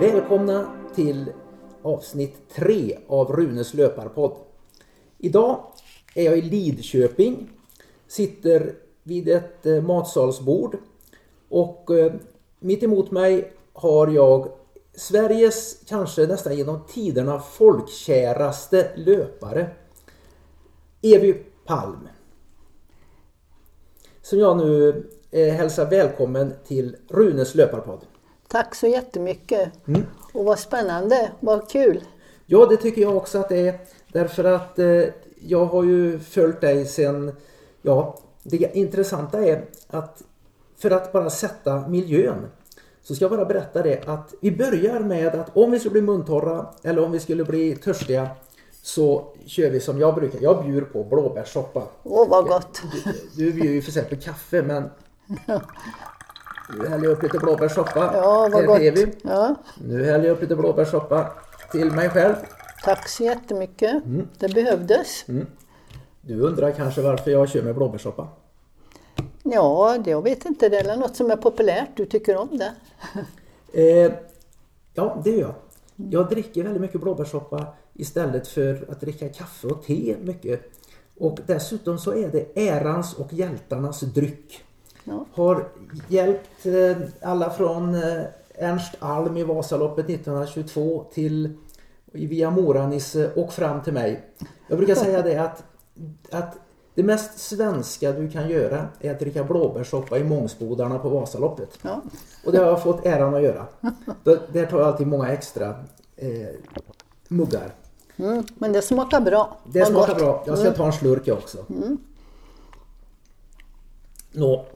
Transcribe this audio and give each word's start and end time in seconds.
Välkomna 0.00 0.66
till 0.94 1.32
avsnitt 1.82 2.48
3 2.54 2.98
av 3.08 3.32
Runes 3.32 3.74
löparpodd. 3.74 4.36
Idag 5.18 5.64
är 6.14 6.24
jag 6.24 6.38
i 6.38 6.42
Lidköping, 6.42 7.50
sitter 8.06 8.74
vid 9.02 9.28
ett 9.28 9.66
eh, 9.66 9.82
matsalsbord 9.82 10.76
och 11.48 11.90
eh, 11.90 12.12
mitt 12.58 12.82
emot 12.82 13.10
mig 13.10 13.52
har 13.72 14.08
jag 14.08 14.48
Sveriges 14.94 15.76
kanske 15.88 16.26
nästan 16.26 16.56
genom 16.56 16.80
tiderna 16.88 17.38
folkkäraste 17.38 18.90
löpare. 18.96 19.70
Evy 21.02 21.34
Palm. 21.64 22.08
Som 24.22 24.38
jag 24.38 24.56
nu 24.56 25.04
eh, 25.34 25.54
hälsar 25.54 25.90
välkommen 25.90 26.54
till 26.66 26.96
Runes 27.08 27.54
löparpodd. 27.54 28.00
Tack 28.48 28.74
så 28.74 28.86
jättemycket. 28.86 29.88
Mm. 29.88 30.02
Och 30.32 30.44
vad 30.44 30.58
spännande, 30.58 31.30
vad 31.40 31.70
kul. 31.70 32.04
Ja, 32.46 32.66
det 32.66 32.76
tycker 32.76 33.02
jag 33.02 33.16
också 33.16 33.38
att 33.38 33.48
det 33.48 33.68
är. 33.68 33.78
Därför 34.12 34.44
att 34.44 34.78
eh, 34.78 35.02
jag 35.40 35.64
har 35.64 35.84
ju 35.84 36.18
följt 36.18 36.60
dig 36.60 36.86
sen, 36.86 37.32
ja, 37.82 38.18
det 38.42 38.76
intressanta 38.76 39.44
är 39.44 39.64
att 39.86 40.22
för 40.76 40.90
att 40.90 41.12
bara 41.12 41.30
sätta 41.30 41.88
miljön 41.88 42.46
så 43.02 43.14
ska 43.14 43.24
jag 43.24 43.32
bara 43.32 43.44
berätta 43.44 43.82
det 43.82 44.08
att 44.08 44.34
vi 44.40 44.50
börjar 44.50 45.00
med 45.00 45.34
att 45.34 45.56
om 45.56 45.70
vi 45.70 45.78
skulle 45.78 45.92
bli 45.92 46.02
muntorra 46.02 46.66
eller 46.82 47.04
om 47.04 47.12
vi 47.12 47.20
skulle 47.20 47.44
bli 47.44 47.76
törstiga 47.76 48.28
så 48.82 49.24
kör 49.46 49.70
vi 49.70 49.80
som 49.80 49.98
jag 49.98 50.14
brukar. 50.14 50.38
Jag 50.42 50.64
bjuder 50.64 50.80
på 50.80 51.04
blåbärssoppa. 51.04 51.82
Åh, 52.02 52.28
vad 52.28 52.46
gott! 52.46 52.82
Du, 53.36 53.44
du 53.44 53.52
bjuder 53.52 53.74
ju 53.74 53.82
för 53.82 53.90
exempel 53.90 54.20
kaffe 54.20 54.62
men 54.62 54.90
nu 56.78 56.88
häller 56.88 57.04
jag 57.04 57.12
upp 57.12 57.22
lite 57.22 57.38
blåbärssoppa. 57.38 58.10
Ja, 58.14 58.48
vad 58.52 58.66
gott. 58.66 58.82
Ja. 59.22 59.54
Nu 59.80 60.04
häller 60.04 60.24
jag 60.24 60.34
upp 60.34 60.42
lite 60.42 60.56
blåbärssoppa 60.56 61.32
till 61.72 61.90
mig 61.90 62.08
själv. 62.08 62.34
Tack 62.84 63.08
så 63.08 63.24
jättemycket. 63.24 64.04
Mm. 64.04 64.28
Det 64.38 64.48
behövdes. 64.48 65.28
Mm. 65.28 65.46
Du 66.20 66.40
undrar 66.40 66.70
kanske 66.70 67.02
varför 67.02 67.30
jag 67.30 67.48
kör 67.48 67.62
med 67.62 67.74
blåbärssoppa? 67.74 68.28
Ja, 69.42 69.98
det, 70.04 70.10
jag 70.10 70.22
vet 70.22 70.44
inte. 70.44 70.68
Det 70.68 70.78
är 70.78 70.96
något 70.96 71.16
som 71.16 71.30
är 71.30 71.36
populärt. 71.36 71.88
Du 71.96 72.06
tycker 72.06 72.36
om 72.36 72.58
det? 72.58 72.72
eh, 74.06 74.12
ja, 74.94 75.20
det 75.24 75.30
gör 75.30 75.40
jag. 75.40 75.54
Jag 75.96 76.28
dricker 76.28 76.62
väldigt 76.62 76.80
mycket 76.80 77.00
blåbärssoppa 77.00 77.66
istället 77.94 78.48
för 78.48 78.86
att 78.90 79.00
dricka 79.00 79.28
kaffe 79.28 79.66
och 79.66 79.82
te 79.82 80.16
mycket. 80.22 80.60
Och 81.18 81.38
dessutom 81.46 81.98
så 81.98 82.12
är 82.12 82.28
det 82.28 82.68
ärans 82.68 83.14
och 83.14 83.32
hjältarnas 83.32 84.00
dryck. 84.00 84.64
Ja. 85.04 85.26
Har 85.32 85.68
hjälpt 86.08 86.66
eh, 86.66 86.96
alla 87.22 87.50
från 87.50 87.94
eh, 87.94 88.22
Ernst 88.58 88.94
Alm 88.98 89.36
i 89.36 89.44
Vasaloppet 89.44 90.10
1922 90.10 91.04
till 91.12 91.56
via 92.12 92.50
Mora-Nisse 92.50 93.30
och 93.34 93.52
fram 93.52 93.82
till 93.82 93.92
mig. 93.92 94.24
Jag 94.68 94.78
brukar 94.78 94.94
säga 94.94 95.22
det 95.22 95.36
att, 95.36 95.64
att 96.30 96.58
det 96.94 97.02
mest 97.02 97.38
svenska 97.38 98.12
du 98.12 98.30
kan 98.30 98.48
göra 98.48 98.88
är 99.00 99.10
att 99.10 99.20
dricka 99.20 99.44
blåbärssoppa 99.44 100.18
i 100.18 100.24
Mångsbodarna 100.24 100.98
på 100.98 101.08
Vasaloppet. 101.08 101.78
Ja. 101.82 102.02
Och 102.44 102.52
det 102.52 102.58
har 102.58 102.66
jag 102.66 102.82
fått 102.82 103.06
äran 103.06 103.34
att 103.34 103.42
göra. 103.42 103.66
Där 104.24 104.66
tar 104.66 104.78
jag 104.78 104.88
alltid 104.88 105.06
många 105.06 105.28
extra 105.28 105.68
eh, 106.16 106.48
muggar. 107.28 107.74
Mm, 108.16 108.44
men 108.58 108.72
det 108.72 108.82
smakar 108.82 109.20
bra. 109.20 109.58
Det 109.64 109.86
smakar 109.86 110.14
gott. 110.14 110.22
bra. 110.22 110.42
Jag 110.46 110.58
ska 110.58 110.66
mm. 110.66 110.76
ta 110.76 110.86
en 110.86 110.92
slurk 110.92 111.28
också. 111.28 111.58
Mm. 111.70 111.98
Nå, 114.32 114.66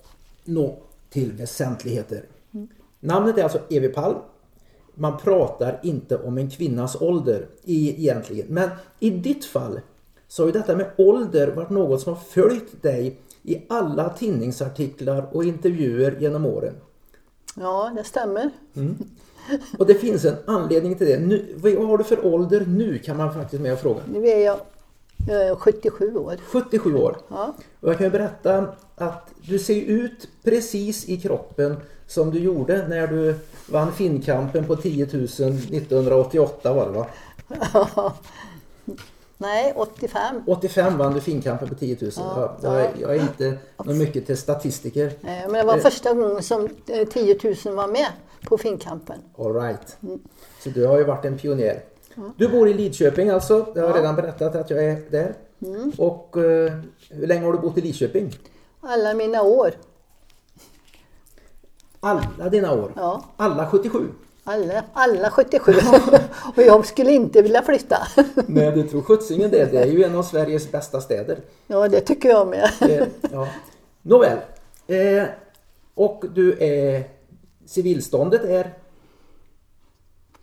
nå 0.49 0.79
till 1.11 1.33
väsentligheter. 1.33 2.25
Mm. 2.55 2.69
Namnet 3.01 3.39
är 3.39 3.43
alltså 3.43 3.61
Evi 3.71 3.89
Palm. 3.89 4.19
Man 4.95 5.19
pratar 5.19 5.81
inte 5.83 6.19
om 6.19 6.39
en 6.39 6.51
kvinnas 6.51 6.97
ålder 7.01 7.47
i, 7.65 7.91
egentligen. 7.91 8.47
Men 8.49 8.71
i 9.01 9.11
ditt 9.11 9.45
fall 9.45 9.81
så 10.29 10.43
har 10.43 10.47
ju 10.47 10.53
detta 10.53 10.77
med 10.77 10.91
ålder 10.97 11.49
varit 11.49 11.71
något 11.71 12.01
som 12.01 12.15
har 12.15 12.21
följt 12.21 12.83
dig 12.83 13.21
i 13.43 13.63
alla 13.69 14.09
tidningsartiklar 14.09 15.29
och 15.33 15.45
intervjuer 15.45 16.17
genom 16.21 16.47
åren. 16.47 16.75
Ja, 17.55 17.93
det 17.97 18.05
stämmer. 18.05 18.51
Mm. 18.77 18.97
Och 19.79 19.87
det 19.87 19.95
finns 19.95 20.25
en 20.25 20.37
anledning 20.47 20.95
till 20.95 21.07
det. 21.07 21.19
Nu, 21.19 21.55
vad 21.57 21.87
har 21.87 21.99
du 21.99 22.05
för 22.05 22.27
ålder 22.27 22.67
nu 22.67 22.99
kan 22.99 23.17
man 23.17 23.35
faktiskt 23.35 23.63
med 23.63 23.73
och 23.73 23.79
fråga. 23.79 24.01
Nu 24.13 24.27
är 24.29 24.45
jag, 24.45 24.61
77 25.59 26.17
år. 26.17 26.37
77 26.47 26.97
år. 26.97 27.17
Ja. 27.29 27.55
Och 27.81 27.89
jag 27.89 27.99
kan 27.99 28.07
ju 28.07 28.11
berätta 28.11 28.67
att 28.97 29.31
du 29.47 29.59
ser 29.59 29.81
ut 29.81 30.29
precis 30.45 31.09
i 31.09 31.21
kroppen 31.21 31.77
som 32.07 32.31
du 32.31 32.39
gjorde 32.39 32.89
när 32.89 33.07
du 33.07 33.35
vann 33.71 33.93
Finnkampen 33.93 34.67
på 34.67 34.77
10 34.77 35.09
000 35.13 35.25
1988 35.25 36.73
var 36.73 36.87
det 36.87 36.93
va? 36.93 37.07
Ja. 37.73 38.15
Nej, 39.41 39.73
85. 39.77 40.43
85 40.47 40.99
vann 40.99 41.15
du 41.15 41.21
Finnkampen 41.21 41.69
på 41.69 41.75
10 41.75 41.97
000. 42.01 42.11
Ja, 42.17 42.57
jag, 42.63 42.75
jag, 42.75 42.91
jag, 43.01 43.17
är 43.17 43.21
inte 43.21 43.59
mycket 43.85 44.27
till 44.27 44.37
statistiker. 44.37 45.13
Nej, 45.21 45.43
men 45.43 45.53
det 45.53 45.65
var 45.65 45.77
eh. 45.77 45.83
första 45.83 46.15
gången 46.15 46.43
som 46.43 46.69
10 46.87 47.35
eh, 47.35 47.57
000 47.65 47.75
var 47.75 47.89
med 47.89 48.07
på 48.49 48.59
Finnkampen. 48.59 49.19
All 49.39 49.55
right. 49.55 49.97
Mm. 50.03 50.21
Så 50.61 50.71
du 50.71 50.87
har 50.87 50.99
ju 50.99 51.05
varit 51.05 51.25
en 51.25 51.39
pionjär. 51.39 51.83
Du 52.37 52.49
bor 52.49 52.69
i 52.69 52.75
Lidköping 52.75 53.29
alltså. 53.31 53.67
Jag 53.75 53.87
har 53.89 53.95
redan 53.95 54.17
berättat 54.17 54.57
att 54.57 54.71
jag 54.71 54.85
är 54.85 55.11
där. 55.11 55.35
Mm. 55.63 55.93
Och 55.99 56.37
uh, 56.37 56.73
hur 57.11 57.27
länge 57.27 57.45
har 57.45 57.53
du 57.53 57.59
bott 57.59 57.79
i 57.79 57.81
Lidköping? 57.81 58.35
Alla 58.81 59.15
mina 59.15 59.43
år. 59.43 59.71
Alla 62.01 62.49
dina 62.51 62.73
år? 62.73 62.93
Ja. 62.97 63.25
Alla 63.37 63.71
77? 63.71 64.09
Alla, 64.45 64.85
alla 64.93 65.31
77. 65.31 65.73
och 66.57 66.63
jag 66.63 66.87
skulle 66.87 67.13
inte 67.13 67.43
vilja 67.43 67.63
flytta. 67.63 67.99
Nej, 68.47 68.73
du 68.73 68.83
tror 68.83 69.03
sjuttsingen 69.03 69.51
det. 69.51 69.73
Det 69.73 69.79
är 69.79 69.87
ju 69.87 70.05
en 70.05 70.17
av 70.17 70.23
Sveriges 70.23 70.73
bästa 70.73 71.01
städer. 71.01 71.39
Ja, 71.67 71.89
det 71.89 72.01
tycker 72.01 72.29
jag 72.29 72.49
med. 72.49 72.71
ja. 73.33 73.49
Nåväl. 74.03 74.39
Eh, 74.87 75.25
och 75.95 76.25
du 76.35 76.59
är... 76.59 77.05
Civilståndet 77.67 78.45
är? 78.45 78.78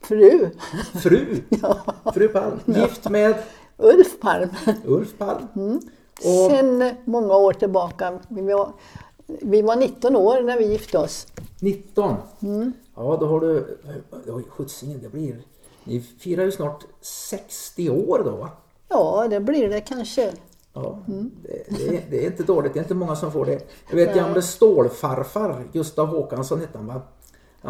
Fru. 0.08 0.50
Fru? 0.94 1.42
ja. 1.62 1.78
Fru 2.14 2.28
Palm. 2.28 2.60
Gift 2.66 3.10
med? 3.10 3.36
Ulf 3.78 4.20
Palm. 4.20 4.50
Ulf 4.86 5.18
Palm. 5.18 5.48
Mm. 5.56 5.80
Och... 6.16 6.52
Sen 6.52 6.96
många 7.06 7.36
år 7.36 7.54
tillbaka. 7.54 8.20
Vi 8.28 8.42
var, 8.42 8.72
vi 9.28 9.62
var 9.62 9.76
19 9.76 10.16
år 10.16 10.42
när 10.42 10.58
vi 10.58 10.72
gifte 10.72 10.98
oss. 10.98 11.28
19? 11.60 12.16
Mm. 12.42 12.74
Ja, 12.96 13.18
då 13.20 13.28
har 13.28 13.40
du... 13.40 13.78
Sjuttsingen, 14.50 15.00
det 15.02 15.10
blir... 15.10 15.42
Ni 15.84 16.00
firar 16.00 16.44
ju 16.44 16.52
snart 16.52 16.84
60 17.02 17.90
år 17.90 18.22
då 18.26 18.32
va? 18.32 18.50
Ja, 18.90 19.28
det 19.30 19.40
blir 19.40 19.70
det 19.70 19.82
kanske. 19.82 20.32
Ja, 20.74 21.00
mm. 21.08 21.32
det, 21.44 21.78
det, 21.78 21.98
är, 21.98 22.04
det, 22.10 22.26
är, 22.26 22.26
inte 22.26 22.44
dåligt. 22.44 22.74
Det 22.74 22.80
är 22.80 22.82
inte 22.82 22.94
många 22.94 23.16
som 23.16 23.32
får 23.32 23.46
det. 23.46 23.72
Jag 23.90 23.96
vet 23.96 24.16
gamle 24.16 24.42
stålfarfar, 24.42 25.64
Gustav 25.74 26.08
Håkansson 26.08 26.60
hette 26.60 26.78
han 26.78 26.88
va? 26.88 27.02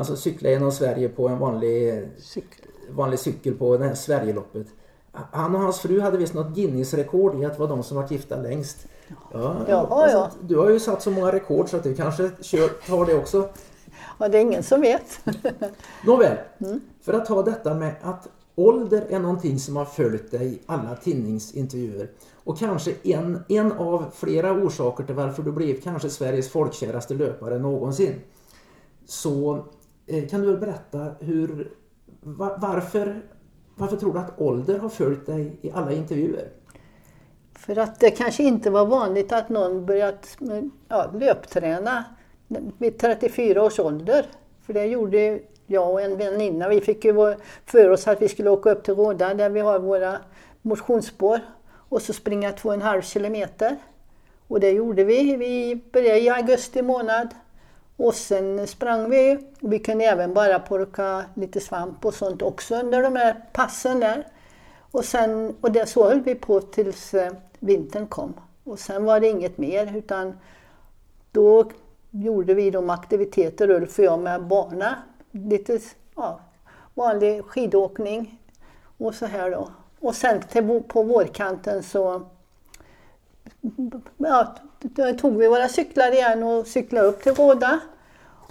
Som 0.03 0.17
cyklade 0.17 0.53
genom 0.53 0.71
Sverige 0.71 1.09
på 1.09 1.27
en 1.27 1.39
vanlig 1.39 2.07
cykel, 2.17 2.65
vanlig 2.89 3.19
cykel 3.19 3.53
på 3.53 3.77
det 3.77 3.85
här 3.85 3.95
Sverigeloppet. 3.95 4.67
Han 5.11 5.55
och 5.55 5.61
hans 5.61 5.79
fru 5.79 6.01
hade 6.01 6.17
visst 6.17 6.33
något 6.33 6.55
Guinness-rekord 6.55 7.41
i 7.41 7.45
att 7.45 7.59
vara 7.59 7.69
de 7.69 7.83
som 7.83 7.97
varit 7.97 8.11
gifta 8.11 8.35
längst. 8.35 8.87
Ja, 9.33 9.55
ja, 9.67 9.87
alltså, 9.89 10.17
ja. 10.17 10.31
Du 10.41 10.57
har 10.57 10.69
ju 10.69 10.79
satt 10.79 11.01
så 11.01 11.11
många 11.11 11.31
rekord 11.31 11.69
så 11.69 11.77
att 11.77 11.83
du 11.83 11.95
kanske 11.95 12.31
kör, 12.41 12.67
tar 12.67 13.05
det 13.05 13.15
också. 13.15 13.49
Ja, 14.19 14.29
det 14.29 14.37
är 14.37 14.41
ingen 14.41 14.63
som 14.63 14.81
vet. 14.81 15.19
Nåväl, 16.05 16.37
mm. 16.57 16.81
för 17.01 17.13
att 17.13 17.25
ta 17.25 17.43
detta 17.43 17.73
med 17.73 17.95
att 18.01 18.27
ålder 18.55 19.05
är 19.09 19.19
någonting 19.19 19.59
som 19.59 19.75
har 19.75 19.85
följt 19.85 20.31
dig 20.31 20.53
i 20.53 20.59
alla 20.65 20.95
tidningsintervjuer 20.95 22.09
och 22.43 22.57
kanske 22.57 22.93
en, 23.03 23.43
en 23.49 23.71
av 23.71 24.05
flera 24.15 24.51
orsaker 24.51 25.03
till 25.03 25.15
varför 25.15 25.43
du 25.43 25.51
blev 25.51 25.81
kanske 25.81 26.09
Sveriges 26.09 26.49
folkkäraste 26.49 27.13
löpare 27.13 27.59
någonsin. 27.59 28.21
Så 29.05 29.65
Eh, 30.07 30.27
kan 30.27 30.41
du 30.41 30.47
väl 30.47 30.57
berätta 30.57 31.11
hur, 31.19 31.71
var, 32.21 32.57
varför, 32.57 33.21
varför 33.75 33.97
tror 33.97 34.13
du 34.13 34.19
att 34.19 34.41
ålder 34.41 34.79
har 34.79 34.89
följt 34.89 35.25
dig 35.25 35.59
i 35.61 35.71
alla 35.71 35.91
intervjuer? 35.91 36.49
För 37.55 37.79
att 37.79 37.99
det 37.99 38.11
kanske 38.11 38.43
inte 38.43 38.69
var 38.69 38.85
vanligt 38.85 39.31
att 39.31 39.49
någon 39.49 39.85
börjat 39.85 40.37
ja, 40.87 41.11
löpträna 41.13 42.03
vid 42.77 42.99
34 42.99 43.63
års 43.63 43.79
ålder. 43.79 44.25
För 44.65 44.73
det 44.73 44.85
gjorde 44.85 45.39
jag 45.67 45.91
och 45.91 46.01
en 46.01 46.17
väninna. 46.17 46.69
Vi 46.69 46.81
fick 46.81 47.05
ju 47.05 47.35
för 47.65 47.89
oss 47.89 48.07
att 48.07 48.21
vi 48.21 48.27
skulle 48.27 48.49
åka 48.49 48.71
upp 48.71 48.83
till 48.83 48.95
Råda 48.95 49.33
där 49.33 49.49
vi 49.49 49.59
har 49.59 49.79
våra 49.79 50.19
motionsspår 50.61 51.39
och 51.89 52.01
så 52.01 52.13
springa 52.13 52.51
två 52.51 52.69
och 52.69 52.75
en 52.75 52.81
halv 52.81 53.01
kilometer. 53.01 53.75
Och 54.47 54.59
det 54.59 54.71
gjorde 54.71 55.03
vi. 55.03 55.35
Vi 55.35 55.81
började 55.91 56.19
i 56.19 56.29
augusti 56.29 56.81
månad 56.81 57.27
och 57.97 58.13
sen 58.13 58.67
sprang 58.67 59.09
vi. 59.09 59.37
Vi 59.59 59.79
kunde 59.79 60.05
även 60.05 60.33
bara 60.33 60.59
plocka 60.59 61.25
lite 61.33 61.59
svamp 61.59 62.05
och 62.05 62.13
sånt 62.13 62.41
också 62.41 62.75
under 62.75 63.01
de 63.01 63.15
här 63.15 63.45
passen 63.53 63.99
där. 63.99 64.27
Och, 64.91 65.05
sen, 65.05 65.55
och 65.61 65.71
det, 65.71 65.85
så 65.85 66.09
höll 66.09 66.21
vi 66.21 66.35
på 66.35 66.61
tills 66.61 67.13
eh, 67.13 67.31
vintern 67.59 68.07
kom. 68.07 68.33
Och 68.63 68.79
sen 68.79 69.05
var 69.05 69.19
det 69.19 69.27
inget 69.27 69.57
mer 69.57 69.97
utan 69.97 70.37
då 71.31 71.69
gjorde 72.11 72.53
vi 72.53 72.71
de 72.71 72.89
aktiviteter, 72.89 73.69
Ulf 73.69 73.99
och 73.99 74.05
jag, 74.05 74.19
med 74.19 74.43
barnen. 74.47 74.93
Lite 75.31 75.79
ja, 76.15 76.39
vanlig 76.93 77.45
skidåkning 77.45 78.39
och 78.97 79.15
så 79.15 79.25
här 79.25 79.51
då. 79.51 79.69
Och 79.99 80.15
sen 80.15 80.41
till, 80.41 80.83
på 80.87 81.03
vårkanten 81.03 81.83
så 81.83 82.21
ja, 84.17 84.55
då 84.93 85.13
tog 85.13 85.37
vi 85.37 85.47
våra 85.47 85.67
cyklar 85.67 86.11
igen 86.11 86.43
och 86.43 86.67
cyklade 86.67 87.07
upp 87.07 87.23
till 87.23 87.33
Råda. 87.33 87.79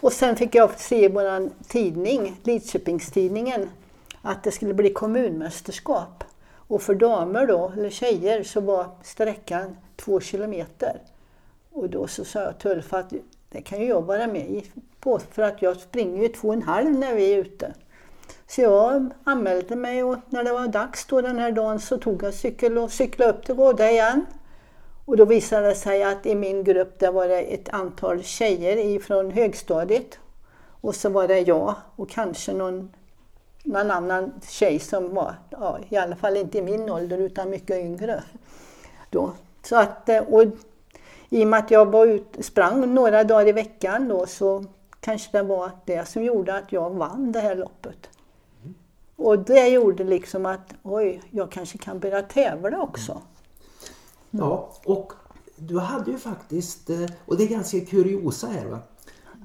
Och 0.01 0.13
sen 0.13 0.37
fick 0.37 0.55
jag 0.55 0.81
se 0.81 1.05
i 1.05 1.09
vår 1.09 1.51
tidning, 1.69 2.41
Lidköpingstidningen, 2.43 3.71
att 4.23 4.43
det 4.43 4.51
skulle 4.51 4.75
bli 4.75 4.91
kommunmästerskap. 4.91 6.25
Och 6.69 6.83
för 6.83 6.95
damer 6.95 7.47
då, 7.47 7.73
eller 7.77 7.91
tjejer, 7.91 8.43
så 8.43 8.61
var 8.61 8.87
sträckan 9.03 9.77
två 9.97 10.21
kilometer. 10.21 11.01
Och 11.73 11.91
då 11.91 12.07
så 12.07 12.25
sa 12.25 12.41
jag 12.41 12.59
till 12.59 12.71
Ulf 12.71 12.93
att 12.93 13.13
det 13.49 13.63
kan 13.63 13.81
ju 13.81 13.87
jag 13.87 14.03
vara 14.03 14.27
med 14.27 14.51
i, 14.51 14.65
på, 15.01 15.19
för 15.31 15.43
att 15.43 15.63
jag 15.63 15.77
springer 15.77 16.23
ju 16.23 16.29
två 16.29 16.49
och 16.49 16.55
en 16.55 16.63
halv 16.63 16.91
när 16.91 17.15
vi 17.15 17.35
är 17.35 17.39
ute. 17.39 17.75
Så 18.47 18.61
jag 18.61 19.11
anmälde 19.25 19.77
mig 19.77 20.03
och 20.03 20.17
när 20.29 20.45
det 20.45 20.53
var 20.53 20.69
dags 20.69 21.07
då 21.07 21.21
den 21.21 21.39
här 21.39 21.53
dagen 21.53 21.81
så 21.81 21.99
tog 21.99 22.23
jag 22.23 22.35
cykel 22.35 22.79
och 22.79 22.93
cyklade 22.93 23.33
upp 23.33 23.47
till 23.47 23.55
Råda 23.55 23.91
igen. 23.91 24.27
Och 25.05 25.17
då 25.17 25.25
visade 25.25 25.69
det 25.69 25.75
sig 25.75 26.03
att 26.03 26.27
i 26.27 26.35
min 26.35 26.65
grupp 26.65 26.99
där 26.99 27.13
var 27.13 27.29
det 27.29 27.41
ett 27.41 27.69
antal 27.69 28.23
tjejer 28.23 29.01
från 29.01 29.31
högstadiet. 29.31 30.19
Och 30.81 30.95
så 30.95 31.09
var 31.09 31.29
det 31.29 31.41
jag 31.41 31.75
och 31.97 32.11
kanske 32.11 32.53
någon, 32.53 32.91
någon 33.63 33.91
annan 33.91 34.33
tjej 34.49 34.79
som 34.79 35.15
var, 35.15 35.35
ja, 35.51 35.79
i 35.89 35.97
alla 35.97 36.17
fall 36.17 36.37
inte 36.37 36.59
i 36.59 36.63
min 36.63 36.91
ålder 36.91 37.19
utan 37.19 37.51
mycket 37.51 37.77
yngre. 37.77 38.23
Då. 39.11 39.33
Så 39.63 39.77
att, 39.77 40.09
eh, 40.09 40.19
och 40.19 40.45
I 41.29 41.45
och 41.45 41.49
med 41.49 41.59
att 41.59 41.71
jag 41.71 41.91
var 41.91 42.07
ut, 42.07 42.37
sprang 42.41 42.95
några 42.95 43.25
dagar 43.25 43.49
i 43.49 43.53
veckan 43.53 44.09
då 44.09 44.27
så 44.27 44.65
kanske 45.01 45.39
det 45.39 45.43
var 45.43 45.71
det 45.85 46.09
som 46.09 46.25
gjorde 46.25 46.55
att 46.57 46.73
jag 46.73 46.91
vann 46.91 47.33
det 47.33 47.41
här 47.41 47.55
loppet. 47.55 48.09
Och 49.17 49.39
det 49.39 49.69
gjorde 49.69 50.05
liksom 50.05 50.47
att, 50.47 50.75
oj, 50.83 51.23
jag 51.31 51.51
kanske 51.51 51.79
kan 51.79 51.99
börja 51.99 52.23
tävla 52.23 52.81
också. 52.81 53.23
Ja, 54.39 54.71
och 54.85 55.13
du 55.57 55.79
hade 55.79 56.11
ju 56.11 56.19
faktiskt, 56.19 56.91
eh, 56.91 57.07
och 57.27 57.37
det 57.37 57.45
är 57.45 57.49
ganska 57.49 57.81
kuriosa 57.81 58.47
här 58.47 58.67
va. 58.67 58.79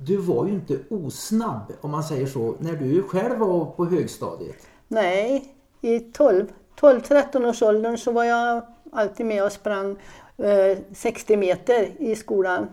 Du 0.01 0.17
var 0.17 0.45
ju 0.45 0.53
inte 0.53 0.79
osnabb 0.89 1.73
om 1.81 1.91
man 1.91 2.03
säger 2.03 2.27
så 2.27 2.55
när 2.59 2.75
du 2.75 3.03
själv 3.03 3.39
var 3.39 3.65
på 3.65 3.85
högstadiet. 3.85 4.55
Nej, 4.87 5.55
i 5.81 5.99
12-13 5.99 7.45
års 7.45 7.61
åldern 7.61 7.97
så 7.97 8.11
var 8.11 8.23
jag 8.23 8.61
alltid 8.91 9.25
med 9.25 9.43
och 9.43 9.51
sprang 9.51 9.95
eh, 10.37 10.77
60 10.93 11.37
meter 11.37 12.01
i 12.01 12.15
skolan. 12.15 12.67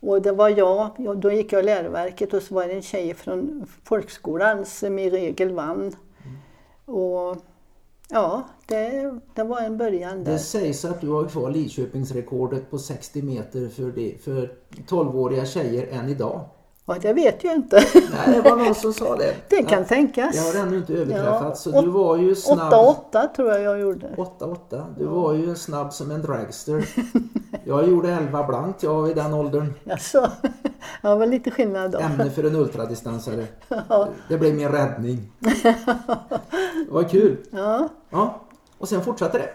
Och 0.00 0.22
det 0.22 0.32
var 0.32 0.48
jag, 0.48 0.90
då 1.16 1.32
gick 1.32 1.52
jag 1.52 1.64
läroverket 1.64 2.34
och 2.34 2.42
så 2.42 2.54
var 2.54 2.66
det 2.66 2.72
en 2.72 2.82
tjej 2.82 3.14
från 3.14 3.66
folkskolan 3.84 4.64
som 4.64 4.98
i 4.98 5.10
regel 5.10 5.50
vann. 5.50 5.78
Mm. 5.78 6.98
Och 6.98 7.36
Ja, 8.08 8.48
det, 8.66 9.14
det 9.34 9.42
var 9.42 9.60
en 9.60 9.76
början 9.76 10.24
där. 10.24 10.32
Det 10.32 10.38
sägs 10.38 10.84
att 10.84 11.00
du 11.00 11.08
har 11.08 11.28
kvar 11.28 11.50
Lidköpingsrekordet 11.50 12.70
på 12.70 12.78
60 12.78 13.22
meter 13.22 13.68
för, 13.68 13.92
det, 13.92 14.22
för 14.22 14.52
12-åriga 14.88 15.46
tjejer 15.46 15.86
än 15.86 16.08
idag. 16.08 16.44
Ja, 16.88 16.96
det 17.02 17.12
vet 17.12 17.44
jag 17.44 17.54
inte. 17.54 17.84
Nej, 17.94 18.34
det 18.34 18.50
var 18.50 18.56
någon 18.56 18.74
som 18.74 18.92
sa 18.92 19.16
det. 19.16 19.34
Det 19.48 19.62
kan 19.62 19.78
ja, 19.78 19.88
tänkas. 19.88 20.52
Det 20.52 20.58
har 20.58 20.66
ännu 20.66 20.76
inte 20.76 20.92
överträffats. 20.92 21.66
Ja, 21.66 21.72
så 21.72 21.80
du 21.80 21.88
var 21.88 22.16
ju 22.16 22.34
snabb. 22.34 22.72
8-8 22.72 23.34
tror 23.36 23.52
jag 23.52 23.62
jag 23.62 23.80
gjorde. 23.80 24.06
8-8. 24.16 24.94
Du 24.98 25.04
var 25.04 25.32
ju 25.32 25.54
snabb 25.54 25.92
som 25.92 26.10
en 26.10 26.22
dragster. 26.22 26.88
Jag 27.68 27.88
gjorde 27.88 28.10
11 28.10 28.42
blankt 28.44 28.82
jag 28.82 29.10
i 29.10 29.14
den 29.14 29.34
åldern. 29.34 29.74
Jaså? 29.84 30.30
Ja, 31.02 31.10
det 31.10 31.16
var 31.16 31.26
lite 31.26 31.50
skillnad 31.50 31.90
då. 31.90 31.98
Ämne 31.98 32.30
för 32.30 32.44
en 32.44 32.56
ultradistansare. 32.56 33.46
Ja. 33.88 34.08
Det 34.28 34.38
blev 34.38 34.54
min 34.54 34.68
räddning. 34.68 35.32
Det 35.38 35.74
var 36.90 37.02
kul. 37.02 37.36
Ja. 37.50 37.88
ja. 38.10 38.40
Och 38.78 38.88
sen 38.88 39.02
fortsatte 39.02 39.38
det. 39.38 39.50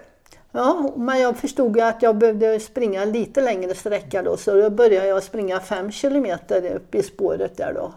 Ja, 0.51 0.93
men 0.95 1.19
jag 1.19 1.37
förstod 1.37 1.77
ju 1.77 1.81
att 1.81 2.01
jag 2.01 2.17
behövde 2.17 2.59
springa 2.59 3.05
lite 3.05 3.41
längre 3.41 3.75
sträcka 3.75 4.23
då 4.23 4.37
så 4.37 4.55
då 4.55 4.69
började 4.69 5.07
jag 5.07 5.23
springa 5.23 5.59
5 5.59 5.91
kilometer 5.91 6.75
upp 6.75 6.95
i 6.95 7.03
spåret 7.03 7.57
där 7.57 7.73
då. 7.73 7.93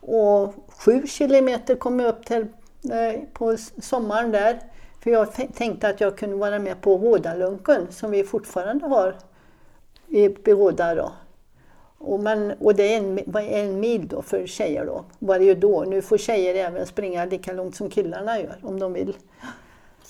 Och 0.00 0.54
7 0.68 1.06
kilometer 1.06 1.74
kom 1.74 2.00
jag 2.00 2.08
upp 2.08 2.24
till 2.24 2.46
eh, 2.92 3.20
på 3.32 3.56
sommaren 3.82 4.30
där. 4.32 4.60
För 5.02 5.10
jag 5.10 5.32
tänkte 5.54 5.88
att 5.88 6.00
jag 6.00 6.18
kunde 6.18 6.36
vara 6.36 6.58
med 6.58 6.80
på 6.80 6.98
Rådalunken 6.98 7.86
som 7.90 8.10
vi 8.10 8.24
fortfarande 8.24 8.86
har 8.86 9.16
i 10.08 10.28
Råda 10.28 10.94
då. 10.94 11.12
Och, 11.98 12.20
man, 12.20 12.50
och 12.50 12.74
det 12.74 12.94
är 12.94 12.98
en, 12.98 13.36
en 13.36 13.80
mil 13.80 14.08
då 14.08 14.22
för 14.22 14.46
tjejer 14.46 14.86
då, 14.86 15.04
varje 15.18 15.54
dag. 15.54 15.88
Nu 15.88 16.02
får 16.02 16.18
tjejer 16.18 16.54
även 16.54 16.86
springa 16.86 17.24
lika 17.24 17.52
långt 17.52 17.76
som 17.76 17.90
killarna 17.90 18.40
gör 18.40 18.56
om 18.62 18.80
de 18.80 18.92
vill. 18.92 19.16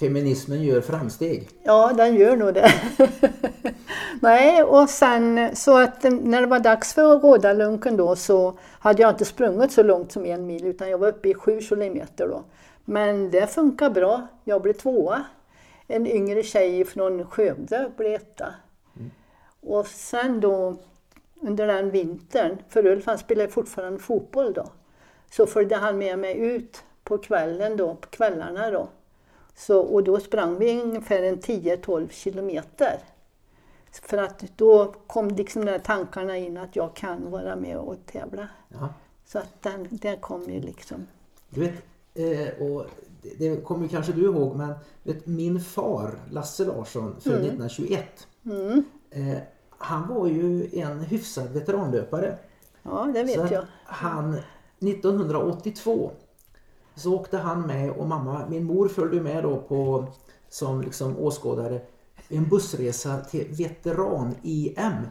Feminismen 0.03 0.63
gör 0.63 0.81
framsteg. 0.81 1.49
Ja, 1.63 1.93
den 1.97 2.15
gör 2.15 2.37
nog 2.37 2.55
det. 2.55 2.73
Nej, 4.21 4.63
och 4.63 4.91
sen 4.91 5.57
så 5.57 5.79
att 5.79 6.03
när 6.03 6.41
det 6.41 6.47
var 6.47 6.59
dags 6.59 6.95
för 6.95 7.19
Rådalunken 7.19 7.97
då 7.97 8.17
så 8.17 8.59
hade 8.79 9.03
jag 9.03 9.11
inte 9.11 9.25
sprungit 9.25 9.73
så 9.73 9.83
långt 9.83 10.13
som 10.13 10.27
en 10.27 10.47
mil 10.47 10.67
utan 10.67 10.91
jag 10.91 10.99
var 10.99 11.09
uppe 11.09 11.29
i 11.29 11.35
sju 11.35 11.61
kilometer 11.61 12.29
då. 12.29 12.45
Men 12.85 13.31
det 13.31 13.47
funkar 13.47 13.91
bra. 13.91 14.27
Jag 14.45 14.63
blev 14.63 14.73
tvåa. 14.73 15.25
En 15.87 16.07
yngre 16.07 16.43
tjej 16.43 16.85
från 16.85 17.27
Skövde 17.27 17.91
blev 17.97 18.15
etta. 18.15 18.55
Mm. 18.97 19.11
Och 19.61 19.87
sen 19.87 20.41
då 20.41 20.77
under 21.41 21.67
den 21.67 21.91
vintern, 21.91 22.59
för 22.69 22.87
Ulf 22.87 23.07
han 23.07 23.19
spelade 23.19 23.49
fortfarande 23.49 23.99
fotboll 23.99 24.53
då, 24.53 24.67
så 25.31 25.47
följde 25.47 25.77
han 25.77 25.99
med 25.99 26.19
mig 26.19 26.39
ut 26.39 26.83
på 27.05 27.19
kvällen 27.19 27.77
då, 27.77 27.95
på 27.95 28.09
kvällarna 28.09 28.71
då. 28.71 28.89
Så, 29.67 29.81
och 29.81 30.05
då 30.05 30.21
sprang 30.21 30.59
vi 30.59 30.81
ungefär 30.81 31.23
en 31.23 31.41
10-12 31.41 32.09
kilometer. 32.09 32.99
För 34.03 34.19
att 34.19 34.45
då 34.57 34.95
kom 35.07 35.29
liksom 35.29 35.65
de 35.65 35.71
där 35.71 35.79
tankarna 35.79 36.37
in 36.37 36.57
att 36.57 36.77
jag 36.77 36.95
kan 36.95 37.31
vara 37.31 37.57
med 37.57 37.77
och 37.77 37.97
tävla. 38.07 38.49
Ja. 38.69 38.89
Så 39.27 39.39
att 39.39 39.63
den, 39.63 39.89
den 39.91 40.17
kom 40.21 40.43
ju 40.43 40.61
liksom. 40.61 41.07
Du 41.51 41.61
vet, 41.61 41.75
eh, 42.15 42.67
och 42.67 42.87
det 43.39 43.65
kommer 43.65 43.89
kanske 43.89 44.13
du 44.13 44.25
ihåg, 44.25 44.57
men 44.57 44.75
vet, 45.03 45.27
min 45.27 45.61
far 45.61 46.19
Lasse 46.31 46.65
Larsson 46.65 47.17
född 47.21 47.33
mm. 47.33 47.45
1921. 47.45 48.27
Mm. 48.45 48.85
Eh, 49.11 49.43
han 49.71 50.09
var 50.09 50.27
ju 50.27 50.69
en 50.73 51.01
hyfsad 51.01 51.49
veteranlöpare. 51.53 52.39
Ja, 52.83 53.11
det 53.15 53.23
vet 53.23 53.49
så 53.49 53.55
jag. 53.55 53.65
Han, 53.85 54.35
1982 54.79 56.11
så 56.95 57.15
åkte 57.15 57.39
han 57.39 57.67
med 57.67 57.91
och 57.91 58.07
mamma, 58.07 58.47
min 58.49 58.65
mor 58.65 58.89
följde 58.89 59.21
med 59.21 59.43
då 59.43 59.57
på, 59.57 60.07
som 60.49 60.81
liksom 60.81 61.19
åskådare 61.19 61.81
en 62.29 62.49
bussresa 62.49 63.21
till 63.21 63.47
veteran-EM 63.51 65.07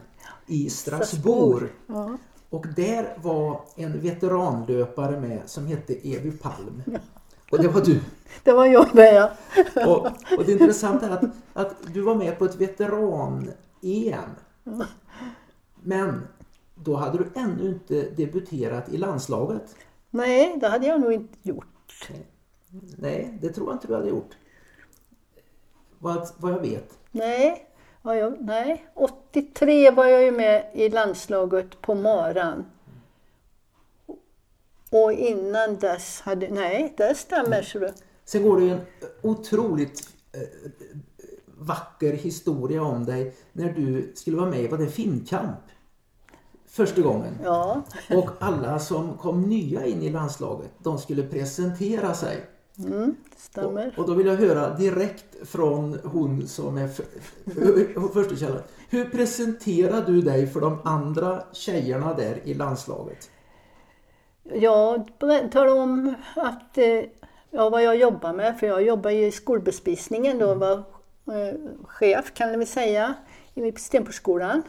i 0.46 0.70
Strasbourg. 0.70 1.68
Ja. 1.86 2.16
Och 2.50 2.66
där 2.76 3.18
var 3.22 3.60
en 3.76 4.00
veteranlöpare 4.00 5.20
med 5.20 5.40
som 5.46 5.66
hette 5.66 5.94
Evy 5.94 6.30
Palm. 6.30 6.82
Ja. 6.86 6.98
Och 7.50 7.62
det 7.62 7.68
var 7.68 7.80
du. 7.80 8.00
Det 8.44 8.52
var 8.52 8.66
jag 8.66 8.94
med 8.94 9.14
ja. 9.14 9.30
och, 9.86 10.06
och 10.38 10.44
det 10.46 10.52
intressanta 10.52 11.06
är 11.06 11.10
att, 11.10 11.24
att 11.52 11.76
du 11.92 12.00
var 12.00 12.14
med 12.14 12.38
på 12.38 12.44
ett 12.44 12.56
veteran-EM. 12.56 14.30
Men 15.82 16.22
då 16.74 16.96
hade 16.96 17.18
du 17.18 17.26
ännu 17.34 17.68
inte 17.68 18.10
debuterat 18.10 18.88
i 18.88 18.96
landslaget. 18.96 19.76
Nej, 20.10 20.56
det 20.60 20.68
hade 20.68 20.86
jag 20.86 21.00
nog 21.00 21.12
inte 21.12 21.34
gjort. 21.42 21.71
Nej, 22.98 23.38
det 23.40 23.48
tror 23.48 23.68
jag 23.68 23.74
inte 23.74 23.86
du 23.86 23.94
hade 23.94 24.08
gjort. 24.08 24.36
Vad, 25.98 26.28
vad 26.36 26.52
jag 26.52 26.60
vet. 26.60 26.98
Nej, 27.10 27.66
vad 28.02 28.18
jag, 28.18 28.36
nej, 28.40 28.86
83 28.94 29.90
var 29.90 30.06
jag 30.06 30.22
ju 30.22 30.30
med 30.30 30.70
i 30.74 30.88
landslaget 30.88 31.80
på 31.80 31.94
Maran. 31.94 32.64
Och 34.90 35.12
innan 35.12 35.76
dess 35.76 36.20
hade... 36.20 36.48
Nej, 36.48 36.94
det 36.96 37.14
stämmer. 37.14 37.62
Så 37.62 37.78
du. 37.78 37.92
Sen 38.24 38.42
går 38.42 38.60
det 38.60 38.64
ju 38.64 38.70
en 38.70 38.80
otroligt 39.22 40.08
eh, 40.32 40.70
vacker 41.46 42.12
historia 42.12 42.82
om 42.82 43.04
dig 43.04 43.34
när 43.52 43.72
du 43.72 44.12
skulle 44.14 44.36
vara 44.36 44.50
med 44.50 44.60
i 44.60 44.68
vad 44.68 44.80
det 44.80 44.88
filmkamp 44.88 45.58
första 46.72 47.02
gången. 47.02 47.38
Ja. 47.44 47.82
Och 48.10 48.30
alla 48.40 48.78
som 48.78 49.18
kom 49.18 49.42
nya 49.42 49.86
in 49.86 50.02
i 50.02 50.10
landslaget, 50.10 50.70
de 50.78 50.98
skulle 50.98 51.22
presentera 51.22 52.14
sig. 52.14 52.46
Mm, 52.78 53.16
stämmer. 53.36 53.92
Och, 53.96 53.98
och, 53.98 54.06
då 54.06 54.14
vill 54.14 54.26
jag 54.26 54.36
höra 54.36 54.74
direkt 54.74 55.48
från 55.48 55.98
hon 56.04 56.48
som 56.48 56.76
är 56.76 56.88
första 58.12 58.36
källan. 58.36 58.62
Hur 58.90 59.04
presenterar 59.04 60.04
du 60.06 60.22
dig 60.22 60.46
för 60.46 60.60
de 60.60 60.78
andra 60.84 61.42
tjejerna 61.52 62.14
där 62.14 62.40
i 62.44 62.54
landslaget? 62.54 63.30
Jag 64.42 65.10
talar 65.52 65.82
om 65.82 66.14
att, 66.36 66.78
eh, 66.78 67.04
ja, 67.50 67.70
vad 67.70 67.82
jag 67.82 67.96
jobbar 67.96 68.32
med, 68.32 68.58
för 68.58 68.66
jag 68.66 68.82
jobbar 68.82 69.10
i 69.10 69.30
skolbespisningen 69.30 70.38
då, 70.38 70.54
var 70.54 70.72
eh, 71.26 71.54
chef 71.84 72.34
kan 72.34 72.58
vi 72.58 72.66
säga 72.66 73.14
i 73.54 73.72
Stenportskolan. 73.72 74.62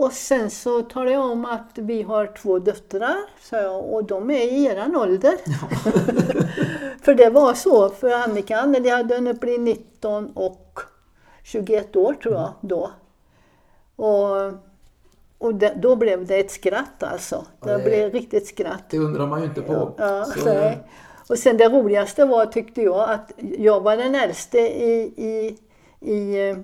Och 0.00 0.12
sen 0.12 0.50
så 0.50 0.82
talade 0.82 1.12
jag 1.12 1.30
om 1.30 1.44
att 1.44 1.70
vi 1.74 2.02
har 2.02 2.26
två 2.26 2.58
döttrar, 2.58 3.16
sa 3.40 3.56
jag, 3.56 3.84
och 3.92 4.04
de 4.04 4.30
är 4.30 4.52
i 4.52 4.66
eran 4.66 4.96
ålder. 4.96 5.34
för 7.04 7.14
det 7.14 7.30
var 7.30 7.54
så 7.54 7.88
för 7.88 8.10
Annika, 8.10 8.66
när 8.66 8.80
de 8.80 8.90
hade 8.90 9.14
hunnit 9.14 9.40
bli 9.40 9.58
19 9.58 10.32
och 10.34 10.80
21 11.42 11.96
år 11.96 12.12
tror 12.14 12.34
jag 12.34 12.52
då. 12.60 12.90
Och, 13.96 14.52
och 15.38 15.54
det, 15.54 15.74
då 15.82 15.96
blev 15.96 16.26
det 16.26 16.36
ett 16.36 16.50
skratt 16.50 17.02
alltså. 17.02 17.46
Det, 17.60 17.70
Ja, 17.70 17.78
det- 17.78 17.84
blev 17.84 18.12
riktigt 18.12 18.46
skratt. 18.46 18.84
Det 18.90 18.98
undrar 18.98 19.26
man 19.26 19.40
ju 19.40 19.46
inte 19.46 19.62
på. 19.62 19.92
Ja, 19.98 20.24
Så. 20.24 20.72
Och 21.28 21.38
sen 21.38 21.56
det 21.56 21.68
roligaste 21.68 22.24
var, 22.24 22.46
tyckte 22.46 22.82
jag, 22.82 23.10
att 23.10 23.32
jag 23.58 23.80
var 23.80 23.96
den 23.96 24.14
äldste 24.14 24.58
i, 24.58 25.02
i, 25.16 25.58
i, 26.12 26.54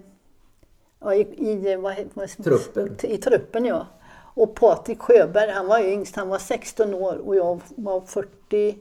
ja, 1.07 1.15
i, 1.15 1.51
i 1.51 1.77
vad, 1.77 1.97
vad, 2.15 2.29
Truppen. 2.45 2.97
I 3.03 3.19
truppen, 3.19 3.65
ja. 3.65 3.87
Och 4.35 4.55
Patrik 4.55 5.01
Sjöberg, 5.01 5.51
han 5.51 5.67
var 5.67 5.81
yngst, 5.81 6.17
han 6.17 6.29
var 6.29 6.39
16 6.39 6.95
år 6.95 7.17
och 7.17 7.37
jag 7.37 7.61
var 7.77 8.01
40, 8.01 8.79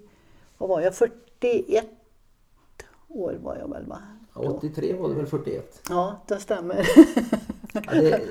vad 0.57 0.69
var 0.69 0.81
jag, 0.81 0.95
41 0.95 1.85
år 3.07 3.39
var 3.43 3.57
jag 3.57 3.69
väl 3.69 3.85
va? 3.85 4.01
Då. 4.33 4.41
83 4.41 4.93
var 4.93 5.09
det 5.09 5.15
väl 5.15 5.25
41? 5.25 5.81
Ja, 5.89 6.21
det 6.27 6.39
stämmer. 6.39 6.87
Ja, 7.73 7.81
det, 7.91 8.21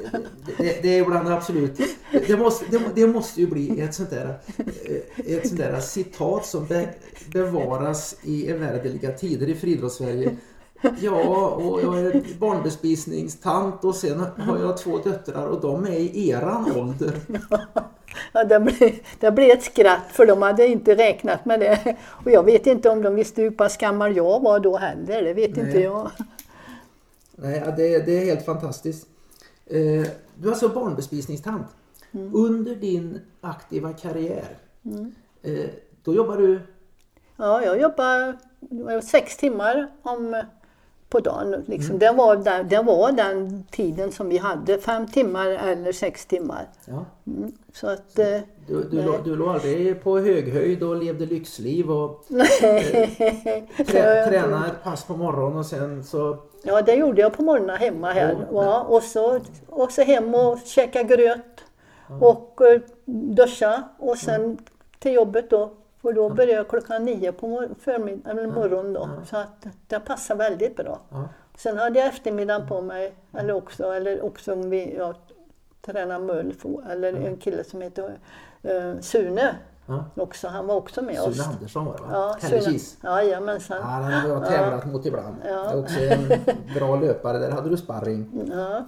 det, 0.59 0.83
det 0.83 0.89
är 0.89 1.03
ibland 1.03 1.29
absolut... 1.29 1.81
Det 2.27 2.37
måste, 2.37 2.67
det, 2.71 2.81
det 2.95 3.07
måste 3.07 3.41
ju 3.41 3.47
bli 3.47 3.81
ett 3.81 3.95
sånt 3.95 4.11
där, 4.11 4.39
eh, 4.57 5.37
ett 5.37 5.49
sånt 5.49 5.61
där 5.61 5.81
citat 5.81 6.47
som 6.47 6.67
be, 6.67 6.95
bevaras 7.33 8.17
i 8.23 8.51
evärdeliga 8.51 9.13
tider 9.13 9.49
i 9.49 9.55
friidrottssverige. 9.55 10.37
Ja, 11.01 11.49
och 11.49 11.83
jag 11.83 11.99
är 12.01 12.39
barnbespisningstant 12.39 13.85
och 13.85 13.95
sen 13.95 14.21
har 14.21 14.59
jag 14.59 14.77
två 14.77 14.99
döttrar 14.99 15.47
och 15.47 15.61
de 15.61 15.85
är 15.87 15.91
i 15.99 16.29
eran 16.31 16.73
ålder. 16.77 17.13
Ja, 18.33 18.45
det, 18.45 18.61
blev, 18.61 18.93
det 19.21 19.31
blev 19.31 19.51
ett 19.51 19.63
skratt 19.63 20.07
för 20.13 20.27
de 20.27 20.43
hade 20.43 20.67
inte 20.67 20.95
räknat 20.95 21.45
med 21.45 21.61
det. 21.61 21.97
Och 22.09 22.31
jag 22.31 22.43
vet 22.43 22.67
inte 22.67 22.91
om 22.91 23.03
de 23.03 23.15
visste 23.15 23.43
hur 23.43 23.51
pass 23.51 23.77
gammal 23.77 24.17
jag 24.17 24.41
var 24.41 24.61
då 24.61 24.77
heller, 24.77 25.23
det 25.23 25.35
vet 25.35 25.57
Nej. 25.57 25.67
inte 25.67 25.81
jag. 25.81 26.11
Nej, 27.37 27.63
det, 27.77 27.99
det 28.07 28.19
är 28.19 28.25
helt 28.25 28.45
fantastiskt. 28.45 29.07
Eh, 29.67 29.77
Du 30.37 30.49
är 30.49 30.51
alltså 30.51 30.69
barnbespisningstant. 30.69 31.67
Under 32.33 32.75
din 32.75 33.21
aktiva 33.41 33.93
karriär, 33.93 34.57
eh, 35.43 35.67
då 36.05 36.15
jobbar 36.15 36.37
du... 36.37 36.61
Ja, 37.37 37.65
jag 37.65 37.81
jobbar 37.81 38.37
sex 39.01 39.37
timmar 39.37 39.89
om, 40.03 40.43
på 41.15 41.21
dagen. 41.21 41.65
Liksom. 41.67 41.99
Det, 41.99 42.11
var 42.13 42.37
den, 42.37 42.69
det 42.69 42.83
var 42.83 43.13
den 43.13 43.65
tiden 43.71 44.13
som 44.13 44.29
vi 44.29 44.39
hade, 44.39 44.79
fem 44.79 45.07
timmar 45.07 45.47
eller 45.49 45.93
sex 45.93 46.27
timmar. 46.27 46.69
Ja, 46.87 47.05
Mm. 47.27 47.53
Så 47.73 47.87
att, 47.89 48.19
eh, 48.19 48.27
du, 48.67 48.83
du, 48.91 49.03
lå- 49.03 49.23
du 49.25 49.37
låg 49.37 49.49
aldrig 49.49 50.03
på 50.03 50.19
höghöjd 50.19 50.83
och 50.83 50.97
levde 50.97 51.27
lyxliv 51.27 51.91
och 51.91 52.25
nej. 52.29 53.69
trä, 53.87 54.27
tränar 54.29 54.67
ett 54.67 54.83
pass 54.85 55.05
på 55.05 55.17
morgonen 55.17 55.59
och 55.59 55.67
sen 55.67 56.05
så... 56.05 56.37
Ja, 56.63 56.83
det 56.83 56.95
gjorde 56.95 57.21
jag 57.21 57.33
på 57.33 57.43
morgonen 57.43 57.77
hemma 57.77 58.13
här. 58.13 58.37
Ja. 58.53 58.65
Ja, 58.65 58.81
och, 58.89 59.03
så, 59.03 59.41
och 59.69 59.91
så 59.93 60.03
hem 60.03 60.35
och 60.35 60.59
käka 60.65 61.03
gröt 61.03 61.61
och 62.21 62.61
eh, 62.63 62.81
duscha 63.07 63.83
och 63.99 64.19
sen 64.19 64.59
till 64.99 65.13
jobbet 65.13 65.51
då. 65.51 65.71
Och 66.05 66.15
då 66.15 66.29
började 66.29 66.53
jag 66.53 66.69
klockan 66.69 67.05
nio 67.05 67.33
på 67.33 67.49
mor- 67.49 67.75
förmiddag, 67.81 68.31
eller 68.31 68.47
morgonen 68.47 68.93
då. 68.93 69.09
Så 69.31 69.37
att 69.37 69.67
det 69.87 70.01
passar 70.01 70.37
väldigt 70.37 70.77
bra. 70.77 70.99
Ja, 71.11 71.29
Sen 71.57 71.79
hade 71.79 71.99
jag 71.99 72.09
eftermiddagen 72.09 72.69
på 72.69 72.81
mig, 72.81 73.15
eller 73.33 73.55
också, 73.55 73.93
eller 73.93 74.25
också 74.25 74.53
om 74.53 74.71
vi, 74.71 74.97
jag 74.97 75.15
tränar 75.87 76.19
mulf, 76.19 76.65
eller 76.91 77.13
en 77.13 77.37
kille 77.37 77.65
som 77.65 77.81
heter 77.83 78.19
eh, 78.63 79.01
Sune 79.01 79.57
ja. 79.87 80.05
också. 80.17 80.49
Han 80.49 80.67
var 80.67 80.75
också 80.75 81.03
med 81.03 81.21
oss. 81.21 81.37
Sune 81.37 81.49
Andersson 81.49 81.85
var 81.85 81.97
det 81.97 82.03
va? 82.03 82.09
Ja, 82.13 82.37
Pelle 82.41 82.61
Sune. 82.63 82.73
Kis. 82.73 82.97
Jajamensan. 83.03 83.79
Ja, 83.81 84.09
den 84.11 84.21
har 84.21 84.29
jag 84.29 84.47
tävlat 84.47 84.87
mot 84.87 85.07
ibland. 85.07 85.37
Ja. 85.49 85.53
Det 85.53 85.71
är 85.73 85.79
också 85.83 86.01
en 86.01 86.29
bra 86.75 86.97
löpare. 86.97 87.39
Där 87.39 87.51
hade 87.51 87.71
du 87.71 87.77
sparring. 87.77 88.51
Ja. 88.53 88.85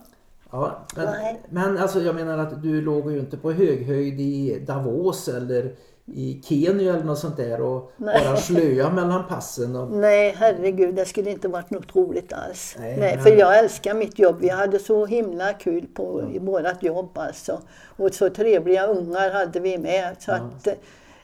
Ja, 0.51 0.79
men, 0.97 1.37
men 1.49 1.79
alltså 1.79 2.01
jag 2.01 2.15
menar 2.15 2.39
att 2.39 2.63
du 2.63 2.81
låg 2.81 3.13
ju 3.13 3.19
inte 3.19 3.37
på 3.37 3.53
höghöjd 3.53 4.21
i 4.21 4.59
Davos 4.67 5.29
eller 5.29 5.73
i 6.13 6.41
Kenya 6.45 6.95
eller 6.95 7.05
något 7.05 7.19
sånt 7.19 7.37
där 7.37 7.61
och 7.61 7.93
Nej. 7.97 8.25
bara 8.25 8.37
slöa 8.37 8.91
mellan 8.91 9.25
passen. 9.29 9.77
Och, 9.77 9.91
Nej, 9.91 10.35
herregud, 10.39 10.95
det 10.95 11.05
skulle 11.05 11.31
inte 11.31 11.49
varit 11.49 11.71
något 11.71 11.97
roligt 11.97 12.33
alls. 12.33 12.77
Nej, 12.79 12.97
Nej, 12.97 13.19
för 13.19 13.31
jag 13.31 13.59
älskar 13.59 13.95
mitt 13.95 14.19
jobb. 14.19 14.37
Vi 14.41 14.49
hade 14.49 14.79
så 14.79 15.07
himla 15.07 15.53
kul 15.53 15.87
på, 15.87 16.23
i 16.35 16.39
vårt 16.39 16.83
jobb 16.83 17.19
alltså. 17.19 17.61
Och 17.97 18.15
så 18.15 18.31
trevliga 18.31 18.87
ungar 18.87 19.31
hade 19.31 19.61
vi 19.61 19.79
med. 19.79 20.17
Så 20.19 20.33
att, 20.33 20.67
eh, 20.67 20.75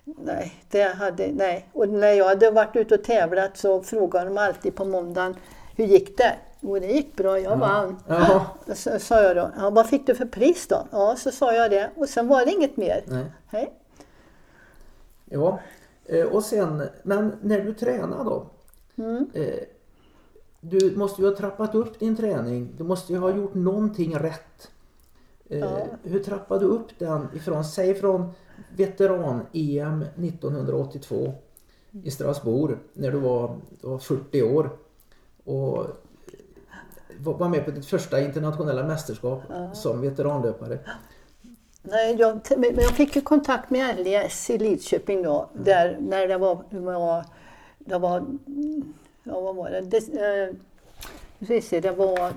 nej, 0.04 0.52
det 0.70 0.82
hade, 0.82 1.28
nej. 1.32 1.68
Och 1.72 1.88
när 1.88 2.12
jag 2.12 2.24
hade 2.24 2.50
varit 2.50 2.76
ute 2.76 2.94
och 2.94 3.04
tävlat 3.04 3.56
så 3.56 3.82
frågade 3.82 4.24
de 4.24 4.38
alltid 4.38 4.74
på 4.74 4.84
måndagen, 4.84 5.36
hur 5.76 5.84
gick 5.84 6.18
det? 6.18 6.32
Och 6.60 6.80
det 6.80 6.86
gick 6.86 7.16
bra, 7.16 7.38
jag 7.38 7.56
vann. 7.56 7.96
Ja. 8.08 8.46
Så 8.74 8.98
sa 8.98 9.22
jag 9.22 9.36
då, 9.36 9.50
ja, 9.56 9.70
vad 9.70 9.88
fick 9.88 10.06
du 10.06 10.14
för 10.14 10.26
pris 10.26 10.66
då? 10.68 10.86
Ja, 10.92 11.16
så 11.18 11.30
sa 11.30 11.52
jag 11.54 11.70
det. 11.70 11.90
Och 11.96 12.08
sen 12.08 12.28
var 12.28 12.44
det 12.44 12.52
inget 12.52 12.76
mer. 12.76 13.02
Nej. 13.06 13.24
Nej. 13.50 13.72
Ja, 15.32 15.60
eh, 16.06 16.26
och 16.26 16.42
sen, 16.42 16.82
men 17.02 17.32
när 17.42 17.60
du 17.60 17.74
tränar 17.74 18.24
då? 18.24 18.46
Mm. 18.96 19.26
Eh, 19.34 19.54
Du 20.60 20.96
måste 20.96 21.22
ju 21.22 21.28
ha 21.28 21.36
trappat 21.36 21.74
upp 21.74 21.98
din 21.98 22.16
träning. 22.16 22.68
Du 22.78 22.84
måste 22.84 23.12
ju 23.12 23.18
ha 23.18 23.30
gjort 23.36 23.54
någonting 23.54 24.14
rätt. 24.16 24.70
Eh, 25.48 25.58
Ja. 25.58 25.86
Hur 26.02 26.18
trappade 26.22 26.60
du 26.60 26.66
upp 26.66 26.98
den 26.98 27.28
ifrån, 27.34 27.64
säg 27.64 27.94
från 27.94 28.30
veteran-EM 28.76 30.04
1982 30.16 31.32
i 32.04 32.10
Strasbourg 32.10 32.76
när 32.92 33.10
du 33.12 33.18
var, 33.18 33.56
du 33.80 33.88
var 33.88 33.98
40 33.98 34.42
år 34.42 34.70
och 35.44 35.86
var 37.18 37.38
var 37.38 37.48
med 37.48 37.64
på 37.64 37.70
ditt 37.70 37.86
första 37.86 38.20
internationella 38.20 38.82
mästerskap 38.86 39.42
som 39.74 40.00
veteranlöpare. 40.00 40.78
Nej, 41.82 42.16
jag, 42.18 42.40
men 42.56 42.74
jag 42.74 42.90
fick 42.90 43.16
ju 43.16 43.22
kontakt 43.22 43.70
med 43.70 44.04
LES 44.04 44.50
i 44.50 44.58
Lidköping 44.58 45.22
då, 45.22 45.48
där, 45.52 45.96
när 46.00 46.28
det 46.28 46.38
var, 46.38 46.64
var, 46.70 47.24
det 47.78 47.98
var, 47.98 48.18
mm, 48.18 48.94
ja 49.22 49.40
vad 49.40 49.56
var 49.56 49.70
det, 49.70 49.80
det, 49.80 49.96
eh, 51.48 51.60
se, 51.60 51.80
det 51.80 51.90
var, 51.90 52.32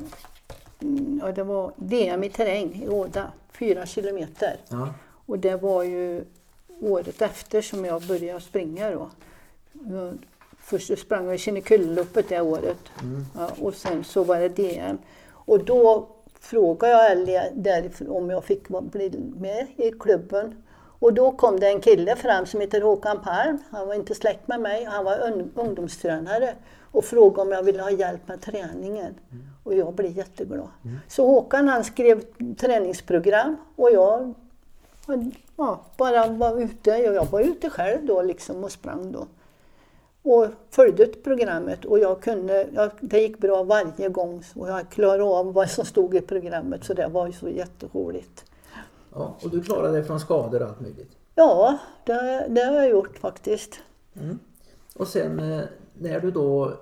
mm, 0.82 1.22
ja, 1.24 1.32
det 1.32 1.44
var 1.44 1.72
DM 1.76 2.24
i 2.24 2.30
terräng 2.30 2.84
i 2.84 2.90
Åda, 2.90 3.32
fyra 3.52 3.86
kilometer. 3.86 4.58
Ja. 4.70 4.94
Och 5.26 5.40
det 5.40 5.56
var 5.56 5.84
ju 5.84 6.24
året 6.82 7.22
efter 7.22 7.62
som 7.62 7.86
jag 7.86 8.02
började 8.02 8.42
springa 8.42 8.92
då. 8.92 9.10
Först 10.60 11.00
sprang 11.00 11.28
jag 11.28 11.40
Kinnekulle-loppet 11.40 12.30
det 12.30 12.42
året 12.42 12.78
ja, 13.36 13.50
och 13.62 13.74
sen 13.74 14.04
så 14.04 14.24
var 14.24 14.40
det 14.40 14.50
DM. 14.50 14.98
Och 15.30 15.64
då 15.64 16.08
frågade 16.46 16.94
jag 16.94 17.12
Ellie 17.12 17.52
därifrån 17.56 18.10
om 18.10 18.30
jag 18.30 18.44
fick 18.44 18.68
bli 18.68 19.32
med 19.38 19.68
i 19.76 19.92
klubben. 19.92 20.64
Och 21.00 21.14
då 21.14 21.32
kom 21.32 21.60
det 21.60 21.68
en 21.68 21.82
kille 21.82 22.16
fram 22.16 22.46
som 22.46 22.62
heter 22.62 22.82
Håkan 22.82 23.22
Palm. 23.22 23.58
Han 23.70 23.88
var 23.88 23.94
inte 23.94 24.16
släkt 24.16 24.48
med 24.48 24.60
mig, 24.62 24.84
han 24.84 25.06
var 25.06 25.18
un- 25.18 25.50
ungdomstränare. 25.56 26.54
Och 26.92 27.06
frågade 27.06 27.42
om 27.42 27.52
jag 27.52 27.64
ville 27.64 27.82
ha 27.84 27.92
hjälp 27.92 28.28
med 28.28 28.42
träningen. 28.42 29.16
Och 29.64 29.74
jag 29.74 29.94
blev 29.94 30.18
jätteglad. 30.18 30.68
Så 31.08 31.26
Håkan 31.28 31.68
han 31.68 31.84
skrev 31.84 32.24
träningsprogram 32.58 33.58
och 33.76 33.92
jag 33.92 34.34
ja, 35.58 35.82
bara 35.98 36.28
var 36.28 36.62
ute. 36.62 36.90
Jag 36.90 37.26
var 37.26 37.42
ute 37.42 37.70
själv 37.70 38.06
då 38.06 38.22
liksom 38.22 38.64
och 38.64 38.72
sprang 38.72 39.12
då. 39.12 39.28
Och 40.26 40.48
följde 40.70 41.06
programmet 41.06 41.86
och 41.86 42.00
jag 42.00 42.22
kunde, 42.22 42.68
jag, 42.74 42.92
det 43.02 43.20
gick 43.20 43.38
bra 43.38 43.64
varje 43.64 44.10
gång 44.10 44.44
och 44.56 44.70
jag 44.70 44.90
klarade 44.90 45.24
av 45.24 45.54
vad 45.54 45.70
som 45.70 45.86
stod 45.86 46.16
i 46.16 46.22
programmet 46.22 46.84
så 46.84 46.94
det 46.94 47.08
var 47.08 47.28
ju 47.28 47.34
så 47.34 47.50
jätteroligt. 47.50 48.46
Ja, 49.14 49.38
och 49.44 49.50
du 49.50 49.64
klarade 49.64 49.94
dig 49.94 50.04
från 50.04 50.20
skador 50.20 50.62
och 50.62 50.68
allt 50.68 50.80
möjligt. 50.80 51.12
Ja, 51.36 51.78
det, 52.06 52.46
det 52.50 52.62
har 52.62 52.76
jag 52.76 52.90
gjort 52.90 53.18
faktiskt. 53.18 53.80
Och 54.96 55.08
sen 55.08 55.40
eh, 55.40 55.64
när 55.94 56.20
du 56.20 56.32
då, 56.32 56.74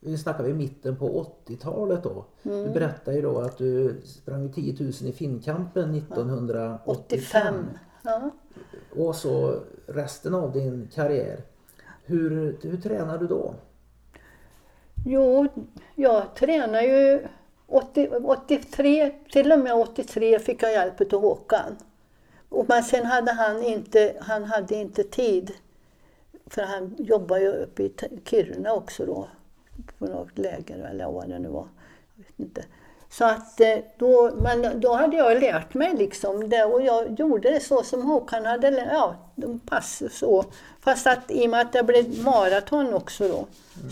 nu 0.00 0.18
snackar 0.18 0.44
vi 0.44 0.54
mitten 0.54 0.96
på 0.96 1.26
80-talet 1.46 2.02
då. 2.02 2.24
Du 2.42 2.70
berättade 2.70 3.16
ju 3.16 3.22
då 3.22 3.38
att 3.38 3.58
du 3.58 4.00
sprang 4.04 4.52
10 4.52 4.76
000 4.80 4.92
i 5.02 5.12
Finnkampen 5.12 5.94
1985. 5.94 6.78
85. 6.84 7.54
Ja. 8.02 8.30
Och 8.96 9.14
så 9.14 9.60
resten 9.86 10.34
av 10.34 10.52
din 10.52 10.88
karriär. 10.94 11.40
Hur, 12.04 12.56
hur 12.62 12.76
tränar 12.76 13.18
du 13.18 13.26
då? 13.26 13.54
Jo, 15.04 15.48
jag 15.94 16.34
tränar 16.34 16.82
ju 16.82 17.26
80, 17.66 18.08
83, 18.08 19.10
till 19.32 19.52
och 19.52 19.58
med 19.58 19.74
83 19.74 20.38
fick 20.38 20.62
jag 20.62 20.72
hjälp 20.72 21.12
av 21.12 21.20
Håkan. 21.20 21.76
Och 22.48 22.64
men 22.68 22.82
sen 22.82 23.06
hade 23.06 23.32
han 23.32 23.62
inte, 23.62 24.16
han 24.20 24.44
hade 24.44 24.74
inte 24.74 25.04
tid. 25.04 25.52
För 26.46 26.62
han 26.62 26.94
jobbar 26.98 27.38
ju 27.38 27.52
uppe 27.52 27.82
i 27.82 27.92
Kiruna 28.24 28.72
också 28.72 29.06
då. 29.06 29.28
På 29.98 30.06
något 30.06 30.38
läger 30.38 30.78
eller 30.78 31.12
vad 31.12 31.28
det 31.28 31.38
nu 31.38 31.48
var. 31.48 31.68
Jag 32.16 32.24
vet 32.24 32.40
inte. 32.40 32.64
Så 33.12 33.24
att 33.24 33.60
eh, 33.60 33.78
då, 33.96 34.30
men 34.36 34.80
då 34.80 34.92
hade 34.92 35.16
jag 35.16 35.40
lärt 35.40 35.74
mig 35.74 35.96
liksom 35.96 36.48
det 36.48 36.64
och 36.64 36.82
jag 36.82 37.20
gjorde 37.20 37.50
det 37.50 37.60
så 37.60 37.82
som 37.82 38.02
Håkan 38.02 38.44
hade 38.44 38.70
lärt 38.70 38.92
ja, 38.92 39.16
pass 39.66 40.02
så. 40.12 40.44
Fast 40.80 41.06
att 41.06 41.30
i 41.30 41.46
och 41.46 41.50
med 41.50 41.60
att 41.60 41.72
det 41.72 41.82
blev 41.82 42.22
maraton 42.24 42.94
också 42.94 43.28
då 43.28 43.46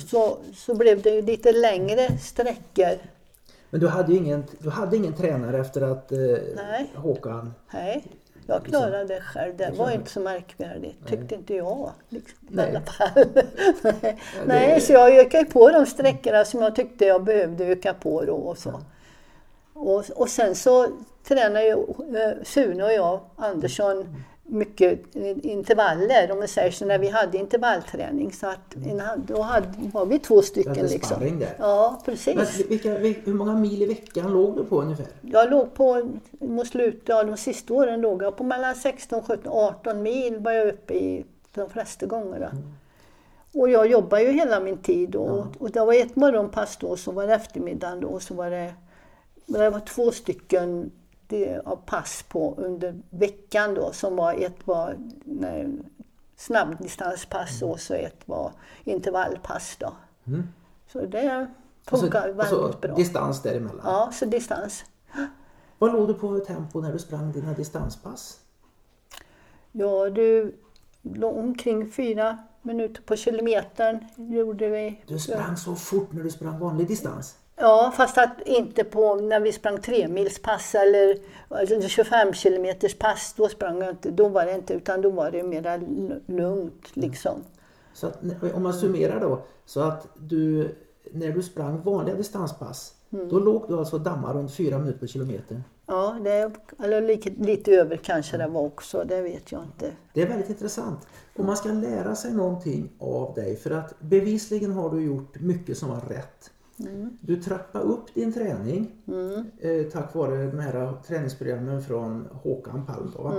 så, 0.08 0.38
så 0.54 0.74
blev 0.74 1.02
det 1.02 1.10
ju 1.10 1.22
lite 1.22 1.52
längre 1.52 2.18
sträckor. 2.18 2.98
Men 3.70 3.80
du 3.80 3.88
hade 3.88 4.12
ju 4.12 4.18
ingen, 4.18 4.44
du 4.58 4.70
hade 4.70 4.96
ingen 4.96 5.14
tränare 5.14 5.58
efter 5.58 5.82
att 5.82 6.12
eh, 6.12 6.18
Nej. 6.56 6.90
Håkan... 6.94 7.54
Nej, 7.72 8.04
jag 8.46 8.64
klarade 8.64 9.04
det 9.04 9.20
själv. 9.20 9.56
Det 9.56 9.72
var 9.76 9.90
inte 9.90 10.10
så 10.10 10.20
märkvärdigt, 10.20 11.06
tyckte 11.06 11.34
inte 11.34 11.54
jag. 11.54 11.90
Liksom, 12.08 12.38
I 12.48 12.54
Nej. 12.54 12.68
alla 12.68 12.80
fall. 12.80 13.24
Nej, 14.46 14.80
så 14.80 14.92
jag 14.92 15.18
ökade 15.18 15.44
på 15.44 15.70
de 15.70 15.86
sträckorna 15.86 16.44
som 16.44 16.62
jag 16.62 16.74
tyckte 16.76 17.04
jag 17.04 17.24
behövde 17.24 17.64
öka 17.64 17.94
på 17.94 18.24
då 18.24 18.34
och 18.34 18.58
så. 18.58 18.80
Och, 19.80 20.04
och 20.16 20.28
sen 20.28 20.54
så 20.54 20.86
tränar 21.28 21.60
ju 21.60 21.70
eh, 21.72 22.42
Sune 22.44 22.84
och 22.84 22.92
jag, 22.92 23.20
Andersson, 23.36 24.16
mycket 24.44 25.16
intervaller, 25.42 26.32
om 26.32 26.40
vi 26.40 26.48
säger 26.48 26.70
så, 26.70 26.84
när 26.86 26.98
vi 26.98 27.08
hade 27.08 27.38
intervallträning. 27.38 28.32
Så 28.32 28.46
att 28.46 28.74
en, 28.86 29.02
då 29.26 29.42
hade, 29.42 29.66
var 29.92 30.06
vi 30.06 30.18
två 30.18 30.42
stycken. 30.42 30.76
hade 30.76 30.88
Liksom. 30.88 31.16
sparring 31.16 31.38
där. 31.38 31.54
Ja, 31.58 32.02
Men 32.06 32.14
precis. 32.16 32.66
vilka, 32.70 32.88
vil- 32.98 33.20
hur 33.24 33.34
många 33.34 33.52
mil 33.54 33.82
i 33.82 33.86
veckan 33.86 34.32
låg 34.32 34.56
du 34.56 34.64
på 34.64 34.80
ungefär? 34.82 35.06
Jag 35.20 35.50
låg 35.50 35.74
på, 35.74 36.10
mot 36.40 36.66
slutet, 36.66 37.02
ja, 37.08 37.24
de 37.24 37.36
sista 37.36 37.74
åren 37.74 38.00
låg 38.00 38.22
jag 38.22 38.36
på 38.36 38.44
mellan 38.44 38.74
16, 38.74 39.22
17, 39.22 39.52
18 39.52 40.02
mil 40.02 40.38
var 40.38 40.52
jag 40.52 40.68
uppe 40.68 40.94
i 40.94 41.24
de 41.54 41.70
flesta 41.70 42.06
gångerna. 42.06 42.50
Och 43.54 43.68
jag 43.70 43.86
jobbade 43.90 44.22
ju 44.22 44.32
hela 44.32 44.60
min 44.60 44.78
tid 44.78 45.16
och, 45.16 45.46
och 45.58 45.70
det 45.70 45.80
var 45.80 45.94
ett 45.94 46.16
morgonpass 46.16 46.76
då, 46.76 46.96
så 46.96 47.12
var 47.12 47.26
det 47.26 47.34
eftermiddagen 47.34 48.00
då, 48.00 48.08
och 48.08 48.22
så 48.22 48.34
var 48.34 48.50
det, 48.50 48.74
det 49.58 49.70
var 49.70 49.80
två 49.80 50.12
stycken 50.12 50.90
det, 51.26 51.60
av 51.64 51.76
pass 51.76 52.24
på 52.28 52.54
under 52.58 53.00
veckan 53.10 53.74
då, 53.74 53.92
som 53.92 54.16
var 54.16 54.34
ett 54.34 54.66
var 54.66 54.96
nej, 55.24 55.68
snabbdistanspass 56.36 57.62
och 57.62 57.80
så 57.80 57.94
ett 57.94 58.28
var 58.28 58.52
intervallpass 58.84 59.76
då. 59.80 59.92
Så 60.86 61.06
det 61.06 61.46
funkar 61.86 62.26
väldigt 62.26 62.40
alltså 62.40 62.78
bra. 62.80 62.94
distans 62.94 63.42
däremellan. 63.42 63.80
Ja, 63.84 64.10
så 64.12 64.24
distans. 64.24 64.84
Vad 65.78 65.92
låg 65.92 66.08
du 66.08 66.14
på 66.14 66.28
för 66.28 66.44
tempo 66.44 66.80
när 66.80 66.92
du 66.92 66.98
sprang 66.98 67.32
dina 67.32 67.52
distanspass? 67.52 68.40
Ja, 69.72 70.10
du 70.10 70.56
låg 71.02 71.36
omkring 71.36 71.92
fyra 71.92 72.38
minuter 72.62 73.02
på 73.02 73.16
kilometern 73.16 74.04
gjorde 74.16 74.68
vi. 74.68 75.02
Du 75.06 75.18
sprang 75.18 75.56
så 75.56 75.74
fort 75.74 76.12
när 76.12 76.22
du 76.22 76.30
sprang 76.30 76.58
vanlig 76.58 76.88
distans. 76.88 77.36
Ja, 77.60 77.92
fast 77.96 78.18
att 78.18 78.40
inte 78.46 78.84
på 78.84 79.14
när 79.14 79.40
vi 79.40 79.52
sprang 79.52 79.80
tremilspass 79.80 80.74
eller 80.74 81.16
alltså 81.48 81.88
25 81.88 82.32
kilometers 82.32 82.94
pass, 82.98 83.34
då 83.36 83.48
sprang 83.48 83.80
jag 83.80 83.90
inte, 83.90 84.10
då 84.10 84.28
var 84.28 84.46
det 84.46 84.54
inte, 84.54 84.74
utan 84.74 85.02
då 85.02 85.10
var 85.10 85.30
det 85.30 85.42
mera 85.42 85.80
lugnt 86.26 86.84
liksom. 86.94 87.44
Så 87.94 88.06
att, 88.06 88.18
om 88.54 88.62
man 88.62 88.74
summerar 88.74 89.20
då, 89.20 89.42
så 89.66 89.80
att 89.80 90.06
du, 90.18 90.68
när 91.12 91.30
du 91.32 91.42
sprang 91.42 91.82
vanliga 91.82 92.16
distanspass, 92.16 92.94
Mm. 93.12 93.28
då 93.28 93.38
låg 93.38 93.64
du 93.68 93.78
alltså 93.78 93.96
och 93.96 94.02
dammade 94.02 94.38
runt 94.38 94.52
fyra 94.54 94.78
minuter 94.78 94.98
per 94.98 95.06
kilometer. 95.06 95.62
Ja, 95.86 96.16
det, 96.24 96.50
eller 96.84 97.00
lite, 97.00 97.30
lite 97.30 97.70
över 97.72 97.96
kanske 97.96 98.36
det 98.36 98.46
var 98.46 98.60
också, 98.60 99.04
det 99.08 99.20
vet 99.22 99.52
jag 99.52 99.62
inte. 99.62 99.90
Det 100.14 100.22
är 100.22 100.26
väldigt 100.26 100.48
intressant. 100.50 101.06
Och 101.36 101.44
man 101.44 101.56
ska 101.56 101.68
lära 101.68 102.14
sig 102.16 102.32
någonting 102.32 102.90
av 102.98 103.34
dig 103.34 103.56
för 103.56 103.70
att 103.70 104.00
bevisligen 104.00 104.72
har 104.72 104.90
du 104.90 105.02
gjort 105.02 105.40
mycket 105.40 105.78
som 105.78 105.88
var 105.88 106.00
rätt. 106.00 106.50
Du 107.20 107.36
trappade 107.42 107.84
upp 107.84 108.14
din 108.14 108.32
träning 108.32 108.92
eh, 109.60 109.86
tack 109.92 110.14
vare 110.14 110.46
de 110.46 110.58
här 110.58 110.92
träningsprogrammen 111.06 111.82
från 111.82 112.28
Håkan 112.32 112.86
Palm. 112.86 113.12
Då, 113.16 113.22
va? 113.22 113.32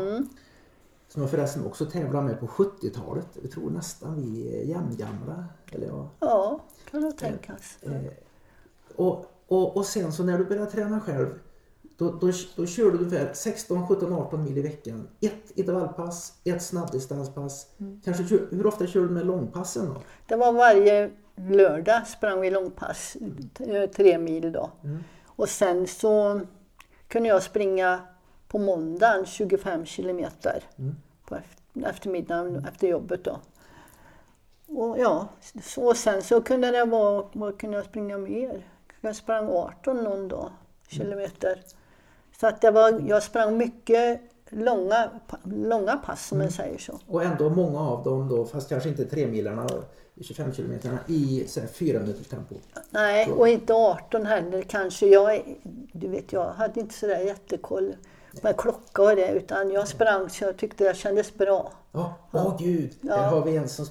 Som 1.07 1.21
jag 1.21 1.31
förresten 1.31 1.65
också 1.65 1.85
tävlade 1.85 2.25
med 2.25 2.39
på 2.39 2.45
70-talet. 2.47 3.27
Jag 3.41 3.51
tror 3.51 3.69
nästan 3.69 4.15
vi 4.21 4.57
är 4.59 4.63
jämngamla. 4.63 5.45
Eller 5.71 5.87
ja. 5.87 6.09
Ja, 6.19 6.59
kan 6.91 7.01
nog 7.01 7.17
tänkas. 7.17 7.77
och, 8.95 9.25
och, 9.47 9.77
och 9.77 9.85
sen 9.85 10.11
så 10.13 10.23
när 10.23 10.37
du 10.37 10.45
började 10.45 10.71
träna 10.71 10.99
själv 10.99 11.27
då, 11.97 12.11
då, 12.11 12.31
då 12.55 12.65
kör 12.65 12.91
du 12.91 12.97
ungefär 12.97 13.33
16, 13.33 13.87
17, 13.87 14.13
18 14.13 14.43
mil 14.43 14.57
i 14.57 14.61
veckan. 14.61 15.07
Ett 15.21 15.51
intervallpass, 15.55 16.33
ett 16.43 16.61
snabbdistanspass. 16.63 17.67
Kanske, 18.03 18.27
kör- 18.27 18.47
hur 18.51 18.65
ofta 18.67 18.87
kör 18.87 19.01
du 19.01 19.09
med 19.09 19.25
långpassen 19.25 19.85
då? 19.85 20.01
Det 20.27 20.35
var 20.35 20.53
varje 20.53 21.11
lördag 21.49 22.07
sprang 22.07 22.41
vi 22.41 22.49
långpass, 22.49 23.17
t- 23.57 23.87
tre 23.87 24.17
mil 24.17 24.51
då. 24.51 24.69
Och 25.25 25.49
sen 25.49 25.87
så 25.87 26.41
kunde 27.07 27.29
jag 27.29 27.43
springa 27.43 27.99
på 28.47 28.57
måndagen 28.57 29.25
25 29.25 29.85
kilometer 29.85 30.63
på 31.25 31.35
eft- 31.35 31.87
eftermiddagen 31.89 32.65
efter 32.65 32.87
jobbet 32.87 33.23
då. 33.23 33.37
Och 34.67 34.99
ja, 34.99 35.27
så, 35.63 35.87
och 35.87 35.97
sen 35.97 36.21
så 36.21 36.41
kunde 36.41 36.71
det 36.71 36.85
vara, 36.85 37.25
vad 37.33 37.59
kunde 37.59 37.77
jag 37.77 37.85
springa 37.85 38.17
mer? 38.17 38.65
Jag 39.01 39.15
sprang 39.15 39.49
18 39.49 39.97
någon 40.03 40.27
dag, 40.27 40.49
kilometer. 40.87 41.59
Så 42.39 42.47
att 42.47 42.61
det 42.61 42.71
var, 42.71 43.03
jag 43.07 43.23
sprang 43.23 43.57
mycket 43.57 44.21
långa, 44.49 45.09
långa 45.43 45.97
pass 45.97 46.27
som 46.27 46.37
man 46.37 46.51
säger 46.51 46.77
så. 46.77 46.99
Och 47.07 47.23
ändå 47.23 47.49
många 47.49 47.79
av 47.79 48.03
dem 48.03 48.29
då, 48.29 48.45
fast 48.45 48.69
kanske 48.69 48.89
inte 48.89 49.05
tre 49.05 49.27
milarna, 49.27 49.67
25 50.23 50.53
kilometerna 50.53 50.99
i 51.07 51.43
så 51.47 51.59
här, 51.59 51.67
fyra 51.67 51.99
minuters 51.99 52.27
tempo. 52.27 52.55
Nej, 52.89 53.31
och 53.31 53.47
inte 53.47 53.73
18 53.73 54.25
heller 54.25 54.61
kanske. 54.61 55.07
Jag, 55.07 55.57
du 55.93 56.07
vet, 56.07 56.33
jag 56.33 56.51
hade 56.53 56.79
inte 56.79 56.93
sådär 56.93 57.19
jättekoll 57.19 57.95
med 58.41 58.57
klocka 58.57 59.01
och 59.01 59.15
det, 59.15 59.31
utan 59.31 59.71
jag 59.71 59.87
sprang 59.87 60.29
så 60.29 60.43
jag 60.43 60.57
tyckte 60.57 60.83
det 60.83 60.95
kändes 60.97 61.33
bra. 61.33 61.71
Ja, 61.91 62.15
åh 62.31 62.57
gud, 62.59 62.91
Ja. 63.01 63.15
här 63.15 63.29
har 63.29 63.45
vi 63.45 63.55
en 63.57 63.69
som 63.69 63.85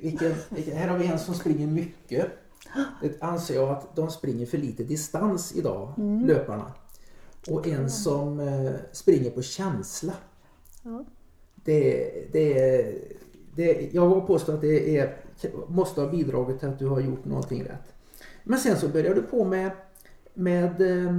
vilken, 0.00 0.34
vilken, 0.48 0.76
här 0.76 0.88
har 0.88 0.98
vi 0.98 1.06
en 1.06 1.18
som 1.18 1.34
springer 1.34 1.66
mycket. 1.66 2.26
Det 3.02 3.22
anser 3.22 3.54
jag 3.54 3.68
att 3.70 3.96
de 3.96 4.10
springer 4.10 4.46
för 4.46 4.58
lite 4.58 4.82
distans 4.84 5.52
idag, 5.56 5.92
Mm. 5.98 6.26
löparna. 6.26 6.72
Och 7.50 7.66
en 7.68 7.90
som 7.90 8.40
eh, 8.40 8.72
springer 8.92 9.30
på 9.30 9.42
känsla. 9.42 10.12
Ja. 10.82 11.04
Det, 11.54 12.12
det, 12.32 12.94
det, 13.54 13.88
jag 13.92 14.08
vågar 14.08 14.26
påstå 14.26 14.52
att 14.52 14.60
det 14.60 14.96
är, 14.98 15.16
måste 15.68 16.00
ha 16.00 16.08
bidragit 16.08 16.60
till 16.60 16.68
att 16.68 16.78
du 16.78 16.86
har 16.86 17.00
gjort 17.00 17.24
någonting 17.24 17.64
rätt. 17.64 17.94
Men 18.44 18.58
sen 18.58 18.76
så 18.76 18.88
började 18.88 19.14
du 19.14 19.22
på 19.22 19.44
med, 19.44 19.70
med 20.34 20.80
eh, 20.80 21.16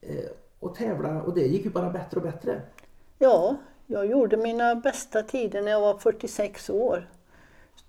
eh, 0.00 0.30
att 0.60 0.74
tävla 0.74 1.22
och 1.22 1.34
det 1.34 1.46
gick 1.46 1.64
ju 1.64 1.70
bara 1.70 1.90
bättre 1.90 2.16
och 2.16 2.22
bättre. 2.22 2.62
Ja, 3.18 3.56
jag 3.86 4.06
gjorde 4.06 4.36
mina 4.36 4.74
bästa 4.74 5.22
tider 5.22 5.62
när 5.62 5.70
jag 5.70 5.80
var 5.80 5.98
46 5.98 6.70
år. 6.70 7.08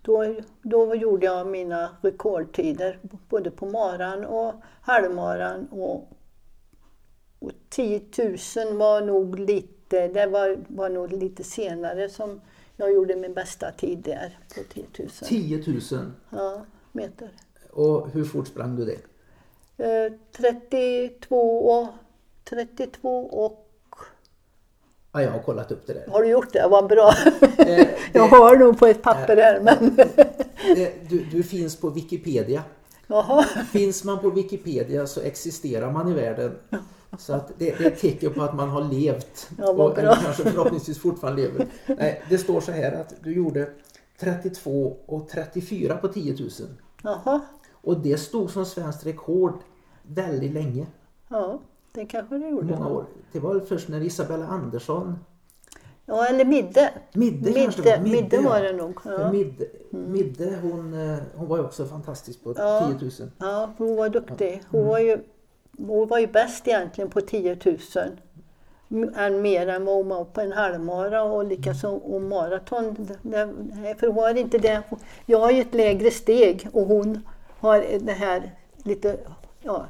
Då, 0.02 0.36
då 0.62 0.96
gjorde 0.96 1.26
jag 1.26 1.48
mina 1.48 1.90
rekordtider 2.02 3.00
både 3.30 3.52
på 3.52 3.66
maran 3.66 4.26
och 4.26 4.54
halvmaran. 4.82 5.68
Och, 5.68 6.12
och 7.40 7.52
10 7.70 8.02
000 8.18 8.78
var 8.78 9.02
nog 9.02 9.40
lite, 9.40 10.08
det 10.08 10.26
var, 10.26 10.58
var 10.68 10.90
nog 10.90 11.12
lite 11.12 11.44
senare 11.44 12.10
som 12.10 12.42
jag 12.80 12.94
gjorde 12.94 13.16
min 13.16 13.34
bästa 13.34 13.72
tid 13.72 13.98
där 13.98 14.38
på 14.56 14.62
10 14.74 14.86
000 15.00 15.10
10 15.10 15.64
000. 15.92 16.12
ja, 16.30 16.66
meter. 16.92 17.30
Och 17.70 18.10
hur 18.10 18.26
fort 18.26 18.48
sprang 18.48 18.76
du 18.76 18.86
det? 18.86 19.00
Eh, 19.86 20.14
32 20.38 21.70
och 21.70 21.88
32 22.50 23.26
och... 23.26 23.66
Ja, 25.12 25.22
jag 25.22 25.32
har 25.32 25.40
kollat 25.40 25.72
upp 25.72 25.88
det 25.88 25.94
där. 25.94 26.08
Har 26.08 26.22
du 26.22 26.30
gjort 26.30 26.54
det? 26.54 26.68
Vad 26.68 26.88
bra. 26.88 27.14
Eh, 27.58 27.88
Jag 28.14 28.28
har 28.28 28.58
nog 28.58 28.80
på 28.80 28.86
ett 28.86 29.02
papper 29.02 29.38
här 29.38 29.60
men... 29.60 29.96
du, 31.10 31.26
du 31.32 31.44
finns 31.44 31.76
på 31.76 31.90
Wikipedia. 31.90 32.64
Jaha. 33.08 33.44
Finns 33.72 34.04
man 34.04 34.20
på 34.20 34.30
Wikipedia 34.30 35.08
så 35.08 35.22
existerar 35.22 35.92
man 35.92 36.12
i 36.12 36.14
världen. 36.14 36.56
Så 37.18 37.34
att 37.34 37.48
det, 37.58 37.78
det 37.78 37.86
är 37.86 37.92
ett 37.92 38.00
tecken 38.00 38.34
på 38.34 38.42
att 38.42 38.56
man 38.56 38.70
har 38.70 38.84
levt. 38.84 39.50
Ja, 39.58 39.70
och, 39.70 39.94
bra. 39.96 40.16
kanske 40.16 40.44
förhoppningsvis 40.44 41.00
fortfarande 41.00 41.42
lever. 41.42 41.68
Nej, 41.88 42.24
det 42.30 42.38
står 42.38 42.62
så 42.62 42.72
här 42.72 42.92
att 42.92 43.14
du 43.24 43.34
gjorde 43.34 43.70
32 44.20 44.98
och 45.06 45.30
34 45.30 45.98
på 45.98 46.08
10 46.08 46.34
000. 46.40 46.50
Jaha. 47.04 47.42
Och 47.72 48.00
det 48.00 48.18
stod 48.18 48.50
som 48.52 48.66
svenskt 48.66 49.06
rekord 49.06 49.54
väldigt 50.04 50.52
länge. 50.54 50.88
Ja, 51.28 51.60
det 51.92 52.06
kanske 52.06 52.38
det 52.38 52.50
gjorde. 52.50 52.76
Många 52.76 52.90
år. 52.90 53.06
Det 53.32 53.40
var 53.40 53.60
först 53.60 53.88
när 53.88 54.02
Isabella 54.02 54.48
Andersson 54.48 55.16
Ja, 56.10 56.26
eller 56.26 56.46
Midde. 56.46 56.90
Midde, 57.14 57.54
kanske 57.54 57.82
Midde, 57.82 57.98
var. 57.98 58.08
Midde 58.22 58.36
ja. 58.36 58.50
var 58.50 58.62
det 58.62 58.74
nog. 58.74 59.00
Ja. 59.06 59.32
Midde, 59.32 59.66
Midde 59.90 60.60
hon, 60.62 60.94
eh, 60.94 61.18
hon 61.36 61.48
var 61.48 61.58
ju 61.58 61.64
också 61.64 61.86
fantastisk 61.86 62.44
på 62.44 62.54
Ja. 62.58 62.92
10 63.00 63.12
000. 63.20 63.32
ja, 63.38 63.74
hon 63.78 63.96
var 63.96 64.10
duktig. 64.10 64.64
Hon 64.70 64.88
var 64.88 65.00
ju, 65.00 65.18
hon 65.88 66.08
var 66.08 66.20
ju 66.20 66.28
bäst 66.28 66.68
egentligen 66.68 67.10
på 67.10 67.22
10 67.22 67.58
000. 67.66 67.78
M- 68.92 69.14
Än 69.16 69.42
mer 69.42 69.68
än 69.68 69.86
vad 69.86 69.96
hon 69.96 70.10
var 70.10 70.26
på 70.26 70.42
en 70.42 70.52
halvmara 70.52 71.24
och 71.24 71.46
likaså 71.46 71.90
och 71.90 72.22
maraton. 72.22 72.96
För 74.00 74.08
hon 74.08 74.18
har 74.24 74.38
inte 74.38 74.58
det. 74.58 74.84
Jag 75.26 75.40
har 75.40 75.52
ju 75.52 75.62
ett 75.62 75.74
lägre 75.74 76.12
steg 76.12 76.68
och 76.74 76.86
hon 76.86 77.20
har 77.60 77.86
det 78.00 78.12
här 78.12 78.56
lite, 78.84 79.18
ja, 79.62 79.86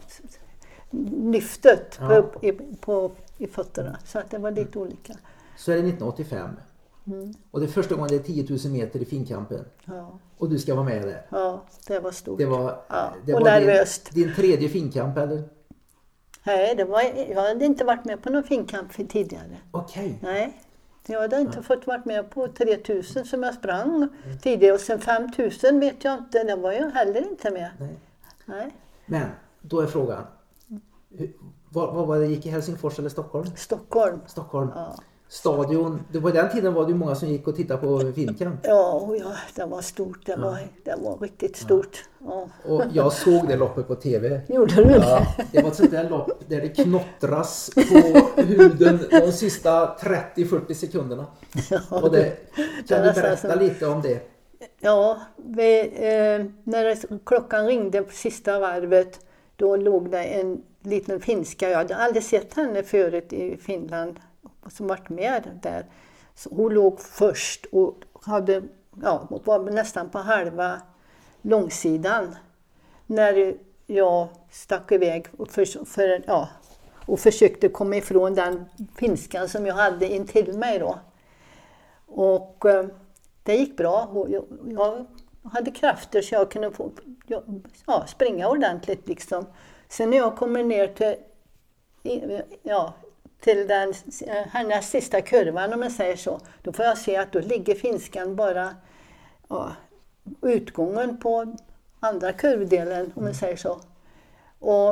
lyftet 1.12 1.98
Ja. 2.02 2.22
på, 2.22 2.46
i, 2.46 2.52
på, 2.82 3.12
i 3.38 3.48
fötterna. 3.48 3.98
Så 4.06 4.20
att 4.20 4.32
det 4.32 4.38
var 4.38 4.52
lite 4.52 4.80
olika. 4.80 5.14
Så 5.58 5.72
är 5.72 5.76
det 5.76 5.82
1985. 5.82 6.50
Mm. 7.08 7.34
Och 7.52 7.60
det 7.60 7.66
är 7.66 7.68
första 7.68 7.96
gången 7.96 8.10
det 8.10 8.16
är 8.16 8.20
10 8.20 8.46
000 8.50 8.74
meter 8.74 9.00
i 9.00 9.06
finkampen. 9.06 9.66
Ja, 9.86 10.20
Och 10.38 10.50
du 10.50 10.60
ska 10.60 10.76
vara 10.76 10.86
med 10.86 11.02
där. 11.02 11.26
ja 11.30 11.64
det 11.88 12.00
var 12.00 12.12
stort. 12.12 12.38
Det 12.38 12.46
var, 12.46 12.82
Ja, 12.90 13.14
det 13.26 13.34
och 13.34 13.42
var 13.42 13.50
nervöst. 13.52 14.12
din, 14.14 14.24
din 14.28 14.36
tredje 14.36 14.70
finkamp 14.70 15.18
eller? 15.18 15.44
Nej, 16.44 16.76
det 16.76 16.84
var, 16.86 17.02
jag 17.30 17.42
hade 17.42 17.66
inte 17.66 17.84
varit 17.84 18.06
med 18.06 18.22
på 18.24 18.30
någon 18.30 18.44
finkamp 18.44 18.94
för 18.94 19.04
tidigare. 19.04 19.58
Okej. 19.72 20.20
Nej, 20.22 20.62
jag 21.08 21.22
hade 21.22 21.40
inte 21.42 21.64
fått 21.64 21.88
varit 21.88 22.06
med 22.06 22.30
på 22.30 22.48
3000 22.48 23.26
som 23.26 23.44
jag 23.44 23.54
sprang 23.54 24.10
tidigare. 24.42 24.74
Och 24.74 24.80
sen 24.80 25.00
5000 25.02 25.80
vet 25.80 26.04
jag 26.04 26.18
inte, 26.18 26.44
det 26.44 26.56
var 26.56 26.72
jag 26.72 26.90
heller 26.92 27.22
inte 27.32 27.52
med. 27.52 27.70
Nej. 27.80 27.98
Nej, 28.46 28.72
Men 29.06 29.28
då 29.62 29.80
är 29.80 29.88
frågan. 29.88 30.24
hur- 31.18 31.34
Vad, 31.70 31.96
vad 31.96 32.08
var 32.08 32.20
det 32.20 32.26
gick 32.28 32.46
i 32.46 32.50
Helsingfors 32.50 33.00
eller 33.00 33.10
Stockholm? 33.10 33.46
Stockholm. 33.56 34.20
Stockholm. 34.28 34.72
Ja. 34.76 34.96
Stadion. 35.30 36.04
Var 36.12 36.32
den 36.32 36.50
tiden 36.50 36.74
var 36.74 36.88
det 36.88 36.94
många 36.94 37.16
som 37.16 37.30
gick 37.30 37.48
och 37.48 37.56
tittade 37.56 37.80
på 37.80 38.12
finkamp. 38.16 38.60
Ja, 38.64 39.16
ja, 39.20 39.32
det 39.56 39.66
var 39.66 39.82
stort. 39.82 40.26
Det 40.26 40.36
var, 40.36 40.58
det 40.84 40.96
var 41.04 41.18
riktigt 41.18 41.58
stort. 41.58 42.04
Ja. 42.26 42.50
Och 42.66 42.84
jag 42.94 43.14
såg 43.14 43.48
det 43.48 43.56
loppet 43.56 43.88
på 43.88 43.96
TV. 43.96 44.42
Gjorde 44.48 44.76
du 44.76 44.84
det? 44.84 44.96
Ja, 44.96 45.28
det 45.52 45.62
var 45.62 45.70
ett 45.70 45.76
sånt 45.76 45.92
där 45.92 46.10
lopp 46.10 46.32
där 46.48 46.62
det 46.62 46.70
knottras 46.70 47.70
på 47.76 48.42
huden 48.42 49.00
de 49.12 49.32
sista 49.32 49.96
30-40 49.96 50.74
sekunderna. 50.74 51.26
Och 51.90 52.12
det, 52.12 52.38
kan 52.88 53.02
du 53.04 53.14
berätta 53.14 53.56
lite 53.56 53.88
om 53.88 54.02
det? 54.02 54.20
Ja, 54.80 55.22
vi, 55.36 55.80
eh, 55.80 56.46
när 56.64 56.84
det, 56.84 56.98
klockan 57.26 57.68
ringde 57.68 58.02
på 58.02 58.14
sista 58.14 58.60
varvet 58.60 59.20
då 59.56 59.76
låg 59.76 60.12
det 60.12 60.24
en 60.24 60.62
liten 60.84 61.20
finska, 61.22 61.70
jag 61.70 61.78
hade 61.78 61.96
aldrig 61.96 62.24
sett 62.24 62.54
henne 62.54 62.84
förut 62.84 63.34
i 63.34 63.58
Finland, 63.58 64.20
som 64.70 64.88
varit 64.88 65.10
med 65.10 65.60
där. 65.62 65.86
Så 66.36 66.50
hon 66.56 66.74
låg 66.74 67.00
först 67.00 67.66
och 67.72 67.96
hade, 68.22 68.64
ja, 69.02 69.28
var 69.46 69.60
nästan 69.60 70.10
på 70.10 70.18
halva 70.18 70.82
långsidan 71.42 72.36
när 73.06 73.56
jag 73.88 74.28
stack 74.52 74.92
iväg 74.92 75.28
och, 75.38 75.50
för, 75.50 75.86
för, 75.86 76.24
ja, 76.28 76.50
och 77.06 77.20
försökte 77.20 77.70
komma 77.70 77.96
ifrån 77.96 78.36
den 78.36 78.66
finskan 78.96 79.50
som 79.50 79.66
jag 79.66 79.76
hade 79.76 80.08
intill 80.08 80.58
mig 80.58 80.80
då. 80.80 81.00
Och 82.06 82.66
eh, 82.66 82.86
det 83.44 83.56
gick 83.56 83.78
bra. 83.78 84.10
Och 84.14 84.30
jag, 84.30 84.46
jag 84.66 85.06
hade 85.52 85.72
krafter 85.72 86.22
så 86.22 86.36
jag 86.36 86.52
kunde 86.52 86.72
få, 86.72 86.92
ja, 87.86 88.08
springa 88.08 88.50
ordentligt. 88.50 89.08
Liksom. 89.08 89.46
Sen 89.88 90.10
när 90.10 90.18
jag 90.18 90.38
kommer 90.38 90.64
ner 90.64 90.88
till, 90.88 92.42
ja, 92.64 92.94
till 93.40 93.68
den, 93.68 93.94
eh, 94.28 94.48
hennes 94.52 94.90
sista 94.90 95.22
kurvan, 95.22 95.74
om 95.74 95.82
jag 95.82 95.92
säger 95.92 96.16
så, 96.16 96.40
då 96.64 96.74
får 96.74 96.86
jag 96.86 96.98
se 96.98 97.18
att 97.18 97.32
då 97.32 97.40
ligger 97.40 97.76
finskan 97.76 98.36
bara 98.36 98.76
ja, 99.48 99.72
utgången 100.42 101.18
på 101.18 101.56
andra 102.00 102.34
kurvdelen, 102.34 103.12
om 103.16 103.26
jag 103.26 103.36
säger 103.36 103.56
så. 103.56 103.80
Och, 104.60 104.90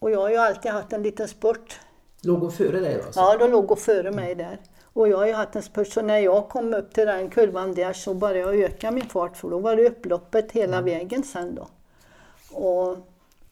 och 0.00 0.10
jag 0.10 0.20
har 0.20 0.30
ju 0.30 0.36
alltid 0.36 0.72
haft 0.72 0.92
en 0.92 1.02
liten 1.02 1.28
spurt 1.28 1.80
Låg 2.20 2.40
hon 2.40 2.52
före 2.52 2.80
dig 2.80 2.94
då? 2.94 3.04
alltså? 3.04 3.20
Ja, 3.20 3.36
de 3.36 3.50
låg 3.50 3.70
och 3.70 3.78
före 3.78 4.10
mig 4.10 4.34
där. 4.34 4.58
Och 4.82 5.08
jag 5.08 5.16
har 5.16 5.26
ju 5.26 5.32
haft 5.32 5.56
en 5.56 5.62
spurt, 5.62 5.88
så 5.88 6.02
när 6.02 6.18
jag 6.18 6.48
kom 6.48 6.74
upp 6.74 6.94
till 6.94 7.06
den 7.06 7.30
kurvan 7.30 7.74
där 7.74 7.92
så 7.92 8.14
började 8.14 8.56
jag 8.56 8.70
öka 8.70 8.90
min 8.90 9.08
fart 9.08 9.36
för 9.36 9.50
då 9.50 9.58
var 9.58 9.76
det 9.76 9.88
upploppet 9.88 10.52
hela 10.52 10.82
vägen 10.82 11.22
sen 11.22 11.54
då. 11.54 11.68
Och, 12.58 12.96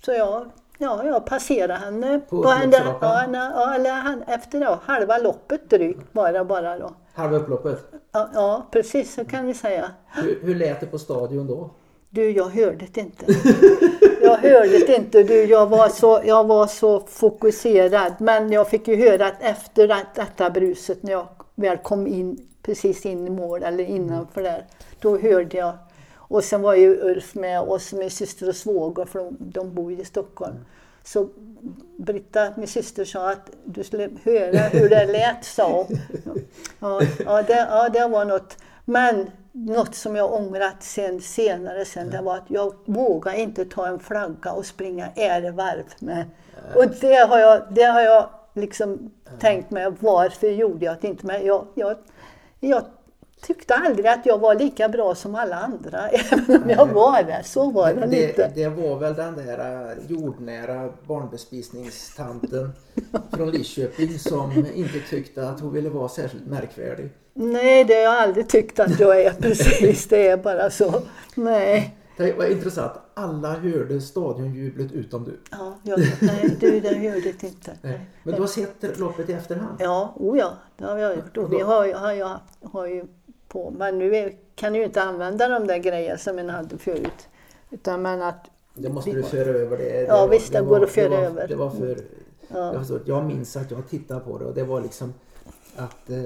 så 0.05 0.13
jag, 0.13 0.51
ja, 0.85 1.05
jag 1.07 1.27
passerade 1.27 1.75
henne. 1.75 2.21
På 2.29 2.47
henne- 2.49 2.77
upploppsrakan? 2.79 3.35
ja, 3.35 3.75
eller 3.75 3.91
han, 3.91 4.23
efter 4.23 4.61
ja, 4.61 4.79
halva 4.85 5.19
loppet 5.19 5.71
drygt 5.71 6.13
bara, 6.13 6.45
bara 6.45 6.79
då. 6.79 6.91
Halva 7.15 7.37
upploppet. 7.37 7.79
Ja, 8.13 8.31
ja, 8.35 8.67
precis 8.71 9.15
så 9.15 9.25
kan 9.25 9.47
vi 9.47 9.55
säga. 9.55 9.91
Hur, 10.15 10.39
hur 10.43 10.55
lät 10.55 10.81
det 10.81 10.87
på 10.87 10.99
stadion 10.99 11.47
då? 11.47 11.71
Du, 12.11 12.31
jag 12.31 12.45
hörde 12.49 12.87
det 12.93 13.01
inte. 13.01 13.27
Jag 14.23 14.37
hörde 14.37 14.69
det 14.87 14.97
inte. 14.97 15.23
Du, 15.23 15.45
jag, 15.45 15.67
var 15.67 15.89
så, 15.89 16.21
jag 16.25 16.45
var 16.47 16.67
så 16.67 17.01
fokuserad. 17.01 18.13
Men 18.19 18.53
jag 18.53 18.69
fick 18.69 18.89
ju 18.89 19.11
höra 19.11 19.27
att 19.27 19.35
efter 19.43 19.89
det- 19.89 20.07
detta 20.15 20.51
bruset, 20.51 21.03
när 21.03 21.13
jag 21.13 21.27
väl 21.55 21.77
kom 21.77 22.07
in 22.07 22.49
precis 22.63 23.07
in 23.07 23.27
i 23.27 23.31
mål, 23.31 23.63
eller 23.63 23.85
innanför 23.85 24.43
där, 24.43 24.65
då 25.01 25.19
hörde 25.19 25.57
jag. 25.57 25.73
Och 26.17 26.45
sen 26.45 26.63
var 26.63 26.75
ju 26.75 27.01
Ulf 27.03 27.35
med 27.35 27.61
oss, 27.61 27.93
min 27.93 28.11
syster 28.11 28.49
och 28.49 28.57
svåger, 28.57 29.05
för 29.05 29.19
de, 29.19 29.37
de 29.41 29.75
bor 29.75 29.93
ju 29.93 30.01
i 30.01 30.05
Stockholm. 30.05 30.55
Så 31.05 31.29
Britta, 31.99 32.53
min 32.57 32.69
syster, 32.69 33.05
sa 33.05 33.31
att 33.31 33.51
du 33.65 33.85
skulle 33.85 34.11
höra 34.25 34.59
hur 34.59 34.89
det 34.89 35.07
lät, 35.07 35.45
sa. 35.45 35.87
Ja, 36.81 37.01
ja, 37.25 37.43
det, 37.43 37.67
ja, 37.71 37.89
det 37.89 38.09
var 38.09 38.25
något. 38.25 38.57
Men 38.85 39.31
något 39.53 39.95
som 39.95 40.17
jag 40.17 40.33
ångrat 40.33 40.83
sen, 40.83 41.21
senare 41.21 41.85
sen, 41.85 42.11
det 42.11 42.23
var 42.23 42.37
att 42.37 42.51
jag 42.51 42.75
vågade 42.85 43.41
inte 43.41 43.65
ta 43.65 43.87
en 43.87 43.99
flagga 43.99 44.53
och 44.53 44.67
springa 44.67 45.09
ärevarv 45.17 45.85
med. 45.99 46.25
Och 46.75 46.87
det 47.01 47.29
har 47.29 47.39
jag, 47.39 47.63
det 47.71 47.83
har 47.83 48.01
jag 48.01 48.29
liksom 48.55 49.11
tänkt 49.41 49.71
mig, 49.71 49.93
varför 50.01 50.47
gjorde 50.47 50.85
jag 50.85 50.97
det 51.01 51.09
inte? 51.09 51.27
Men 51.27 51.47
jag, 51.47 51.67
jag, 51.75 51.97
jag 52.61 52.85
tyckte 53.47 53.75
aldrig 53.75 54.07
att 54.07 54.27
jag 54.27 54.39
var 54.39 54.55
lika 54.55 54.89
bra 54.89 55.15
som 55.15 55.35
alla 55.35 55.57
andra, 55.57 56.09
även 56.09 56.63
om 56.63 56.71
jag 56.71 56.87
var 56.87 57.23
det. 57.23 57.43
Så 57.45 57.71
var 57.71 57.95
det 57.95 58.01
det, 58.01 58.27
lite. 58.27 58.51
det 58.55 58.69
var 58.69 58.99
väl 58.99 59.15
den 59.15 59.37
där 59.37 59.89
äh, 59.91 60.11
jordnära 60.11 60.89
barnbespisningstanten 61.07 62.73
från 63.33 63.51
Lidköping 63.51 64.19
som 64.19 64.67
inte 64.75 65.01
tyckte 65.11 65.49
att 65.49 65.61
hon 65.61 65.73
ville 65.73 65.89
vara 65.89 66.09
särskilt 66.09 66.47
märkvärdig. 66.47 67.11
Nej, 67.35 67.85
det 67.85 67.95
har 67.95 68.03
jag 68.03 68.23
aldrig 68.23 68.49
tyckt 68.49 68.81
att 68.81 69.01
jag 69.01 69.23
är 69.23 69.33
precis. 69.41 70.09
Det 70.09 70.29
är 70.29 70.37
bara 70.37 70.71
så. 70.71 71.03
Nej. 71.35 71.97
Det 72.17 72.33
var 72.33 72.45
intressant. 72.45 72.93
Alla 73.15 73.53
hörde 73.53 74.01
stadionjublet 74.01 74.93
utom 74.93 75.25
du. 75.25 75.41
Ja, 75.51 75.79
jag, 75.83 76.01
nej, 76.21 76.57
du, 76.61 76.81
det 76.81 76.95
hörde 76.95 77.29
inte. 77.29 77.77
Nej. 77.83 78.01
Men 78.23 78.35
du 78.35 78.41
har 78.41 78.49
sett 78.49 78.99
loppet 78.99 79.29
i 79.29 79.33
efterhand? 79.33 79.77
Ja, 79.79 80.15
o 80.17 80.37
ja, 80.37 80.53
det 80.79 80.85
har 80.85 80.99
jag 80.99 81.17
gjort. 81.17 81.37
Och 81.37 81.53
vi 81.53 81.61
har, 81.61 81.95
har, 81.95 82.13
jag, 82.13 82.39
har 82.63 82.87
ju 82.87 83.05
på, 83.55 83.71
men 83.71 83.99
nu 83.99 84.17
är, 84.17 84.33
kan 84.55 84.75
jag 84.75 84.81
ju 84.81 84.85
inte 84.85 85.03
använda 85.03 85.49
de 85.49 85.67
där 85.67 85.79
grejerna 85.79 86.19
som 86.19 86.39
en 86.39 86.51
hade 86.51 86.79
förut. 86.79 87.29
Utan 87.71 88.03
men 88.03 88.23
att, 88.23 88.51
Det 88.75 88.89
måste 88.89 89.11
du 89.11 89.23
föra 89.23 89.51
över. 89.51 89.77
Det, 89.79 89.85
det 89.85 90.03
Ja, 90.09 90.21
var- 90.21 90.29
visst, 90.29 90.53
det 90.53 90.61
går 90.61 90.85
att 90.85 90.91
föra 90.91 91.09
det 91.09 91.17
var, 91.17 91.23
över. 91.25 91.49
Det 91.49 91.57
var 91.57 91.71
för, 91.71 91.99
Ja. 92.49 92.75
jag, 92.89 93.01
jag 93.05 93.25
minns 93.25 93.57
att 93.57 93.71
jag 93.71 93.89
tittade 93.89 94.21
på 94.21 94.39
det 94.39 94.45
och 94.45 94.55
det 94.55 94.65
var 94.65 94.81
liksom 94.81 95.15
att 95.77 96.11
eh, 96.11 96.19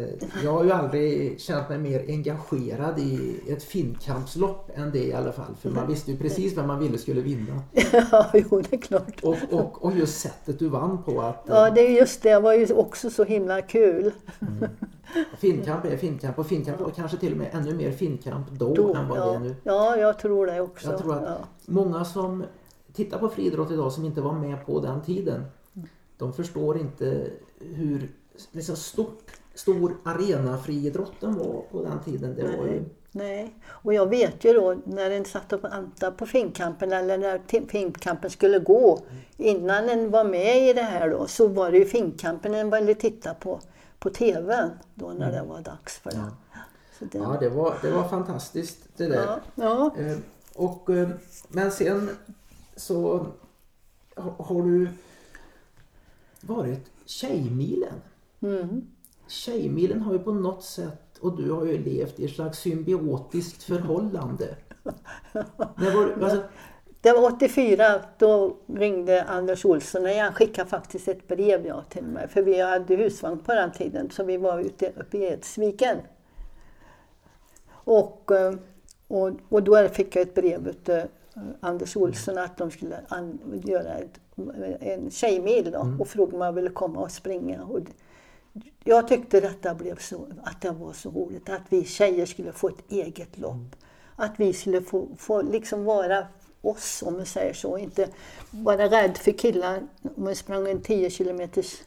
jag 0.44 0.52
har 0.52 0.64
ju 0.64 0.70
aldrig 0.70 1.40
känt 1.40 1.68
mig 1.68 1.78
mer 1.78 2.04
engagerad 2.08 2.98
i 2.98 3.40
ett 3.48 3.62
finkampslopp 3.62 4.70
än 4.74 4.90
det 4.90 5.04
i 5.04 5.12
alla 5.12 5.32
fall. 5.32 5.54
För 5.60 5.70
man 5.70 5.86
visste 5.86 6.10
ju 6.10 6.18
precis 6.18 6.56
vem 6.56 6.66
man 6.66 6.78
ville 6.78 6.98
skulle 6.98 7.20
vinna. 7.20 7.62
ja, 8.12 8.30
jo 8.34 8.62
det 8.70 8.72
är 8.72 8.80
klart. 8.80 9.20
Och, 9.22 9.36
och, 9.50 9.84
och 9.84 9.92
just 9.96 10.20
sättet 10.20 10.58
du 10.58 10.68
vann 10.68 11.02
på 11.02 11.20
att 11.20 11.48
eh, 11.48 11.54
Ja, 11.54 11.70
det 11.70 11.80
är 11.80 11.90
just 11.90 12.22
det. 12.22 12.38
Det 12.38 12.42
var 12.42 12.54
ju 12.54 12.74
också 12.74 13.10
så 13.10 13.24
himla 13.24 13.62
kul. 13.62 14.12
finkamp 15.38 15.84
är 15.84 15.96
finkamp 15.96 16.38
och 16.38 16.46
finkamp 16.46 16.80
var 16.80 16.90
kanske 16.90 17.16
till 17.16 17.32
och 17.32 17.38
med 17.38 17.48
ännu 17.52 17.74
mer 17.74 17.92
finkamp 17.92 18.50
då, 18.50 18.74
Då, 18.74 18.94
än 18.94 19.08
vad 19.08 19.18
det 19.18 19.22
är 19.24 19.32
ja, 19.32 19.38
nu. 19.38 19.56
ja, 19.62 19.96
jag 19.96 20.18
tror 20.18 20.46
det 20.46 20.60
också. 20.60 20.90
Jag 20.90 20.98
tror 20.98 21.14
att 21.14 21.22
ja. 21.22 21.38
många 21.66 22.04
som 22.04 22.44
tittar 22.92 23.18
på 23.18 23.28
friidrott 23.28 23.70
idag 23.70 23.92
som 23.92 24.04
inte 24.04 24.20
var 24.20 24.32
med 24.32 24.66
på 24.66 24.80
den 24.80 25.02
tiden. 25.02 25.44
De 26.18 26.32
förstår 26.32 26.78
inte 26.78 27.30
hur 27.60 28.08
liksom 28.52 28.76
stort, 28.76 29.37
stor 29.58 29.96
arenafriidrotten 30.04 31.34
var 31.38 31.62
på 31.70 31.82
den 31.82 32.00
tiden. 32.04 32.34
Det 32.34 32.42
var 32.42 32.66
ju, 32.66 32.84
Nej, 33.12 33.54
och 33.68 33.94
jag 33.94 34.06
vet 34.08 34.44
ju 34.44 34.52
då 34.52 34.76
när 34.84 35.10
en 35.10 35.24
satt 35.24 35.52
och 35.52 35.64
väntade 35.64 36.16
på 36.16 36.26
finkampen 36.26 36.92
eller 36.92 37.18
när 37.18 37.66
finkampen 37.68 38.30
skulle 38.30 38.58
gå 38.58 38.98
innan 39.36 39.88
en 39.88 40.10
var 40.10 40.24
med 40.24 40.68
i 40.68 40.72
det 40.72 40.82
här 40.82 41.10
då 41.10 41.26
så 41.26 41.48
var 41.48 41.70
det 41.70 41.78
ju 41.78 41.84
finkampen 41.84 42.54
en 42.54 42.70
ville 42.70 42.94
titta 42.94 43.34
på 43.34 43.60
på 43.98 44.10
TVn 44.10 44.70
då 44.94 45.08
när 45.12 45.32
det 45.32 45.42
var 45.42 45.60
dags 45.60 45.98
för 45.98 46.10
det. 46.10 46.30
Så 46.98 47.04
det 47.04 47.18
ja, 47.18 47.36
det 47.40 47.48
var, 47.48 47.74
det 47.82 47.90
var 47.90 48.08
fantastiskt 48.08 48.78
det 48.96 49.06
där. 49.06 49.24
ja, 49.26 49.40
ja. 49.54 49.92
Eh, 50.02 50.16
och, 50.54 50.90
eh, 50.90 51.08
men 51.48 51.72
sen 51.72 52.10
så 52.76 53.26
ha- 54.16 54.44
har 54.44 54.62
du 54.62 54.88
varit 56.40 56.86
Tjejmilen. 57.06 57.94
Mm. 58.40 58.86
Tjejmilen 59.28 60.00
har 60.00 60.12
ju 60.12 60.18
på 60.18 60.32
något 60.32 60.64
sätt, 60.64 61.18
och 61.20 61.36
du 61.36 61.50
har 61.50 61.64
ju 61.64 61.78
levt 61.84 62.20
i 62.20 62.24
ett 62.24 62.34
slags 62.34 62.58
symbiotiskt 62.58 63.62
förhållande. 63.62 64.56
När 65.76 65.94
var, 65.94 66.24
alltså, 66.24 66.42
Det 67.00 67.12
var 67.12 67.32
84, 67.32 67.84
då 68.18 68.56
ringde 68.66 69.22
Anders 69.22 69.64
Olsson 69.64 70.02
och 70.02 70.10
han 70.10 70.32
skickade 70.32 70.70
faktiskt 70.70 71.08
ett 71.08 71.28
brev 71.28 71.66
ja, 71.66 71.82
till 71.88 72.04
mig. 72.04 72.28
För 72.28 72.42
vi 72.42 72.60
hade 72.60 72.96
husvagn 72.96 73.38
på 73.38 73.54
den 73.54 73.72
tiden 73.72 74.10
så 74.10 74.24
vi 74.24 74.36
var 74.36 74.60
ute 74.60 74.92
uppe 74.96 75.18
i 75.18 75.24
Edsviken. 75.24 75.96
Och, 77.70 78.30
eh, 78.32 78.54
och, 79.08 79.30
och 79.48 79.62
då 79.62 79.88
fick 79.88 80.16
jag 80.16 80.22
ett 80.22 80.34
brev 80.34 80.68
utav 80.68 81.02
Anders 81.60 81.96
Olsson 81.96 82.38
att 82.38 82.58
de 82.58 82.70
skulle 82.70 82.96
göra 83.64 83.94
ett, 83.94 84.20
en 84.80 85.10
tjejmil 85.10 85.70
då, 85.70 85.96
och 85.98 86.08
frågade 86.08 86.36
om 86.36 86.42
jag 86.42 86.52
ville 86.52 86.70
komma 86.70 87.00
och 87.00 87.10
springa. 87.10 87.64
Och 87.64 87.82
det- 87.82 87.92
jag 88.84 89.08
tyckte 89.08 89.40
detta 89.40 89.74
blev 89.74 89.98
så, 89.98 90.26
att 90.44 90.60
det 90.60 90.70
var 90.70 90.92
så 90.92 91.10
roligt, 91.10 91.48
att 91.48 91.62
vi 91.68 91.84
tjejer 91.84 92.26
skulle 92.26 92.52
få 92.52 92.68
ett 92.68 92.84
eget 92.88 93.38
lopp. 93.38 93.76
Att 94.16 94.32
vi 94.36 94.52
skulle 94.52 94.82
få, 94.82 95.08
få 95.18 95.42
liksom 95.42 95.84
vara 95.84 96.26
oss, 96.60 97.02
om 97.06 97.14
man 97.14 97.26
säger 97.26 97.54
så. 97.54 97.78
Inte 97.78 98.08
vara 98.50 98.86
rädd 98.86 99.16
för 99.16 99.32
killar 99.32 99.82
om 100.02 100.24
man 100.24 100.36
sprang 100.36 100.68
en 100.68 100.82
10 100.82 101.10
kilometers 101.10 101.80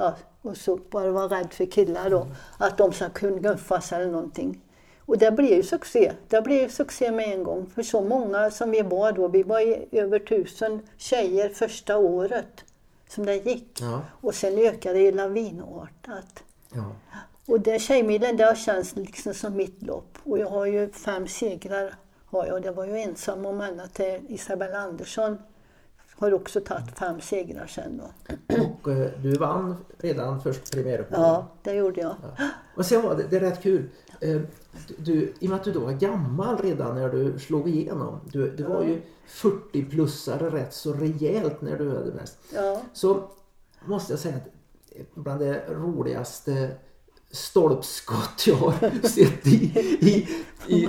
Ja, 0.00 0.14
och 0.42 0.56
så 0.56 0.76
bara 0.76 1.10
vara 1.10 1.38
rädd 1.38 1.52
för 1.52 1.66
killar 1.66 2.10
då. 2.10 2.26
Att 2.58 2.78
de 2.78 2.92
ska 2.92 3.08
kunna 3.08 3.38
guffas 3.38 3.92
eller 3.92 4.06
någonting. 4.06 4.60
Och 5.06 5.18
det 5.18 5.30
blev 5.30 5.50
ju 5.50 5.62
succé. 5.62 6.12
Det 6.28 6.42
blev 6.42 6.68
succé 6.68 7.10
med 7.10 7.34
en 7.34 7.44
gång. 7.44 7.66
För 7.74 7.82
så 7.82 8.00
många 8.00 8.50
som 8.50 8.70
vi 8.70 8.82
var 8.82 9.12
då, 9.12 9.28
vi 9.28 9.42
var 9.42 9.60
över 9.92 10.18
tusen 10.18 10.80
tjejer 10.96 11.48
första 11.48 11.96
året 11.96 12.64
som 13.08 13.26
det 13.26 13.34
gick. 13.34 13.78
Ja. 13.80 14.02
Och 14.20 14.34
sen 14.34 14.58
ökade 14.58 14.98
det 14.98 15.12
lavinartat. 15.12 16.44
Ja. 16.74 16.92
Och 17.46 17.60
det 17.60 17.78
Tjejmilen, 17.78 18.40
har 18.40 18.54
känts 18.54 18.96
liksom 18.96 19.34
som 19.34 19.56
mitt 19.56 19.82
lopp. 19.82 20.18
Och 20.24 20.38
jag 20.38 20.48
har 20.48 20.66
ju 20.66 20.90
fem 20.90 21.26
segrar. 21.26 21.94
Har 22.26 22.46
jag. 22.46 22.62
Det 22.62 22.70
var 22.70 22.84
ju 22.84 22.98
ensam 22.98 23.46
om 23.46 23.60
alla 23.60 23.86
till 23.86 24.20
Isabella 24.28 24.78
Andersson. 24.78 25.38
Har 26.16 26.34
också 26.34 26.60
tagit 26.60 26.98
fem 26.98 27.20
segrar 27.20 27.66
sen 27.66 28.00
då. 28.02 28.34
Och 28.56 28.92
eh, 28.92 29.10
du 29.22 29.32
vann 29.32 29.76
redan 29.98 30.42
först 30.42 30.72
premiäruppehållet. 30.72 31.28
Ja, 31.28 31.48
det 31.62 31.72
gjorde 31.72 32.00
jag. 32.00 32.16
Och 32.76 32.86
sen 32.86 33.02
var 33.02 33.16
det, 33.16 33.22
det 33.30 33.36
är 33.36 33.40
rätt 33.40 33.62
kul. 33.62 33.90
Eh, 34.20 34.40
Du, 34.96 35.32
I 35.40 35.46
och 35.46 35.50
med 35.50 35.56
att 35.58 35.64
du 35.64 35.72
då 35.72 35.80
var 35.80 35.92
gammal 35.92 36.58
redan 36.58 36.94
när 36.94 37.08
du 37.08 37.38
slog 37.38 37.68
igenom. 37.68 38.20
Du, 38.32 38.50
du 38.56 38.62
var 38.64 38.82
ju 38.82 39.00
40-plussare 39.28 40.50
rätt 40.50 40.74
så 40.74 40.92
rejält 40.92 41.60
när 41.60 41.78
du 41.78 41.88
hade 41.96 42.12
mest. 42.14 42.38
Ja. 42.54 42.82
Så 42.92 43.22
måste 43.84 44.12
jag 44.12 44.20
säga 44.20 44.36
att 44.36 45.14
bland 45.14 45.40
det 45.40 45.64
roligaste 45.68 46.70
stolpskott 47.30 48.46
jag 48.46 48.54
har 48.56 48.90
sett 49.08 49.46
i, 49.46 49.78
i, 50.00 50.28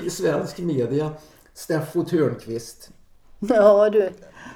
i 0.05 0.09
svensk 0.09 0.57
media. 0.59 1.11
Steffo 1.53 2.03
Törnqvist. 2.03 2.89
Ja, 3.39 3.89
du. 3.89 3.99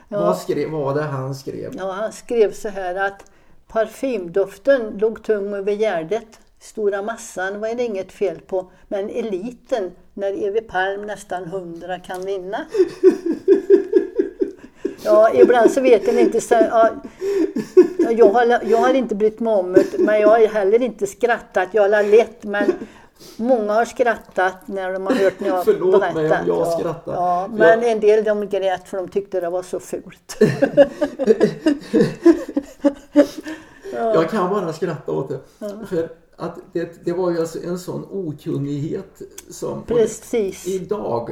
Vad, 0.10 0.22
Ja, 0.22 0.34
skrev, 0.36 0.70
vad 0.72 0.82
var 0.82 0.96
det 0.96 1.02
han 1.02 1.36
skrev? 1.36 1.74
ja, 1.78 1.92
han 1.92 2.14
skrev 2.14 2.52
så 2.52 2.70
här 2.70 2.96
att 3.08 3.26
parfymdoften 3.68 4.98
låg 4.98 5.24
tung 5.24 5.54
över 5.54 5.72
gärdet. 5.72 6.40
Stora 6.64 7.02
massan 7.02 7.60
var 7.60 7.76
det 7.76 7.84
inget 7.84 8.12
fel 8.12 8.40
på, 8.48 8.72
men 8.88 9.10
eliten, 9.10 9.92
när 10.14 10.48
Evi 10.48 10.62
Palm 10.62 11.02
nästan 11.02 11.46
hundra 11.46 12.00
kan 12.00 12.26
vinna. 12.26 12.58
Ja, 15.06 15.34
ibland 15.34 15.72
så 15.72 15.82
vet 15.82 16.08
en 16.08 16.20
inte. 16.20 16.42
Så, 16.42 16.54
ja, 16.54 16.90
jag, 18.12 18.30
har, 18.30 18.60
jag 18.70 18.78
har 18.78 18.94
inte 18.94 19.16
brytt 19.16 19.40
mig 19.40 19.54
om 19.54 19.74
det, 19.74 20.00
men 20.00 20.22
jag 20.22 20.28
har 20.28 20.40
heller 20.48 20.82
inte 20.82 21.08
skrattat. 21.08 21.70
Jag 21.72 21.90
har 21.90 22.04
lett, 22.04 22.44
men 22.44 22.74
många 23.38 23.74
har 23.74 23.86
skrattat 23.86 24.68
när 24.68 24.94
de 24.94 25.06
har 25.08 25.14
hört 25.14 25.40
när 25.40 25.48
jag 25.48 25.66
Förlåt 25.66 25.92
berättat. 26.02 26.16
mig 26.16 26.32
om 26.32 26.48
jag 26.48 26.58
ja, 26.68 26.78
skrattar. 26.80 27.14
Ja, 27.14 27.48
men 27.52 27.82
Jag- 27.82 27.92
en 27.92 28.00
del 28.00 28.24
de 28.24 28.50
grät 28.50 28.88
för 28.90 28.98
de 28.98 29.08
tyckte 29.08 29.40
det 29.42 29.50
var 29.50 29.64
så 29.64 29.80
fult. 29.80 30.38
Jag 33.94 34.30
kan 34.30 34.50
bara 34.50 34.74
skratta 34.74 35.12
åt 35.12 35.30
det. 35.30 35.40
För 35.90 36.10
att 36.44 36.60
det, 36.74 37.06
det 37.06 37.14
var 37.14 37.32
ju 37.32 37.40
alltså 37.40 37.64
en 37.64 37.80
sån 37.80 38.06
okunnighet 38.12 39.22
som... 39.50 39.84
Precis. 39.84 40.68
Idag 40.68 41.32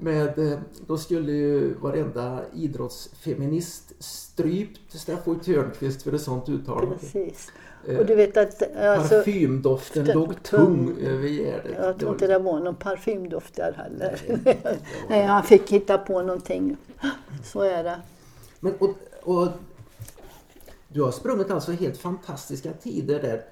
med, 0.00 0.38
eh, 0.38 0.58
då 0.86 0.98
skulle 0.98 1.32
ju 1.32 1.74
varenda 1.74 2.40
idrottsfeminist 2.54 3.92
strypt 3.98 4.92
Steffo 4.92 5.34
Törnqvist 5.34 6.02
för 6.02 6.12
ett 6.12 6.22
sånt 6.22 6.48
uttalande. 6.48 6.96
Precis. 6.96 7.52
Eh, 7.88 7.98
Och 7.98 8.06
du 8.06 8.14
vet 8.14 8.36
att 8.36 8.76
alltså, 8.76 9.14
Parfymdoften 9.14 10.04
låg 10.06 10.42
tung. 10.42 10.96
över 11.00 11.28
gärdet. 11.28 11.76
jag 11.78 11.98
tror 11.98 12.12
inte 12.12 12.26
det 12.26 12.38
var 12.38 12.60
någon 12.60 12.74
parfymdoft 12.74 13.54
där 13.56 13.72
heller. 13.72 14.20
Nej, 15.08 15.26
han 15.26 15.42
fick 15.42 15.72
hitta 15.72 15.98
på 15.98 16.22
någonting. 16.22 16.76
Så 17.44 17.60
är 17.60 17.84
det. 17.84 18.00
Men, 18.60 18.72
och, 18.78 18.94
och, 19.22 19.48
du 20.88 21.02
har 21.02 21.10
sprungit 21.10 21.50
alltså 21.50 21.72
helt 21.72 21.98
fantastiska 21.98 22.72
tider 22.72 23.22
där 23.22 23.44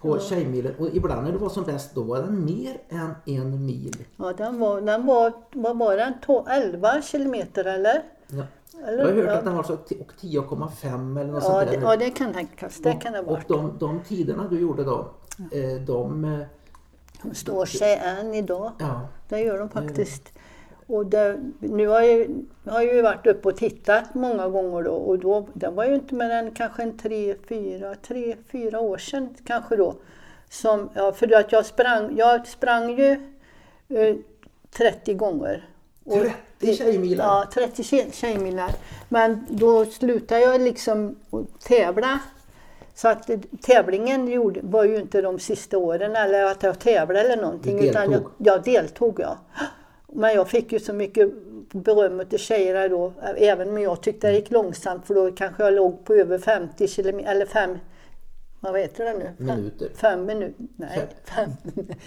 på 0.00 0.18
Tjejmilen 0.18 0.74
och 0.78 0.88
ibland 0.92 1.24
när 1.24 1.32
du 1.32 1.38
var 1.38 1.48
som 1.48 1.64
bäst 1.64 1.94
då 1.94 2.02
var 2.02 2.18
den 2.22 2.44
mer 2.44 2.78
än 2.88 3.14
en 3.26 3.66
mil. 3.66 4.04
Ja, 4.16 4.32
den 4.32 4.58
var, 4.58 4.80
den 4.80 5.06
var, 5.06 5.32
vad 5.52 5.78
var 5.78 5.96
den? 5.96 6.12
To- 6.26 6.48
11 6.50 7.02
kilometer 7.02 7.64
eller? 7.64 8.02
Ja. 8.26 8.42
eller 8.86 8.98
Jag 8.98 9.06
har 9.06 9.12
hört 9.12 9.24
ja. 9.26 9.32
att 9.38 9.44
den 9.44 9.56
var 9.56 9.62
så 9.62 9.76
t- 9.76 9.96
och 10.00 10.12
10,5 10.20 11.20
eller 11.20 11.32
något 11.32 11.42
Ja, 11.42 11.50
sånt 11.50 11.70
det, 11.70 11.76
där. 11.76 11.82
ja, 11.82 11.96
det 11.96 12.10
kan 12.10 12.32
tänkas. 12.32 12.78
Det 12.82 12.92
kan 12.92 13.12
det 13.12 13.22
vara. 13.22 13.36
och 13.36 13.42
de, 13.48 13.78
de 13.78 14.00
tiderna 14.08 14.48
du 14.48 14.60
gjorde 14.60 14.84
då, 14.84 15.10
eh, 15.52 15.80
de... 15.86 16.24
eh, 16.24 16.38
De 17.22 17.34
står 17.34 17.66
sig 17.66 17.96
än 18.04 18.34
idag. 18.34 18.72
Ja, 18.78 19.00
Det 19.28 19.40
gör 19.40 19.58
de 19.58 19.68
faktiskt. 19.68 20.32
Och 20.90 21.06
det, 21.06 21.38
nu 21.60 21.86
har 21.86 22.00
jag, 22.00 22.26
har 22.66 22.80
jag 22.82 22.94
ju 22.94 23.02
varit 23.02 23.26
uppe 23.26 23.48
och 23.48 23.56
tittat 23.56 24.14
många 24.14 24.48
gånger 24.48 24.82
då 24.82 24.92
och 24.94 25.18
då, 25.18 25.46
det 25.54 25.68
var 25.68 25.84
ju 25.84 25.94
inte 25.94 26.14
mer 26.14 26.30
än 26.30 26.50
kanske 26.50 26.82
en 26.82 26.98
tre, 26.98 27.34
fyra, 27.48 27.94
tre, 27.94 28.36
fyra 28.52 28.80
år 28.80 28.98
sedan 28.98 29.34
kanske 29.46 29.76
då. 29.76 29.94
Som, 30.50 30.90
ja, 30.94 31.12
för 31.12 31.34
att 31.36 31.52
jag 31.52 31.66
sprang, 31.66 32.16
jag 32.16 32.46
sprang 32.46 32.90
ju 32.98 33.10
eh, 33.88 34.16
30 34.70 35.14
gånger. 35.14 35.68
Och- 36.04 36.14
30 36.60 36.74
tjejmilar? 36.76 37.24
Ja, 37.24 37.44
30 37.54 37.82
tje- 37.82 38.12
tjejmilar. 38.12 38.70
Men 39.08 39.46
då 39.50 39.84
slutade 39.84 40.40
jag 40.40 40.60
liksom 40.60 41.16
tävla. 41.68 42.18
Så 42.94 43.08
att 43.08 43.30
tävlingen 43.62 44.28
gjorde, 44.28 44.60
var 44.62 44.84
ju 44.84 44.96
inte 44.96 45.20
de 45.22 45.38
sista 45.38 45.78
åren 45.78 46.16
eller 46.16 46.44
att 46.44 46.62
jag 46.62 46.78
tävlade 46.78 47.20
eller 47.20 47.42
någonting. 47.42 47.76
Du 47.76 47.86
Utan 47.88 48.02
jag, 48.02 48.10
deltog? 48.12 48.32
jag 48.38 48.62
deltog, 48.64 49.20
ja. 49.20 49.38
Men 50.12 50.34
jag 50.34 50.48
fick 50.48 50.72
ju 50.72 50.80
så 50.80 50.92
mycket 50.92 51.28
beröm 51.72 52.20
av 52.20 52.36
tjejerna 52.36 52.88
då, 52.88 53.12
även 53.36 53.68
om 53.68 53.78
jag 53.78 54.00
tyckte 54.02 54.26
det 54.28 54.34
gick 54.34 54.50
långsamt 54.50 55.06
för 55.06 55.14
då 55.14 55.30
kanske 55.32 55.62
jag 55.64 55.74
låg 55.74 56.04
på 56.04 56.14
över 56.14 56.38
50 56.38 56.88
kilometer, 56.88 57.30
eller 57.30 57.46
fem, 57.46 57.78
vad 58.60 58.80
heter 58.80 59.04
det 59.04 59.12
nu? 59.14 59.44
Minuter. 59.44 59.88
Fem 59.94 60.24
minuter, 60.26 60.54
nej, 60.76 61.06
fem, 61.24 61.50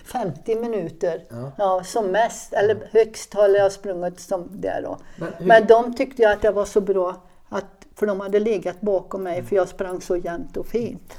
50 0.06 0.56
minuter. 0.56 1.24
Ja. 1.30 1.52
Ja. 1.58 1.84
som 1.84 2.08
mest, 2.08 2.54
eller 2.54 2.78
högst 2.92 3.34
har 3.34 3.50
jag 3.50 3.72
sprungit 3.72 4.20
som 4.20 4.48
där 4.52 4.82
då. 4.84 4.98
Men 5.18 5.30
hur- 5.38 5.46
Men 5.46 5.68
de 5.68 5.96
tyckte 5.96 6.22
jag 6.22 6.32
att 6.32 6.42
det 6.42 6.52
var 6.52 6.66
så 6.66 6.82
bra, 6.82 7.16
att, 7.50 7.66
för 7.96 8.06
de 8.08 8.20
hade 8.20 8.40
legat 8.40 8.82
bakom 8.82 9.24
mig 9.24 9.44
för 9.44 9.56
jag 9.56 9.68
sprang 9.70 10.02
så 10.02 10.18
jämnt 10.18 10.58
och 10.58 10.68
fint. 10.68 11.14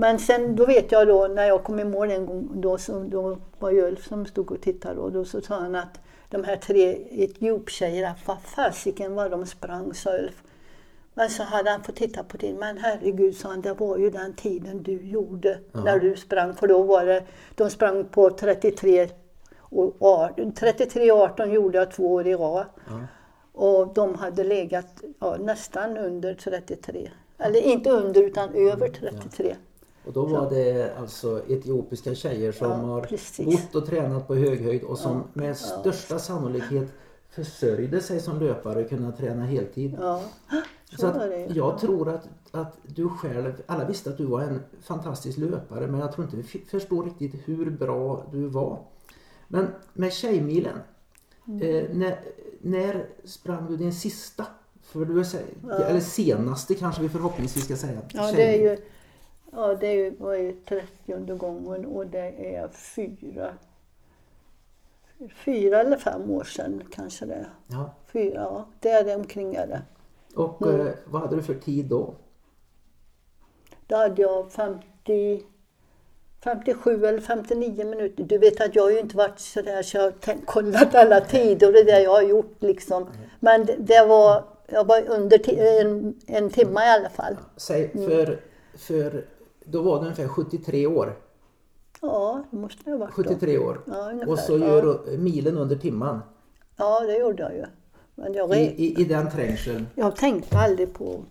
Men 0.00 0.18
sen 0.18 0.56
då 0.56 0.66
vet 0.66 0.92
jag 0.92 1.08
då 1.08 1.26
när 1.26 1.46
jag 1.46 1.64
kom 1.64 1.80
i 1.80 1.84
mål 1.84 2.10
en 2.10 2.26
gång, 2.26 2.48
då, 2.60 2.78
så, 2.78 3.00
då 3.00 3.38
var 3.58 3.70
ju 3.70 3.82
Ulf 3.82 4.08
som 4.08 4.26
stod 4.26 4.52
och 4.52 4.60
tittade 4.60 5.00
och 5.00 5.12
då 5.12 5.24
så 5.24 5.40
sa 5.40 5.54
han 5.54 5.74
att 5.74 6.00
de 6.28 6.44
här 6.44 6.56
tre 6.56 7.06
etioptjejerna, 7.10 8.14
vad 8.26 8.42
fasiken 8.42 9.14
vad 9.14 9.30
de 9.30 9.46
sprang, 9.46 9.94
sa 9.94 10.18
Ulf. 10.18 10.42
Men 11.14 11.30
så 11.30 11.42
hade 11.42 11.70
han 11.70 11.82
fått 11.82 11.96
titta 11.96 12.24
på 12.24 12.36
din, 12.36 12.56
men 12.56 12.78
herregud, 12.78 13.36
sa 13.36 13.48
han, 13.48 13.60
det 13.60 13.74
var 13.74 13.98
ju 13.98 14.10
den 14.10 14.34
tiden 14.34 14.82
du 14.82 15.02
gjorde 15.02 15.58
när 15.72 15.98
du 15.98 16.16
sprang. 16.16 16.54
För 16.54 16.66
då 16.66 16.82
var 16.82 17.04
det, 17.04 17.24
de 17.54 17.70
sprang 17.70 18.04
på 18.04 18.30
33 18.30 19.08
och 19.58 19.96
18, 20.00 20.52
33 20.52 21.12
och 21.12 21.20
18 21.20 21.50
gjorde 21.50 21.78
jag 21.78 21.90
två 21.90 22.12
år 22.12 22.26
i 22.26 22.34
rad. 22.34 22.66
Och 23.52 23.94
de 23.94 24.14
hade 24.14 24.44
legat 24.44 25.02
ja, 25.18 25.36
nästan 25.40 25.96
under 25.96 26.34
33. 26.34 27.10
Eller 27.38 27.60
inte 27.60 27.90
under 27.90 28.22
utan 28.22 28.54
över 28.54 28.88
33. 28.88 29.56
Och 30.08 30.14
då 30.14 30.26
var 30.26 30.50
det 30.50 30.96
alltså 30.98 31.42
etiopiska 31.48 32.14
tjejer 32.14 32.52
som 32.52 32.70
Ja, 32.70 32.76
har 32.76 33.00
precis. 33.00 33.46
bott 33.46 33.74
och 33.82 33.86
tränat 33.88 34.26
på 34.28 34.34
hög 34.34 34.60
höjd 34.64 34.82
och 34.82 34.98
som 34.98 35.22
med 35.32 35.56
största 35.56 36.18
sannolikhet 36.18 36.88
försörjde 37.30 38.00
sig 38.00 38.20
som 38.20 38.38
löpare 38.40 38.82
och 38.84 38.88
kunde 38.88 39.12
träna 39.12 39.44
heltid. 39.44 39.96
Ja, 40.00 40.22
så 40.90 40.96
Så 40.96 41.06
att 41.06 41.56
jag 41.56 41.78
tror 41.78 42.08
att, 42.08 42.28
att 42.50 42.76
du 42.86 43.08
själv, 43.08 43.52
alla 43.66 43.84
visste 43.84 44.10
att 44.10 44.18
du 44.18 44.24
var 44.24 44.40
en 44.40 44.60
fantastisk 44.82 45.38
löpare 45.38 45.86
men 45.86 46.00
jag 46.00 46.12
tror 46.12 46.24
inte 46.24 46.36
vi 46.36 46.42
förstår 46.70 47.04
riktigt 47.04 47.34
hur 47.48 47.70
bra 47.70 48.24
du 48.32 48.46
var. 48.46 48.78
Men 49.48 49.66
med 49.92 50.12
Tjejmilen, 50.12 50.78
Mm. 51.48 51.62
eh, 51.62 51.84
när, 51.96 52.20
när 52.60 53.06
sprang 53.24 53.66
du 53.66 53.76
din 53.76 53.92
sista? 53.94 54.46
För 54.82 55.04
du 55.04 55.20
är, 55.20 55.26
Eller 55.90 56.00
senaste 56.00 56.74
kanske 56.74 57.02
vi 57.02 57.08
förhoppningsvis 57.08 57.64
ska 57.64 57.76
säga. 57.76 58.00
Ja, 58.12 58.32
det 58.32 58.42
är 58.42 58.70
ju, 58.70 58.76
ja, 59.52 59.74
det 59.74 60.10
var 60.20 60.34
ju 60.34 60.52
30 60.68 61.34
gången 61.36 61.86
och 61.86 62.06
det 62.06 62.54
är 62.56 62.68
fyra, 62.68 63.54
fyra 65.44 65.80
eller 65.80 65.96
fem 65.96 66.30
år 66.30 66.44
sedan 66.44 66.82
kanske 66.90 67.26
det 67.26 67.34
är. 67.34 67.48
Ja. 67.66 67.94
Fyra, 68.12 68.34
ja, 68.34 68.68
det 68.80 68.88
är 68.90 69.04
det 69.04 69.14
omkring 69.16 69.54
är 69.54 69.66
det. 69.66 69.82
Och 70.34 70.62
Mm. 70.66 70.86
eh, 70.86 70.92
vad 71.06 71.22
hade 71.22 71.36
du 71.36 71.42
för 71.42 71.54
tid 71.54 71.86
då? 71.86 72.14
Då 73.86 73.96
hade 73.96 74.22
jag 74.22 74.52
50, 74.52 75.42
57 76.44 77.06
eller 77.06 77.20
59 77.20 77.84
minuter. 77.84 78.24
Du 78.24 78.38
vet 78.38 78.60
att 78.60 78.74
jag 78.76 78.82
har 78.82 78.90
ju 78.90 78.98
inte 79.00 79.16
varit 79.16 79.38
sådär 79.38 79.82
så 79.82 79.96
jag 79.96 80.02
har 80.02 80.44
kollat 80.46 80.94
alla 80.94 81.20
tider 81.20 81.66
och 81.66 81.72
det 81.72 81.84
där 81.84 82.00
jag 82.00 82.10
har 82.10 82.22
gjort 82.22 82.56
liksom. 82.62 83.06
Men 83.40 83.66
det, 83.66 83.76
det 83.78 84.06
var, 84.06 84.44
jag 84.66 84.84
var 84.84 85.08
under 85.08 85.50
en, 85.80 86.20
en 86.26 86.50
timme 86.50 86.80
i 86.80 86.88
alla 86.88 87.08
fall. 87.08 87.36
Säg, 87.56 87.90
Mm. 87.94 88.10
för, 88.10 88.40
för 88.76 89.24
då 89.70 89.82
var 89.82 89.98
du 89.98 90.02
ungefär 90.02 90.28
73 90.28 90.86
år. 90.86 91.16
Ja, 92.00 92.44
det 92.50 92.56
måste 92.56 92.84
det 92.84 92.90
ha 92.90 92.98
varit 92.98 93.16
då. 93.16 93.22
73 93.22 93.58
år. 93.58 93.80
Ja, 93.86 94.10
ungefär, 94.10 94.32
och 94.32 94.38
så 94.38 94.58
ja. 94.58 94.66
gör 94.66 94.82
du 94.82 95.18
milen 95.18 95.58
under 95.58 95.76
timman. 95.76 96.20
Ja, 96.76 97.00
det 97.00 97.18
gjorde 97.18 97.42
jag 97.42 97.54
ju. 97.54 97.64
Men 98.14 98.34
jag, 98.34 98.56
I, 98.56 98.60
i, 98.60 99.00
i 99.00 99.04
den 99.04 99.30
trängseln. 99.30 99.86
jag 99.94 100.16
tänkte 100.16 100.58
aldrig 100.58 100.94
på 100.94 101.24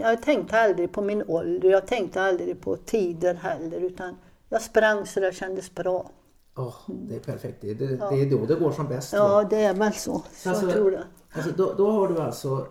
jag 0.00 0.22
tänkte 0.22 0.60
aldrig 0.60 0.92
på 0.92 1.02
min 1.02 1.22
ålder. 1.28 1.70
Jag 1.70 1.86
tänkte 1.86 2.22
aldrig 2.22 2.60
på 2.60 2.76
tider 2.76 3.34
heller. 3.34 3.80
Utan 3.80 4.16
jag 4.48 4.62
sprang 4.62 5.06
så 5.06 5.20
det 5.20 5.34
kändes 5.34 5.74
bra. 5.74 6.10
Åh, 6.56 6.74
det 6.86 7.16
är 7.16 7.20
perfekt. 7.20 7.60
Det, 7.60 7.74
det, 7.74 7.86
det 7.86 8.22
är 8.22 8.30
då 8.30 8.46
det 8.46 8.54
går 8.54 8.72
som 8.72 8.88
bäst. 8.88 9.12
va? 9.12 9.18
Ja, 9.18 9.44
det 9.50 9.56
är 9.56 9.74
väl 9.74 9.92
så. 9.92 10.22
Så 10.32 10.48
Alltså, 10.48 10.66
jag 10.66 10.74
tror 10.74 10.90
det. 10.90 11.04
Alltså, 11.32 11.50
då, 11.56 11.74
då 11.76 11.90
har 11.90 12.08
du 12.08 12.18
alltså 12.18 12.66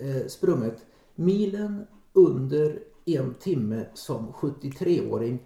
eh, 0.00 0.26
sprungit 0.26 0.86
milen 1.14 1.86
under 2.12 2.78
en 3.16 3.34
timme 3.34 3.84
som 3.94 4.32
73-åring. 4.32 5.38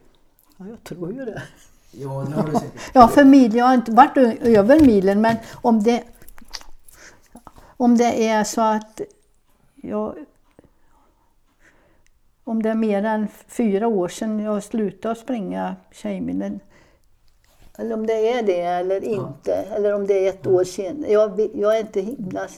Ja, 0.57 0.67
jag 0.69 0.85
tror 0.85 1.13
ju 1.13 1.25
det. 1.25 1.43
Ja, 1.91 2.27
det 2.29 2.35
har 2.35 2.47
du 2.47 2.53
säkert. 2.53 2.91
Ja, 2.93 3.09
för 3.09 3.25
mil, 3.25 3.55
jag 3.55 3.65
har 3.65 3.75
inte 3.75 3.93
varit 3.93 4.17
över 4.41 4.81
milen, 4.81 5.21
men 5.21 5.37
om 5.55 5.83
det, 5.83 6.03
om 7.77 7.97
det 7.97 8.29
är 8.29 8.45
så 8.45 8.61
att 8.61 9.01
jag, 9.75 10.15
om 12.45 12.63
det 12.63 12.71
är 12.71 12.75
mer 12.75 13.05
än 13.05 13.29
fyra 13.47 13.89
år 13.89 14.09
sedan 14.09 14.41
jag 14.41 14.63
slutade 14.63 15.15
springa 15.15 15.77
Tjejmilen, 15.93 16.61
eller 17.79 17.95
om 17.95 18.07
det 18.07 18.33
är 18.33 18.43
det 18.43 18.61
eller 18.61 19.05
inte, 19.05 19.55
eller 19.55 19.95
om 19.95 20.07
det 20.07 20.27
är 20.27 20.29
ett 20.29 20.47
år 20.47 20.65
senare. 20.65 21.13
Jag, 21.13 21.51
jag 21.55 21.77
är 21.77 21.81
inte 21.81 22.01
himla 22.01 22.49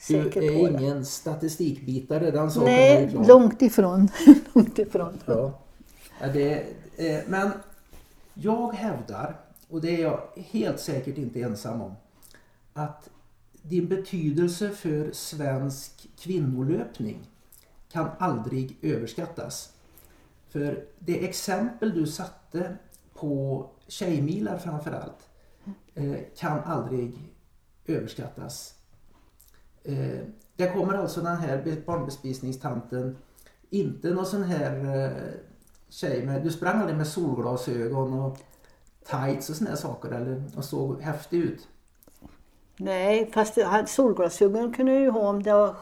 s- 0.00 0.06
Du 0.08 0.22
säker 0.22 0.42
är 0.42 0.48
på 0.48 0.68
ingen 0.82 1.06
statistikbitare, 1.06 2.30
den 2.30 2.50
saken 2.50 2.68
är 2.68 3.00
Nej, 3.00 3.10
klar. 3.10 3.24
långt 3.24 3.62
ifrån. 3.62 4.08
långt 4.52 4.78
ifrån. 4.78 5.18
Ja. 5.26 5.58
Ja, 6.20 6.26
det, 6.28 6.66
eh, 6.96 7.20
men 7.28 7.50
jag 8.34 8.72
hävdar, 8.72 9.40
och 9.68 9.80
det 9.80 9.96
är 9.96 10.02
jag 10.02 10.20
helt 10.36 10.80
säkert 10.80 11.18
inte 11.18 11.40
ensam 11.40 11.80
om, 11.82 11.92
att 12.72 13.10
din 13.62 13.88
betydelse 13.88 14.70
för 14.70 15.12
svensk 15.12 16.08
kvinnolöpning 16.18 17.18
kan 17.92 18.08
aldrig 18.18 18.76
överskattas. 18.82 19.72
För 20.48 20.84
det 20.98 21.24
exempel 21.24 21.94
du 21.94 22.06
satte 22.06 22.76
på 23.14 23.66
tjejmilar 23.88 24.58
framförallt 24.58 25.28
eh, 25.94 26.14
kan 26.36 26.60
aldrig 26.60 27.12
överskattas. 27.86 28.74
Eh, 29.84 30.20
det 30.56 30.68
kommer 30.68 30.94
alltså 30.94 31.20
den 31.20 31.36
här 31.36 31.82
barnbespisningstanten, 31.86 33.16
inte 33.70 34.10
någon 34.10 34.26
sån 34.26 34.42
här 34.42 35.04
eh, 35.04 35.12
tjej 35.88 36.26
med, 36.26 36.42
du 36.42 36.50
sprang 36.50 36.80
aldrig 36.80 36.96
med 36.96 37.06
solglasögon 37.06 38.12
och 38.20 38.38
tights 39.04 39.50
och 39.50 39.56
såna 39.56 39.70
här 39.70 39.76
saker 39.76 40.08
eller 40.10 40.42
och 40.56 40.64
såg 40.64 41.00
häftig 41.00 41.38
ut. 41.38 41.68
Nej, 42.76 43.30
fast 43.32 43.58
solglasögon 43.86 44.72
kunde 44.74 44.92
jag 44.92 45.00
ju 45.02 45.10
ha 45.10 45.28
om 45.28 45.42
det 45.42 45.52
var 45.52 45.74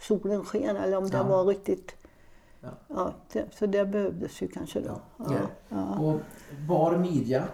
solen 0.00 0.44
sken 0.44 0.76
eller 0.76 0.96
om 0.96 1.08
det 1.10 1.16
Ja. 1.16 1.22
var 1.22 1.44
riktigt... 1.44 1.94
Ja. 2.60 2.68
Ja. 2.88 3.14
det, 3.32 3.44
så 3.58 3.66
det 3.66 3.84
behövdes 3.86 4.42
ju 4.42 4.48
kanske 4.48 4.80
då. 4.80 5.00
Ja. 5.16 5.34
Ja. 5.68 5.98
Och 5.98 6.20
bar 6.68 6.96
midja. 6.96 7.44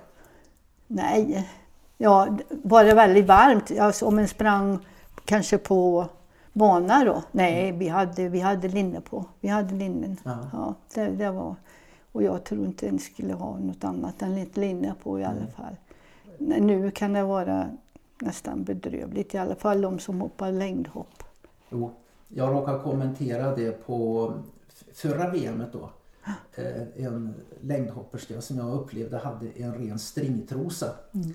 Nej, 0.86 1.50
ja, 1.98 2.38
var 2.48 2.84
det 2.84 2.94
väldigt 2.94 3.26
varmt, 3.26 3.78
alltså 3.78 4.06
om 4.06 4.18
en 4.18 4.28
sprang 4.28 4.86
kanske 5.24 5.58
på 5.58 6.06
bana 6.52 7.04
då? 7.04 7.22
Nej, 7.32 7.72
vi 7.72 7.88
hade, 7.88 8.28
vi 8.28 8.40
hade 8.40 8.68
linne 8.68 9.00
på. 9.00 9.24
Vi 9.40 9.48
hade 9.48 9.74
linnen. 9.74 10.16
Ja. 10.24 10.38
Ja, 10.52 10.74
det, 10.94 11.06
det 11.10 11.30
var, 11.30 11.54
och 12.12 12.22
jag 12.22 12.44
tror 12.44 12.64
inte 12.66 12.88
en 12.88 12.98
skulle 12.98 13.32
ha 13.34 13.58
något 13.58 13.84
annat 13.84 14.22
än 14.22 14.34
lite 14.34 14.60
linne 14.60 14.94
på 15.02 15.20
i 15.20 15.24
alla 15.24 15.46
fall. 15.46 15.76
Nej, 16.38 16.60
Nu 16.60 16.90
kan 16.90 17.12
det 17.12 17.22
vara 17.22 17.66
nästan 18.20 18.64
bedrövligt, 18.64 19.34
i 19.34 19.38
alla 19.38 19.54
fall 19.54 19.80
de 19.80 19.98
som 19.98 20.20
hoppar 20.20 20.52
längdhopp. 20.52 21.22
Jo, 21.70 21.90
jag 22.28 22.52
råkade 22.54 22.78
kommentera 22.78 23.56
det 23.56 23.86
på 23.86 24.32
förra 24.94 25.30
VMet 25.30 25.72
då. 25.72 25.90
Eh, 26.54 27.04
En 27.06 27.34
längdhopperska 27.60 28.40
som 28.40 28.56
jag 28.58 28.72
upplevde 28.74 29.18
hade 29.18 29.46
en 29.56 29.74
ren 29.74 29.98
stringtrosa 29.98 30.86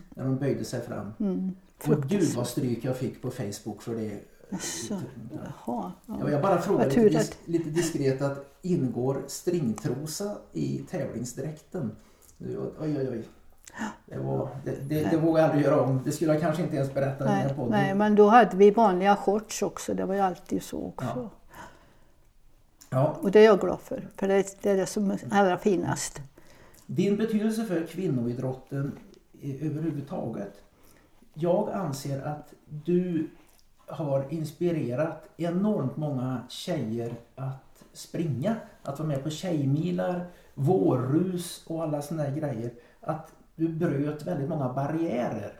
när 0.09 0.23
de 0.23 0.37
böjde 0.37 0.65
sig 0.65 0.81
fram. 0.81 1.13
Mm. 1.19 1.55
Och 1.87 2.01
gud 2.03 2.35
vad 2.35 2.47
stryk 2.47 2.83
jag 2.85 2.97
fick 2.97 3.21
på 3.21 3.31
Facebook 3.31 3.81
för 3.81 3.95
det. 3.95 4.19
Jaså, 4.49 5.01
jaha. 5.33 5.51
Ja, 5.65 5.91
Ja. 6.07 6.29
jag 6.31 6.41
bara 6.41 6.61
frågade 6.61 6.89
lite, 6.89 7.17
dis 7.17 7.37
lite 7.45 7.69
diskret 7.69 8.21
att 8.21 8.55
ingår 8.61 9.23
stringtrosa 9.27 10.37
i 10.53 10.77
tävlingsdräkten? 10.89 11.95
Oj, 12.39 12.57
oj, 12.79 13.09
oj. 13.11 13.23
Det, 14.05 14.17
var, 14.17 14.49
det, 14.65 14.71
det, 14.71 15.07
det 15.11 15.17
vågar 15.17 15.41
jag 15.41 15.49
aldrig 15.49 15.65
göra 15.65 15.81
om. 15.81 16.01
Det 16.05 16.11
skulle 16.11 16.31
jag 16.33 16.41
kanske 16.41 16.63
inte 16.63 16.75
ens 16.75 16.93
berätta 16.93 17.23
i 17.23 17.27
den 17.27 17.35
här 17.37 17.45
Nej, 17.47 17.55
podden. 17.55 17.71
nej, 17.71 17.95
men 17.95 18.15
då 18.15 18.27
hade 18.27 18.57
vi 18.57 18.71
vanliga 18.71 19.15
shorts 19.15 19.61
också. 19.61 19.93
Det 19.93 20.05
var 20.05 20.13
ju 20.13 20.19
alltid 20.19 20.63
så 20.63 20.83
också. 20.87 21.05
Ja. 21.15 21.29
Ja, 22.89 23.17
Och 23.21 23.31
det 23.31 23.39
är 23.39 23.45
jag 23.45 23.59
glad 23.59 23.79
för, 23.81 24.07
för 24.15 24.27
det, 24.27 24.57
det 24.61 24.69
är 24.71 24.77
det 24.77 24.85
som 24.85 25.11
är 25.11 25.19
allra 25.31 25.57
finast. 25.57 26.21
Din 26.85 27.17
betydelse 27.17 27.65
för 27.65 27.87
kvinnoidrotten 27.87 28.91
överhuvudtaget. 29.61 30.53
Jag 31.37 31.71
anser 31.71 32.21
att 32.21 32.53
du 32.69 33.29
har 33.87 34.25
inspirerat 34.29 35.29
enormt 35.37 35.97
många 35.97 36.41
tjejer 36.49 37.13
att 37.35 37.83
springa. 37.93 38.55
Att 38.83 38.99
vara 38.99 39.07
med 39.07 39.23
på 39.23 39.29
tjejmilar, 39.29 40.25
vårrus 40.53 41.63
och 41.67 41.83
alla 41.83 42.01
sådana 42.01 42.23
här 42.23 42.35
grejer. 42.35 42.71
Att 43.01 43.31
du 43.55 43.67
bröt 43.67 44.27
väldigt 44.27 44.49
många 44.49 44.73
barriärer. 44.73 45.59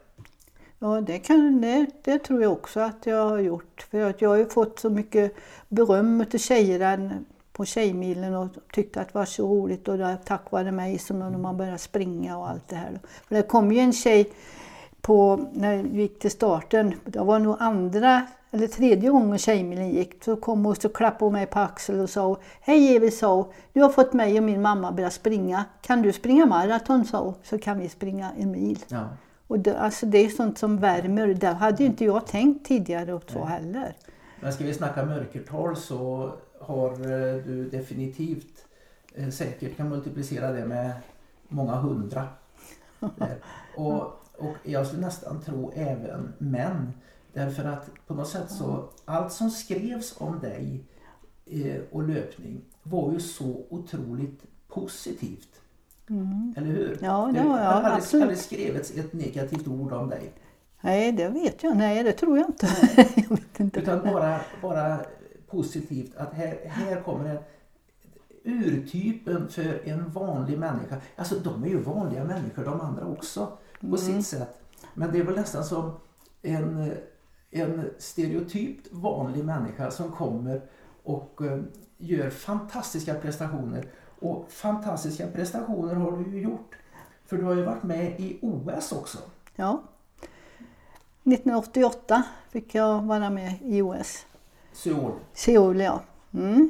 Ja, 0.79 1.01
det, 1.01 1.19
kan, 1.19 1.61
det, 1.61 1.85
det 2.03 2.19
tror 2.19 2.41
jag 2.41 2.51
också 2.51 2.79
att 2.79 3.05
jag 3.05 3.29
har 3.29 3.39
gjort. 3.39 3.88
För 3.91 4.09
att 4.09 4.21
jag 4.21 4.29
har 4.29 4.38
ju 4.38 4.45
fått 4.45 4.79
så 4.79 4.89
mycket 4.89 5.35
beröm 5.69 6.25
till 6.29 6.39
tjejerna 6.39 7.11
på 7.53 7.65
Tjejmilen 7.65 8.35
och 8.35 8.47
tyckte 8.73 9.01
att 9.01 9.07
det 9.07 9.19
var 9.19 9.25
så 9.25 9.47
roligt 9.47 9.88
och 9.88 9.97
det 9.97 10.03
är 10.03 10.17
tack 10.25 10.51
vare 10.51 10.71
mig 10.71 10.99
som 10.99 11.19
de 11.19 11.45
har 11.45 11.53
börjat 11.53 11.81
springa 11.81 12.38
och 12.38 12.49
allt 12.49 12.67
det 12.67 12.75
här. 12.75 12.99
För 13.27 13.35
det 13.35 13.41
kom 13.41 13.71
ju 13.71 13.79
en 13.79 13.93
tjej 13.93 14.33
på, 15.06 15.48
när 15.54 15.84
vi 15.84 16.02
gick 16.02 16.20
till 16.20 16.32
starten, 16.32 16.94
det 17.06 17.20
var 17.20 17.39
nog 17.39 17.56
andra 17.60 18.28
eller 18.52 18.68
tredje 18.68 19.10
gången 19.10 19.38
Tjejmilen 19.38 19.89
gick, 19.89 20.24
så 20.24 20.36
kom 20.36 20.65
hon 20.65 20.76
och 20.86 20.96
klappade 20.96 21.32
mig 21.32 21.46
på 21.46 21.60
axeln 21.60 22.00
och 22.00 22.10
sa 22.10 22.38
Hej 22.62 22.96
Evi, 22.96 23.12
sa 23.12 23.52
du 23.74 23.82
har 23.82 23.89
fått 23.89 24.13
mig 24.13 24.38
och 24.38 24.44
min 24.44 24.62
mamma 24.62 24.91
börja 24.91 25.10
springa. 25.10 25.65
Kan 25.82 26.02
du 26.02 26.13
springa 26.13 26.46
maraton, 26.46 27.06
sa 27.06 27.36
så 27.44 27.58
kan 27.58 27.80
vi 27.80 27.89
springa 27.89 28.32
en 28.38 28.52
mil. 28.52 28.80
Ja. 28.88 29.08
Och 29.48 29.60
det, 29.60 29.78
alltså 29.78 30.06
det 30.06 30.18
är 30.18 30.30
sånt 30.30 30.58
som 30.58 30.78
värmer. 30.78 31.28
Det 31.28 31.48
hade 31.48 31.84
ju 31.84 31.89
inte 31.89 32.06
jag 32.06 32.28
tänkt 32.28 32.68
tidigare 32.68 33.13
och 33.13 33.32
så 33.32 33.46
heller. 33.46 33.96
Men 34.39 34.54
ska 34.54 34.63
vi 34.63 34.74
snacka 34.74 35.06
mörkertal 35.06 35.76
så 35.76 36.32
har 36.60 36.91
eh, 36.91 37.44
du 37.46 37.70
definitivt 37.72 38.65
eh, 39.15 39.30
säkert 39.30 39.78
kan 39.78 39.89
multiplicera 39.89 40.52
det 40.52 40.65
med 40.65 40.91
många 41.48 41.76
hundra. 41.76 42.28
Och, 43.76 44.24
och 44.38 44.56
jag 44.63 44.88
skulle 44.88 45.02
nästan 45.02 45.41
tro 45.41 45.71
även 45.76 46.34
män. 46.38 46.93
Därför 47.34 47.63
att 47.65 47.89
på 48.08 48.13
något 48.13 48.28
sätt 48.28 48.52
så 48.52 48.89
allt 49.06 49.34
som 49.34 49.50
skrevs 49.50 50.15
om 50.17 50.39
dig 50.39 50.84
eh, 51.45 51.82
och 51.91 52.04
löpning 52.04 52.62
var 52.84 53.12
ju 53.13 53.19
så 53.19 53.65
otroligt 53.69 54.43
positivt. 54.67 55.62
Eller 56.58 56.67
hur? 56.67 56.98
Ja, 57.02 57.32
det 57.34 57.43
var- 57.43 57.58
ja, 57.60 57.63
hade, 57.63 57.76
aldrig- 57.76 57.93
absolut. 57.93 58.24
aldrig 58.24 58.39
skrivits 58.39 58.91
ett 58.91 59.13
negativt 59.13 59.67
ord 59.67 59.93
om 59.93 60.10
dig. 60.10 60.32
Nej, 60.82 61.12
det 61.12 61.30
vet 61.30 61.63
jag. 61.63 61.78
Nej, 61.78 62.04
det 62.04 62.12
tror 62.12 62.38
jag 62.38 62.48
inte. 62.50 62.67
jag 63.15 63.30
vet 63.30 63.60
inte. 63.60 63.80
Utan 63.80 64.00
bara, 64.04 64.39
bara 64.62 65.00
positivt 65.50 66.16
att 66.16 66.34
här, 66.34 66.57
här 66.66 67.01
kommer 67.01 67.30
en 67.30 67.38
urtypen 68.43 69.47
för 69.49 69.88
en 69.89 70.09
vanlig 70.12 70.59
människa. 70.59 70.95
Alltså 71.16 71.36
de 71.39 71.64
är 71.64 71.68
ju 71.68 71.78
vanliga 71.82 72.24
människor 72.24 72.66
de 72.66 72.82
andra 72.82 73.05
också 73.05 73.57
på 73.91 73.97
sitt 73.97 74.27
sätt. 74.27 74.59
Men 74.93 75.11
det 75.11 75.19
är 75.19 75.23
väl 75.23 75.36
nästan 75.36 75.63
som 75.63 75.91
en, 76.41 76.93
en 77.51 77.89
stereotypt 77.97 78.88
vanlig 78.91 79.45
människa 79.45 79.91
som 79.91 80.11
kommer 80.11 80.61
och 81.03 81.41
eh, 81.41 81.59
gör 81.97 82.29
fantastiska 82.29 83.13
prestationer. 83.13 83.89
Och 84.19 84.51
fantastiska 84.51 85.27
prestationer 85.27 85.95
har 85.95 86.11
du 86.11 86.31
ju 86.31 86.41
gjort. 86.41 86.75
För 87.25 87.38
du 87.38 87.43
har 87.43 87.55
ju 87.55 87.63
varit 87.63 87.83
med 87.83 88.19
i 88.19 88.39
OS 88.41 88.91
också. 88.91 89.17
Ja. 89.55 89.83
1988 91.23 92.23
fick 92.49 92.75
jag 92.75 93.01
vara 93.01 93.29
med 93.29 93.53
i 93.61 93.81
OS. 93.81 94.25
Seoul. 94.73 95.11
Seoul, 95.33 95.81
ja. 95.81 96.01
Mm. 96.33 96.69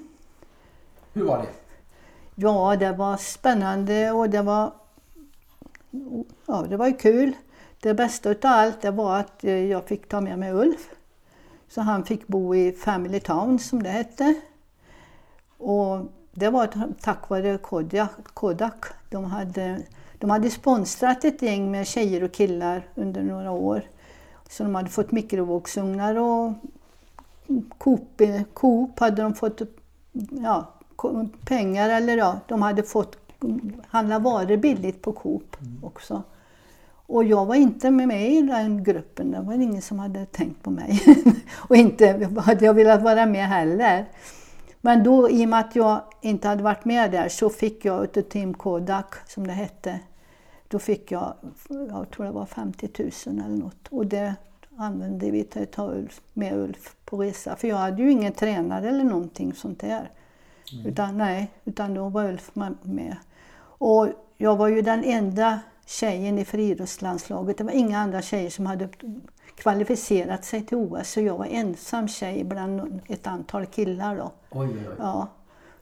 Hur 1.14 1.26
var 1.26 1.38
det? 1.38 1.50
Ja, 2.36 2.76
det 2.76 2.92
var 2.92 3.18
spännande 3.18 4.12
och 4.12 4.30
det 4.30 4.42
var, 4.42 4.74
ja, 6.46 6.66
det 6.70 6.78
var 6.78 6.88
ju 6.88 6.94
kul. 6.94 7.36
Det 7.80 7.94
bästa 7.94 8.30
utav 8.30 8.52
allt 8.52 8.82
det 8.82 8.92
var 8.92 9.20
att 9.20 9.44
eh, 9.44 9.66
jag 9.66 9.84
fick 9.84 10.10
ta 10.10 10.22
med 10.22 10.40
mig 10.40 10.52
Ulf. 10.52 10.90
Så 11.68 11.82
han 11.82 12.06
fick 12.06 12.28
bo 12.28 12.56
i 12.56 12.72
Family 12.72 13.20
Town 13.20 13.60
som 13.60 13.84
det 13.84 13.90
hette. 13.90 14.36
Och 15.58 16.00
det 16.32 16.50
var 16.50 16.94
tack 17.02 17.30
vare 17.30 17.58
Kodak. 17.58 18.12
Kodak. 18.34 18.86
De, 19.10 19.24
hade, 19.24 19.82
de 20.20 20.30
hade 20.30 20.50
sponsrat 20.50 21.26
ett 21.26 21.42
gäng 21.42 21.72
med 21.72 21.88
tjejer 21.88 22.24
och 22.24 22.32
killar 22.32 22.88
under 22.96 23.24
några 23.24 23.52
år. 23.52 23.82
Så 24.50 24.64
de 24.64 24.76
hade 24.76 24.90
fått 24.90 25.12
mikrovågsugnar 25.12 26.16
och 26.16 26.54
Coop, 27.78 28.22
Coop 28.54 29.00
hade 29.00 29.22
de 29.22 29.34
fått 29.34 29.62
ja, 30.30 30.74
pengar 31.46 31.90
eller 31.90 32.18
ja, 32.18 32.40
de 32.48 32.62
hade 32.62 32.84
fått 32.84 33.25
handla 33.88 34.20
varor 34.20 34.58
billigt 34.58 35.02
på 35.02 35.12
Coop 35.12 35.58
också. 35.84 36.24
Och 37.08 37.24
jag 37.24 37.46
var 37.46 37.56
inte 37.56 37.92
med 37.92 38.08
mig 38.08 38.38
i 38.38 38.42
den 38.42 38.84
gruppen, 38.84 39.32
det 39.32 39.42
var 39.42 39.54
ingen 39.54 39.82
som 39.82 40.00
hade 40.00 40.26
tänkt 40.26 40.64
på 40.64 40.70
mig. 40.70 41.02
och 41.70 41.76
inte 41.76 42.30
hade 42.38 42.66
jag 42.66 42.74
velat 42.74 43.02
vara 43.02 43.26
med 43.26 43.48
heller. 43.48 44.06
Men 44.82 45.04
då, 45.04 45.30
i 45.30 45.46
och 45.46 45.50
med 45.50 45.60
att 45.60 45.76
jag 45.76 46.02
inte 46.22 46.48
hade 46.48 46.64
varit 46.64 46.86
med 46.86 47.12
där, 47.12 47.30
så 47.30 47.50
fick 47.50 47.86
jag 47.86 48.04
utav 48.04 48.22
Team 48.22 48.54
Kodak, 48.54 49.16
som 49.28 49.48
det 49.48 49.54
hette, 49.54 50.00
då 50.68 50.80
fick 50.80 51.12
jag, 51.12 51.34
jag 51.70 52.12
tror 52.12 52.26
det 52.26 52.32
var 52.32 52.46
50 52.46 52.90
000 52.98 53.12
eller 53.46 53.58
något. 53.58 53.88
Och 53.90 54.06
det 54.06 54.36
använde 54.78 55.32
vi 55.32 55.44
till 55.44 55.64
att 55.64 55.72
ta 55.72 55.92
Ulf, 55.92 56.22
med 56.34 56.54
Ulf 56.54 56.96
på 57.06 57.18
resa. 57.18 57.56
För 57.56 57.68
jag 57.68 57.76
hade 57.76 58.02
ju 58.02 58.12
ingen 58.12 58.34
tränare 58.34 58.90
eller 58.90 59.04
någonting 59.04 59.54
sånt 59.54 59.80
där. 59.80 60.10
Mm. 60.74 60.86
Utan, 60.86 61.18
nej, 61.18 61.52
utan 61.66 61.94
då 61.94 62.10
var 62.10 62.30
Ulf 62.30 62.52
med. 62.82 63.16
Och 63.58 64.08
jag 64.38 64.56
var 64.56 64.68
ju 64.68 64.82
den 64.82 65.04
enda 65.04 65.60
tjejen 65.86 66.40
i 66.40 66.46
friidrottslandslaget. 66.46 67.58
Det 67.58 67.64
var 67.64 67.72
inga 67.72 68.00
andra 68.00 68.22
tjejer 68.22 68.50
som 68.50 68.66
hade 68.66 68.90
kvalificerat 69.56 70.46
sig 70.46 70.66
till 70.66 70.78
OS. 70.78 71.12
Så 71.12 71.22
jag 71.22 71.38
var 71.38 71.46
ensam 71.46 72.08
tjej 72.08 72.44
bland 72.44 73.02
ett 73.08 73.28
antal 73.28 73.66
killar. 73.66 74.18
Då. 74.18 74.32
Oj, 74.52 74.68
oj, 74.68 74.88
oj. 74.90 74.96
Ja. 75.00 75.28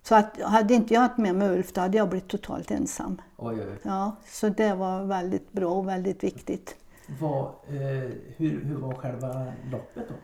Så 0.03 0.15
att, 0.15 0.41
hade 0.41 0.73
inte 0.73 0.93
jag 0.93 1.01
haft 1.01 1.17
med 1.17 1.35
mig 1.35 1.49
Ulf, 1.49 1.73
då 1.73 1.81
hade 1.81 1.97
jag 1.97 2.09
blivit 2.09 2.27
totalt 2.27 2.71
ensam. 2.71 3.21
Oj, 3.37 3.55
oj. 3.59 3.79
Ja, 3.83 4.15
så 4.25 4.49
det 4.49 4.73
var 4.73 5.03
väldigt 5.03 5.51
bra 5.51 5.73
och 5.73 5.87
väldigt 5.87 6.23
viktigt. 6.23 6.75
Vad, 7.21 7.43
eh, 7.43 8.11
hur, 8.37 8.63
hur 8.65 8.75
var 8.75 8.93
själva 8.93 9.53
loppet 9.71 10.09
då? 10.09 10.15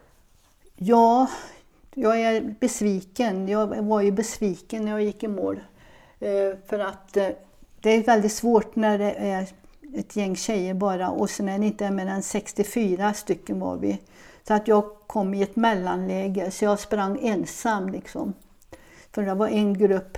Ja, 0.76 1.28
jag 1.96 2.22
är 2.22 2.56
besviken. 2.60 3.48
Jag 3.48 3.68
var 3.68 4.02
ju 4.02 4.12
besviken 4.12 4.86
när 4.86 4.92
jag 4.92 5.04
gick 5.04 5.24
i 5.24 5.28
mål. 5.28 5.60
Eh, 6.20 6.58
för 6.68 6.80
att 6.80 7.18
eh, 7.18 7.28
det 7.82 7.90
är 7.90 8.04
väldigt 8.04 8.34
svårt 8.34 8.76
när 8.76 8.98
det 8.98 9.12
är 9.12 9.48
ett 9.96 10.16
gäng 10.16 10.36
tjejer 10.36 10.74
bara 10.74 11.10
och 11.10 11.30
sen 11.30 11.50
är 11.50 11.60
det 11.60 11.66
inte 11.66 11.92
mer 11.92 12.08
än 12.08 12.24
64 12.24 13.14
stycken 13.14 13.60
var 13.60 13.78
vi. 13.78 14.00
Så 14.48 14.54
att 14.54 14.68
jag 14.68 14.86
kom 15.08 15.34
i 15.34 15.44
ett 15.44 15.56
mellanläge 15.56 16.52
så 16.52 16.66
jag 16.66 16.80
sprang 16.80 17.20
ensam 17.22 17.90
liksom. 17.90 18.34
För 19.12 19.22
det 19.22 19.34
var 19.34 19.48
en 19.48 19.78
grupp 19.78 20.18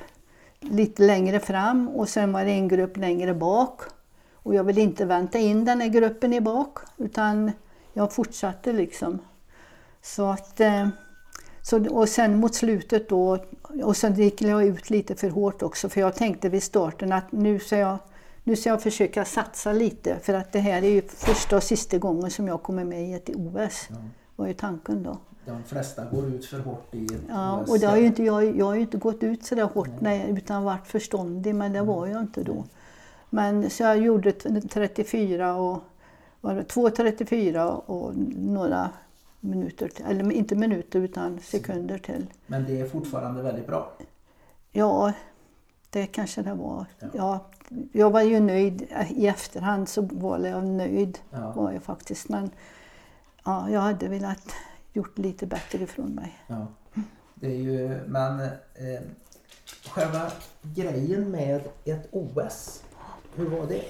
lite 0.59 1.03
längre 1.03 1.39
fram 1.39 1.87
och 1.87 2.09
sen 2.09 2.33
var 2.33 2.45
det 2.45 2.51
en 2.51 2.67
grupp 2.67 2.97
längre 2.97 3.33
bak. 3.33 3.81
Och 4.33 4.55
jag 4.55 4.63
ville 4.63 4.81
inte 4.81 5.05
vänta 5.05 5.39
in 5.39 5.65
den 5.65 5.81
här 5.81 5.87
gruppen 5.87 6.33
i 6.33 6.41
bak 6.41 6.79
utan 6.97 7.51
jag 7.93 8.13
fortsatte 8.13 8.73
liksom. 8.73 9.19
Så 10.01 10.29
att, 10.29 10.59
eh, 10.59 10.87
så, 11.61 11.89
och 11.89 12.09
sen 12.09 12.39
mot 12.39 12.55
slutet 12.55 13.09
då, 13.09 13.37
och 13.83 13.97
sen 13.97 14.13
gick 14.13 14.41
jag 14.41 14.65
ut 14.65 14.89
lite 14.89 15.15
för 15.15 15.29
hårt 15.29 15.63
också 15.63 15.89
för 15.89 16.01
jag 16.01 16.15
tänkte 16.15 16.49
vid 16.49 16.63
starten 16.63 17.11
att 17.11 17.31
nu 17.31 17.59
ska 17.59 17.77
jag, 17.77 17.97
nu 18.43 18.55
ska 18.55 18.69
jag 18.69 18.81
försöka 18.81 19.25
satsa 19.25 19.73
lite 19.73 20.15
för 20.21 20.33
att 20.33 20.51
det 20.51 20.59
här 20.59 20.83
är 20.83 20.89
ju 20.89 21.01
första 21.01 21.57
och 21.57 21.63
sista 21.63 21.97
gången 21.97 22.31
som 22.31 22.47
jag 22.47 22.63
kommer 22.63 22.83
med 22.83 23.09
i 23.09 23.13
ett 23.13 23.29
OS. 23.29 23.87
Ja. 23.89 23.95
var 24.35 24.47
ju 24.47 24.53
tanken 24.53 25.03
då. 25.03 25.17
De 25.45 25.63
flesta 25.63 26.05
går 26.05 26.27
ut 26.27 26.45
för 26.45 26.59
hårt 26.59 26.95
i 26.95 27.05
ett 27.05 27.11
ja, 27.29 27.59
OS. 27.59 27.69
Och 27.69 27.79
det 27.79 27.87
har 27.87 27.97
ju 27.97 28.05
inte, 28.05 28.23
jag, 28.23 28.57
jag 28.57 28.65
har 28.65 28.75
ju 28.75 28.81
inte 28.81 28.97
gått 28.97 29.23
ut 29.23 29.45
så 29.45 29.55
där 29.55 29.63
hårt 29.63 29.89
nej. 29.99 30.19
Nej, 30.19 30.37
utan 30.37 30.63
varit 30.63 30.87
förståndig 30.87 31.55
men 31.55 31.73
det 31.73 31.81
var 31.81 32.07
jag 32.07 32.21
inte 32.21 32.43
då. 32.43 32.65
Men 33.29 33.69
så 33.69 33.83
jag 33.83 33.97
gjorde 33.97 34.31
34 34.31 35.55
och 35.55 35.83
var 36.41 36.55
det 36.55 36.61
2.34 36.61 37.69
och 37.69 38.11
några 38.35 38.89
minuter, 39.41 39.91
eller 40.07 40.31
inte 40.31 40.55
minuter 40.55 40.99
utan 40.99 41.39
sekunder 41.39 41.97
till. 41.97 42.25
Men 42.47 42.65
det 42.65 42.81
är 42.81 42.89
fortfarande 42.89 43.41
väldigt 43.41 43.67
bra? 43.67 43.91
Ja, 44.71 45.13
det 45.89 46.07
kanske 46.07 46.41
det 46.41 46.53
var. 46.53 46.85
Ja. 46.99 47.07
ja 47.13 47.45
jag 47.91 48.11
var 48.11 48.21
ju 48.21 48.39
nöjd. 48.39 48.87
I 49.09 49.27
efterhand 49.27 49.89
så 49.89 50.01
var 50.01 50.39
jag 50.39 50.67
nöjd. 50.67 51.19
Ja. 51.29 51.51
Var 51.51 51.71
jag 51.71 51.83
faktiskt. 51.83 52.29
Men 52.29 52.51
ja, 53.43 53.69
jag 53.69 53.81
hade 53.81 54.07
velat 54.07 54.53
gjort 54.93 55.17
lite 55.17 55.45
bättre 55.45 55.83
ifrån 55.83 56.09
mig. 56.09 56.39
Ja. 56.47 56.67
Det 57.35 57.47
är 57.47 57.59
ju, 57.59 57.99
men 58.07 58.41
eh, 58.41 59.01
själva 59.87 60.31
grejen 60.61 61.31
med 61.31 61.61
ett 61.85 62.07
OS, 62.11 62.83
hur 63.35 63.49
var 63.49 63.67
det? 63.67 63.85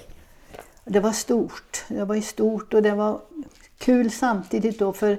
Det 0.84 1.00
var 1.00 1.12
stort. 1.12 1.84
Det 1.88 2.04
var 2.04 2.20
stort 2.20 2.74
och 2.74 2.82
det 2.82 2.94
var 2.94 3.20
kul 3.78 4.10
samtidigt 4.10 4.78
då 4.78 4.92
för 4.92 5.18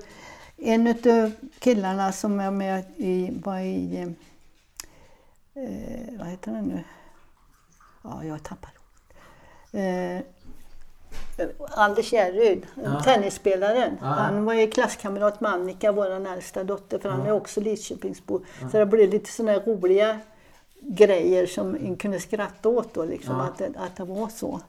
en 0.64 0.88
av 0.88 1.32
killarna 1.60 2.12
som 2.12 2.40
är 2.40 2.52
med 2.52 2.84
i, 2.98 3.42
var 3.44 3.60
i, 3.60 4.02
eh, 5.54 6.18
vad 6.20 6.28
heter 6.28 6.52
den 6.52 6.66
nu? 6.66 6.84
Ja, 8.04 8.24
jag 8.24 8.44
tappar 8.44 8.72
eh, 9.74 10.22
Anders 11.70 12.14
Järryd, 12.14 12.66
ja. 12.84 13.02
tennisspelaren. 13.02 13.98
Ja. 14.02 14.06
Han 14.06 14.46
var 14.46 14.54
ju 14.54 14.68
klasskamrat 14.72 15.42
med 15.42 15.52
Annika, 15.52 15.92
vår 15.92 16.28
äldsta 16.28 16.64
dotter, 16.64 17.00
för 17.00 17.10
ja. 17.10 17.16
han 17.16 17.26
är 17.26 17.32
också 17.32 17.62
Lidköpingsbo. 17.62 18.42
Så 18.72 18.78
det 18.78 18.86
blev 18.86 19.10
lite 19.10 19.32
sådana 19.32 19.60
roliga 19.60 20.20
grejer 20.80 21.46
som 21.46 21.76
en 21.76 21.96
kunde 21.96 22.20
skratta 22.20 22.70
åt 22.70 22.94
då, 22.94 23.06
liksom, 23.06 23.40
att, 23.40 23.58
det, 23.58 23.72
att 23.78 23.96
det 23.96 24.04
var 24.04 24.28
så. 24.28 24.62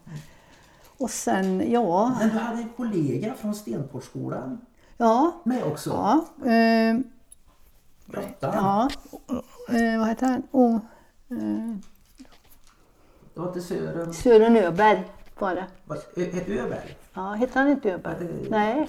Och 0.98 1.10
sen, 1.10 1.72
ja... 1.72 2.16
Men 2.20 2.28
du 2.28 2.38
hade 2.38 2.62
en 2.62 2.72
kollega 2.76 3.34
från 3.34 3.54
Stenportskolan 3.54 4.58
Ja. 4.96 5.40
Med 5.44 5.64
också? 5.64 5.90
Ja. 5.90 6.24
Eh? 6.50 6.96
Ja. 8.40 8.88
Eh, 9.68 9.98
vad 9.98 10.08
heter 10.08 10.26
han? 10.26 10.42
Oh, 10.50 10.74
eh, 11.30 11.76
det 13.34 13.40
var 13.40 13.48
inte 13.48 13.60
Sören? 13.60 14.14
Sören 14.14 14.56
Öberg 14.56 15.04
var 15.38 15.54
det. 15.54 15.64
Öberg? 16.60 16.96
Ja, 17.14 17.32
hette 17.32 17.58
han 17.58 17.68
inte 17.68 17.92
Öberg? 17.92 18.16
Nej. 18.50 18.86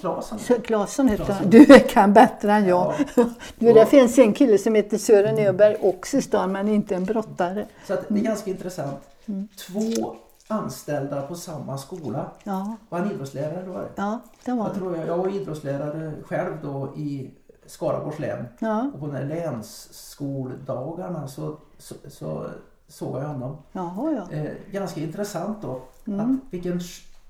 Claesson? 0.63 1.07
Hette 1.07 1.33
han. 1.33 1.49
Du 1.49 1.65
kan 1.79 2.13
bättre 2.13 2.51
än 2.51 2.65
jag. 2.67 2.93
Ja. 3.15 3.29
Du, 3.59 3.73
det 3.73 3.85
finns 3.85 4.17
en 4.17 4.33
kille 4.33 4.57
som 4.57 4.75
heter 4.75 4.97
Sören 4.97 5.39
Öberg 5.39 5.77
också 5.81 6.17
i 6.17 6.21
stan, 6.21 6.51
men 6.51 6.67
inte 6.67 6.95
en 6.95 7.05
brottare. 7.05 7.65
Så 7.87 7.97
det 8.07 8.19
är 8.19 8.23
ganska 8.23 8.49
intressant. 8.49 8.99
Mm. 9.25 9.47
Två 9.57 10.15
anställda 10.47 11.21
på 11.21 11.35
samma 11.35 11.77
skola. 11.77 12.31
Ja. 12.43 12.75
Var 12.89 12.99
han 12.99 13.11
idrottslärare 13.11 13.65
då? 13.65 13.87
Ja, 13.95 14.19
det 14.45 14.51
var 14.51 14.67
jag. 14.67 14.75
Tror 14.75 14.97
jag, 14.97 15.07
jag 15.07 15.17
var 15.17 15.35
idrottslärare 15.35 16.13
själv 16.25 16.53
då 16.63 16.93
i 16.95 17.31
Skaraborgs 17.65 18.19
län. 18.19 18.45
Ja. 18.59 18.91
Och 18.93 18.99
på 18.99 19.07
de 19.07 19.15
här 19.15 19.25
länsskoldagarna 19.25 21.27
så, 21.27 21.57
så, 21.77 21.95
så 22.07 22.49
såg 22.87 23.17
jag 23.17 23.27
honom. 23.27 23.57
Jaha, 23.71 24.11
ja. 24.11 24.31
Eh, 24.37 24.51
ganska 24.71 25.01
intressant 25.01 25.61
då. 25.61 25.81
Mm. 26.07 26.19
Att, 26.19 26.53
vilken 26.53 26.81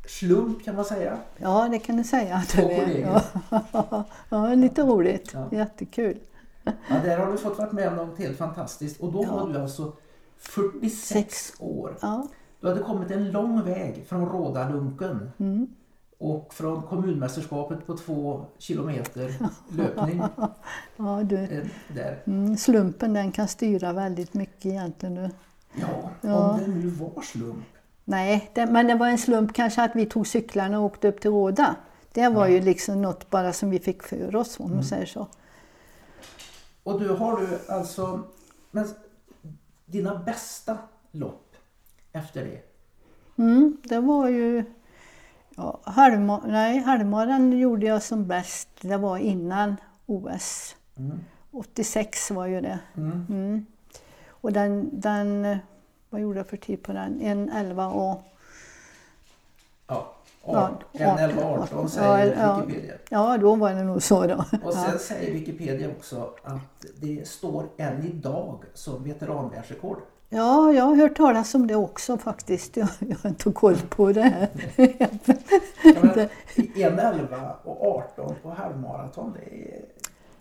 slump 0.07 0.63
kan 0.63 0.76
man 0.76 0.86
säga. 0.86 1.18
Ja, 1.38 1.68
det 1.72 1.80
kan 1.80 1.97
du 1.97 2.03
säga. 2.03 2.36
Att 2.36 2.55
det 2.55 2.74
är. 2.74 2.99
Ja. 2.99 3.22
ja, 4.30 4.53
lite 4.53 4.82
roligt. 4.82 5.32
Ja. 5.34 5.47
Jättekul. 5.51 6.20
Ja, 6.63 6.74
där 7.03 7.18
har 7.18 7.32
du 7.32 7.38
fått 7.38 7.57
vara 7.57 7.72
med 7.72 7.88
om 7.88 7.95
något 7.95 8.20
helt 8.20 8.38
fantastiskt. 8.38 9.01
Och 9.01 9.11
då 9.11 9.24
ja. 9.24 9.36
var 9.36 9.53
du 9.53 9.59
alltså 9.59 9.93
46 10.38 11.07
Sex. 11.07 11.53
år. 11.59 11.97
Ja. 12.01 12.28
Du 12.62 12.68
hade 12.68 12.80
kommit 12.80 13.12
en 13.12 13.32
lång 13.32 13.64
väg 13.64 14.06
från 14.08 14.30
Rådalunken 14.30 15.32
mm. 15.38 15.68
och 16.18 16.53
från 16.53 16.84
kommunmästerskapet 16.84 17.88
på 17.88 17.97
två 17.97 18.45
kilometer 18.58 19.36
löpning. 19.70 20.22
ja, 20.97 21.24
du. 21.24 21.38
Eh, 21.38 21.66
där. 21.88 22.24
Mm, 22.26 22.58
slumpen 22.58 23.14
den 23.14 23.32
kan 23.32 23.47
styra 23.47 23.93
väldigt 23.93 24.34
mycket 24.34 24.66
egentligen. 24.66 25.16
Du. 25.16 25.30
Ja, 25.74 26.10
ja, 26.22 26.49
om 26.49 26.60
det 26.60 26.68
nu 26.68 26.88
var 26.88 27.22
slump. 27.22 27.66
Nej, 28.03 28.51
det, 28.53 28.66
men 28.66 28.88
det 28.88 28.95
var 28.95 29.08
en 29.08 29.18
slump 29.18 29.53
kanske 29.53 29.84
att 29.84 29.95
vi 29.95 30.06
tog 30.06 30.28
cyklarna 30.28 30.80
och 30.80 30.86
åkte 30.86 31.08
upp 31.08 31.22
till 31.22 31.32
Råda. 31.32 31.76
Det 32.14 32.30
var 32.30 32.47
ja. 32.47 32.53
ju 32.53 32.62
liksom 32.62 33.01
något 33.01 33.30
bara 33.30 33.53
som 33.53 33.70
vi 33.70 33.80
fick 33.80 34.03
för 34.03 34.36
oss 34.36 34.60
om 34.60 34.66
man 34.66 34.72
mm. 34.72 34.84
säger 34.84 35.06
så. 35.06 35.28
Och 36.84 36.99
du 36.99 37.10
har 37.10 37.39
du 37.39 37.74
alltså, 37.74 38.24
men 38.72 38.88
dina 39.86 40.16
bästa 40.16 40.78
lopp 41.12 41.44
efter 42.16 42.45
det? 42.45 42.61
Mm, 43.43 43.78
det 43.84 43.99
var 43.99 44.30
ju... 44.30 44.63
Ja, 45.55 45.80
halvma, 45.84 46.41
nej, 46.45 46.80
halvmaran 46.80 47.59
gjorde 47.59 47.86
jag 47.86 48.03
som 48.03 48.28
bäst. 48.28 48.70
Det 48.82 48.97
var 48.97 49.18
innan 49.18 49.76
OS. 50.05 50.76
Mm. 50.97 51.20
86 51.51 52.32
var 52.32 52.45
ju 52.45 52.61
det. 52.61 52.80
Mm. 52.97 53.26
Mm. 53.30 53.66
Och 54.28 54.53
den, 54.53 54.89
den... 54.99 55.57
Vad 56.09 56.22
gjorde 56.22 56.39
jag 56.39 56.47
för 56.47 56.57
tid 56.57 56.84
på 56.84 56.93
den? 56.93 57.22
En 57.22 57.49
11 57.49 57.88
och... 57.88 58.22
Ja, 59.88 60.16
art, 60.43 60.84
en 60.91 61.18
11 61.18 61.43
18 61.43 61.89
säger 61.89 62.41
ja, 62.41 62.59
Wikipedia. 62.59 62.95
Ja, 63.09 63.38
då 63.38 63.55
var 63.55 63.74
det 63.74 63.84
nog 63.84 64.03
så 64.03 64.28
då. 64.28 64.45
Och 64.63 64.74
sen 64.74 64.99
säger 64.99 65.34
Wikipedia 65.34 65.89
också 65.89 66.34
att 66.43 66.86
det 67.01 67.28
står 67.28 67.70
än 67.78 68.03
idag 68.05 68.63
som 68.74 69.03
veteranvärldsrekord. 69.03 69.97
Ja, 70.30 70.73
jag 70.73 70.84
har 70.84 70.95
hört 70.95 71.17
talas 71.17 71.55
om 71.55 71.67
det 71.67 71.76
också 71.76 72.17
faktiskt. 72.17 72.78
Jag, 72.78 72.89
jag 72.99 73.17
har 73.17 73.30
inte 73.30 73.51
koll 73.51 73.78
på 73.89 74.11
det 74.11 74.21
här. 74.21 74.49
Ja, 76.76 76.88
en 76.88 76.99
11 76.99 77.55
och 77.63 77.86
18 78.17 78.36
på 78.43 78.49
halvmaraton, 78.49 79.34
det 79.34 79.76
är... 79.76 79.86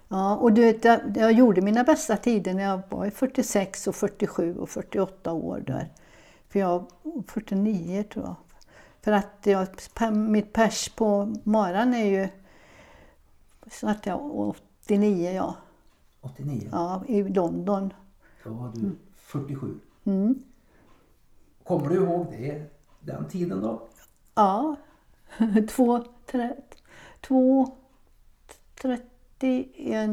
Ja, 0.09 0.37
och 0.37 0.53
du 0.53 0.63
vet, 0.63 0.85
jag, 0.85 1.01
jag 1.17 1.33
gjorde 1.33 1.61
mina 1.61 1.85
bästa 1.85 2.17
tider 2.17 2.55
när 2.55 2.63
jag 2.63 2.81
var 2.89 3.11
46 3.11 3.87
och 3.87 3.95
47 3.95 4.57
och 4.57 4.69
48 4.69 5.33
år 5.33 5.63
där. 5.67 5.89
För 6.49 6.59
jag 6.59 6.87
49 7.29 8.03
tror 8.13 8.25
jag. 8.25 8.37
För 9.03 9.13
att 9.13 9.39
jag, 9.43 9.69
mitt 10.17 10.53
pers 10.53 10.89
på 10.89 11.35
maran 11.43 11.95
är 11.95 12.05
ju 12.05 12.29
så 13.71 13.89
att 13.89 14.07
jag 14.07 14.39
89 14.39 15.31
ja. 15.31 15.55
89? 16.21 16.69
Ja, 16.73 17.03
i 17.09 17.23
London. 17.23 17.93
Då 18.45 18.51
var 18.51 18.73
du 18.75 18.97
47. 19.25 19.81
Mm. 20.05 20.43
Kommer 21.65 21.89
du 21.89 21.95
ihåg 21.95 22.27
det, 22.31 22.63
den 23.01 23.29
tiden 23.29 23.61
då? 23.61 23.83
Ja. 24.35 24.77
två, 25.71 26.05
tre, 26.27 26.53
två, 27.21 27.77
31, 28.75 30.11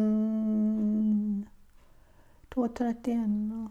2.31 2.49 3.69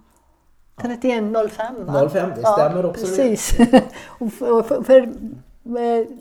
31.05 0.76 2.08
05, 2.08 2.30
det 2.30 2.40
stämmer 2.40 2.82
ja, 2.82 2.88
också. 2.88 3.06
Precis. 3.06 3.58
och 4.06 4.32
för, 4.32 4.62
för, 4.62 4.82
för, 4.82 5.14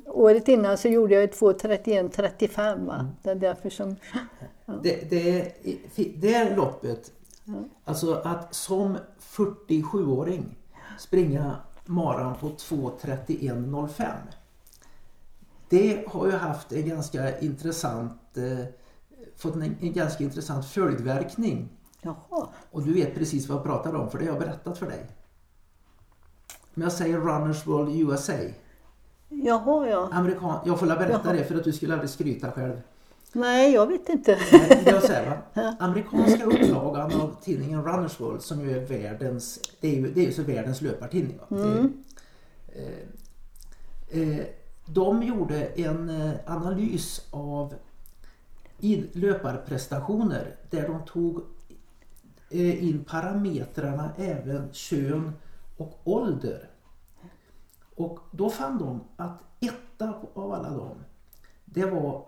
året 0.06 0.48
innan 0.48 0.78
så 0.78 0.88
gjorde 0.88 1.14
jag 1.14 1.30
2.31.35 1.30 2.86
va? 2.86 2.96
Mm. 2.96 3.08
Det 3.24 3.30
är 3.30 3.36
därför 3.36 3.70
som... 3.70 3.96
Ja. 4.66 4.74
Det, 4.84 5.10
det, 5.10 5.54
det 6.16 6.56
loppet, 6.56 7.12
alltså 7.86 8.14
att 8.14 8.56
som 8.56 8.98
47-åring 9.20 10.58
springa 10.98 11.56
maran 11.86 12.36
på 12.36 12.50
2.31.05 12.50 14.12
det 15.70 16.04
har 16.08 16.26
ju 16.26 16.32
haft 16.32 16.72
en 16.72 16.90
ganska 16.90 17.40
intressant 17.40 18.38
eh, 18.38 18.66
fått 19.36 19.56
en, 19.56 19.76
en, 19.82 19.94
ganska 19.94 20.24
intressant 20.24 20.66
följdverkning. 20.66 21.70
Jaha. 22.02 22.48
Och 22.72 22.84
du 22.84 22.94
vet 22.94 23.16
precis 23.16 23.48
vad 23.48 23.58
jag 23.58 23.66
pratar 23.66 23.96
om 23.96 24.10
för 24.10 24.20
det 24.20 24.26
har 24.26 24.32
jag 24.32 24.40
berättat 24.40 24.78
för 24.78 24.86
dig. 24.86 25.06
Men 26.74 26.84
jag 26.84 26.92
säger 26.92 27.18
Runners 27.18 27.68
World 27.68 27.96
USA. 27.96 28.34
Jaha, 29.30 29.88
ja. 29.88 30.10
Amerikan 30.12 30.60
jag 30.66 30.80
får 30.80 30.86
la 30.86 30.96
berätta 30.96 31.22
Jaha. 31.24 31.34
det 31.34 31.44
för 31.44 31.56
att 31.56 31.64
du 31.64 31.74
skulle 31.74 31.94
aldrig 31.94 32.10
skryta 32.10 32.52
själv. 32.52 32.82
Nej, 33.34 33.74
jag 33.74 33.88
vet 33.88 34.10
inte. 34.10 34.40
Nej, 34.52 34.84
jag 34.86 35.04
säger, 35.04 35.42
va? 35.54 35.76
Amerikanska 35.80 36.46
upplagan 36.46 37.22
av 37.22 37.36
tidningen 37.42 37.84
Runners 37.84 38.20
World 38.20 38.42
som 38.42 38.62
ju 38.62 38.78
är 38.78 38.86
världens, 38.86 39.60
det 39.80 39.88
är 39.88 39.96
ju, 39.96 40.14
det 40.14 40.22
är 40.22 40.26
ju 40.26 40.34
så 40.34 40.44
världens 40.44 40.82
löpartidning. 40.82 41.40
Mm. 41.52 42.04
Eh, 42.68 44.20
eh, 44.22 44.46
de 44.86 45.24
gjorde 45.24 45.66
en 45.66 46.10
eh, 46.10 46.34
analys 46.46 47.28
av 47.32 47.74
löparprestationer 49.12 50.56
där 50.70 50.88
de 50.88 51.06
tog 51.06 51.42
in 52.52 53.06
parametrarna 53.10 54.12
även 54.18 54.74
kön 54.74 55.34
och 55.78 56.00
ålder. 56.04 56.70
Och 57.96 58.20
då 58.32 58.50
fann 58.50 58.78
de 58.78 59.02
att 59.16 59.40
etta 59.60 60.14
av 60.34 60.54
alla 60.54 60.70
dem 60.70 60.98
det 61.66 61.86
var 61.86 62.26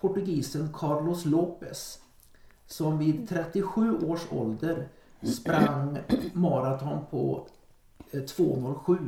portugisen 0.00 0.68
Carlos 0.74 1.24
Lopez 1.24 2.00
som 2.66 2.98
vid 2.98 3.28
37 3.28 3.98
års 3.98 4.26
ålder 4.30 4.88
sprang 5.22 5.98
maraton 6.32 6.98
på 7.10 7.46
2.07. 8.12 8.94
Eh, 8.94 8.98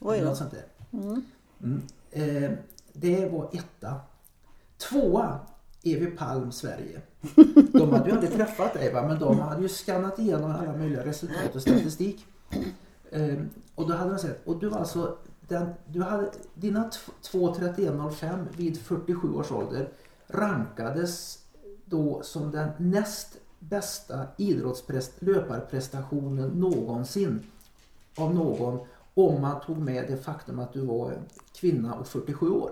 Oj, 0.00 0.18
ja. 0.18 0.34
sånt 0.34 0.50
där. 0.50 0.66
Mm. 0.90 1.22
Mm. 1.62 1.82
Eh, 2.10 2.50
det 2.92 3.32
var 3.32 3.48
etta. 3.52 4.00
Tvåa 4.78 5.38
Evi 5.82 6.06
Palm 6.06 6.52
Sverige. 6.52 7.00
De 7.72 7.92
hade 7.92 8.10
ju 8.10 8.14
aldrig 8.14 8.32
träffat 8.32 8.74
dig 8.74 8.92
va? 8.92 9.06
men 9.08 9.18
de 9.18 9.38
hade 9.38 9.62
ju 9.62 9.68
skannat 9.68 10.18
igenom 10.18 10.50
alla 10.50 10.76
möjliga 10.76 11.04
resultat 11.04 11.54
och 11.54 11.62
statistik. 11.62 12.26
Eh, 13.10 13.38
och 13.74 13.88
då 13.88 13.94
hade 13.94 14.10
de 14.10 14.18
sett, 14.18 14.46
och 14.46 14.60
du 14.60 14.68
var 14.68 14.78
alltså 14.78 15.16
den, 15.48 15.74
du 15.86 16.02
hade, 16.02 16.30
dina 16.54 16.90
2.31.05 17.22 18.46
vid 18.56 18.80
47 18.80 19.34
års 19.34 19.52
ålder 19.52 19.88
rankades 20.34 21.38
då 21.84 22.22
som 22.22 22.50
den 22.50 22.70
näst 22.78 23.36
bästa 23.58 24.26
löparprestationen 25.18 26.48
någonsin 26.48 27.42
av 28.16 28.34
någon 28.34 28.86
om 29.14 29.40
man 29.40 29.60
tog 29.60 29.78
med 29.78 30.04
det 30.08 30.16
faktum 30.16 30.58
att 30.58 30.72
du 30.72 30.80
var 30.80 31.12
kvinna 31.54 31.94
och 31.94 32.06
47 32.06 32.50
år. 32.50 32.70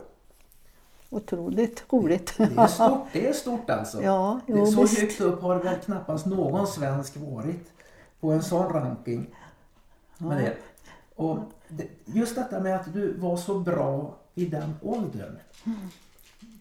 Otroligt 1.10 1.84
roligt. 1.92 2.34
Det 2.36 2.56
är 2.56 2.66
stort, 2.66 3.08
det 3.12 3.28
är 3.28 3.32
stort 3.32 3.70
alltså. 3.70 4.02
Ja, 4.02 4.40
jo, 4.46 4.66
så 4.66 4.82
visst. 4.82 5.00
högt 5.00 5.20
upp 5.20 5.42
har 5.42 5.56
väl 5.56 5.78
knappast 5.78 6.26
någon 6.26 6.66
svensk 6.66 7.16
varit 7.16 7.72
på 8.20 8.30
en 8.30 8.42
sån 8.42 8.72
ranking. 8.72 9.34
Ja. 10.18 10.26
det. 10.26 10.56
Och 11.14 11.38
just 12.04 12.34
detta 12.34 12.60
med 12.60 12.76
att 12.76 12.92
du 12.92 13.12
var 13.12 13.36
så 13.36 13.58
bra 13.58 14.16
i 14.34 14.46
den 14.46 14.74
åldern. 14.82 15.38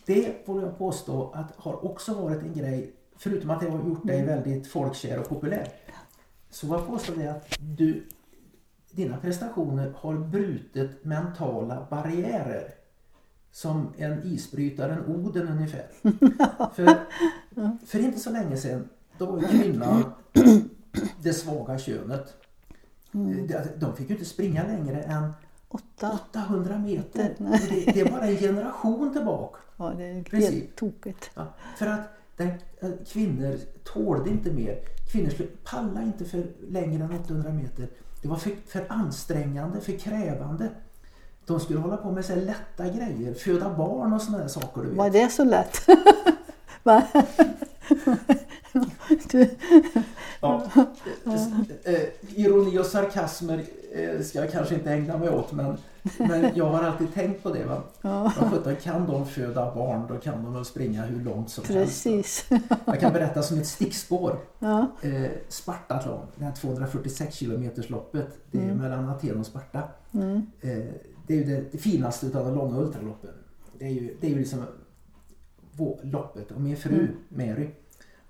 Det 0.09 0.45
får 0.45 0.61
jag 0.61 0.77
påstå 0.77 1.31
att 1.33 1.55
har 1.55 1.85
också 1.85 2.13
varit 2.13 2.41
en 2.41 2.53
grej, 2.53 2.93
förutom 3.17 3.49
att 3.49 3.59
det 3.59 3.69
har 3.69 3.77
gjort 3.77 4.07
dig 4.07 4.19
mm. 4.19 4.27
väldigt 4.27 4.67
folkkär 4.67 5.19
och 5.19 5.29
populär. 5.29 5.67
Så 6.49 6.67
jag 6.67 6.87
påstår 6.87 7.15
det 7.15 7.27
att 7.27 7.57
du 7.59 8.03
dina 8.91 9.17
prestationer 9.17 9.93
har 9.97 10.17
brutit 10.17 11.05
mentala 11.05 11.87
barriärer. 11.89 12.73
Som 13.51 13.93
en 13.97 14.23
isbrytare, 14.23 14.93
en 14.93 15.05
Oden 15.05 15.47
ungefär. 15.47 15.87
för, 16.75 16.99
för 17.85 17.99
inte 17.99 18.19
så 18.19 18.31
länge 18.31 18.57
sedan, 18.57 18.89
då 19.17 19.25
var 19.25 19.41
kvinnan 19.41 20.03
det 21.21 21.33
svaga 21.33 21.77
könet. 21.77 22.33
Mm. 23.13 23.47
De 23.77 23.95
fick 23.95 24.09
ju 24.09 24.15
inte 24.15 24.29
springa 24.29 24.67
längre 24.67 25.01
än 25.01 25.33
800 25.69 26.77
meter. 26.77 27.35
Det, 27.37 27.91
det, 27.93 27.99
är 27.99 28.11
bara 28.11 28.27
en 28.27 28.37
generation 28.37 29.13
tillbaka. 29.13 29.59
Ja, 29.77 29.93
det 29.97 30.03
är 30.03 30.39
helt 30.39 30.75
tokigt. 30.75 31.31
Ja, 31.33 31.53
för 31.77 31.87
att 31.87 32.01
den, 32.37 32.51
eh, 32.79 32.89
kvinnor 33.07 33.59
tålde 33.83 34.29
inte 34.29 34.51
mer. 34.51 34.79
Kvinnor 35.11 35.29
skulle 35.29 35.49
palla 35.63 36.03
inte 36.03 36.25
för 36.25 36.43
längre 36.69 37.03
än 37.03 37.19
800 37.19 37.51
meter. 37.51 37.87
Det 38.21 38.27
var 38.27 38.37
för, 38.37 38.51
för 38.67 38.85
ansträngande, 38.89 39.81
för 39.81 39.91
krävande. 39.91 40.69
De 41.45 41.59
skulle 41.59 41.79
hålla 41.79 41.97
på 41.97 42.11
med 42.11 42.25
så 42.25 42.35
lätta 42.35 42.87
grejer, 42.89 43.33
föda 43.33 43.73
barn 43.73 44.13
och 44.13 44.21
sådana 44.21 44.49
saker. 44.49 44.81
Du 44.81 44.87
vet. 44.87 44.97
Var 44.97 45.09
det 45.09 45.29
så 45.29 45.43
lätt? 45.43 45.81
du... 49.31 49.49
ja. 50.41 50.63
Eh, 51.83 51.99
ironi 52.35 52.79
och 52.79 52.85
sarkasmer 52.85 53.63
eh, 53.93 54.21
ska 54.21 54.39
jag 54.39 54.51
kanske 54.51 54.75
inte 54.75 54.91
ägna 54.91 55.17
mig 55.17 55.29
åt 55.29 55.51
men, 55.51 55.77
men 56.17 56.51
jag 56.55 56.65
har 56.65 56.83
alltid 56.83 57.13
tänkt 57.13 57.43
på 57.43 57.53
det. 57.53 57.65
Va? 57.65 57.83
Ja. 58.01 58.33
Sjutton, 58.51 58.75
kan 58.75 59.07
de 59.07 59.25
föda 59.25 59.75
barn 59.75 60.05
då 60.09 60.15
kan 60.15 60.53
de 60.53 60.65
springa 60.65 61.05
hur 61.05 61.23
långt 61.23 61.49
som 61.49 61.63
Precis. 61.63 62.49
helst. 62.49 62.65
Jag 62.85 62.99
kan 62.99 63.13
berätta 63.13 63.43
som 63.43 63.57
ett 63.57 63.67
stickspår. 63.67 64.39
Ja. 64.59 64.87
Eh, 65.01 65.31
Spartatlon, 65.47 66.25
det 66.35 66.45
här 66.45 66.51
246 66.51 67.35
kilometers 67.35 67.89
loppet. 67.89 68.27
Det 68.51 68.57
är 68.57 68.63
mm. 68.63 68.77
mellan 68.77 69.09
Aten 69.09 69.39
och 69.39 69.45
Sparta. 69.45 69.83
Mm. 70.13 70.41
Eh, 70.61 70.93
det 71.27 71.33
är 71.33 71.37
ju 71.37 71.43
det, 71.43 71.71
det 71.71 71.77
finaste 71.77 72.25
av 72.39 72.45
de 72.45 72.55
långa 72.55 72.77
ultraloppen. 72.77 73.31
Det 73.79 73.85
är 73.85 73.89
ju, 73.89 74.17
det 74.21 74.27
är 74.27 74.31
ju 74.31 74.37
liksom 74.37 74.63
loppet. 76.01 76.51
Och 76.51 76.61
min 76.61 76.77
fru 76.77 76.99
mm. 76.99 77.15
Mary, 77.29 77.69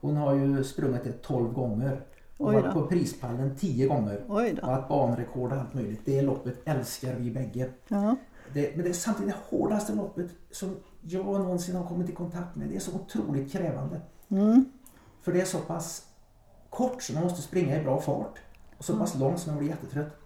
hon 0.02 0.18
har 0.18 0.34
ju 0.34 0.64
sprungit 0.64 1.04
det 1.04 1.22
12 1.22 1.54
gånger. 1.54 2.06
Och 2.38 2.54
varit 2.54 2.74
på 2.74 2.88
prispallen 2.88 3.56
tio 3.56 3.88
gånger. 3.88 4.26
Och 4.28 4.42
haft 4.72 4.90
banrekord 4.90 5.52
och 5.52 5.58
allt 5.58 5.74
möjligt. 5.74 6.02
Det 6.06 6.22
loppet 6.22 6.56
älskar 6.66 7.16
vi 7.16 7.32
bägge. 7.32 7.70
Ja. 7.88 8.16
Det, 8.54 8.76
men 8.76 8.84
det 8.84 8.90
är 8.90 8.94
samtidigt 8.94 9.34
det 9.34 9.58
hårdaste 9.58 9.94
loppet 9.94 10.32
som 10.52 10.76
jag 11.02 11.26
någonsin 11.26 11.76
har 11.76 11.88
kommit 11.88 12.10
i 12.10 12.12
kontakt 12.12 12.56
med. 12.56 12.70
Det 12.70 12.76
är 12.76 12.80
så 12.80 12.96
otroligt 12.96 13.52
krävande. 13.52 14.02
Mm. 14.30 14.66
För 15.22 15.34
det 15.34 15.42
är 15.42 15.46
så 15.46 15.60
pass 15.60 16.06
kort 16.70 17.02
så 17.02 17.14
man 17.14 17.24
måste 17.24 17.42
springa 17.42 17.82
i 17.82 17.84
bra 17.84 18.02
fart. 18.02 18.40
Och 18.78 18.86
så 18.86 18.98
pass 18.98 19.16
långt 19.16 19.40
så 19.40 19.50
man 19.50 19.60
blir 19.60 19.70
jättetrött. 19.70 20.18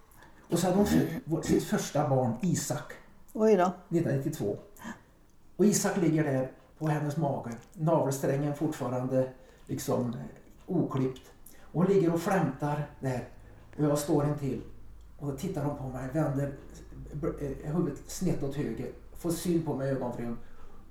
Och 0.51 0.59
så 0.59 0.65
hade 0.65 0.77
hon 0.77 0.85
fött 0.85 1.45
sitt 1.45 1.63
första 1.63 2.09
barn, 2.09 2.33
Isak. 2.41 2.93
Oj 3.33 3.55
då. 3.55 3.63
1992. 3.63 4.57
Och 5.55 5.65
Isak 5.65 5.97
ligger 5.97 6.23
där 6.23 6.51
på 6.77 6.87
hennes 6.87 7.17
mage. 7.17 7.51
Navelsträngen 7.73 8.55
fortfarande 8.55 9.29
liksom 9.67 10.15
oklippt. 10.65 11.31
Och 11.61 11.81
hon 11.81 11.85
ligger 11.85 12.13
och 12.13 12.21
flämtar 12.21 12.89
där. 12.99 13.27
Och 13.77 13.83
jag 13.83 13.99
står 13.99 14.23
en 14.23 14.37
till. 14.39 14.61
Och 15.19 15.31
då 15.31 15.37
tittar 15.37 15.63
hon 15.63 15.77
på 15.77 15.83
mig, 15.83 16.09
vänder 16.13 16.53
eh, 17.39 17.73
huvudet 17.73 17.99
snett 18.07 18.43
åt 18.43 18.55
höger. 18.55 18.91
får 19.17 19.31
syn 19.31 19.63
på 19.63 19.73
mig 19.73 19.87
i 19.87 19.91
ögonvrån, 19.91 20.37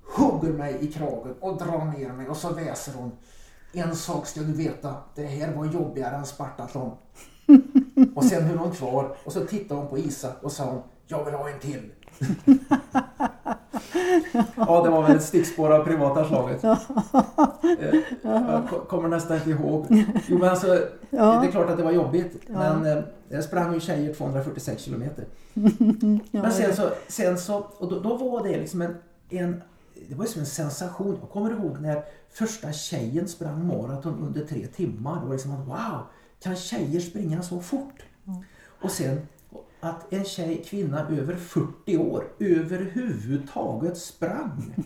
hugger 0.03 0.53
mig 0.53 0.77
i 0.81 0.91
kragen 0.91 1.35
och 1.39 1.57
drar 1.57 1.85
ner 1.85 2.13
mig 2.13 2.29
och 2.29 2.37
så 2.37 2.53
väser 2.53 2.93
hon. 2.93 3.11
En 3.71 3.95
sak 3.95 4.27
ska 4.27 4.41
du 4.41 4.53
veta, 4.53 4.95
det 5.15 5.25
här 5.25 5.55
var 5.55 5.65
jobbigare 5.65 6.15
än 6.15 6.25
Spartatlon. 6.25 6.97
och 8.15 8.25
sen 8.25 8.43
höll 8.43 8.57
hon 8.57 8.71
kvar 8.71 9.17
och 9.25 9.33
så 9.33 9.45
tittade 9.45 9.79
hon 9.79 9.89
på 9.89 9.97
Isak 9.97 10.43
och 10.43 10.51
sa 10.51 10.71
hon, 10.71 10.81
jag 11.07 11.25
vill 11.25 11.33
ha 11.33 11.49
en 11.49 11.59
till. 11.59 11.91
ja, 14.55 14.83
det 14.83 14.89
var 14.89 15.01
väl 15.07 15.15
ett 15.15 15.23
stickspår 15.23 15.71
av 15.71 15.83
privata 15.83 16.27
slaget. 16.27 16.63
Eh, 16.63 17.99
jag 18.23 18.67
kommer 18.87 19.09
nästan 19.09 19.37
inte 19.37 19.49
ihåg. 19.49 19.87
Jo, 20.27 20.37
men 20.37 20.49
alltså. 20.49 20.67
Det 21.09 21.17
är 21.17 21.51
klart 21.51 21.69
att 21.69 21.77
det 21.77 21.83
var 21.83 21.91
jobbigt. 21.91 22.49
Men 22.49 22.85
eh, 22.85 23.03
jag 23.29 23.43
sprang 23.43 23.73
ju 23.73 23.79
tjejer 23.79 24.13
246 24.13 24.83
kilometer. 24.83 25.25
Men 26.31 26.51
sen 26.51 26.75
så, 26.75 26.89
sen 27.07 27.37
så 27.37 27.65
och 27.77 27.89
då, 27.89 27.99
då 27.99 28.17
var 28.17 28.43
det 28.43 28.59
liksom 28.59 28.81
en, 28.81 28.95
en, 29.29 29.61
det 30.09 30.15
var 30.15 30.25
ju 30.25 30.31
som 30.31 30.39
en 30.39 30.45
sensation. 30.45 31.17
Jag 31.21 31.29
kommer 31.29 31.51
ihåg 31.51 31.81
när 31.81 32.03
första 32.31 32.71
tjejen 32.71 33.27
sprang 33.27 33.67
maraton 33.67 34.19
under 34.27 34.45
tre 34.45 34.67
timmar. 34.67 35.19
Det 35.19 35.25
var 35.25 35.33
liksom 35.33 35.65
wow, 35.65 35.99
kan 36.39 36.55
tjejer 36.55 36.99
springa 36.99 37.41
så 37.41 37.59
fort? 37.59 38.03
Och 38.81 38.91
sen 38.91 39.27
att 39.83 40.13
en 40.13 40.25
tjej, 40.25 40.63
kvinna 40.65 40.99
över 40.99 41.35
40 41.35 41.97
år 41.97 42.23
överhuvudtaget 42.39 43.97
sprang. 43.97 44.75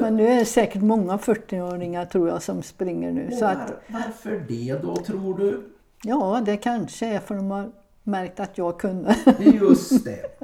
Men 0.00 0.16
nu 0.16 0.26
är 0.26 0.38
det 0.38 0.44
säkert 0.44 0.82
många 0.82 1.16
40-åringar 1.16 2.06
tror 2.06 2.28
jag 2.28 2.42
som 2.42 2.62
springer 2.62 3.12
nu. 3.12 3.26
Och 3.26 3.32
Så 3.32 3.44
att, 3.44 3.58
var, 3.58 3.78
varför 3.88 4.44
det 4.48 4.82
då 4.82 4.96
tror 4.96 5.38
du? 5.38 5.62
ja, 6.04 6.42
det 6.46 6.56
kanske 6.56 7.06
är 7.06 7.20
för 7.20 7.34
de 7.34 7.50
har 7.50 7.70
märkt 8.02 8.40
att 8.40 8.58
jag 8.58 8.80
kunde. 8.80 9.16
Just 9.38 10.04
det. 10.04 10.38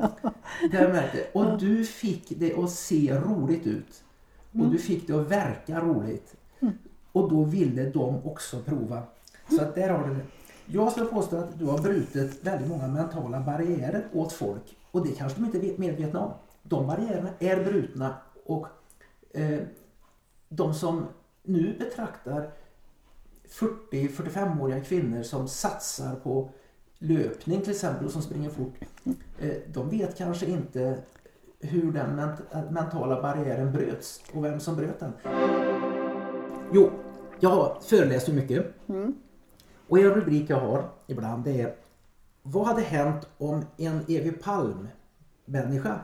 det 0.70 0.76
jag 0.80 0.90
märkte. 0.90 1.26
Och 1.32 1.58
du 1.58 1.84
fick 1.84 2.38
det 2.38 2.54
att 2.54 2.70
se 2.70 3.14
roligt 3.14 3.66
ut. 3.66 4.02
Och 4.52 4.68
du 4.70 4.78
fick 4.78 5.06
det 5.06 5.12
att 5.12 5.30
verka 5.30 5.80
roligt. 5.80 6.34
Och 7.12 7.30
då 7.30 7.44
ville 7.44 7.90
de 7.90 8.26
också 8.26 8.58
prova. 8.62 9.02
Så 9.56 9.62
att 9.62 9.74
där 9.74 9.88
har 9.88 10.08
du 10.08 10.14
det. 10.14 10.20
Jag 10.70 10.92
skulle 10.92 11.06
påstå 11.06 11.36
att 11.36 11.58
du 11.58 11.64
har 11.64 11.78
brutit 11.78 12.44
väldigt 12.44 12.68
många 12.68 12.88
mentala 12.88 13.40
barriärer 13.40 14.06
åt 14.12 14.32
folk. 14.32 14.76
Och 14.90 15.06
det 15.06 15.12
kanske 15.12 15.40
de 15.40 15.44
inte 15.46 15.58
är 15.74 15.78
medvetna 15.78 16.20
om. 16.20 16.30
De 16.62 16.86
barriärerna 16.86 17.28
är 17.38 17.64
brutna 17.64 18.14
och 18.44 18.66
eh, 19.34 19.60
de 20.48 20.74
som 20.74 21.06
nu 21.42 21.76
betraktar 21.78 22.50
40-45-åriga 23.48 24.80
kvinnor 24.80 25.22
som 25.22 25.48
satsar 25.48 26.14
på 26.16 26.50
löpning 26.98 27.60
till 27.60 27.70
exempel 27.70 28.06
och 28.06 28.12
som 28.12 28.22
springer 28.22 28.50
fort. 28.50 28.74
Eh, 29.38 29.54
de 29.72 29.90
vet 29.90 30.16
kanske 30.16 30.46
inte 30.46 30.98
hur 31.60 31.92
den 31.92 32.16
ment- 32.20 32.70
mentala 32.70 33.22
barriären 33.22 33.72
bröts 33.72 34.20
och 34.32 34.44
vem 34.44 34.60
som 34.60 34.76
bröt 34.76 35.00
den. 35.00 35.12
Jo, 36.72 36.90
jag 37.40 37.50
har 37.50 37.78
föreläst 37.82 38.28
ju 38.28 38.32
mycket. 38.32 38.66
Mm. 38.88 39.14
Och 39.88 39.98
en 39.98 40.14
rubrik 40.14 40.50
jag 40.50 40.60
har 40.60 40.88
ibland 41.06 41.44
det 41.44 41.60
är 41.60 41.74
Vad 42.42 42.66
hade 42.66 42.82
hänt 42.82 43.28
om 43.38 43.64
en 43.76 44.00
Evi 44.08 44.32
Palm-människa 44.32 46.00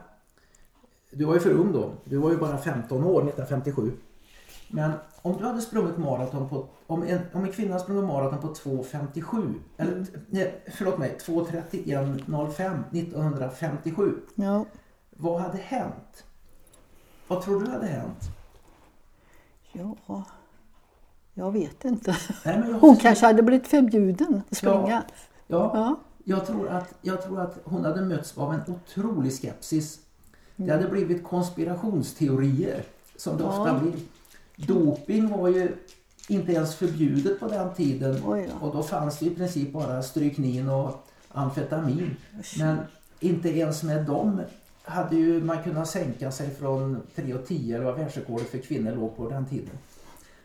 Du 1.10 1.24
var 1.24 1.34
ju 1.34 1.40
för 1.40 1.50
ung 1.50 1.72
då. 1.72 1.92
Du 2.04 2.16
var 2.16 2.30
ju 2.30 2.36
bara 2.36 2.58
15 2.58 3.04
år 3.04 3.20
1957. 3.20 3.92
Men 4.68 4.92
om 5.22 5.36
du 5.36 5.44
hade 5.44 5.60
sprungit 5.60 5.98
maraton 5.98 6.48
på 6.48 6.66
om 6.86 7.02
en, 7.02 7.20
om 7.32 7.44
en 7.44 7.52
kvinna 7.52 7.78
sprungit 7.78 8.04
maraton 8.04 8.40
på 8.40 8.48
2.57 8.48 9.54
eller 9.76 10.06
nej, 10.30 10.62
förlåt 10.66 10.98
mig 10.98 11.16
2.31.05 11.20 12.82
1957. 12.92 14.20
Ja, 14.34 14.64
Vad 15.10 15.40
hade 15.40 15.58
hänt? 15.58 16.24
Vad 17.28 17.42
tror 17.42 17.60
du 17.60 17.70
hade 17.70 17.86
hänt? 17.86 18.20
ja, 20.06 20.24
jag 21.34 21.52
vet 21.52 21.84
inte. 21.84 22.16
Nej, 22.44 22.62
jag 22.68 22.78
Hon 22.78 22.96
kanske 22.96 23.26
hade 23.26 23.42
blivit 23.42 23.66
förbjuden 23.68 24.42
att 24.50 24.56
springa. 24.56 24.74
Ja, 24.88 25.02
ja, 25.46 25.70
Ja. 25.74 25.96
Jag, 26.26 26.46
tror 26.46 26.68
att, 26.68 26.94
jag 27.02 27.22
tror 27.22 27.40
att 27.40 27.58
hon 27.64 27.84
hade 27.84 28.00
mötts 28.02 28.38
av 28.38 28.54
en 28.54 28.60
otrolig 28.74 29.32
skepsis. 29.32 29.98
Det 30.56 30.72
hade 30.72 30.88
blivit 30.88 31.24
konspirationsteorier 31.24 32.82
som 33.16 33.36
det 33.36 33.42
Ja. 33.44 33.48
ofta 33.60 33.78
blir. 33.78 33.94
Doping 34.56 35.28
var 35.38 35.48
ju 35.48 35.76
inte 36.28 36.52
ens 36.52 36.74
förbjudet 36.74 37.40
på 37.40 37.48
den 37.48 37.74
tiden 37.74 38.22
och 38.60 38.76
då 38.76 38.82
fanns 38.82 39.18
det 39.18 39.26
i 39.26 39.34
princip 39.34 39.72
bara 39.72 40.02
stryknin 40.02 40.68
och 40.68 41.06
amfetamin. 41.28 42.16
Men 42.58 42.78
inte 43.20 43.48
ens 43.48 43.82
med 43.82 44.04
dem 44.04 44.40
hade 44.82 45.16
ju 45.16 45.44
man 45.44 45.62
kunnat 45.62 45.88
sänka 45.88 46.30
sig 46.32 46.50
från 46.50 47.02
3,10 47.14 47.74
eller 47.74 47.84
vad 47.84 47.96
världsrekordet 47.98 48.48
för 48.50 48.58
kvinnor 48.58 48.92
låg 48.96 49.16
på 49.16 49.28
den 49.30 49.46
tiden. 49.46 49.78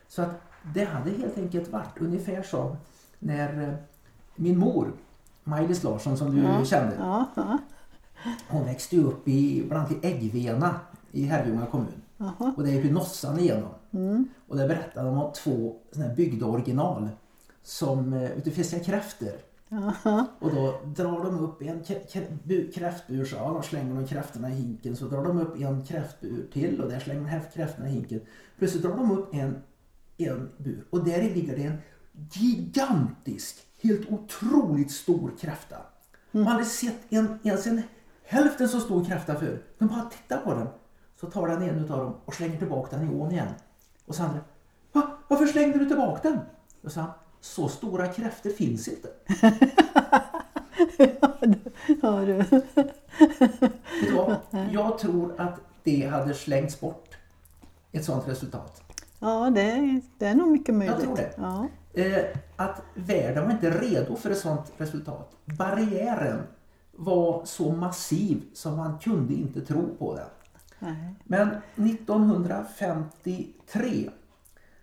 Så 0.08 0.22
att 0.22 0.40
det 0.74 0.84
hade 0.84 1.10
helt 1.10 1.38
enkelt 1.38 1.68
varit 1.68 1.98
ungefär 2.00 2.42
som 2.42 2.76
när 3.18 3.62
eh, 3.68 3.74
min 4.36 4.58
mor, 4.58 4.92
Maj-Lis 5.44 5.82
Larsson 5.82 6.16
som 6.16 6.36
du 6.36 6.42
Ja. 6.42 6.64
kände, 6.64 6.96
Ja, 6.98 7.26
ja. 7.36 7.58
hon 8.48 8.64
växte 8.64 8.96
upp 8.96 9.28
i, 9.28 9.64
bland 9.68 9.86
annat 9.86 10.04
i 10.04 10.06
Äggvena 10.06 10.74
i 11.12 11.24
Herrljunga 11.24 11.66
kommun. 11.66 12.02
Jaha. 12.16 12.52
Och 12.56 12.62
det 12.62 12.70
är 12.70 12.82
ju 12.82 12.92
Nossan 12.92 13.38
igenom. 13.38 13.70
Mm. 13.92 14.28
Och 14.48 14.56
där 14.56 14.68
berättade 14.68 15.06
de 15.08 15.18
om 15.18 15.32
två 15.32 15.76
såna 15.92 16.06
här 16.06 16.14
byggda 16.14 16.46
original 16.46 17.08
som 17.62 18.12
eh, 18.12 18.30
ute 18.32 18.50
fiskar 18.50 18.78
kräftor. 18.78 19.32
Jaha. 19.68 20.26
Och 20.38 20.50
då 20.54 20.80
drar 20.96 21.24
de 21.24 21.38
upp 21.40 21.62
en 21.62 21.82
krä- 21.82 22.06
krä- 22.12 22.38
bu- 22.44 22.72
kräftbur 22.72 23.24
så 23.24 23.36
ja, 23.36 23.62
slänger 23.62 23.94
de 23.94 24.06
kräftorna 24.06 24.50
i 24.50 24.54
hinken. 24.54 24.96
Så 24.96 25.04
drar 25.04 25.24
de 25.24 25.38
upp 25.40 25.60
en 25.60 25.84
kräftbur 25.84 26.46
till 26.52 26.80
och 26.80 26.90
där 26.90 26.98
slänger 27.00 27.40
de 27.40 27.40
kräftorna 27.54 27.88
i 27.88 27.92
hinken. 27.92 28.20
Plötsligt 28.58 28.82
drar 28.82 28.96
de 28.96 29.10
upp 29.10 29.34
en, 29.34 29.62
en 30.28 30.50
bur 30.56 30.84
och 30.90 31.04
där 31.04 31.22
ligger 31.22 31.56
det 31.56 31.62
en 31.64 31.78
gigantisk, 32.32 33.56
helt 33.82 34.10
otroligt 34.10 34.90
stor 34.90 35.32
kräfta. 35.40 35.76
Man 36.30 36.46
hade 36.46 36.64
sett 36.64 36.98
en, 37.08 37.38
ens 37.42 37.66
en 37.66 37.82
hälften 38.24 38.68
så 38.68 38.80
stor 38.80 39.04
kräfta 39.04 39.34
förr. 39.34 39.62
De 39.78 39.88
bara 39.88 40.02
tittar 40.04 40.38
på 40.38 40.54
den. 40.54 40.68
Så 41.20 41.30
tar 41.30 41.48
den 41.48 41.62
en 41.62 41.84
utav 41.84 41.98
dem 41.98 42.14
och 42.24 42.34
slänger 42.34 42.58
tillbaka 42.58 42.96
den 42.96 43.10
i 43.10 43.14
ån 43.14 43.32
igen. 43.32 43.54
Och 44.06 44.14
så 44.14 44.22
andra, 44.22 44.40
Va? 44.92 45.18
varför 45.28 45.46
slängde 45.46 45.78
du 45.78 45.86
tillbaka 45.86 46.30
den? 46.30 46.40
Och 46.82 46.92
så 46.92 47.00
han, 47.00 47.10
så 47.40 47.68
stora 47.68 48.06
kräftor 48.06 48.50
finns 48.50 48.88
inte. 48.88 49.08
Ja, 52.02 52.20
du. 52.20 52.44
Vad? 54.14 54.36
Jag 54.72 54.98
tror 54.98 55.40
att 55.40 55.60
det 55.82 56.06
hade 56.06 56.34
slängts 56.34 56.80
bort. 56.80 57.16
Ett 57.92 58.04
sånt 58.04 58.28
resultat. 58.28 58.82
Ja 59.20 59.50
det, 59.50 59.60
är, 59.60 60.00
det 60.18 60.26
är 60.26 60.34
nog 60.34 60.48
mycket 60.48 60.74
möjligt. 60.74 61.00
tror 61.00 61.16
det. 61.16 61.32
Ja. 61.36 61.68
Eh, 61.92 62.24
att 62.56 62.82
världen 62.94 63.44
var 63.44 63.52
inte 63.52 63.70
redo 63.70 64.16
för 64.16 64.30
ett 64.30 64.38
sånt 64.38 64.72
resultat. 64.76 65.36
Barriären 65.44 66.42
var 66.92 67.44
så 67.44 67.72
massiv 67.72 68.42
som 68.52 68.76
man 68.76 68.98
kunde 68.98 69.34
inte 69.34 69.60
tro 69.60 69.96
på 69.98 70.16
den. 70.16 70.28
Nej. 70.78 71.14
Men 71.24 71.48
1953 71.74 74.10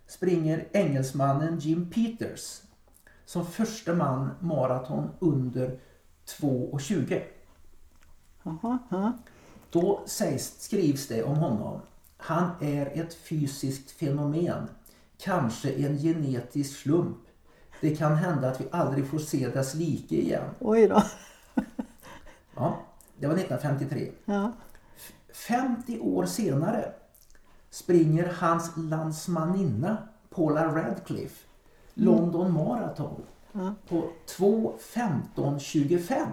springer 0.07 0.67
engelsmannen 0.71 1.59
Jim 1.59 1.89
Peters 1.89 2.61
som 3.25 3.45
första 3.45 3.93
man 3.93 4.29
maraton 4.39 5.09
under 5.19 5.79
2.20. 6.25 7.21
Jaha, 8.43 8.77
ja. 8.89 9.13
Då 9.69 10.03
sägs, 10.05 10.61
skrivs 10.61 11.07
det 11.07 11.23
om 11.23 11.35
honom. 11.35 11.81
Han 12.27 12.49
är 12.61 13.01
ett 13.01 13.13
fysiskt 13.13 13.91
fenomen. 13.91 14.69
Kanske 15.17 15.71
en 15.71 15.97
genetisk 15.97 16.79
slump. 16.79 17.17
Det 17.81 17.95
kan 17.95 18.15
hända 18.15 18.49
att 18.51 18.61
vi 18.61 18.65
aldrig 18.71 19.07
får 19.07 19.19
se 19.19 19.47
dess 19.49 19.73
like 19.73 20.15
igen. 20.15 20.43
Oj 20.59 20.87
då. 20.87 21.03
Ja, 22.55 22.77
det 23.17 23.27
var 23.27 23.33
1953. 23.35 24.11
Ja. 24.25 24.51
50 25.33 25.99
år 25.99 26.25
senare 26.25 26.91
springer 27.69 28.33
hans 28.39 28.71
landsmaninna 28.77 29.97
Paula 30.29 30.75
Radcliffe 30.75 31.45
London 31.93 32.53
Marathon 32.53 33.21
Ja. 33.51 33.73
på 33.89 34.09
2.15.25 34.37 36.27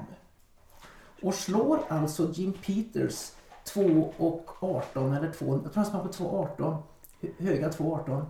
och 1.22 1.34
slår 1.34 1.80
alltså 1.88 2.32
Jim 2.32 2.52
Peters 2.52 3.30
2.18 3.66 5.16
eller 5.18 5.32
2, 5.32 5.46
jag 5.46 5.62
tror 5.62 5.74
han 5.74 5.84
sprang 5.84 6.02
på 6.02 6.08
2.18, 6.12 6.76
hö- 7.20 7.28
höga 7.38 7.68
2.18. 7.70 8.24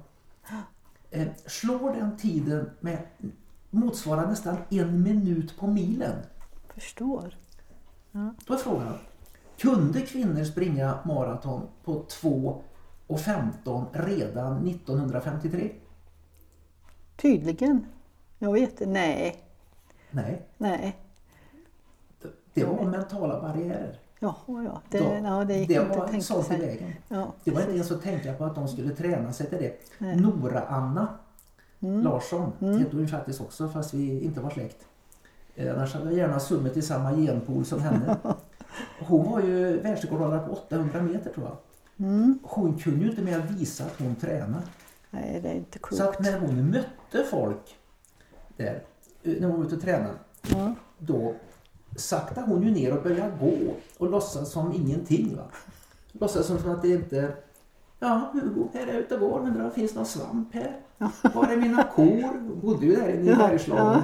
Eh, 1.11 1.27
slår 1.47 1.93
den 1.93 2.17
tiden 2.17 2.71
med 2.81 2.99
motsvarar 3.71 4.27
nästan 4.27 4.57
en 4.71 5.03
minut 5.03 5.59
på 5.59 5.67
milen. 5.67 6.17
Förstår. 6.75 7.37
Då 8.47 8.55
är 8.55 8.59
frågan, 8.59 8.95
kunde 9.59 10.01
kvinnor 10.01 10.45
springa 10.45 10.99
maraton 11.05 11.69
på 11.85 12.05
2 12.09 12.63
och 13.07 13.21
15 13.21 13.87
redan 13.93 14.67
1953? 14.69 15.73
Tydligen. 17.17 17.87
Jag 18.39 18.53
vet 18.53 18.71
inte. 18.71 18.87
Nej. 18.87 19.43
Nej, 20.11 20.43
Nej. 20.59 20.97
det 22.55 22.65
var 22.65 22.85
mentala 22.85 23.41
barriärer. 23.41 23.99
Jaha, 24.25 24.65
ja. 24.65 24.81
Det, 24.91 24.99
Då- 24.99 25.21
ja, 25.25 25.45
det 25.45 25.57
gick 25.57 25.69
det 25.69 25.75
inte 25.75 25.99
var 25.99 26.09
tänka 26.09 26.25
sånt 26.25 26.53
i 26.53 26.57
vägen. 26.57 26.93
Ja, 27.09 27.33
Det 27.45 27.51
var 27.51 27.61
inte 27.61 27.73
ens 27.73 27.91
att 27.91 28.03
tänka 28.03 28.33
på 28.33 28.45
att 28.45 28.55
de 28.55 28.69
skulle 28.69 28.95
träna 28.95 29.33
sig 29.33 29.47
till 29.47 29.59
det. 29.59 29.81
Nora-Anna 30.17 31.09
Mm. 31.81 32.03
Larsson 32.03 32.53
hette 32.79 32.97
hon 32.97 33.09
faktiskt 33.09 33.41
också 33.41 33.69
fast 33.69 33.95
vi 33.95 34.21
inte 34.25 34.41
var 34.41 34.51
släkt. 34.51 34.87
Eh, 35.55 35.75
Annars 35.75 35.95
hade 35.95 36.05
jag 36.07 36.15
gärna 36.15 36.41
summet 36.41 36.77
i 36.77 36.83
samma 36.83 37.13
genpool 37.17 37.65
som 37.65 37.81
henne. 37.81 38.17
Hon 39.01 39.31
var 39.31 39.41
ju 39.41 39.81
världsrekordhållare 39.81 40.47
på 40.47 40.53
800 40.53 41.03
meter 41.03 41.31
tror 41.33 41.47
jag. 41.47 41.57
Mm. 42.07 42.39
Hon 42.43 42.79
kunde 42.79 43.05
ju 43.05 43.11
inte 43.11 43.23
mer 43.23 43.39
visa 43.41 43.85
att 43.85 43.99
hon 43.99 44.15
tränade. 44.17 44.63
Nej, 45.11 45.41
det 45.43 45.49
är 45.49 45.55
inte 45.55 45.79
Så 45.91 46.03
att 46.03 46.17
klokt. 46.17 46.21
när 46.21 46.39
hon 46.41 46.71
mötte 46.71 47.25
folk 47.31 47.77
där, 48.57 48.83
eh, 49.23 49.33
när 49.41 49.49
hon 49.49 49.57
var 49.59 49.67
ute 49.67 49.75
och 49.77 49.83
tränade, 49.83 50.15
Ja. 50.51 50.75
då 50.99 51.35
saktade 51.97 52.47
hon 52.47 52.63
ju 52.63 52.71
ner 52.71 52.97
och 52.97 53.03
började 53.03 53.33
gå 53.41 53.75
och 53.99 54.11
låtsas 54.11 54.53
som 54.53 54.73
ingenting. 54.73 55.37
Va? 55.37 55.43
Låtsas 56.13 56.47
som 56.47 56.71
att 56.71 56.83
det 56.83 56.89
inte... 56.89 57.35
Ja, 57.99 58.31
Hugo, 58.33 58.69
här 58.73 58.87
är 58.87 58.93
jag 58.93 58.97
ute 58.97 59.15
och 59.15 59.21
går. 59.21 59.41
Undrar 59.41 59.63
om 59.63 59.69
det 59.69 59.75
finns 59.75 59.95
någon 59.95 60.07
svamp 60.07 60.55
här? 60.55 60.81
Var 61.35 61.47
är 61.47 61.57
mina 61.57 61.83
kor? 61.83 62.23
Hon 62.23 62.61
bodde 62.61 62.87
ju 62.87 62.97
där 62.97 63.09
inne 63.09 63.33
i 63.33 63.35
Bergslagen. 63.35 64.03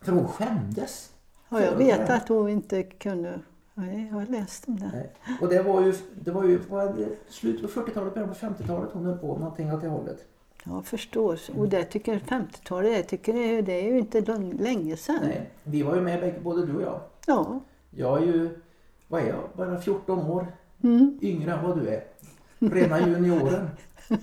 För 0.00 0.12
hon 0.12 0.28
skämdes. 0.28 1.12
Ja, 1.48 1.60
jag 1.60 1.76
vet 1.76 2.10
att 2.10 2.28
hon 2.28 2.48
inte 2.48 2.82
kunde... 2.82 3.40
Nej, 3.74 4.06
jag 4.10 4.14
har 4.14 4.26
läst 4.26 4.68
om 4.68 4.78
det. 4.78 4.90
Nej. 4.92 5.12
Och 5.40 5.48
det 5.48 5.62
var 5.62 5.80
ju, 5.80 5.94
det 6.24 6.30
var 6.30 6.44
ju 6.44 6.58
var 6.58 6.84
det 6.84 7.08
slutet 7.28 7.74
på 7.74 7.80
40-talet, 7.80 8.14
början 8.14 8.28
på 8.28 8.34
50-talet 8.34 8.90
hon 8.92 9.04
höll 9.04 9.18
på 9.18 9.26
någonting 9.26 9.72
åt 9.72 9.80
det 9.80 9.88
hållet. 9.88 10.24
Jag 10.68 10.86
förstår. 10.86 11.38
Och 11.58 11.68
det 11.68 11.84
tycker 11.84 12.18
50-talet, 12.18 12.92
jag 12.96 13.08
tycker 13.08 13.32
det, 13.32 13.38
är- 13.58 13.62
det 13.62 13.72
är 13.72 13.92
ju 13.92 13.98
inte 13.98 14.20
länge 14.58 14.96
sedan. 14.96 15.18
Nej, 15.22 15.50
vi 15.64 15.82
var 15.82 15.94
ju 15.94 16.00
med 16.00 16.34
både 16.42 16.66
du 16.66 16.76
och 16.76 16.82
jag. 16.82 17.00
Ja. 17.26 17.60
Jag 17.90 18.22
är 18.22 18.26
ju, 18.26 18.50
vad 19.08 19.22
är 19.22 19.26
jag, 19.26 19.40
bara 19.56 19.80
14 19.80 20.18
år 20.18 20.46
Mm. 20.82 21.18
yngre 21.22 21.52
än 21.52 21.64
vad 21.64 21.78
du 21.80 21.88
är. 21.88 22.04
Rena 22.58 23.00
junioren. 23.08 23.68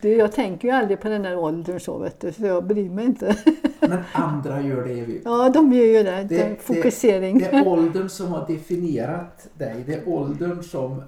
Du, 0.00 0.08
jag 0.16 0.32
tänker 0.32 0.68
ju 0.68 0.74
aldrig 0.74 1.00
på 1.00 1.08
den 1.08 1.22
där 1.22 1.36
åldern 1.38 1.80
så 1.80 1.98
vet 1.98 2.20
du, 2.20 2.32
så 2.32 2.46
jag 2.46 2.64
bryr 2.66 2.90
mig 2.90 3.04
inte. 3.04 3.36
Men 3.80 3.98
andra 4.12 4.60
gör 4.62 4.84
det. 4.88 4.94
Vi. 4.94 5.22
Ja, 5.24 5.48
de 5.48 5.72
gör 5.72 5.84
ju 5.84 6.02
det. 6.02 6.26
det, 6.28 6.56
fokusering. 6.62 7.38
Det, 7.38 7.44
det 7.50 7.56
är 7.56 7.68
åldern 7.68 8.08
som 8.08 8.26
har 8.28 8.46
definierat 8.46 9.48
dig. 9.54 9.82
Det 9.86 9.94
är 9.94 10.08
åldern 10.08 10.62
som... 10.62 11.02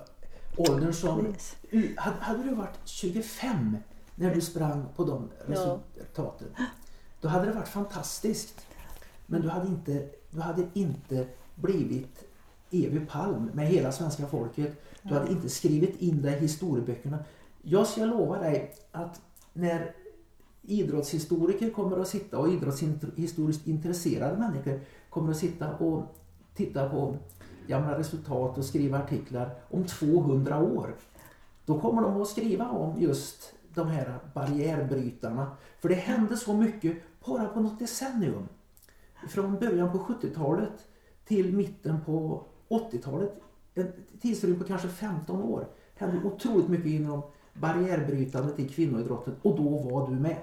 Åldern 0.57 0.93
som. 0.93 1.35
U- 1.71 1.95
hade, 1.99 2.43
du 2.43 2.55
varit 2.55 2.79
25 2.85 3.77
när 4.15 4.35
du 4.35 4.41
sprang 4.41 4.85
på 4.97 5.05
de 5.05 5.29
Ja. 5.49 5.55
resultaten, 5.55 6.49
då 7.21 7.29
hade 7.29 7.47
det 7.47 7.53
varit 7.53 7.69
fantastiskt. 7.69 8.67
Men 9.27 9.43
du 9.43 9.49
hade 9.49 9.69
inte, 9.69 10.09
du 10.31 10.41
hade 10.41 10.63
inte 10.75 11.27
blivit 11.55 12.25
Evy 12.71 13.01
Palm 13.01 13.51
med 13.55 13.67
hela 13.69 13.93
svenska 13.93 14.27
folket. 14.27 14.83
Du 15.03 15.15
hade 15.15 15.31
inte 15.33 15.49
skrivit 15.49 15.97
in 16.01 16.23
dig 16.23 16.37
i 16.37 16.41
historieböckerna. 16.41 17.19
Jag 17.63 17.87
ska 17.87 18.05
lova 18.05 18.39
dig 18.39 18.75
att 18.93 19.21
när 19.53 19.95
idrottshistoriker 20.63 21.71
kommer 21.71 21.97
att 22.01 22.09
sitta 22.09 22.39
och 22.39 22.49
idrottshistoriskt 22.49 23.67
intresserade 23.67 24.37
människor 24.39 24.81
kommer 25.11 25.31
att 25.31 25.37
sitta 25.37 25.77
och 25.77 26.05
titta 26.55 26.89
på 26.89 27.17
gamla 27.71 27.99
resultat 27.99 28.59
och 28.59 28.65
skriva 28.65 28.99
artiklar 28.99 29.51
om 29.71 29.85
200 29.85 30.59
år. 30.59 30.95
Då 31.67 31.81
kommer 31.81 32.03
de 32.03 32.23
att 32.23 32.29
skriva 32.29 32.69
om 32.69 33.01
just 33.01 33.53
de 33.75 33.89
här 33.89 34.19
barriärbrytarna. 34.35 35.57
För 35.81 35.89
det 35.89 35.95
hände 35.95 36.37
så 36.37 36.53
mycket 36.53 36.97
bara 37.25 37.47
på 37.49 37.61
något 37.61 37.79
decennium. 37.79 38.49
Från 39.29 39.59
början 39.59 39.93
på 39.93 39.99
70-talet 39.99 40.87
till 41.25 41.57
mitten 41.57 42.01
på 42.07 42.45
80-talet. 42.69 43.41
En 43.75 43.93
tidsrymd 44.21 44.59
på 44.59 44.65
kanske 44.65 44.89
15 44.89 45.43
år. 45.43 45.67
Det 45.99 46.05
hände 46.05 46.29
otroligt 46.29 46.69
mycket 46.69 46.87
inom 46.87 47.23
barriärbrytandet 47.53 48.61
i 48.61 48.69
kvinnoidrotten 48.69 49.37
och 49.43 49.57
då 49.57 49.79
var 49.79 50.11
du 50.11 50.15
med. 50.15 50.37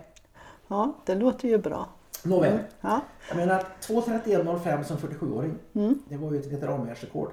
Ja, 0.67 0.95
det 1.05 1.15
låter 1.15 1.47
ju 1.47 1.57
bra. 1.57 1.89
Nåväl, 2.23 2.59
Ja. 2.81 3.01
jag 3.27 3.37
menar 3.37 3.63
2.31.05 3.81 4.83
som 4.83 4.97
47-åring. 4.97 5.55
Mm. 5.73 5.99
Det 6.09 6.17
var 6.17 6.31
ju 6.31 6.39
ett 6.39 6.45
veteranvärldsrekord. 6.45 7.31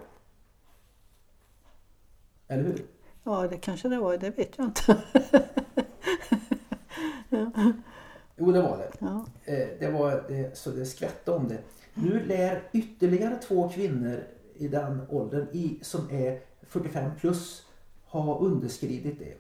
Eller 2.49 2.63
hur? 2.63 2.87
ja, 3.25 3.49
det 3.49 3.57
kanske 3.57 3.89
det 3.89 3.99
var. 3.99 4.17
Det 4.17 4.31
vet 4.31 4.59
jag 4.59 4.67
inte. 4.67 4.97
Jo, 8.37 8.53
det 8.53 8.63
var 8.63 8.79
det. 8.79 8.91
Ja. 8.99 9.27
Eh, 9.45 9.69
det 9.81 9.91
var 9.91 10.25
det, 10.29 10.57
så 10.57 10.71
det 10.71 10.87
skvätte 10.87 11.31
om 11.33 11.49
det. 11.49 11.59
Nu 11.95 12.25
lär 12.25 12.63
ytterligare 12.73 13.37
två 13.37 13.69
kvinnor 13.69 14.21
i 14.55 14.69
den 14.69 15.01
åldern 15.11 15.47
i, 15.53 15.79
som 15.83 16.11
är 16.11 16.41
45 16.69 17.11
plus 17.21 17.67
ha 18.07 18.39
underskridit 18.39 19.19
det. 19.19 19.35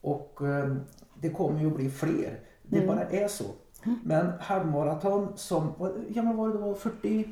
Och 0.00 0.48
eh, 0.48 0.76
det 1.14 1.30
kommer 1.30 1.60
ju 1.60 1.66
att 1.66 1.76
bli 1.76 1.90
fler. 1.90 2.40
Det 2.62 2.86
bara 2.86 3.04
är 3.04 3.28
så. 3.28 3.44
Men 4.04 4.32
halvmaraton 4.40 5.28
som, 5.36 5.72
hur 5.78 6.14
gammal 6.14 6.36
var 6.36 6.48
du 6.48 6.58
då? 6.58 6.74
40? 6.74 7.28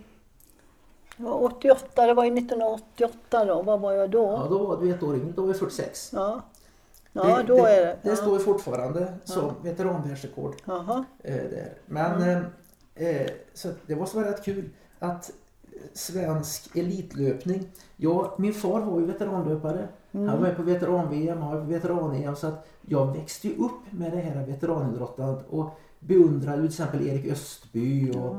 Det 1.17 1.23
var 1.25 1.45
88, 1.45 2.07
det 2.07 2.15
var 2.15 2.25
ju 2.25 2.39
1988 2.39 3.45
då. 3.45 3.63
Vad 3.63 3.81
var 3.81 3.93
jag 3.93 4.11
då? 4.11 4.23
Ja, 4.23 4.47
då 4.51 4.67
var 4.67 4.77
du 4.77 4.91
ett 4.95 5.03
år 5.03 5.15
yngre. 5.17 5.33
Då 5.37 5.43
var 5.43 5.53
du 5.53 5.59
46. 5.59 6.11
Ja, 6.15 6.41
ja 7.13 7.43
då 7.47 7.57
är 7.67 7.81
det. 7.87 7.99
Det 8.03 8.09
Ja. 8.09 8.17
står 8.17 8.39
fortfarande 8.39 9.15
som 9.25 9.51
veteranvärldsrekord. 9.63 10.55
Jaha. 10.65 11.05
Eh, 11.25 11.35
där. 11.35 11.73
Men 11.87 12.23
eh, 12.23 12.39
eh, 13.09 13.31
så 13.55 13.69
det 13.87 13.95
var 13.95 14.07
så 14.07 14.21
rätt 14.21 14.45
kul 14.45 14.71
att 14.99 15.31
eh, 15.73 15.79
svensk 15.95 16.77
elitlöpning. 16.77 17.69
Ja, 17.97 18.35
min 18.39 18.55
far 18.55 18.81
var 18.81 19.01
ju 19.01 19.07
veteranlöpare. 19.07 19.89
Han 20.13 20.27
var 20.27 20.39
med 20.39 20.57
på 20.57 20.63
veteran-VM, 20.63 21.43
han 21.43 21.55
var 21.55 21.61
på 21.61 21.67
veteran-EM. 21.71 22.37
Så 22.37 22.47
att 22.47 22.69
jag 22.87 23.17
växte 23.17 23.49
ju 23.49 23.55
upp 23.57 23.93
med 23.93 24.13
det 24.13 24.19
här 24.21 24.47
veteranidrottandet 24.47 25.47
och 25.51 25.79
beundrade 26.01 26.63
ju 26.63 26.69
till 26.69 26.83
exempel 26.83 27.09
Erik 27.09 27.33
Östby 27.33 28.11
och 28.11 28.37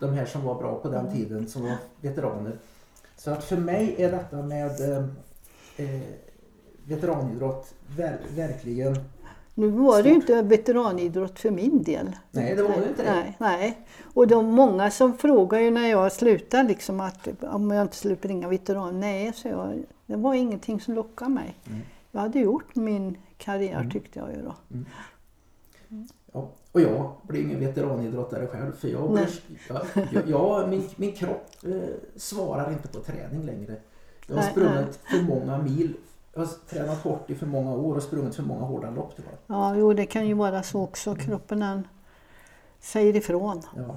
de 0.00 0.12
här 0.12 0.26
som 0.26 0.44
var 0.44 0.54
bra 0.54 0.80
på 0.80 0.88
den 0.88 1.12
tiden 1.12 1.48
som 1.48 1.62
var 1.62 1.76
veteraner. 2.00 2.58
Så 3.16 3.30
att 3.30 3.44
för 3.44 3.56
mig 3.56 3.94
är 3.98 4.12
detta 4.12 4.36
med 4.42 4.80
eh, 4.80 5.04
eh, 5.76 6.02
veteranidrott 6.84 7.74
ver 7.96 8.20
verkligen 8.36 8.96
Nu 9.54 9.68
var 9.68 10.02
det 10.02 10.08
ju 10.08 10.14
inte 10.14 10.42
veteranidrott 10.42 11.38
för 11.38 11.50
min 11.50 11.82
del. 11.82 12.16
Nej, 12.30 12.56
det 12.56 12.62
var 12.62 12.76
ju 12.76 12.88
inte 12.88 13.02
det. 13.02 13.12
Nej, 13.12 13.36
nej. 13.38 13.86
Och 14.14 14.26
de 14.26 14.46
många 14.46 14.90
som 14.90 15.18
frågar 15.18 15.60
ju 15.60 15.70
när 15.70 15.88
jag 15.88 16.12
slutar 16.12 16.64
liksom 16.64 17.00
att 17.00 17.28
om 17.40 17.70
jag 17.70 17.82
inte 17.82 17.96
skulle 17.96 18.16
springa 18.16 18.48
veteran. 18.48 19.00
Nej, 19.00 19.32
så 19.34 19.48
jag. 19.48 19.82
Det 20.06 20.16
var 20.16 20.34
ingenting 20.34 20.80
som 20.80 20.94
lockade 20.94 21.30
mig. 21.30 21.54
Mm. 21.66 21.80
Jag 22.10 22.20
hade 22.20 22.38
gjort 22.38 22.74
min 22.74 23.18
karriär 23.36 23.90
tyckte 23.92 24.18
jag 24.18 24.30
ju 24.30 24.42
då. 24.42 24.54
Ja, 26.32 26.50
och 26.72 26.80
jag 26.80 27.12
blir 27.22 27.42
ingen 27.42 27.60
veteranidrottare 27.60 28.46
själv 28.46 28.72
för 28.72 28.88
jag, 28.88 29.12
blir, 29.12 29.28
jag, 30.12 30.28
jag, 30.28 30.68
min, 30.68 30.88
min 30.96 31.12
kropp 31.12 31.46
eh, 31.64 31.72
svarar 32.16 32.72
inte 32.72 32.88
på 32.88 32.98
träning 32.98 33.42
längre. 33.42 33.76
Jag 34.26 34.34
har 34.34 34.42
Nej, 34.42 34.50
sprungit 34.50 34.96
för 34.96 35.22
många 35.22 35.58
mil. 35.58 35.94
Jag 36.32 36.40
har 36.40 36.48
tränat 36.68 36.98
hårt 36.98 37.30
i 37.30 37.34
för 37.34 37.46
många 37.46 37.72
år 37.72 37.96
och 37.96 38.02
sprungit 38.02 38.34
för 38.34 38.42
många 38.42 38.64
hårda 38.64 38.90
lopp. 38.90 39.12
Tyvärr. 39.16 39.38
Ja, 39.46 39.76
jo 39.76 39.92
det 39.92 40.06
kan 40.06 40.26
ju 40.26 40.34
vara 40.34 40.62
så 40.62 40.82
också. 40.82 41.14
Kroppen 41.14 41.88
säger 42.80 43.16
ifrån. 43.16 43.62
Ja. 43.76 43.96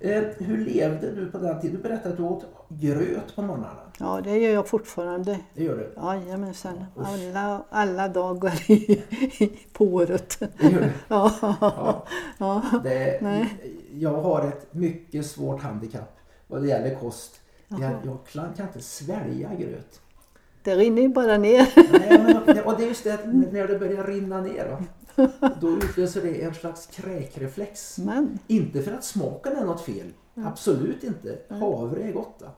Eh, 0.00 0.22
hur 0.38 0.64
levde 0.64 1.10
du 1.10 1.30
på 1.30 1.38
den 1.38 1.60
tiden? 1.60 1.76
Du 1.76 1.82
berättade 1.82 2.10
att 2.10 2.16
du 2.16 2.22
åt 2.22 2.44
gröt 2.68 3.36
på 3.36 3.42
morgnarna. 3.42 3.80
Ja, 3.98 4.20
det 4.24 4.38
gör 4.38 4.52
jag 4.52 4.68
fortfarande. 4.68 5.38
Det 5.54 5.64
gör 5.64 5.76
du? 5.76 5.92
Jajamensan. 6.02 6.84
Alla, 6.96 7.62
alla 7.70 8.08
dagar 8.08 8.70
i, 8.70 9.02
på 9.72 9.84
året. 9.84 10.38
Det 10.38 10.68
gör 10.70 10.80
du. 10.80 10.90
Ja, 11.08 11.32
Ja. 11.60 12.04
ja. 12.38 12.62
Det, 12.84 13.18
Nej. 13.22 13.54
jag 13.94 14.22
har 14.22 14.48
ett 14.48 14.74
mycket 14.74 15.26
svårt 15.26 15.62
handikapp 15.62 16.18
vad 16.46 16.62
det 16.62 16.68
gäller 16.68 16.94
kost. 16.94 17.40
Jag, 17.68 17.80
jag 18.04 18.18
kan 18.56 18.66
inte 18.66 18.80
svälja 18.80 19.54
gröt. 19.54 20.00
Det 20.62 20.74
rinner 20.74 21.02
ju 21.02 21.08
bara 21.08 21.38
ner. 21.38 21.68
Nej, 21.92 22.22
men, 22.46 22.64
och 22.64 22.76
det 22.76 22.84
är 22.84 22.88
just 22.88 23.04
det 23.04 23.18
när 23.52 23.68
det 23.68 23.78
börjar 23.78 24.04
rinna 24.04 24.40
ner 24.40 24.68
va, 24.68 24.82
då 25.60 25.68
utlöser 25.68 26.22
det 26.22 26.42
en 26.42 26.54
slags 26.54 26.86
kräkreflex. 26.86 27.98
Men, 27.98 28.38
Inte 28.46 28.82
för 28.82 28.92
att 28.92 29.04
smaken 29.04 29.56
är 29.56 29.64
något 29.64 29.80
fel. 29.80 30.12
Absolut 30.34 31.04
inte. 31.04 31.38
Havre 31.48 32.02
är 32.02 32.12
gott. 32.12 32.36
Va? 32.40 32.48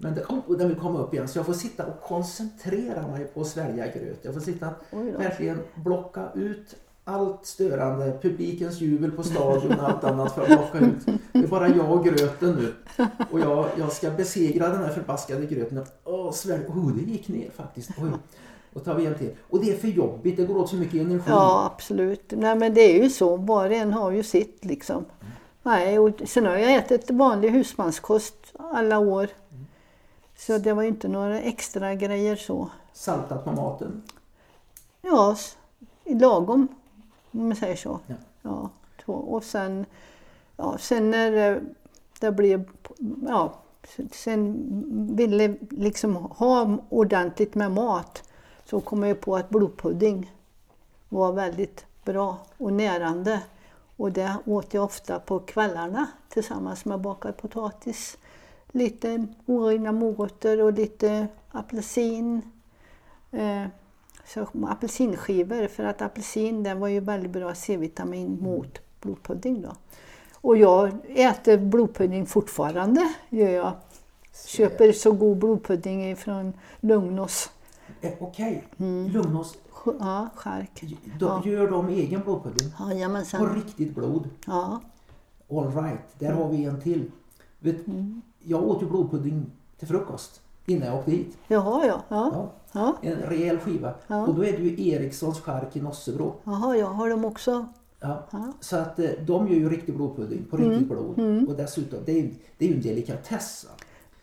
Men 0.00 0.14
det, 0.14 0.24
och 0.46 0.58
den 0.58 0.68
vill 0.68 0.76
komma 0.76 0.98
upp 0.98 1.14
igen 1.14 1.28
så 1.28 1.38
jag 1.38 1.46
får 1.46 1.52
sitta 1.52 1.86
och 1.86 2.00
koncentrera 2.00 3.08
mig 3.08 3.24
på 3.24 3.40
att 3.40 3.46
svälja 3.46 3.86
gröt. 3.86 4.18
Jag 4.22 4.34
får 4.34 4.40
sitta 4.40 4.68
då. 4.90 4.98
verkligen 4.98 5.58
blocka 5.74 6.28
ut 6.34 6.76
allt 7.04 7.46
störande, 7.46 8.18
publikens 8.22 8.80
jubel 8.80 9.10
på 9.10 9.22
stadion 9.22 9.80
och 9.80 9.88
allt 9.88 10.04
annat 10.04 10.32
för 10.34 10.42
att 10.42 10.48
blocka 10.48 10.78
ut. 10.78 11.06
Det 11.32 11.38
är 11.38 11.48
bara 11.48 11.68
jag 11.68 11.92
och 11.92 12.04
gröten 12.04 12.54
nu. 12.54 12.74
Och 13.30 13.40
jag, 13.40 13.68
jag 13.78 13.92
ska 13.92 14.10
besegra 14.10 14.68
den 14.68 14.82
här 14.82 14.90
förbaskade 14.90 15.46
gröten. 15.46 15.84
Åh, 16.04 16.32
svälj. 16.32 16.64
Oh, 16.66 16.92
det 16.92 17.02
gick 17.02 17.28
ner 17.28 17.50
faktiskt. 17.50 17.90
Oj. 17.98 18.10
Och 18.72 18.84
tar 18.84 19.14
till. 19.18 19.30
Och 19.50 19.60
det 19.64 19.70
är 19.72 19.76
för 19.76 19.88
jobbigt, 19.88 20.36
det 20.36 20.44
går 20.46 20.56
åt 20.58 20.68
så 20.68 20.76
mycket 20.76 21.00
energi. 21.00 21.24
ja 21.30 21.70
absolut. 21.74 22.32
Nej 22.36 22.56
men 22.56 22.74
det 22.74 22.80
är 22.80 23.02
ju 23.02 23.10
så. 23.10 23.36
Var 23.36 23.66
och 23.66 23.72
en 23.72 23.92
har 23.92 24.10
ju 24.10 24.22
sitt 24.22 24.64
liksom. 24.64 25.04
Nej, 25.62 25.98
och 25.98 26.10
sen 26.26 26.46
har 26.46 26.56
jag 26.56 26.74
ätit 26.74 27.10
vanlig 27.10 27.50
husmanskost 27.50 28.34
alla 28.54 28.98
år. 28.98 29.28
Så 30.36 30.58
det 30.58 30.72
var 30.72 30.82
ju 30.82 30.88
inte 30.88 31.08
några 31.08 31.40
extra 31.40 31.94
grejer 31.94 32.36
så. 32.36 32.70
Saltat 32.92 33.44
på 33.44 33.52
maten? 33.52 34.02
Ja, 35.02 35.36
lagom 36.04 36.68
om 37.30 37.46
man 37.48 37.56
säger 37.56 37.76
så. 37.76 37.98
Ja. 38.06 38.14
Ja, 38.42 38.70
två. 39.04 39.12
Och 39.12 39.44
sen, 39.44 39.86
ja, 40.56 40.76
sen 40.78 41.10
när 41.10 41.30
det- 41.30 41.60
det 42.20 42.32
blev, 42.32 42.64
ja, 43.28 43.52
sen 44.12 44.56
ville 45.16 45.54
liksom 45.70 46.16
ha 46.16 46.78
ordentligt 46.88 47.54
med 47.54 47.72
mat 47.72 48.22
så 48.70 48.80
kom 48.80 49.02
jag 49.02 49.20
på 49.20 49.36
att 49.36 49.50
blodpudding 49.50 50.32
var 51.08 51.32
väldigt 51.32 51.86
bra 52.04 52.38
och 52.56 52.72
närande. 52.72 53.42
Och 53.96 54.12
det 54.12 54.36
åt 54.46 54.74
jag 54.74 54.84
ofta 54.84 55.20
på 55.20 55.38
kvällarna 55.38 56.06
tillsammans 56.28 56.84
med 56.84 57.00
bakad 57.00 57.36
potatis. 57.36 58.18
Lite 58.72 59.26
orivna 59.46 59.92
morötter 59.92 60.62
och 60.62 60.72
lite 60.72 61.26
apelsin. 61.50 62.42
Eh, 63.30 63.64
så 64.26 64.46
apelsinskivor, 64.68 65.68
för 65.68 65.84
att 65.84 66.02
apelsin 66.02 66.62
den 66.62 66.80
var 66.80 66.88
ju 66.88 67.00
väldigt 67.00 67.30
bra 67.30 67.54
C-vitamin 67.54 68.38
mot 68.40 68.78
blodpudding. 69.00 69.62
Då. 69.62 69.72
Och 70.34 70.56
jag 70.56 70.90
äter 71.08 71.58
blodpudding 71.58 72.26
fortfarande. 72.26 73.14
Gör 73.28 73.50
jag. 73.50 73.72
Köper 74.46 74.92
så 74.92 75.12
god 75.12 75.36
blodpudding 75.36 76.16
från 76.16 76.52
Lugnås. 76.80 77.50
Eh, 78.00 78.12
Okej, 78.20 78.64
Mm. 78.78 79.08
Lugnås, 79.10 79.54
Ja, 80.00 80.28
skärk. 80.34 80.84
de, 81.18 81.42
gör 81.50 81.70
de 81.70 81.88
egen 81.88 82.20
blodpudding? 82.20 82.72
På 82.78 82.90
Jajamensan. 82.90 83.54
riktigt 83.54 83.94
blod? 83.94 84.28
Ja. 84.46 84.80
All 85.50 85.74
right, 85.82 86.00
där 86.18 86.32
har 86.32 86.48
vi 86.48 86.64
en 86.64 86.80
till. 86.80 87.10
Vet, 87.58 87.86
Mm. 87.86 88.22
Jag 88.38 88.62
åt 88.68 88.82
ju 88.82 88.86
blodpudding 88.86 89.46
till 89.78 89.88
frukost 89.88 90.40
innan 90.66 90.88
jag 90.88 90.98
åkte 90.98 91.10
hit. 91.10 91.38
Jaha, 91.48 91.86
ja. 91.86 92.02
ja. 92.08 92.30
Ja, 92.34 92.52
ja. 93.02 93.08
en 93.10 93.16
rejäl 93.18 93.58
skiva. 93.58 93.94
Ja. 94.06 94.26
Och 94.26 94.34
då 94.34 94.44
är 94.44 94.52
det 94.52 94.58
ju 94.62 94.88
Erikssons 94.90 95.40
chark 95.40 95.76
i 95.76 95.80
Nossebro. 95.80 96.34
Jaha, 96.44 96.76
ja. 96.76 96.86
Har 96.86 97.08
de 97.10 97.24
också? 97.24 97.66
Ja. 98.00 98.26
Ja. 98.30 98.38
Mm. 98.38 98.52
Så 98.60 98.76
att 98.76 98.98
eh, 98.98 99.10
de 99.26 99.48
gör 99.48 99.54
ju 99.56 99.68
riktig 99.68 99.96
blodpudding 99.96 100.44
på 100.50 100.56
riktigt 100.56 100.88
blod. 100.88 101.48
Och 101.48 101.56
dessutom, 101.56 101.98
det 102.06 102.12
är 102.12 102.16
ju, 102.22 102.34
det 102.58 102.64
är 102.64 102.68
ju 102.68 102.74
en 102.74 102.82
delikatess. 102.82 103.66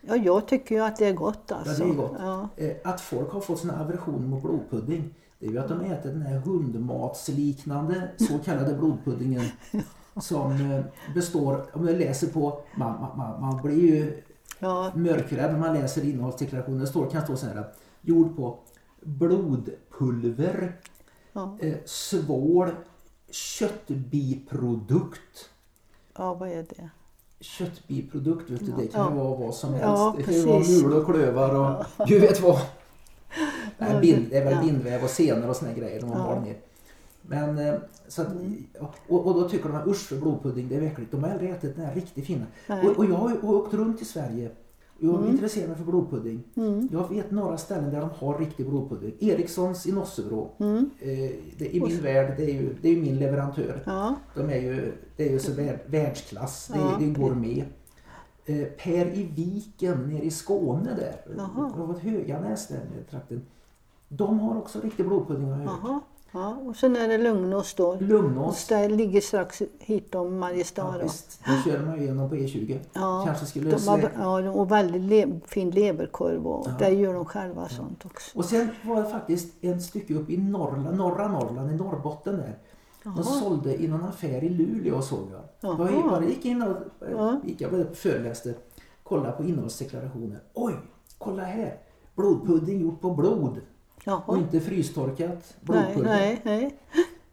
Ja, 0.00 0.16
jag 0.16 0.48
tycker 0.48 0.74
ju 0.74 0.80
att 0.80 0.96
det 0.96 1.06
är 1.06 1.12
gott 1.12 1.40
Ja, 1.46 1.56
alltså. 1.56 1.84
det 1.84 1.90
är 1.90 1.94
gott. 1.94 2.12
Ja. 2.18 2.48
Eh, 2.56 2.76
Att 2.84 3.00
folk 3.00 3.30
har 3.32 3.40
fått 3.40 3.60
här 3.70 3.82
aversion 3.84 4.30
mot 4.30 4.42
blodpudding 4.42 5.14
det 5.38 5.46
är 5.46 5.50
ju 5.50 5.58
att 5.58 5.68
de 5.68 5.80
äter 5.80 6.10
den 6.10 6.22
här 6.22 6.38
hundmatsliknande 6.38 8.08
så 8.16 8.38
kallade 8.38 8.74
blodpuddingen 8.74 9.44
som 10.20 10.70
eh, 10.72 10.84
består, 11.14 11.66
om 11.72 11.88
jag 11.88 11.96
läser 11.98 12.26
på, 12.26 12.60
man, 12.76 13.00
man- 13.00 13.18
man, 13.18 13.40
man 13.40 13.62
blir 13.62 13.80
ju 13.96 14.22
Ja. 14.60 14.92
mörkrädd 14.94 15.52
när 15.52 15.58
man 15.58 15.74
läser 15.74 16.04
innehållsdeklarationen. 16.04 16.80
Det 16.80 16.86
står, 16.86 17.10
kan 17.10 17.22
stå 17.24 17.36
så 17.36 17.46
här, 17.46 17.64
gjord 18.00 18.36
på 18.36 18.58
blodpulver, 19.00 20.76
Ja. 21.32 21.56
eh, 21.60 21.74
svål, 21.84 22.70
köttbiprodukt. 23.30 25.50
ja, 26.18 26.34
vad 26.34 26.48
är 26.48 26.62
det? 26.68 26.90
Köttbiprodukt, 27.40 28.50
vet 28.50 28.66
du, 28.66 28.72
det 28.78 28.86
kan 28.86 29.00
Ja. 29.04 29.10
ju 29.10 29.16
vara 29.16 29.36
vad 29.36 29.54
som 29.54 29.70
helst. 29.70 29.84
Ja, 29.86 30.14
det 30.16 30.22
kan 30.22 30.34
ju 30.34 30.44
vara 30.46 30.58
precis. 30.58 30.82
mul 30.82 30.92
och 30.92 31.06
klövar 31.06 31.54
och 31.54 31.84
gud 32.08 32.20
vet 32.20 32.40
vad. 32.40 32.58
Nej, 33.78 33.90
Ja, 33.94 34.00
bind, 34.00 34.26
det 34.30 34.36
är 34.38 34.44
väl 34.44 34.54
ja. 34.54 34.60
bindväv 34.62 35.04
och 35.04 35.10
senor 35.10 35.48
och 35.48 35.56
såna 35.56 35.72
grejer 35.72 36.00
de 36.00 36.10
Ja. 36.10 36.40
ner. 36.40 36.56
Men 37.22 37.58
eh, 37.58 37.74
så 38.08 38.22
att, 38.22 38.28
Mm. 38.32 38.66
ja, 38.80 38.94
och, 39.08 39.26
och 39.26 39.34
då 39.34 39.48
tycker 39.48 39.68
de 39.68 39.74
att 39.78 39.86
usch 39.86 40.08
för 40.08 40.16
blodpudding, 40.16 40.68
det 40.68 40.76
är 40.76 40.80
verkligt. 40.80 41.10
De 41.10 41.24
har 41.24 41.30
aldrig 41.30 41.50
ätit 41.50 41.76
den 41.76 41.84
här 41.84 41.94
riktigt 41.94 42.26
fina. 42.26 42.46
Och, 42.68 42.98
och 42.98 43.04
jag 43.04 43.14
har 43.14 43.44
åkt 43.44 43.74
runt 43.74 44.02
i 44.02 44.04
Sverige. 44.04 44.50
Jag 45.00 45.14
Mm. 45.14 45.30
intresserar 45.30 45.68
mig 45.68 45.76
för 45.76 45.84
blodpudding. 45.84 46.42
Mm. 46.56 46.88
Jag 46.92 47.08
vet 47.10 47.30
några 47.30 47.56
ställen 47.56 47.90
där 47.90 48.00
de 48.00 48.10
har 48.10 48.38
riktig 48.38 48.68
blodpudding. 48.68 49.14
Erikssons 49.20 49.86
i 49.86 49.92
Nossebro. 49.92 50.50
Mm. 50.58 50.90
Eh, 51.00 51.30
det, 51.58 51.76
I 51.76 51.80
min 51.80 52.02
värld, 52.02 52.34
det 52.36 52.44
är 52.44 52.54
ju, 52.54 52.74
det 52.82 52.88
är 52.88 52.92
ju 52.94 53.00
min 53.02 53.18
leverantör. 53.18 53.82
Ja. 53.86 54.14
De 54.34 54.50
är 54.50 54.60
ju, 54.60 54.92
det 55.16 55.28
är 55.28 55.32
ju 55.32 55.38
så 55.38 55.52
värld, 55.52 55.80
världsklass. 55.86 56.70
Det, 56.72 56.78
är- 56.78 56.82
Ja, 56.82 56.96
det 56.98 57.04
är 57.04 57.10
okej. 57.12 57.22
gourmet. 57.24 57.64
Eh, 58.46 58.64
per 58.64 59.06
i 59.18 59.28
Viken 59.36 60.08
nere 60.08 60.22
i 60.22 60.30
Skåne 60.30 60.90
där. 60.96 61.34
Jaha. 61.36 61.72
Det 61.76 61.82
var 61.82 61.94
ett 61.94 62.00
Höganäs 62.02 62.68
där 62.68 62.76
nere 62.76 63.00
i 63.08 63.10
trakten. 63.10 63.42
De 64.08 64.40
har 64.40 64.56
också 64.58 64.80
riktig 64.80 65.06
blodpudding 65.06 65.44
har 65.44 65.60
jag 65.62 65.68
hört. 65.70 66.02
Ja. 66.32 66.56
Och 66.66 66.76
sen 66.76 66.96
är 66.96 67.08
det 67.08 67.18
Lugnås 67.18 67.74
då. 67.74 67.96
Lugnås. 68.00 68.66
Det 68.66 68.88
ligger 68.88 69.20
strax 69.20 69.62
hitom 69.78 70.38
Mariestad. 70.38 70.94
Ja, 70.98 71.02
visst, 71.02 71.40
då 71.46 71.70
kör 71.70 71.84
man 71.84 71.96
ju 71.96 72.02
igenom 72.02 72.28
på 72.28 72.34
E20. 72.34 72.78
Ja, 72.92 73.22
Kanske 73.26 73.46
skulle 73.46 73.70
de 73.70 73.88
har, 74.16 74.42
ja, 74.42 74.50
och 74.50 74.70
väldigt 74.72 75.02
le, 75.02 75.40
fin 75.46 75.70
leverkorv 75.70 76.46
och 76.46 76.66
Ja. 76.68 76.72
där 76.78 76.90
gör 76.90 77.14
de 77.14 77.24
själva 77.24 77.68
sånt 77.68 78.04
också. 78.06 78.38
Och 78.38 78.44
sen 78.44 78.68
var 78.84 79.02
det 79.02 79.08
faktiskt 79.10 79.54
en 79.60 79.80
stycke 79.80 80.14
upp 80.14 80.30
i 80.30 80.36
Norrland, 80.36 80.96
norra 80.96 81.28
Norrland, 81.28 81.70
i 81.70 81.74
Norrbotten 81.74 82.36
där. 82.36 82.58
De 83.04 83.12
Jaha. 83.16 83.22
sålde 83.24 83.82
i 83.82 83.88
någon 83.88 84.04
affär 84.04 84.44
i 84.44 84.48
Luleå 84.48 85.02
såg 85.02 85.28
jag. 85.32 85.70
Jag 85.70 85.76
bara 86.08 86.24
gick 86.24 86.44
in 86.44 86.62
och 86.62 86.76
Ja. 87.10 87.40
gick 87.44 87.60
jag 87.60 87.96
föreläste, 87.96 88.54
kollade 89.02 89.32
på 89.32 89.44
innehållsdeklarationer. 89.44 90.40
Oj, 90.54 90.74
kolla 91.18 91.42
här! 91.42 91.76
Blodpudding 92.16 92.80
gjort 92.80 93.00
på 93.00 93.10
blod 93.10 93.60
och 94.14 94.22
Jaha. 94.28 94.38
inte 94.38 94.60
frystorkat 94.60 95.18
Nej, 95.60 95.82
blodpulver. 95.84 96.10
nej, 96.10 96.40
nej. 96.44 96.78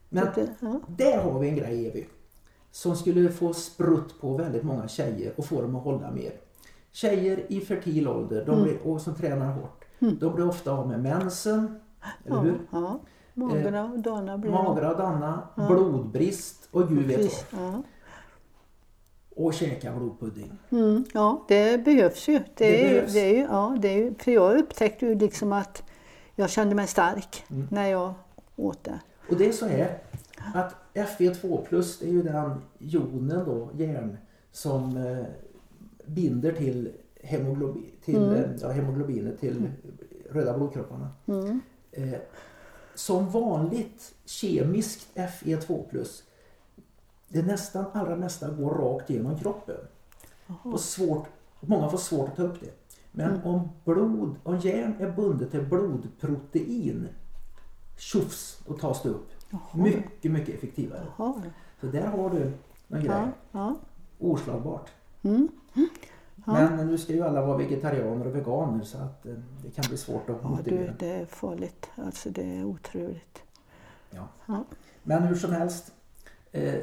Men 0.10 0.26
Det- 0.36 0.48
ja. 0.60 0.80
där 0.88 1.18
har 1.24 1.40
vi 1.40 1.50
en 1.50 1.56
grej 1.56 1.88
Evy. 1.88 2.04
Som 2.72 2.96
skulle 2.96 3.30
få 3.30 3.54
sprutt 3.54 4.22
på 4.22 4.38
väldigt 4.38 4.64
många 4.64 4.88
tjejer 4.88 5.34
och 5.38 5.46
få 5.46 5.62
dem 5.62 5.76
att 5.76 5.84
hålla 5.84 6.12
mer. 6.12 6.32
Tjejer 6.92 7.46
i 7.50 7.62
fertil 7.62 8.08
ålder 8.08 8.46
de 8.46 8.52
Mm. 8.52 8.64
blir, 8.64 8.78
och 8.88 9.02
som 9.02 9.16
tränar 9.16 9.54
hårt. 9.54 9.86
De 10.00 10.36
blir 10.36 10.50
ofta 10.50 10.72
av 10.72 10.88
med 10.88 11.00
mensen. 11.04 11.80
Eller 12.26 12.42
hur? 12.42 12.60
ja. 12.72 13.00
Magra 13.34 13.84
och 13.86 14.00
dana 14.00 14.38
blir. 14.38 14.52
Magra 14.52 14.92
och 14.92 14.98
danna, 14.98 15.48
blodbrist 15.56 16.68
och 16.72 16.90
gud 16.90 17.06
vet 17.08 17.54
vad. 17.54 17.82
Och 19.36 19.54
käka 19.54 19.92
blodpudding. 19.92 20.52
Mm, 20.70 21.04
ja, 21.14 21.46
det 21.48 21.86
behövs 21.86 22.28
ju. 22.28 22.34
Det, 22.40 22.46
Det 22.58 22.86
är, 22.86 22.88
ju- 22.90 22.94
behövs. 22.96 23.14
Det 23.14 23.20
är 23.20 23.34
ju, 23.34 23.42
ja, 23.42 23.78
det 23.82 23.88
är 23.88 23.98
ju, 23.98 24.14
för 24.20 24.32
jag 24.32 24.58
upptäckte 24.60 25.06
ju 25.06 25.16
liksom 25.16 25.54
att 25.54 25.84
jag 26.36 26.50
kände 26.50 26.76
mig 26.76 26.88
stark 26.88 27.44
Mm. 27.50 27.68
när 27.72 27.88
jag 27.88 28.14
åt 28.56 28.84
det. 28.84 29.00
Och 29.30 29.36
det 29.36 29.48
är 29.48 29.52
så 29.52 29.66
här 29.68 29.98
att 30.54 30.76
FE2 30.94 31.66
plus 31.66 32.02
är 32.02 32.08
ju 32.08 32.24
den 32.24 32.62
jonen 32.78 33.46
då, 33.46 33.70
järn, 33.74 34.18
som 34.52 34.98
eh, 34.98 35.26
binder 36.06 36.52
till, 36.52 36.92
hemoglobin, 37.24 37.92
till 38.06 38.16
Mm. 38.16 38.34
eh, 38.34 38.50
ja, 38.62 38.70
hemoglobinet, 38.72 39.40
till 39.40 39.72
röda 40.32 40.58
blodkropparna. 40.58 41.10
Mm. 41.28 41.62
Eh, 41.92 42.20
som 42.96 43.30
vanligt 43.30 44.14
kemiskt 44.26 45.08
FE2 45.16 45.84
plus 45.90 46.24
det 47.28 47.42
nästan 47.42 47.86
allra 47.94 48.16
mesta 48.16 48.50
går 48.50 48.72
rakt 48.72 49.10
genom 49.10 49.40
kroppen. 49.40 49.78
Och 50.64 50.80
svårt, 50.80 51.28
många 51.60 51.90
får 51.90 51.98
svårt 51.98 52.30
att 52.30 52.36
ta 52.36 52.44
upp 52.44 52.60
det. 52.62 52.72
Men 53.18 53.30
Mm. 53.30 53.44
om, 53.48 53.70
blod, 53.86 54.36
om 54.44 54.58
järn 54.58 54.96
är 55.00 55.12
bundet 55.12 55.52
till 55.52 55.66
blodprotein, 55.66 57.08
tjofs, 57.98 58.60
då 58.68 58.74
tas 58.74 59.04
det 59.04 59.10
upp. 59.10 59.30
Mycket, 59.74 60.32
mycket 60.32 60.56
effektivare. 60.56 61.06
Jaha. 61.18 61.34
Så 61.82 61.88
där 61.88 62.08
har 62.08 62.30
du 62.30 62.42
en 62.90 63.04
grej. 63.04 63.06
Ja, 63.08 63.28
ja. 63.52 63.76
Oslagbart. 64.20 64.90
Mm. 65.22 65.48
Men 66.46 66.88
nu 66.88 66.98
ska 66.98 67.14
ju 67.14 67.24
alla 67.24 67.46
vara 67.46 67.58
vegetarianer 67.58 68.28
och 68.28 68.36
veganer 68.36 68.84
så 68.84 68.98
att 68.98 69.26
eh, 69.26 69.34
det 69.64 69.72
kan 69.72 69.86
bli 69.88 69.98
svårt 69.98 70.30
att 70.30 70.38
ja 70.44 70.60
du, 70.66 70.94
det 71.00 71.10
är 71.12 71.26
farligt. 71.26 71.90
Alltså 71.96 72.30
det 72.30 72.58
är 72.58 72.64
otroligt. 72.66 73.44
Ja. 74.10 74.28
Ja. 74.46 74.64
Men 75.04 75.24
hur 75.24 75.36
som 75.36 75.52
helst, 75.52 75.94
eh, 76.52 76.82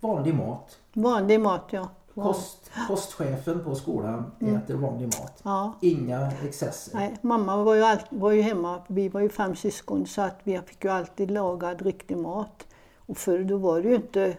vanlig 0.00 0.34
mat. 0.34 0.78
Vanlig 0.92 1.40
mat, 1.40 1.64
ja. 1.70 1.88
Kost, 2.22 2.70
kostchefen 2.88 3.64
på 3.64 3.74
skolan 3.74 4.30
äter 4.40 4.74
vanlig 4.74 5.06
mat. 5.06 5.40
Ja. 5.42 5.72
Inga 5.80 6.32
excesser. 6.44 6.94
Nej, 6.94 7.16
mamma 7.22 7.64
var 7.64 7.74
ju, 7.74 7.82
all, 7.82 7.98
var 8.10 8.30
ju 8.30 8.42
hemma, 8.42 8.82
vi 8.86 9.08
var 9.08 9.20
ju 9.20 9.28
fem 9.28 9.56
syskon 9.56 10.06
så 10.06 10.22
att 10.22 10.40
vi 10.42 10.60
fick 10.66 10.84
ju 10.84 10.90
alltid 10.90 11.30
lagad 11.30 11.82
riktig 11.82 12.16
mat. 12.16 12.66
Och 12.96 13.18
förr 13.18 13.44
då 13.44 13.56
var 13.56 13.80
det 13.80 13.88
ju 13.88 13.94
inte 13.94 14.36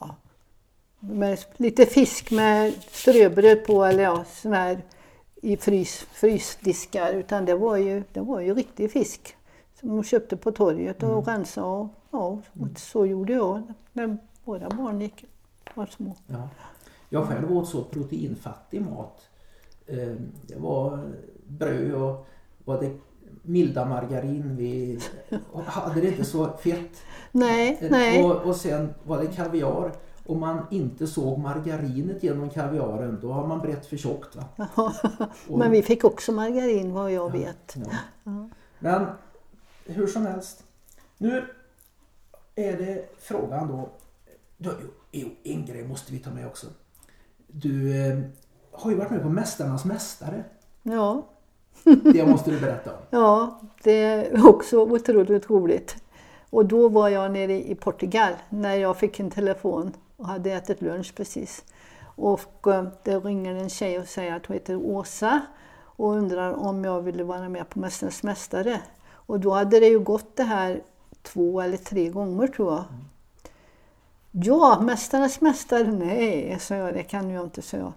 ja, 0.00 0.14
med 1.00 1.38
lite 1.56 1.86
fisk 1.86 2.30
med 2.30 2.74
ströbröd 2.90 3.66
på 3.66 3.84
eller 3.84 4.02
ja, 4.02 4.24
sån 4.34 4.52
här 4.52 4.82
i 5.42 5.56
frys, 5.56 6.06
frysdiskar 6.12 7.12
utan 7.12 7.44
det 7.44 7.54
var 7.54 7.76
ju, 7.76 8.02
det 8.12 8.20
var 8.20 8.40
ju 8.40 8.54
riktig 8.54 8.92
fisk 8.92 9.36
som 9.80 9.90
hon 9.90 10.04
köpte 10.04 10.36
på 10.36 10.52
torget 10.52 11.02
och 11.02 11.26
rensade 11.26 11.66
och, 11.66 11.88
ja, 12.10 12.18
och 12.60 12.78
så 12.78 13.06
gjorde 13.06 13.32
jag 13.32 13.62
när 13.92 14.18
våra 14.44 14.68
barn 14.68 15.00
gick, 15.00 15.24
var 15.74 15.86
små. 15.86 16.14
Ja. 16.26 16.48
Jag 17.08 17.28
själv 17.28 17.56
åt 17.56 17.68
så 17.68 17.84
proteinfattig 17.84 18.82
mat. 18.82 19.28
Eh, 19.86 20.14
Det 20.42 20.56
var 20.58 21.12
bröd 21.46 21.94
och 21.94 22.26
var 22.64 22.80
det 22.80 22.96
milda 23.42 23.84
margarin. 23.84 24.56
Vi 24.56 24.98
hade 25.66 26.00
det 26.00 26.08
inte 26.08 26.24
så 26.24 26.48
fett. 26.56 26.90
Nej, 27.32 27.78
Eh, 27.80 27.90
nej. 27.90 28.24
Och, 28.24 28.36
och 28.42 28.56
sen 28.56 28.94
var 29.04 29.18
det 29.18 29.26
kaviar. 29.26 29.92
om 30.26 30.40
man 30.40 30.66
inte 30.70 31.06
såg 31.06 31.38
margarinet 31.38 32.22
genom 32.22 32.50
kaviaren, 32.50 33.18
då 33.22 33.32
har 33.32 33.46
man 33.46 33.58
brett 33.58 33.86
för 33.86 33.96
tjockt. 33.96 34.36
Va? 34.36 34.44
Ja, 34.76 34.92
Men 35.56 35.70
vi 35.70 35.82
fick 35.82 36.04
också 36.04 36.32
margarin 36.32 36.92
vad 36.92 37.12
jag 37.12 37.32
vet. 37.32 37.76
Ja. 38.24 38.48
Men 38.78 39.06
hur 39.84 40.06
som 40.06 40.26
helst. 40.26 40.64
Nu 41.18 41.44
är 42.54 42.76
det 42.76 43.08
frågan 43.18 43.68
då. 43.68 43.88
då 44.56 44.70
jo, 45.12 45.28
en 45.42 45.66
grej 45.66 45.88
måste 45.88 46.12
vi 46.12 46.18
ta 46.18 46.30
med 46.30 46.46
också. 46.46 46.66
Du 47.52 48.00
eh, 48.00 48.18
har 48.72 48.90
ju 48.90 48.96
varit 48.96 49.10
med 49.10 49.22
på 49.22 49.28
Mästarnas 49.28 49.84
Mästare. 49.84 50.44
Ja. 50.82 51.26
Det 51.84 52.26
måste 52.26 52.50
du 52.50 52.60
berätta 52.60 52.90
om. 52.90 52.98
Ja, 53.10 53.60
det 53.82 54.02
är 54.02 54.48
också 54.48 54.78
otroligt 54.78 55.50
roligt. 55.50 55.96
Och 56.50 56.66
då 56.66 56.88
var 56.88 57.08
jag 57.08 57.32
nere 57.32 57.70
i 57.70 57.74
Portugal 57.74 58.32
när 58.48 58.74
jag 58.74 58.96
fick 58.96 59.20
en 59.20 59.30
telefon 59.30 59.92
och 60.16 60.26
hade 60.26 60.52
ätit 60.52 60.82
lunch 60.82 61.14
precis. 61.16 61.64
Och 62.02 62.66
eh, 62.66 62.84
det 63.02 63.18
ringer 63.18 63.54
en 63.54 63.70
tjej 63.70 63.98
och 63.98 64.06
säger 64.06 64.36
att 64.36 64.46
hon 64.46 64.54
heter 64.54 64.76
Åsa 64.76 65.40
och 65.80 66.12
undrar 66.12 66.52
om 66.52 66.84
jag 66.84 67.00
ville 67.00 67.24
vara 67.24 67.48
med 67.48 67.68
på 67.68 67.78
Mästarnas 67.78 68.22
Mästare. 68.22 68.80
Och 69.12 69.40
då 69.40 69.50
hade 69.50 69.80
det 69.80 69.86
ju 69.86 69.98
gått 69.98 70.36
det 70.36 70.42
här 70.42 70.82
två 71.22 71.60
eller 71.60 71.76
tre 71.76 72.08
gånger 72.08 72.46
tror 72.46 72.72
jag. 72.72 72.84
Ja, 74.44 74.80
Mästarnas 74.80 75.40
Mästare, 75.40 75.92
nej, 75.92 76.56
sa 76.60 76.74
jag, 76.74 76.94
det 76.94 77.02
kan 77.02 77.30
jag 77.30 77.44
inte, 77.44 77.62
säga. 77.62 77.92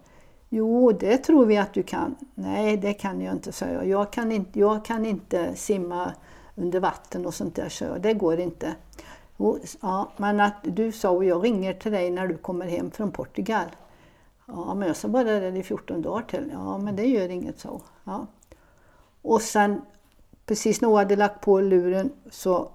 Jo, 0.50 0.92
det 0.92 1.18
tror 1.18 1.46
vi 1.46 1.58
att 1.58 1.74
du 1.74 1.84
kan. 1.84 2.16
Nej, 2.36 2.78
det 2.78 2.94
kan 2.94 3.22
jag 3.22 3.34
inte, 3.34 3.52
sa 3.52 3.66
jag. 3.66 3.88
Jag 3.88 4.14
kan 4.14 4.32
inte, 4.32 4.60
jag 4.60 4.86
kan 4.86 5.06
inte 5.06 5.56
simma 5.56 6.12
under 6.56 6.80
vatten 6.80 7.26
och 7.26 7.34
sånt 7.34 7.56
där, 7.56 7.70
sa 7.70 7.86
jag. 7.86 8.02
Det 8.02 8.14
går 8.14 8.40
inte. 8.40 8.76
Ja, 9.82 10.12
men 10.18 10.40
att 10.40 10.56
du 10.64 10.92
sa 10.92 11.10
och 11.10 11.26
jag 11.26 11.44
ringer 11.44 11.74
till 11.74 11.92
dig 11.92 12.12
när 12.12 12.28
du 12.28 12.38
kommer 12.38 12.66
hem 12.66 12.92
från 12.92 13.12
Portugal. 13.12 13.68
Ja, 14.46 14.74
men 14.74 14.88
jag 14.88 14.98
sa 14.98 15.08
bara 15.08 15.24
det 15.24 15.58
i 15.58 15.64
14 15.64 16.02
dagar 16.02 16.26
till. 16.26 16.50
Ja, 16.54 16.78
men 16.78 16.96
det 16.96 17.06
gör 17.06 17.30
inget, 17.30 17.60
så. 17.60 17.82
Ja. 18.04 18.28
Och 19.22 19.42
sen, 19.42 19.82
precis 20.46 20.82
när 20.82 20.90
jag 20.90 20.98
hade 20.98 21.16
lagt 21.16 21.42
på 21.42 21.62
luren 21.62 22.12
så 22.30 22.72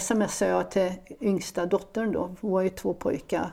smsade 0.00 0.50
jag 0.50 0.70
till 0.70 0.92
yngsta 1.20 1.66
dottern 1.66 2.12
då, 2.12 2.34
hon 2.40 2.50
var 2.50 2.62
ju 2.62 2.68
två 2.68 2.94
pojkar. 2.94 3.52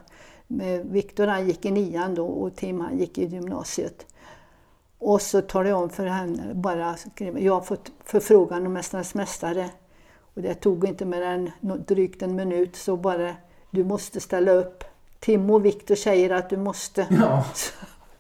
Viktor 0.84 1.28
han 1.28 1.48
gick 1.48 1.66
i 1.66 1.72
nian 1.72 2.16
då 2.16 2.26
och 2.26 2.56
Tim 2.56 2.82
han 2.82 2.98
gick 2.98 3.18
i 3.18 3.26
gymnasiet. 3.26 4.06
Och 5.00 5.22
så 5.22 5.42
talade 5.42 5.70
jag 5.70 5.84
om 5.84 5.90
för 5.90 6.06
henne, 6.06 6.54
bara 6.54 6.96
skrev, 6.96 7.40
jag 7.40 7.54
har 7.54 7.62
fått 7.62 7.92
förfrågan 8.04 8.66
om 8.66 8.74
Mästarnas 8.74 9.16
Mästare. 9.16 9.70
Och 10.36 10.42
det 10.42 10.54
tog 10.54 10.86
inte 10.86 11.06
mer 11.06 11.22
än 11.22 11.52
drygt 11.88 12.22
en 12.22 12.36
minut 12.36 12.76
så 12.76 12.98
bara, 12.98 13.36
du 13.72 13.84
måste 13.84 14.20
ställa 14.20 14.52
upp. 14.52 14.84
Tim 15.20 15.50
och 15.50 15.66
Viktor 15.66 15.96
säger 15.96 16.30
att 16.30 16.50
du 16.50 16.58
måste. 16.58 17.08
Ja. 17.10 17.46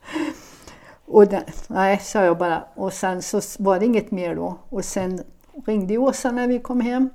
och 1.05 1.27
den, 1.27 1.43
nej, 1.67 1.99
sa 1.99 2.23
jag 2.23 2.37
bara. 2.37 2.63
Och 2.75 2.93
sen 2.93 3.21
så 3.21 3.41
var 3.59 3.79
det 3.79 3.85
inget 3.85 4.11
mer 4.11 4.35
då. 4.35 4.57
Och 4.69 4.85
sen 4.85 5.23
ringde 5.65 5.97
Åsa 5.97 6.31
när 6.31 6.47
vi 6.47 6.59
kom 6.59 6.81
hem. 6.81 7.09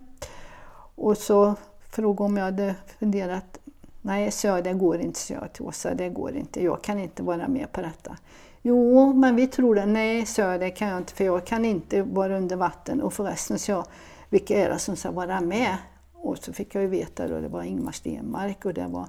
Och 1.01 1.19
så 1.19 1.55
frågade 1.91 2.25
om 2.25 2.37
jag 2.37 2.45
hade 2.45 2.75
funderat. 2.99 3.59
Nej, 4.03 4.31
sa 4.31 4.49
jag, 4.49 4.65
det 4.65 4.73
går 4.73 5.01
inte, 5.01 5.19
sa 5.19 5.35
jag 5.35 5.53
till 5.53 5.63
Åsa. 5.63 5.95
Det 5.95 6.09
går 6.09 6.37
inte. 6.37 6.65
Jag 6.65 6.83
kan 6.83 6.99
inte 6.99 7.23
vara 7.23 7.49
med 7.49 7.73
på 7.73 7.81
detta. 7.81 8.17
Jo, 8.63 9.13
men 9.13 9.37
vi 9.37 9.47
tror 9.47 9.75
det. 9.75 9.87
Nej, 9.87 10.27
sa 10.27 10.43
jag, 10.43 10.61
det 10.61 10.71
kan 10.71 10.89
jag 10.89 10.99
inte 10.99 11.13
för 11.15 11.25
jag 11.25 11.47
kan 11.47 11.65
inte 11.65 12.03
vara 12.03 12.37
under 12.37 12.57
vatten. 12.57 13.03
Och 13.03 13.13
förresten, 13.13 13.59
sa 13.59 13.73
jag, 13.73 13.85
vilka 14.29 14.55
är 14.65 14.71
det 14.71 14.79
som 14.79 14.97
ska 14.97 15.11
vara 15.11 15.41
med? 15.41 15.77
Och 16.13 16.39
så 16.39 16.53
fick 16.53 16.75
jag 16.75 16.83
ju 16.83 16.89
veta 16.89 17.29
då, 17.29 17.41
det 17.41 17.49
var 17.49 17.63
Ingmar 17.63 17.93
Stenmark 17.93 18.65
och 18.65 18.75
det 18.75 18.87
var 18.87 19.09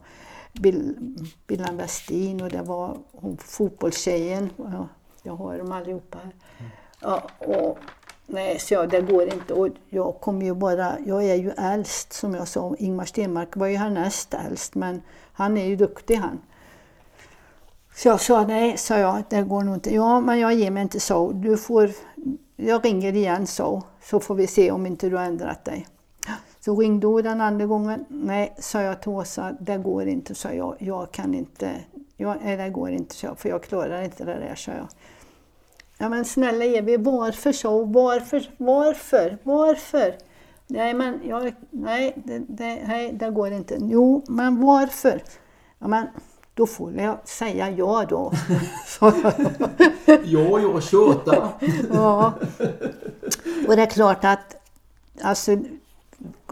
Bill, 0.53 0.95
Billan 1.47 1.77
Westin 1.77 2.41
och 2.41 2.49
det 2.49 2.61
var 2.61 2.97
hon, 3.11 3.37
fotbollstjejen. 3.37 4.49
Jag 5.23 5.35
har 5.35 5.57
dem 5.57 5.71
allihopa 5.71 6.17
här. 6.23 6.33
Ja, 7.01 7.29
och, 7.37 7.77
nej, 8.31 8.59
så 8.59 8.73
jag, 8.73 8.89
det 8.89 9.01
går 9.01 9.33
inte. 9.33 9.53
Och 9.53 9.67
jag 9.89 10.15
kommer 10.19 10.45
ju 10.45 10.53
bara, 10.53 10.99
jag 11.05 11.23
är 11.23 11.35
ju 11.35 11.51
äldst 11.57 12.13
som 12.13 12.33
jag 12.33 12.47
sa. 12.47 12.75
Ingmar 12.79 13.05
Stenmark 13.05 13.55
var 13.55 13.67
ju 13.67 13.75
härnäst 13.75 14.33
äldst 14.33 14.75
men 14.75 15.01
han 15.33 15.57
är 15.57 15.65
ju 15.65 15.75
duktig 15.75 16.15
han. 16.15 16.41
Så 17.95 18.07
jag 18.07 18.21
sa 18.21 18.45
nej, 18.47 18.77
sa 18.77 18.97
jag, 18.97 19.23
det 19.29 19.41
går 19.41 19.63
nog 19.63 19.75
inte. 19.75 19.93
Ja, 19.95 20.19
men 20.19 20.39
jag 20.39 20.53
ger 20.53 20.71
mig 20.71 20.83
inte 20.83 20.99
så. 20.99 21.31
Du 21.31 21.57
får, 21.57 21.89
jag 22.55 22.85
ringer 22.85 23.13
igen 23.13 23.47
så, 23.47 23.83
så 24.03 24.19
får 24.19 24.35
vi 24.35 24.47
se 24.47 24.71
om 24.71 24.85
inte 24.85 25.09
du 25.09 25.15
har 25.15 25.23
ändrat 25.23 25.65
dig. 25.65 25.87
Så 26.59 26.75
ringde 26.75 27.07
hon 27.07 27.23
den 27.23 27.41
andra 27.41 27.65
gången. 27.65 28.05
Nej, 28.07 28.55
sa 28.59 28.81
jag 28.81 29.01
till 29.01 29.11
Åsa, 29.11 29.55
det 29.59 29.77
går 29.77 30.07
inte, 30.07 30.35
sa 30.35 30.53
jag. 30.53 30.75
Jag 30.79 31.11
kan 31.11 31.33
inte, 31.33 31.71
jag, 32.17 32.37
nej, 32.43 32.57
det 32.57 32.69
går 32.69 32.89
inte, 32.89 33.15
sa 33.15 33.27
jag, 33.27 33.39
för 33.39 33.49
jag 33.49 33.63
klarar 33.63 34.01
inte 34.01 34.23
det 34.23 34.33
där, 34.33 34.55
sa 34.55 34.71
jag. 34.71 34.87
Ja 36.01 36.09
men 36.09 36.25
snälla 36.25 36.65
Evi, 36.65 36.97
varför 36.97 37.51
så? 37.51 37.83
Varför, 37.83 38.49
varför, 38.57 39.37
varför? 39.43 40.15
Nej 40.67 40.93
men, 40.93 41.19
jag, 41.27 41.53
nej, 41.69 42.13
det, 42.25 42.39
det, 42.39 42.87
nej, 42.87 43.13
det 43.13 43.29
går 43.29 43.51
inte. 43.51 43.77
Jo, 43.79 44.23
men 44.27 44.61
varför? 44.61 45.23
Ja 45.79 45.87
men, 45.87 46.07
då 46.53 46.65
får 46.65 46.93
jag 46.93 47.27
säga 47.27 47.69
ja 47.69 48.05
då. 48.09 48.31
ja, 50.23 50.59
ja, 50.59 50.81
köta. 50.81 51.49
ja. 51.93 52.33
Och 53.67 53.75
det 53.75 53.81
är 53.81 53.89
klart 53.89 54.25
att 54.25 54.55
alltså, 55.21 55.57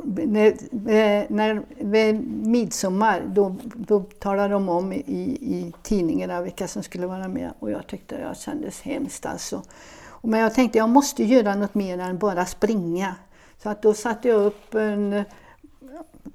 när, 0.03 0.47
eh, 0.47 1.25
när, 1.29 1.61
vid 1.77 2.47
midsommar 2.47 3.23
då, 3.27 3.55
då 3.75 3.99
talade 3.99 4.53
de 4.53 4.69
om 4.69 4.93
i, 4.93 4.97
i 5.41 5.73
tidningarna 5.83 6.41
vilka 6.41 6.67
som 6.67 6.83
skulle 6.83 7.07
vara 7.07 7.27
med 7.27 7.51
och 7.59 7.71
jag 7.71 7.87
tyckte 7.87 8.17
det 8.17 8.37
kändes 8.37 8.81
hemskt 8.81 9.25
alltså. 9.25 9.63
Men 10.21 10.39
jag 10.39 10.53
tänkte 10.53 10.77
jag 10.77 10.89
måste 10.89 11.23
göra 11.23 11.55
något 11.55 11.75
mer 11.75 11.99
än 11.99 12.17
bara 12.17 12.45
springa. 12.45 13.15
Så 13.63 13.69
att 13.69 13.81
då 13.81 13.93
satte 13.93 14.27
jag 14.27 14.45
upp 14.45 14.75
en, 14.75 15.23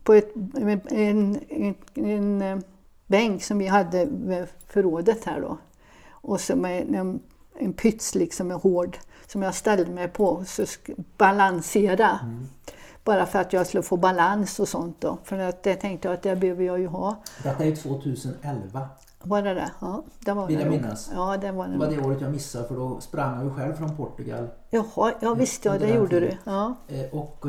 på 0.02 0.14
ett, 0.14 0.34
en, 0.54 0.80
en, 0.88 1.38
en, 1.94 2.42
en 2.42 2.62
bänk 3.06 3.44
som 3.44 3.58
vi 3.58 3.66
hade 3.66 4.04
vid 4.04 4.46
förrådet 4.68 5.24
här 5.24 5.40
då. 5.40 5.58
Och 6.10 6.40
så 6.40 6.56
med 6.56 6.94
en, 6.94 7.20
en 7.58 7.72
pyts 7.72 8.14
liksom, 8.14 8.50
en 8.50 8.56
hård, 8.56 8.98
som 9.26 9.42
jag 9.42 9.54
ställde 9.54 9.90
mig 9.90 10.08
på, 10.08 10.44
så 10.46 10.64
balansera. 11.16 12.18
Mm. 12.22 12.48
Bara 13.04 13.26
för 13.26 13.38
att 13.38 13.52
jag 13.52 13.66
skulle 13.66 13.82
få 13.82 13.96
balans 13.96 14.60
och 14.60 14.68
sånt 14.68 15.00
då. 15.00 15.18
För 15.24 15.38
att 15.38 15.62
det 15.62 15.74
tänkte 15.74 16.08
jag 16.08 16.14
att 16.14 16.22
det 16.22 16.36
behöver 16.36 16.64
jag 16.64 16.80
ju 16.80 16.86
ha. 16.86 17.16
Detta 17.42 17.64
är 17.64 17.76
2011. 17.76 18.88
Var 19.22 19.42
det 19.42 19.54
det? 19.54 19.70
Ja, 19.80 20.02
det 20.20 20.32
var 20.32 20.46
Vill 20.46 20.60
jag 20.60 20.70
minnas. 20.70 21.10
Ja, 21.14 21.36
det 21.36 21.52
var 21.52 21.66
det. 21.66 21.72
Det 21.72 21.78
var 21.78 21.86
det 21.86 22.00
året 22.00 22.20
jag 22.20 22.30
missade 22.30 22.68
för 22.68 22.74
då 22.74 23.00
sprang 23.00 23.36
jag 23.36 23.44
ju 23.44 23.54
själv 23.54 23.74
från 23.74 23.96
Portugal. 23.96 24.48
Jaha, 24.70 25.12
ja 25.20 25.34
visst 25.34 25.64
ja, 25.64 25.78
det 25.78 25.94
gjorde 25.94 26.20
du. 26.20 26.36
Ja. 26.44 26.74
Eh, 26.88 27.18
och 27.18 27.46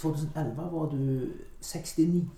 2011 0.00 0.62
eh, 0.62 0.70
var 0.70 0.90
du 0.90 1.32
69 1.60 2.28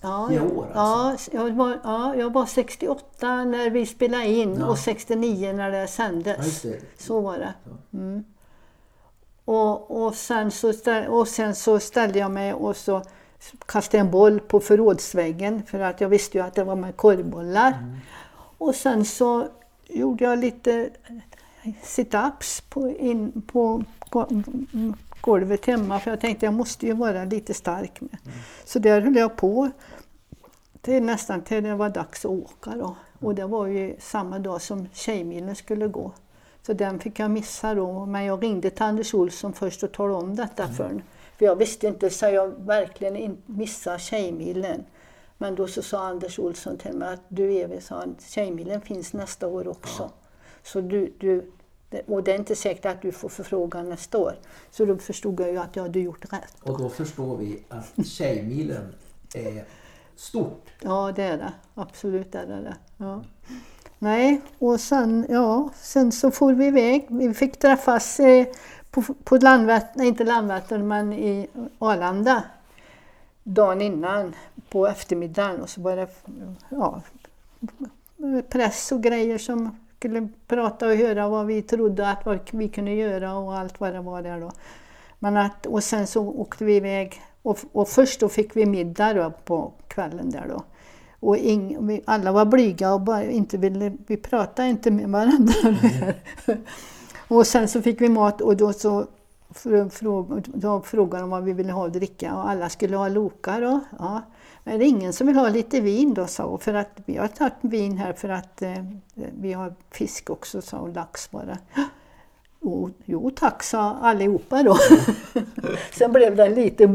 ja, 0.00 0.32
i 0.32 0.40
år 0.40 0.66
alltså. 0.74 1.30
Ja, 1.34 1.42
jag 1.42 1.54
var, 1.54 1.80
ja, 1.84 2.16
jag 2.16 2.32
var 2.32 2.46
68 2.46 3.44
när 3.44 3.70
vi 3.70 3.86
spelade 3.86 4.26
in 4.26 4.56
ja. 4.60 4.66
och 4.66 4.78
69 4.78 5.52
när 5.52 5.70
det 5.70 5.86
sändes. 5.86 6.64
Ja, 6.64 6.70
det. 6.70 7.02
Så 7.02 7.20
var 7.20 7.38
det. 7.38 7.54
Mm. 7.92 8.24
Och, 9.48 10.04
och, 10.04 10.14
sen 10.14 10.50
så 10.50 10.72
ställ, 10.72 11.06
och 11.06 11.28
sen 11.28 11.54
så 11.54 11.80
ställde 11.80 12.18
jag 12.18 12.30
mig 12.30 12.54
och 12.54 12.76
så 12.76 13.02
kastade 13.66 14.00
en 14.00 14.10
boll 14.10 14.40
på 14.40 14.60
förrådsväggen 14.60 15.62
för 15.62 15.80
att 15.80 16.00
jag 16.00 16.08
visste 16.08 16.38
ju 16.38 16.44
att 16.44 16.54
det 16.54 16.64
var 16.64 16.76
med 16.76 16.96
korvbollar. 16.96 17.72
Mm. 17.72 17.96
Och 18.58 18.74
sen 18.74 19.04
så 19.04 19.48
gjorde 19.88 20.24
jag 20.24 20.38
lite 20.38 20.90
sit-ups 21.82 22.62
på, 22.68 22.88
in, 22.88 23.42
på 23.42 23.84
golvet 25.20 25.66
hemma 25.66 26.00
för 26.00 26.10
jag 26.10 26.20
tänkte 26.20 26.46
jag 26.46 26.54
måste 26.54 26.86
ju 26.86 26.92
vara 26.92 27.24
lite 27.24 27.54
stark 27.54 28.00
med. 28.00 28.18
Mm. 28.24 28.38
Så 28.64 28.78
där 28.78 29.00
höll 29.00 29.16
jag 29.16 29.36
på 29.36 29.70
till 30.80 31.02
nästan 31.02 31.42
till 31.42 31.64
det 31.64 31.74
var 31.74 31.88
dags 31.88 32.24
att 32.24 32.30
åka 32.30 32.70
då. 32.70 32.96
Och 33.20 33.34
det 33.34 33.46
var 33.46 33.66
ju 33.66 33.96
samma 33.98 34.38
dag 34.38 34.62
som 34.62 34.88
Tjejmilen 34.92 35.56
skulle 35.56 35.88
gå. 35.88 36.12
Så 36.68 36.74
den 36.74 36.98
fick 36.98 37.18
jag 37.18 37.30
missa 37.30 37.74
då. 37.74 38.06
Men 38.06 38.24
jag 38.24 38.42
ringde 38.42 38.70
till 38.70 38.82
Anders 38.82 39.14
Olsson 39.14 39.52
först 39.52 39.82
och 39.82 39.92
talade 39.92 40.24
om 40.24 40.36
detta 40.36 40.62
mm. 40.62 40.74
för 40.74 40.84
honom. 40.84 41.02
För 41.38 41.44
jag 41.44 41.56
visste 41.56 41.86
inte, 41.86 42.10
så 42.10 42.26
jag 42.26 42.48
verkligen 42.48 43.36
missa 43.46 43.98
Tjejmilen? 43.98 44.84
Men 45.38 45.54
då 45.54 45.66
så 45.66 45.82
sa 45.82 46.08
Anders 46.08 46.38
Olsson 46.38 46.78
till 46.78 46.92
mig 46.92 47.14
att 47.14 47.22
du 47.28 47.52
Evi, 47.52 47.80
sa 47.80 47.94
han, 47.94 48.16
Tjejmilen 48.20 48.80
finns 48.80 49.12
nästa 49.12 49.46
år 49.46 49.68
också. 49.68 50.02
Ja. 50.02 50.10
Så 50.62 50.80
du, 50.80 51.12
du, 51.18 51.50
och 52.06 52.22
det 52.22 52.32
är 52.32 52.38
inte 52.38 52.56
säkert 52.56 52.86
att 52.86 53.02
du 53.02 53.12
får 53.12 53.28
förfrågan 53.28 53.88
nästa 53.88 54.18
år. 54.18 54.34
Så 54.70 54.84
då 54.84 54.98
förstod 54.98 55.40
jag 55.40 55.50
ju 55.50 55.58
att 55.58 55.76
jag 55.76 55.82
hade 55.82 56.00
gjort 56.00 56.32
rätt. 56.32 56.56
Och 56.62 56.78
då 56.78 56.88
förstår 56.88 57.36
vi 57.36 57.62
att 57.68 58.06
Tjejmilen 58.06 58.94
är 59.34 59.64
stort. 60.16 60.70
Ja, 60.80 61.12
det 61.16 61.22
är 61.22 61.38
det. 61.38 61.52
Absolut 61.74 62.34
är 62.34 62.46
det 62.46 62.60
det. 62.60 62.76
Ja. 62.96 63.22
Nej, 63.98 64.40
och 64.58 64.80
sen, 64.80 65.26
ja, 65.28 65.70
sen 65.74 66.12
så 66.12 66.30
for 66.30 66.52
vi 66.52 66.66
iväg. 66.66 67.06
Vi 67.08 67.34
fick 67.34 67.58
träffas 67.58 68.20
eh, 68.20 68.46
på, 68.90 69.02
på 69.24 69.36
Landvetter, 69.36 69.90
nej 69.94 70.08
inte 70.08 70.24
Landvetter, 70.24 70.78
men 70.78 71.12
i 71.12 71.48
Arlanda. 71.78 72.42
dagen 73.42 73.82
innan 73.82 74.34
på 74.70 74.86
eftermiddagen 74.86 75.60
och 75.60 75.68
så 75.68 75.80
var 75.80 75.96
det 75.96 76.08
ja, 76.68 77.02
press 78.48 78.92
och 78.92 79.02
grejer 79.02 79.38
som 79.38 79.78
skulle 79.98 80.28
prata 80.46 80.86
och 80.86 80.94
höra 80.96 81.28
vad 81.28 81.46
vi 81.46 81.62
trodde 81.62 82.10
att 82.10 82.26
vad 82.26 82.38
vi 82.50 82.68
kunde 82.68 82.94
göra 82.94 83.36
och 83.36 83.58
allt 83.58 83.80
vad 83.80 83.92
det 83.92 84.00
var 84.00 84.22
där 84.22 84.40
då. 84.40 84.52
Men 85.18 85.36
att, 85.36 85.66
och 85.66 85.84
sen 85.84 86.06
så 86.06 86.28
åkte 86.28 86.64
vi 86.64 86.76
iväg 86.76 87.22
och, 87.42 87.58
och 87.72 87.88
först 87.88 88.20
då 88.20 88.28
fick 88.28 88.56
vi 88.56 88.66
middag 88.66 89.14
då 89.14 89.32
på 89.44 89.72
kvällen 89.88 90.30
där 90.30 90.46
då. 90.48 90.62
Och 91.20 91.36
ing, 91.36 92.00
alla 92.04 92.32
var 92.32 92.44
blyga 92.44 92.94
och 92.94 93.00
bara 93.00 93.24
inte 93.24 93.58
ville, 93.58 93.92
vi 94.06 94.16
pratade 94.16 94.68
inte 94.68 94.90
med 94.90 95.08
varandra. 95.08 95.54
och 97.28 97.46
sen 97.46 97.68
så 97.68 97.82
fick 97.82 98.00
vi 98.00 98.08
mat 98.08 98.40
och 98.40 98.56
då 98.56 98.72
så 98.72 99.06
då 100.44 100.80
frågade 100.80 101.22
de 101.22 101.30
vad 101.30 101.44
vi 101.44 101.52
ville 101.52 101.72
ha 101.72 101.86
att 101.86 101.92
dricka 101.92 102.34
och 102.34 102.50
alla 102.50 102.68
skulle 102.68 102.96
ha 102.96 103.08
Loka 103.08 103.60
då. 103.60 103.80
Ja. 103.98 104.22
Men 104.64 104.74
är 104.74 104.78
det 104.78 104.84
ingen 104.84 105.12
som 105.12 105.26
vill 105.26 105.36
ha 105.36 105.48
lite 105.48 105.80
vin 105.80 106.14
då, 106.14 106.26
sa 106.26 106.58
för 106.58 106.74
att 106.74 107.00
vi 107.06 107.16
har 107.16 107.28
tagit 107.28 107.54
vin 107.60 107.98
här 107.98 108.12
för 108.12 108.28
att 108.28 108.62
eh, 108.62 108.84
vi 109.14 109.52
har 109.52 109.74
fisk 109.90 110.30
också, 110.30 110.62
sa 110.62 110.78
och 110.78 110.88
lax 110.88 111.30
bara. 111.30 111.58
Jo, 112.60 112.90
jo 113.04 113.30
tack, 113.30 113.62
sa 113.62 113.96
allihopa 114.02 114.62
då. 114.62 114.76
Sen 115.92 116.12
blev 116.12 116.36
det 116.36 116.48
lite 116.48 116.86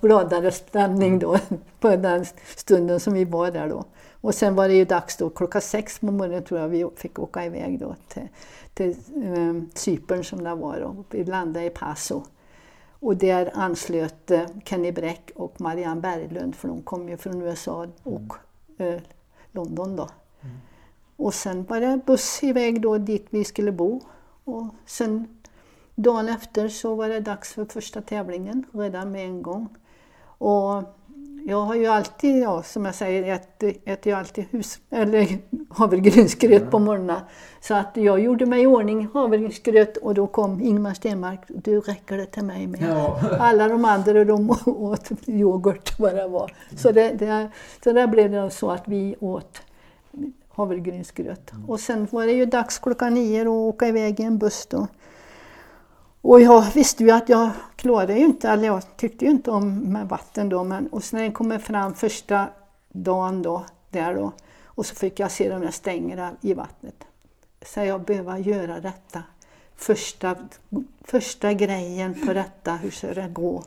gladare 0.00 0.50
stämning 0.50 1.18
då 1.18 1.38
på 1.80 1.96
den 1.96 2.24
stunden 2.56 3.00
som 3.00 3.12
vi 3.12 3.24
var 3.24 3.50
där 3.50 3.68
då. 3.68 3.84
Och 4.22 4.34
sen 4.34 4.54
var 4.54 4.68
det 4.68 4.74
ju 4.74 4.84
dags 4.84 5.16
då, 5.16 5.30
klockan 5.30 5.60
sex 5.60 5.98
på 5.98 6.06
morgonen 6.06 6.44
tror 6.44 6.60
jag 6.60 6.68
vi 6.68 6.88
fick 6.96 7.18
åka 7.18 7.44
iväg 7.44 7.78
då 7.80 7.96
till, 8.08 8.28
till 8.74 8.96
um, 9.14 9.70
Cypern 9.74 10.24
som 10.24 10.44
det 10.44 10.54
var 10.54 10.80
då. 10.80 11.04
Vi 11.10 11.24
landade 11.24 11.66
i 11.66 11.70
Paso. 11.70 12.22
Och 13.02 13.16
där 13.16 13.50
anslöt 13.54 14.30
eh, 14.30 14.46
Kenny 14.64 14.92
Bräck 14.92 15.30
och 15.34 15.60
Marianne 15.60 16.00
Berglund, 16.00 16.54
för 16.54 16.68
de 16.68 16.82
kom 16.82 17.08
ju 17.08 17.16
från 17.16 17.42
USA 17.42 17.86
och 18.02 18.34
eh, 18.78 19.00
London 19.52 19.96
då. 19.96 20.08
Mm. 20.40 20.56
Och 21.16 21.34
sen 21.34 21.64
var 21.64 21.80
det 21.80 22.00
buss 22.06 22.42
iväg 22.42 22.80
då 22.80 22.98
dit 22.98 23.26
vi 23.30 23.44
skulle 23.44 23.72
bo. 23.72 24.00
Och 24.44 24.64
sen 24.86 25.28
dagen 25.94 26.28
efter 26.28 26.68
så 26.68 26.94
var 26.94 27.08
det 27.08 27.20
dags 27.20 27.52
för 27.52 27.64
första 27.64 28.00
tävlingen 28.00 28.64
redan 28.72 29.12
med 29.12 29.24
en 29.24 29.42
gång. 29.42 29.68
Och 30.38 30.82
jag 31.46 31.60
har 31.60 31.74
ju 31.74 31.86
alltid, 31.86 32.42
ja, 32.42 32.62
som 32.62 32.84
jag 32.84 32.94
säger, 32.94 33.34
äter, 33.34 33.74
äter 33.84 34.10
jag 34.10 34.18
alltid 34.18 34.44
hus, 34.50 34.78
eller 34.90 35.38
havregrynsgröt 35.70 36.70
på 36.70 36.78
morgonen. 36.78 37.20
Så 37.60 37.74
att 37.74 37.90
jag 37.94 38.20
gjorde 38.20 38.46
mig 38.46 38.62
i 38.62 38.66
ordning 38.66 39.08
havregrynsgröt 39.14 39.96
och 39.96 40.14
då 40.14 40.26
kom 40.26 40.60
Ingmar 40.60 40.94
Stenmark, 40.94 41.40
du 41.48 41.80
räcker 41.80 42.16
det 42.16 42.26
till 42.26 42.44
mig 42.44 42.66
med. 42.66 42.82
Ja. 42.82 43.20
Alla 43.38 43.68
de 43.68 43.84
andra 43.84 44.24
de 44.24 44.50
åt 44.66 45.10
yoghurt 45.26 45.98
vad 45.98 46.14
det 46.14 46.28
var. 46.28 46.52
Så 46.76 46.92
det, 46.92 47.12
det, 47.12 47.50
så 47.84 47.92
där 47.92 48.06
blev 48.06 48.30
det 48.30 48.50
så 48.50 48.70
att 48.70 48.88
vi 48.88 49.16
åt 49.20 49.62
havregrynsgröt. 50.54 51.52
Och 51.68 51.80
sen 51.80 52.08
var 52.10 52.26
det 52.26 52.32
ju 52.32 52.46
dags 52.46 52.78
klockan 52.78 53.14
nio 53.14 53.42
att 53.42 53.48
åka 53.48 53.88
iväg 53.88 54.20
i 54.20 54.22
en 54.22 54.38
buss 54.38 54.66
då. 54.66 54.86
Och 56.22 56.40
jag 56.40 56.64
visste 56.74 57.04
ju 57.04 57.10
att 57.10 57.28
jag 57.28 57.50
klarade 57.76 58.14
ju 58.14 58.24
inte, 58.24 58.48
eller 58.48 58.66
jag 58.66 58.96
tyckte 58.96 59.24
ju 59.24 59.30
inte 59.30 59.50
om 59.50 59.78
med 59.78 60.08
vatten 60.08 60.48
då, 60.48 60.64
men 60.64 60.86
och 60.86 61.04
sen 61.04 61.18
när 61.18 61.24
jag 61.24 61.34
kommer 61.34 61.58
fram 61.58 61.94
första 61.94 62.46
dagen 62.88 63.42
då, 63.42 63.64
där 63.90 64.14
då, 64.14 64.32
och 64.64 64.86
så 64.86 64.94
fick 64.94 65.20
jag 65.20 65.30
se 65.30 65.48
de 65.48 65.60
där 65.60 65.70
stängerna 65.70 66.30
i 66.40 66.54
vattnet. 66.54 67.04
Så 67.66 67.80
jag 67.80 68.04
behöver 68.04 68.38
göra 68.38 68.80
detta. 68.80 69.22
Första, 69.76 70.36
första 71.04 71.52
grejen 71.52 72.26
på 72.26 72.32
detta, 72.32 72.72
hur 72.72 72.90
ska 72.90 73.14
det 73.14 73.28
gå? 73.32 73.64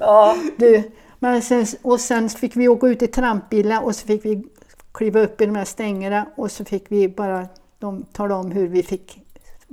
ja, 0.00 0.36
du. 0.56 0.90
Men 1.18 1.42
sen, 1.42 1.66
och 1.82 2.00
sen 2.00 2.28
fick 2.28 2.56
vi 2.56 2.68
åka 2.68 2.86
ut 2.86 3.02
i 3.02 3.06
trampbilar 3.06 3.82
och 3.82 3.96
så 3.96 4.06
fick 4.06 4.24
vi 4.24 4.48
kliva 4.96 5.20
upp 5.20 5.40
i 5.40 5.46
de 5.46 5.56
här 5.56 5.64
stängerna 5.64 6.26
och 6.36 6.50
så 6.50 6.64
fick 6.64 6.84
vi 6.88 7.08
bara 7.08 7.48
de 7.78 8.02
tala 8.02 8.36
om 8.36 8.50
hur 8.50 8.68
vi 8.68 8.82
fick 8.82 9.22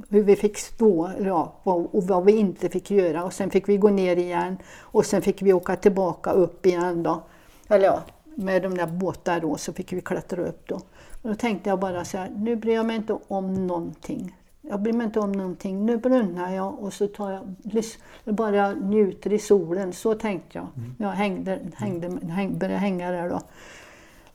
hur 0.10 0.24
vi 0.24 0.36
fick 0.36 0.58
stå 0.58 1.12
ja, 1.20 1.56
och 1.64 2.04
vad 2.04 2.26
vi 2.26 2.32
inte 2.32 2.70
fick 2.70 2.92
göra. 2.92 3.24
Och 3.24 3.34
sen 3.34 3.50
fick 3.50 3.70
vi 3.70 3.78
gå 3.78 3.90
ner 3.90 4.16
igen 4.16 4.58
och 4.80 5.06
sen 5.06 5.22
fick 5.22 5.42
vi 5.42 5.54
åka 5.54 5.76
tillbaka 5.76 6.32
upp 6.32 6.66
igen. 6.66 7.04
Då. 7.04 7.24
Eller 7.68 7.86
ja, 7.86 8.04
med 8.36 8.62
de 8.62 8.78
där 8.78 8.88
båtarna 8.88 9.40
då 9.40 9.58
så 9.58 9.74
fick 9.74 9.94
vi 9.94 10.02
klättra 10.02 10.42
upp 10.42 10.68
då. 10.68 10.76
Och 11.22 11.30
då 11.30 11.36
tänkte 11.36 11.70
jag 11.70 11.80
bara 11.80 12.06
så 12.06 12.18
här, 12.18 12.30
nu 12.30 12.56
bryr 12.56 12.74
jag 12.74 12.86
mig 12.86 12.96
inte 12.96 13.18
om 13.28 13.68
någonting. 13.68 14.36
Jag 14.62 14.82
bryr 14.82 14.94
mig 14.94 15.06
inte 15.06 15.20
om 15.20 15.32
någonting. 15.32 15.86
Nu 15.86 15.98
brunnar 15.98 16.56
jag 16.56 16.80
och 16.80 16.94
så 16.94 17.08
tar 17.08 17.32
jag, 17.32 18.36
bara 18.36 18.74
njuter 18.74 19.34
i 19.34 19.40
solen. 19.40 19.94
Så 19.94 20.14
tänkte 20.16 20.58
jag. 20.58 20.68
Mm. 20.78 20.96
Jag 21.00 21.10
hängde, 21.10 21.60
hängde, 21.76 22.28
häng, 22.28 22.58
började 22.58 22.80
hänga 22.80 23.12
där 23.12 23.30
då. 23.30 23.40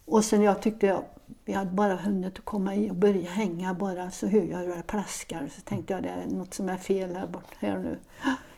Och 0.09 0.25
sen 0.25 0.43
jag 0.43 0.63
tyckte 0.63 0.87
jag, 0.87 1.05
vi 1.45 1.53
hade 1.53 1.71
bara 1.71 1.97
hunnit 1.97 2.39
att 2.39 2.45
komma 2.45 2.75
i 2.75 2.91
och 2.91 2.95
börja 2.95 3.31
hänga 3.31 3.75
bara 3.75 4.11
så 4.11 4.27
hör 4.27 4.43
jag 4.43 4.59
hur 4.59 4.77
det 4.77 4.83
plaskar. 4.87 5.51
Så 5.57 5.61
tänkte 5.61 5.93
jag 5.93 6.03
det 6.03 6.09
är 6.09 6.27
något 6.27 6.55
som 6.55 6.69
är 6.69 6.77
fel 6.77 7.17
här 7.17 7.27
bort 7.27 7.55
här 7.59 7.79
nu. 7.79 7.99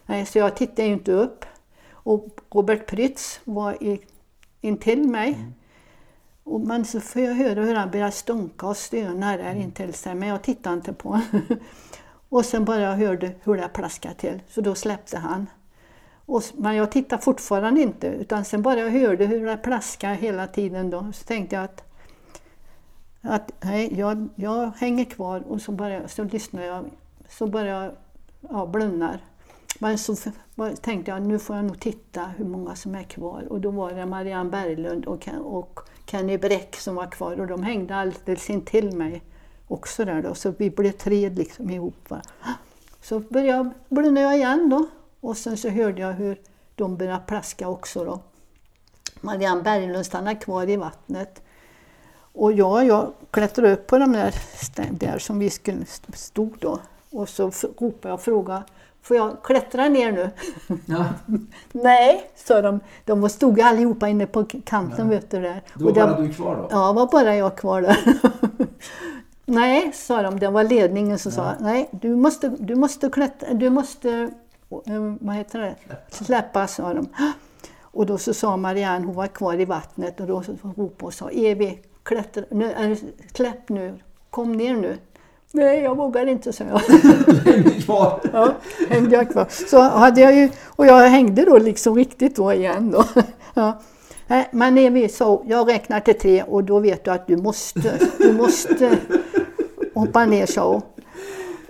Nej, 0.06 0.26
så 0.26 0.38
jag 0.38 0.56
tittade 0.56 0.88
ju 0.88 0.94
inte 0.94 1.12
upp. 1.12 1.44
Och 1.92 2.40
Robert 2.50 2.86
Prytz 2.86 3.40
var 3.44 3.82
i, 3.82 4.00
intill 4.60 5.08
mig. 5.08 5.34
Mm. 5.34 5.54
Och, 6.44 6.60
men 6.60 6.84
så 6.84 7.00
får 7.00 7.22
jag 7.22 7.34
höra 7.34 7.64
hur 7.64 7.74
han 7.74 7.90
börjar 7.90 8.10
stunka 8.10 8.66
och 8.66 8.76
stöna 8.76 9.36
där 9.36 9.50
mm. 9.50 9.62
intill 9.62 9.94
sig, 9.94 10.14
men 10.14 10.28
jag 10.28 10.42
tittade 10.42 10.76
inte 10.76 10.92
på 10.92 11.20
Och 12.28 12.44
sen 12.44 12.64
bara 12.64 12.80
jag 12.80 12.96
hörde 12.96 13.32
hur 13.42 13.56
det 13.56 13.68
plaskade 13.68 14.14
till, 14.14 14.42
så 14.48 14.60
då 14.60 14.74
släppte 14.74 15.18
han. 15.18 15.46
Och, 16.30 16.42
men 16.54 16.76
jag 16.76 16.92
tittade 16.92 17.22
fortfarande 17.22 17.80
inte, 17.80 18.06
utan 18.06 18.44
sen 18.44 18.62
bara 18.62 18.80
jag 18.80 18.90
hörde 18.90 19.26
hur 19.26 19.46
det 19.46 19.56
plaskade 19.56 20.14
hela 20.14 20.46
tiden 20.46 20.90
då, 20.90 21.12
så 21.14 21.24
tänkte 21.24 21.56
jag 21.56 21.64
att 21.64 21.84
att 23.22 23.52
nej, 23.64 23.98
jag, 23.98 24.28
jag 24.34 24.72
hänger 24.76 25.04
kvar 25.04 25.40
och 25.48 25.60
så, 25.60 25.72
bara, 25.72 26.08
så 26.08 26.24
lyssnar 26.24 26.62
jag, 26.62 26.84
så 27.28 27.46
bara 27.46 27.66
jag 27.66 27.92
ja, 28.40 28.66
blundar. 28.66 29.20
Men 29.78 29.98
så 29.98 30.16
tänkte 30.80 31.10
jag 31.10 31.22
nu 31.22 31.38
får 31.38 31.56
jag 31.56 31.64
nog 31.64 31.80
titta 31.80 32.24
hur 32.36 32.44
många 32.44 32.74
som 32.74 32.94
är 32.94 33.02
kvar. 33.02 33.46
Och 33.50 33.60
då 33.60 33.70
var 33.70 33.92
det 33.92 34.06
Marianne 34.06 34.50
Berglund 34.50 35.04
och, 35.04 35.28
och 35.44 35.80
Kenny 36.06 36.38
Bräck 36.38 36.76
som 36.76 36.94
var 36.94 37.06
kvar 37.06 37.40
och 37.40 37.46
de 37.46 37.62
hängde 37.62 37.96
alldeles 37.96 38.50
intill 38.50 38.96
mig 38.96 39.22
också 39.68 40.04
där 40.04 40.22
då. 40.22 40.34
Så 40.34 40.54
vi 40.58 40.70
blev 40.70 40.92
tre 40.92 41.30
liksom 41.30 41.70
ihop. 41.70 42.10
Va? 42.10 42.22
Så 43.02 43.20
började, 43.20 43.70
blundade 43.88 44.26
jag 44.26 44.36
igen 44.36 44.68
då 44.70 44.86
och 45.20 45.36
sen 45.36 45.56
så 45.56 45.68
hörde 45.68 46.02
jag 46.02 46.12
hur 46.12 46.40
de 46.74 46.96
började 46.96 47.22
plaska 47.26 47.68
också 47.68 48.04
då. 48.04 48.20
Marianne 49.20 49.62
Berglund 49.62 50.06
stannade 50.06 50.36
kvar 50.36 50.70
i 50.70 50.76
vattnet 50.76 51.42
och 52.32 52.52
ja, 52.52 52.84
jag 52.84 53.12
klättrade 53.30 53.72
upp 53.72 53.86
på 53.86 53.98
de 53.98 54.12
där, 54.12 54.34
där 54.90 55.18
som 55.18 55.38
vi 55.38 55.50
skulle 55.50 55.84
stod 56.14 56.56
då. 56.58 56.78
Och 57.10 57.28
så 57.28 57.50
ropade 57.78 58.08
jag 58.08 58.14
och 58.14 58.20
frågade, 58.20 58.62
får 59.02 59.16
jag 59.16 59.42
klättra 59.42 59.88
ner 59.88 60.12
nu? 60.12 60.30
Ja. 60.86 61.04
Nej, 61.72 62.30
sa 62.36 62.62
de. 62.62 62.80
De 63.04 63.28
stod 63.28 63.60
allihopa 63.60 64.08
inne 64.08 64.26
på 64.26 64.44
kanten. 64.64 65.06
Ja. 65.06 65.10
Vet 65.10 65.30
du, 65.30 65.40
där. 65.40 65.62
Då 65.74 65.84
var 65.84 65.92
bara 65.92 66.20
du 66.20 66.32
kvar 66.32 66.56
då? 66.56 66.68
Ja, 66.70 66.92
var 66.92 67.06
bara 67.06 67.36
jag 67.36 67.56
kvar 67.56 67.82
där. 67.82 67.98
nej, 69.44 69.92
sa 69.92 70.22
de. 70.22 70.38
Det 70.40 70.48
var 70.48 70.64
ledningen 70.64 71.18
som 71.18 71.32
ja. 71.36 71.36
sa, 71.36 71.54
nej, 71.64 71.88
du 71.92 72.16
måste, 72.16 72.48
du 72.48 72.74
måste 72.74 73.08
klättra, 73.08 73.54
du 73.54 73.70
måste, 73.70 74.30
vad 75.20 75.36
heter 75.36 75.58
det? 75.58 75.74
Släppa, 76.10 76.66
sa 76.66 76.94
de. 76.94 77.08
Och 77.92 78.06
då 78.06 78.18
så 78.18 78.34
sa 78.34 78.56
Marianne, 78.56 79.06
hon 79.06 79.14
var 79.14 79.26
kvar 79.26 79.60
i 79.60 79.64
vattnet, 79.64 80.20
och 80.20 80.26
då 80.26 80.42
ropade 80.62 80.94
och 81.00 81.14
sa, 81.14 81.30
Evi, 81.30 81.78
klättra, 82.02 82.44
nu, 82.50 82.72
äh, 82.72 82.98
släpp 83.34 83.68
nu, 83.68 83.98
kom 84.30 84.52
ner 84.52 84.74
nu. 84.74 84.96
Nej, 85.52 85.82
jag 85.82 85.96
vågar 85.96 86.26
inte, 86.26 86.52
sa 86.52 86.64
jag. 86.64 86.78
Hängde 87.44 87.70
kvar? 87.70 88.20
ja, 88.32 88.54
hängde 88.88 89.16
jag 89.16 89.30
kvar. 89.30 89.46
Så 89.50 89.80
hade 89.80 90.20
jag 90.20 90.36
ju, 90.36 90.48
och 90.66 90.86
jag 90.86 91.08
hängde 91.08 91.44
då 91.44 91.58
liksom 91.58 91.96
riktigt 91.96 92.36
då 92.36 92.52
igen 92.52 92.90
då. 92.90 93.04
ja. 93.54 93.80
Men 94.50 94.78
Evi 94.78 95.08
sa, 95.08 95.42
jag 95.46 95.68
räknar 95.68 96.00
till 96.00 96.18
tre 96.18 96.42
och 96.42 96.64
då 96.64 96.78
vet 96.78 97.04
du 97.04 97.10
att 97.10 97.26
du 97.26 97.36
måste, 97.36 97.98
du 98.18 98.32
måste 98.32 98.98
hoppa 99.94 100.26
ner, 100.26 100.46
så. 100.46 100.82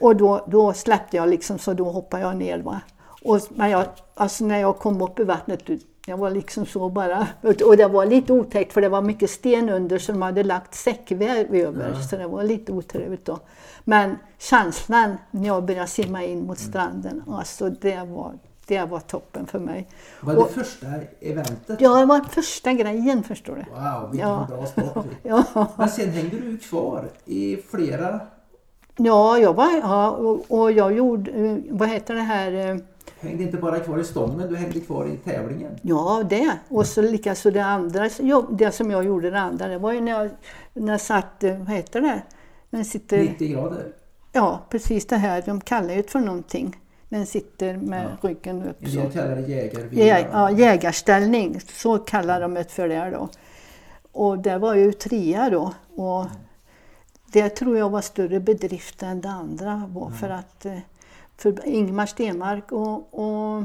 Och 0.01 0.17
då, 0.17 0.45
då 0.47 0.73
släppte 0.73 1.17
jag 1.17 1.29
liksom, 1.29 1.59
så 1.59 1.75
då 1.75 1.85
hoppade 1.85 2.23
jag 2.23 2.37
ner. 2.37 2.59
Va? 2.59 2.81
Och, 3.23 3.41
men 3.51 3.71
jag, 3.71 3.85
alltså 4.15 4.45
när 4.45 4.59
jag 4.59 4.79
kom 4.79 5.03
upp 5.03 5.21
i 5.21 5.25
vattnet, 5.25 5.63
jag 6.07 6.17
var 6.17 6.31
liksom 6.31 6.67
så 6.67 6.89
bara. 6.89 7.27
Och 7.65 7.77
det 7.77 7.87
var 7.87 8.07
lite 8.07 8.33
otäckt 8.33 8.73
för 8.73 8.81
det 8.81 8.89
var 8.89 9.03
mycket 9.03 9.31
sten 9.31 9.69
under 9.69 9.99
som 9.99 10.15
de 10.15 10.23
hade 10.23 10.43
lagt 10.43 10.75
säckväv 10.75 11.55
över. 11.55 11.93
Ja. 11.95 12.03
Så 12.03 12.17
det 12.17 12.27
var 12.27 12.43
lite 12.43 12.73
otrevligt 12.73 13.25
då. 13.25 13.39
Men 13.85 14.17
känslan 14.39 15.17
när 15.31 15.47
jag 15.47 15.65
började 15.65 15.87
simma 15.87 16.25
in 16.25 16.47
mot 16.47 16.59
stranden, 16.59 17.23
alltså 17.29 17.71
det 17.71 18.07
var, 18.07 18.39
det 18.67 18.85
var 18.85 19.01
toppen 19.01 19.47
för 19.47 19.59
mig. 19.59 19.89
Var 20.21 20.35
det 20.35 20.41
och, 20.41 20.51
första 20.51 20.87
eventet? 21.21 21.81
Ja, 21.81 22.01
det 22.01 22.07
var 22.07 22.21
första 22.21 22.73
grejen 22.73 23.23
förstår 23.23 23.57
du. 23.57 23.65
Wow, 23.81 24.11
vilken 24.11 24.29
ja. 24.29 24.47
bra 24.49 24.67
start. 24.67 25.07
ja. 25.23 25.67
Men 25.77 25.89
sen 25.89 26.11
hängde 26.11 26.37
du 26.37 26.59
kvar 26.59 27.09
i 27.25 27.57
flera... 27.57 28.21
Ja, 29.05 29.39
jag 29.39 29.55
var, 29.55 29.79
ja 29.83 30.11
och, 30.11 30.45
och 30.49 30.73
jag 30.73 30.97
gjorde, 30.97 31.61
vad 31.71 31.89
heter 31.89 32.15
det 32.15 32.21
här, 32.21 32.81
hängde 33.21 33.43
inte 33.43 33.57
bara 33.57 33.81
kvar 33.81 33.99
i 33.99 34.05
stången, 34.05 34.49
du 34.49 34.57
hängde 34.57 34.81
kvar 34.81 35.07
i 35.07 35.17
tävlingen. 35.17 35.79
Ja, 35.83 36.23
det. 36.31 36.59
Och 36.69 36.87
så 36.87 37.03
likaså 37.03 37.51
det 37.51 37.65
andra, 37.65 38.09
det 38.51 38.73
som 38.73 38.91
jag 38.91 39.05
gjorde 39.05 39.31
det 39.31 39.41
andra, 39.41 39.69
det 39.69 39.79
var 39.79 39.93
ju 39.93 40.01
när 40.01 40.13
jag, 40.13 40.31
när 40.73 40.93
jag 40.93 41.01
satt, 41.01 41.45
vad 41.59 41.71
heter 41.71 42.01
det? 42.01 42.23
När 42.71 42.85
sitter, 42.85 43.19
90 43.19 43.49
grader. 43.49 43.93
Ja, 44.33 44.67
precis 44.71 45.07
det 45.07 45.17
här, 45.17 45.43
de 45.47 45.61
kallar 45.61 45.97
det 45.97 46.11
för 46.11 46.21
någonting. 46.21 46.77
Den 47.09 47.27
sitter 47.27 47.77
med 47.77 48.07
ja. 48.23 48.29
ryggen 48.29 48.63
upp. 48.63 48.77
En 48.81 48.95
del 48.95 49.13
kallar 49.13 49.37
det 49.37 49.43
jägarvila. 49.43 50.05
Jä, 50.05 50.29
ja, 50.33 50.51
jägarställning, 50.51 51.61
så 51.61 51.99
kallar 51.99 52.41
de 52.41 52.55
det 52.55 52.73
för 52.73 52.89
det 52.89 53.11
då. 53.11 53.29
Och 54.13 54.39
det 54.39 54.59
var 54.59 54.75
ju 54.75 54.93
trea 54.93 55.51
då. 55.51 55.75
Och 55.97 56.21
mm. 56.21 56.33
Det 57.33 57.49
tror 57.49 57.79
jag 57.79 57.91
var 57.91 58.01
större 58.01 58.41
bedrift 58.41 59.03
än 59.03 59.21
det 59.21 59.29
andra 59.31 59.89
var 59.93 60.07
mm. 60.07 60.19
för 60.19 60.31
att 60.31 60.67
eh, 60.67 60.79
för 61.37 61.69
Ingmar 61.69 62.07
Stenmark 62.07 62.73
och, 62.73 63.15
och 63.15 63.65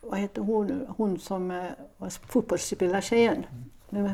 vad 0.00 0.18
heter 0.18 0.42
hon, 0.42 0.86
hon 0.96 1.18
som 1.18 1.50
eh, 1.50 1.64
var 1.96 2.10
fotbollsspelartjejen. 2.10 3.46
Mm. 3.90 4.10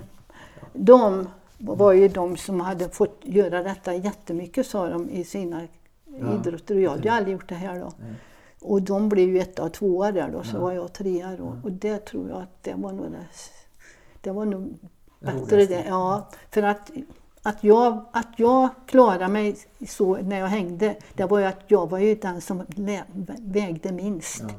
De 0.72 1.28
var 1.58 1.92
ju 1.92 2.08
de 2.08 2.36
som 2.36 2.60
hade 2.60 2.88
fått 2.88 3.20
göra 3.22 3.62
detta 3.62 3.94
jättemycket 3.94 4.66
sa 4.66 4.88
de 4.88 5.10
i 5.10 5.24
sina 5.24 5.62
ja. 6.04 6.34
idrotter 6.34 6.74
och 6.74 6.80
jag 6.80 6.90
hade 6.90 7.02
ju 7.02 7.08
aldrig 7.08 7.32
gjort 7.32 7.48
det 7.48 7.54
här 7.54 7.80
då. 7.80 7.92
Nej. 8.00 8.14
Och 8.60 8.82
de 8.82 9.08
blev 9.08 9.28
ju 9.28 9.38
etta 9.38 9.62
och 9.62 9.72
tvåa 9.72 10.12
där 10.12 10.30
då, 10.30 10.42
så 10.42 10.56
ja. 10.56 10.60
var 10.60 10.72
jag 10.72 10.92
trea 10.92 11.36
då. 11.36 11.44
Ja. 11.44 11.60
Och 11.64 11.72
det 11.72 11.98
tror 11.98 12.28
jag 12.28 12.42
att 12.42 12.62
det 12.62 12.74
var 12.74 12.92
nog 12.92 13.10
det, 13.10 13.26
det 14.20 14.30
var 14.30 14.44
nog 14.44 14.78
bättre 15.20 15.66
det. 15.66 15.84
Ja, 15.88 16.28
för 16.50 16.62
att, 16.62 16.90
att, 17.42 17.64
jag, 17.64 18.04
att 18.12 18.28
jag 18.36 18.68
klarade 18.86 19.28
mig 19.28 19.56
så 19.88 20.16
när 20.16 20.38
jag 20.38 20.46
hängde, 20.46 20.96
det 21.14 21.24
var 21.24 21.38
ju 21.38 21.44
att 21.44 21.64
jag 21.66 21.90
var 21.90 21.98
ju 21.98 22.14
den 22.14 22.40
som 22.40 22.62
vägde 23.38 23.92
minst. 23.92 24.40
Ja. 24.40 24.54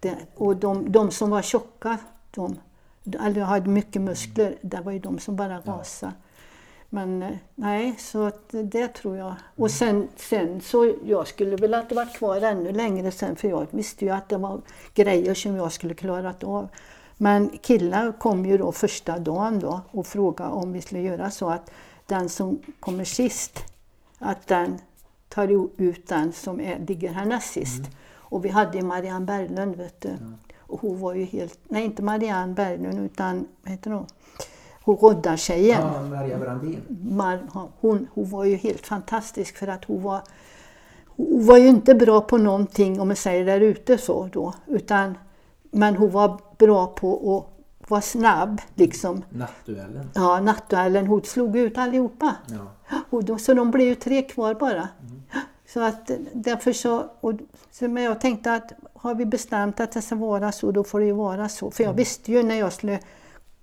Det, 0.00 0.16
och 0.34 0.56
de, 0.56 0.92
de 0.92 1.10
som 1.10 1.30
var 1.30 1.42
tjocka, 1.42 1.98
de, 2.30 2.56
eller 3.20 3.40
hade 3.40 3.68
mycket 3.68 4.02
muskler, 4.02 4.56
det 4.62 4.80
var 4.80 4.92
ju 4.92 4.98
de 4.98 5.18
som 5.18 5.36
bara 5.36 5.60
rasade. 5.60 6.12
Men 6.94 7.22
eh, 7.22 7.30
nej, 7.54 7.94
så 7.98 8.30
det 8.50 8.88
tror 8.88 9.16
jag. 9.16 9.34
Och 9.56 9.70
sen, 9.70 10.08
sen 10.16 10.60
så, 10.60 10.92
jag 11.04 11.28
skulle 11.28 11.56
väl 11.56 11.74
ha 11.74 11.82
varit 11.90 12.16
kvar 12.16 12.40
ännu 12.40 12.72
längre 12.72 13.10
sen 13.10 13.36
för 13.36 13.48
jag 13.48 13.66
visste 13.70 14.04
ju 14.04 14.10
att 14.10 14.28
det 14.28 14.36
var 14.36 14.60
grejer 14.94 15.34
som 15.34 15.56
jag 15.56 15.72
skulle 15.72 15.94
klarat 15.94 16.44
av. 16.44 16.68
Men 17.16 17.48
killar 17.48 18.12
kom 18.12 18.46
ju 18.46 18.58
då 18.58 18.72
första 18.72 19.18
dagen 19.18 19.60
då 19.60 19.80
och 19.90 20.06
frågade 20.06 20.50
om 20.50 20.72
vi 20.72 20.80
skulle 20.80 21.00
göra 21.00 21.30
så 21.30 21.48
att 21.50 21.70
den 22.06 22.28
som 22.28 22.60
kommer 22.80 23.04
sist, 23.04 23.64
att 24.18 24.46
den 24.46 24.78
tar 25.28 25.70
ut 25.80 26.08
den 26.08 26.32
som 26.32 26.60
är, 26.60 26.78
ligger 26.78 27.12
härnäst 27.12 27.52
sist. 27.52 27.78
Mm. 27.78 27.90
Och 28.16 28.44
vi 28.44 28.48
hade 28.48 28.82
Marianne 28.82 29.26
Berglund, 29.26 29.76
vet 29.76 30.00
du. 30.00 30.08
Mm. 30.08 30.34
Och 30.58 30.80
hon 30.80 31.00
var 31.00 31.14
ju 31.14 31.24
helt, 31.24 31.58
nej 31.68 31.84
inte 31.84 32.02
Marianne 32.02 32.54
Berglund 32.54 32.98
utan, 32.98 33.46
vad 33.62 33.70
heter 33.70 33.90
hon? 33.90 34.06
hon 34.84 34.96
Roddartjejen. 34.96 35.80
Ja, 35.80 36.02
Maria 36.02 36.38
Brandin. 36.38 36.80
hon, 37.80 38.08
hon 38.14 38.30
var 38.30 38.44
ju 38.44 38.56
helt 38.56 38.86
fantastisk 38.86 39.56
för 39.56 39.66
att 39.66 39.84
hon 39.84 40.02
var, 40.02 40.22
hon 41.06 41.46
var 41.46 41.58
ju 41.58 41.68
inte 41.68 41.94
bra 41.94 42.20
på 42.20 42.38
någonting 42.38 43.00
om 43.00 43.08
man 43.08 43.16
säger 43.16 43.44
där 43.44 43.60
ute 43.60 43.98
så 43.98 44.28
då. 44.32 44.54
Utan, 44.66 45.18
men 45.70 45.96
hon 45.96 46.10
var 46.10 46.40
bra 46.58 46.86
på 46.86 47.36
att 47.36 47.53
vara 47.88 48.00
snabb 48.00 48.60
liksom. 48.74 49.24
Nattduellen. 49.30 50.10
Ja, 50.14 50.40
nattduellen. 50.40 51.06
Hon 51.06 51.22
slog 51.22 51.56
ut 51.56 51.78
allihopa. 51.78 52.34
Ja. 53.10 53.38
så 53.38 53.54
de 53.54 53.70
blev 53.70 53.88
ju 53.88 53.94
tre 53.94 54.22
kvar 54.22 54.54
bara. 54.54 54.88
Mm. 55.00 55.22
Så 55.66 55.80
att 55.80 56.10
därför 56.32 56.72
så, 56.72 57.10
och, 57.20 57.32
så, 57.70 57.88
men 57.88 58.02
jag 58.02 58.20
tänkte 58.20 58.54
att 58.54 58.72
har 58.94 59.14
vi 59.14 59.26
bestämt 59.26 59.80
att 59.80 59.92
det 59.92 60.02
ska 60.02 60.14
vara 60.14 60.52
så, 60.52 60.72
då 60.72 60.84
får 60.84 61.00
det 61.00 61.06
ju 61.06 61.12
vara 61.12 61.48
så. 61.48 61.70
För 61.70 61.82
jag 61.82 61.90
mm. 61.90 61.96
visste 61.96 62.32
ju 62.32 62.42
när 62.42 62.54
jag 62.54 62.72
skulle 62.72 63.00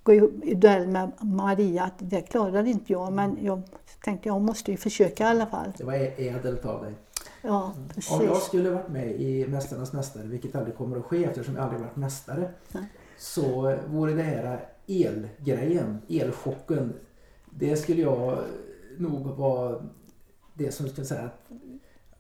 gå 0.04 0.14
i 0.44 0.56
duell 0.56 0.88
med 0.88 1.12
Maria 1.20 1.84
att 1.84 1.94
det 1.98 2.22
klarade 2.22 2.70
inte 2.70 2.94
jag 2.94 3.14
men 3.14 3.38
jag 3.42 3.62
tänkte 4.04 4.30
jag 4.30 4.42
måste 4.42 4.72
ju 4.72 4.78
försöka 4.78 5.24
i 5.24 5.28
alla 5.28 5.46
fall. 5.46 5.74
Det 5.78 5.84
var 5.84 5.94
ädelt 6.22 6.66
av 6.66 6.84
dig. 6.84 6.94
Ja, 7.42 7.74
precis. 7.96 8.12
Om 8.12 8.26
jag 8.26 8.38
skulle 8.38 8.70
varit 8.70 8.90
med 8.90 9.12
i 9.12 9.48
Mästarnas 9.48 9.94
Mästare, 9.94 10.24
vilket 10.24 10.56
aldrig 10.56 10.78
kommer 10.78 10.98
att 10.98 11.06
ske 11.06 11.24
eftersom 11.24 11.56
jag 11.56 11.64
aldrig 11.64 11.82
varit 11.82 11.96
mästare, 11.96 12.50
Nej. 12.72 12.84
Så 13.22 13.78
vore 13.88 14.14
det 14.14 14.24
här 14.24 14.66
elgrejen, 14.88 16.02
elchocken, 16.10 16.94
det 17.50 17.76
skulle 17.76 18.02
jag 18.02 18.38
nog 18.98 19.28
vara 19.28 19.84
det 20.54 20.72
som 20.72 20.88
skulle 20.90 21.08
säga 21.08 21.22
att, 21.22 21.50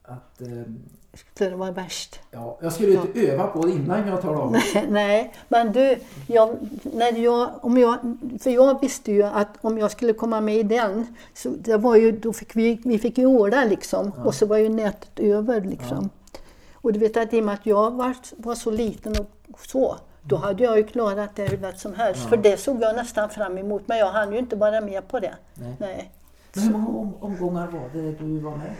att 0.03 0.41
ehm, 0.41 0.79
skulle 1.13 1.49
det 1.49 1.55
vara 1.55 1.71
värst. 1.71 2.19
Ja, 2.31 2.59
jag 2.61 2.73
skulle 2.73 2.93
inte 2.93 3.19
ja. 3.19 3.31
öva 3.31 3.47
på 3.47 3.65
det 3.65 3.71
innan 3.71 4.07
jag 4.07 4.21
talade 4.21 4.41
om 4.41 4.53
det. 4.53 4.87
Nej, 4.89 5.33
men 5.47 5.71
du, 5.71 5.97
jag, 6.27 6.57
när 6.83 7.17
jag, 7.17 7.49
om 7.61 7.77
jag, 7.77 7.97
för 8.39 8.49
jag 8.49 8.81
visste 8.81 9.11
ju 9.11 9.23
att 9.23 9.57
om 9.61 9.77
jag 9.77 9.91
skulle 9.91 10.13
komma 10.13 10.41
med 10.41 10.57
i 10.57 10.63
den, 10.63 11.15
så 11.33 11.49
det 11.49 11.77
var 11.77 11.95
ju, 11.95 12.11
då 12.11 12.33
fick 12.33 12.55
vi, 12.55 12.81
vi 12.85 12.99
fick 12.99 13.17
ju 13.17 13.25
ordna 13.25 13.65
liksom, 13.65 14.11
ja. 14.17 14.23
och 14.23 14.35
så 14.35 14.45
var 14.45 14.57
ju 14.57 14.69
nätet 14.69 15.19
över 15.19 15.61
liksom. 15.61 16.09
Ja. 16.33 16.39
Och 16.73 16.93
du 16.93 16.99
vet 16.99 17.17
att 17.17 17.33
i 17.33 17.39
och 17.39 17.45
med 17.45 17.53
att 17.53 17.65
jag 17.65 17.91
var, 17.91 18.15
var 18.37 18.55
så 18.55 18.71
liten 18.71 19.15
och 19.51 19.59
så, 19.59 19.97
då 20.23 20.35
hade 20.35 20.63
jag 20.63 20.77
ju 20.77 20.83
klarat 20.83 21.35
det 21.35 21.49
hur 21.49 21.57
lätt 21.57 21.79
som 21.79 21.93
helst. 21.93 22.29
För 22.29 22.37
det 22.37 22.57
såg 22.57 22.81
jag 22.81 22.95
nästan 22.95 23.29
fram 23.29 23.57
emot, 23.57 23.87
men 23.87 23.97
jag 23.97 24.11
hann 24.11 24.31
ju 24.31 24.39
inte 24.39 24.55
vara 24.55 24.81
med 24.81 25.07
på 25.07 25.19
det. 25.19 25.35
Nej. 25.55 25.75
Nej. 25.79 26.11
Men 26.53 26.63
hur 26.63 26.71
många 26.71 27.13
omgångar 27.19 27.67
var 27.67 27.89
det 27.93 28.11
du 28.11 28.39
var 28.39 28.57
med? 28.57 28.75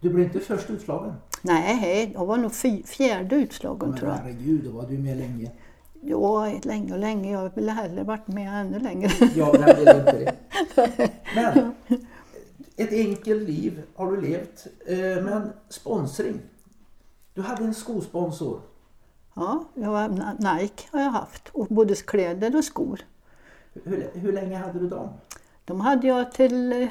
Du 0.00 0.10
blev 0.10 0.26
inte 0.26 0.40
först 0.40 0.70
utslagen? 0.70 1.14
Nej, 1.42 2.10
jag 2.14 2.26
var 2.26 2.36
nog 2.36 2.52
fjärde 2.86 3.36
utslagen 3.36 3.88
Men, 3.88 3.98
tror 3.98 4.10
jag. 4.10 4.18
herregud, 4.18 4.64
då 4.64 4.70
var 4.70 4.86
du 4.86 4.98
med 4.98 5.16
länge. 5.16 5.50
Ja, 6.00 6.52
länge 6.62 6.92
och 6.92 6.98
länge. 6.98 7.32
Jag 7.32 7.54
ville 7.54 7.72
hellre 7.72 8.02
varit 8.02 8.28
med 8.28 8.60
ännu 8.60 8.78
längre. 8.78 9.10
Ja, 9.34 9.54
jag 9.66 9.76
ville 9.76 9.98
inte 9.98 10.18
det. 10.18 11.10
Men, 11.34 11.74
ett 12.76 12.92
enkelt 12.92 13.48
liv 13.48 13.82
har 13.94 14.12
du 14.12 14.20
levt. 14.20 14.66
Eh, 14.86 15.24
men 15.24 15.52
sponsring. 15.68 16.40
Du 17.34 17.42
hade 17.42 17.64
en 17.64 17.74
skosponsor. 17.74 18.60
Ja, 19.40 19.64
jag 19.74 19.90
var, 19.90 20.08
Nike 20.58 20.84
har 20.90 21.00
jag 21.00 21.10
haft. 21.10 21.48
Och 21.48 21.66
både 21.66 21.94
kläder 21.94 22.56
och 22.56 22.64
skor. 22.64 23.00
Hur, 23.84 24.10
hur 24.14 24.32
länge 24.32 24.56
hade 24.56 24.78
du 24.78 24.88
dem? 24.88 25.08
De 25.64 25.80
hade 25.80 26.06
jag 26.06 26.32
till 26.32 26.72
eh, 26.72 26.88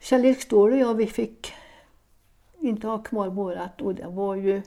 Kjell-Erik 0.00 0.40
Ståhl 0.42 0.72
och 0.72 0.78
jag, 0.78 0.94
vi 0.94 1.06
fick 1.06 1.52
inte 2.58 2.86
ha 2.86 3.02
kvar 3.02 3.28
vårat. 3.28 3.80
Och 3.80 3.94
det 3.94 4.06
var 4.06 4.34
ju, 4.34 4.62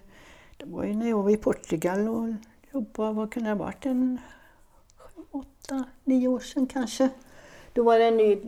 det 0.57 0.65
var 0.65 0.83
ju 0.83 0.93
när 0.93 1.09
jag 1.09 1.23
var 1.23 1.29
i 1.29 1.37
Portugal 1.37 2.07
och 2.07 2.33
jobbade, 2.71 3.13
vad 3.13 3.33
kunde 3.33 3.49
det 3.49 3.55
ha 3.55 3.65
varit, 3.65 3.85
en 3.85 4.19
åtta, 5.31 5.83
nio 6.03 6.27
år 6.27 6.39
sedan 6.39 6.67
kanske. 6.67 7.09
Då 7.73 7.83
var 7.83 7.99
det 7.99 8.05
en 8.05 8.17
ny 8.17 8.41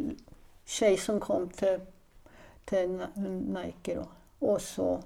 tjej 0.65 0.97
som 0.97 1.19
kom 1.19 1.49
till, 1.49 1.79
till 2.65 3.05
Nike 3.45 3.95
då. 3.95 4.05
Och 4.47 4.61
så 4.61 5.03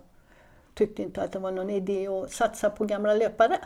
tyckte 0.81 1.01
inte 1.01 1.21
att 1.21 1.31
det 1.31 1.39
var 1.39 1.51
någon 1.51 1.69
idé 1.69 2.07
att 2.07 2.31
satsa 2.31 2.69
på 2.69 2.85
gamla 2.85 3.13
löpare. 3.13 3.57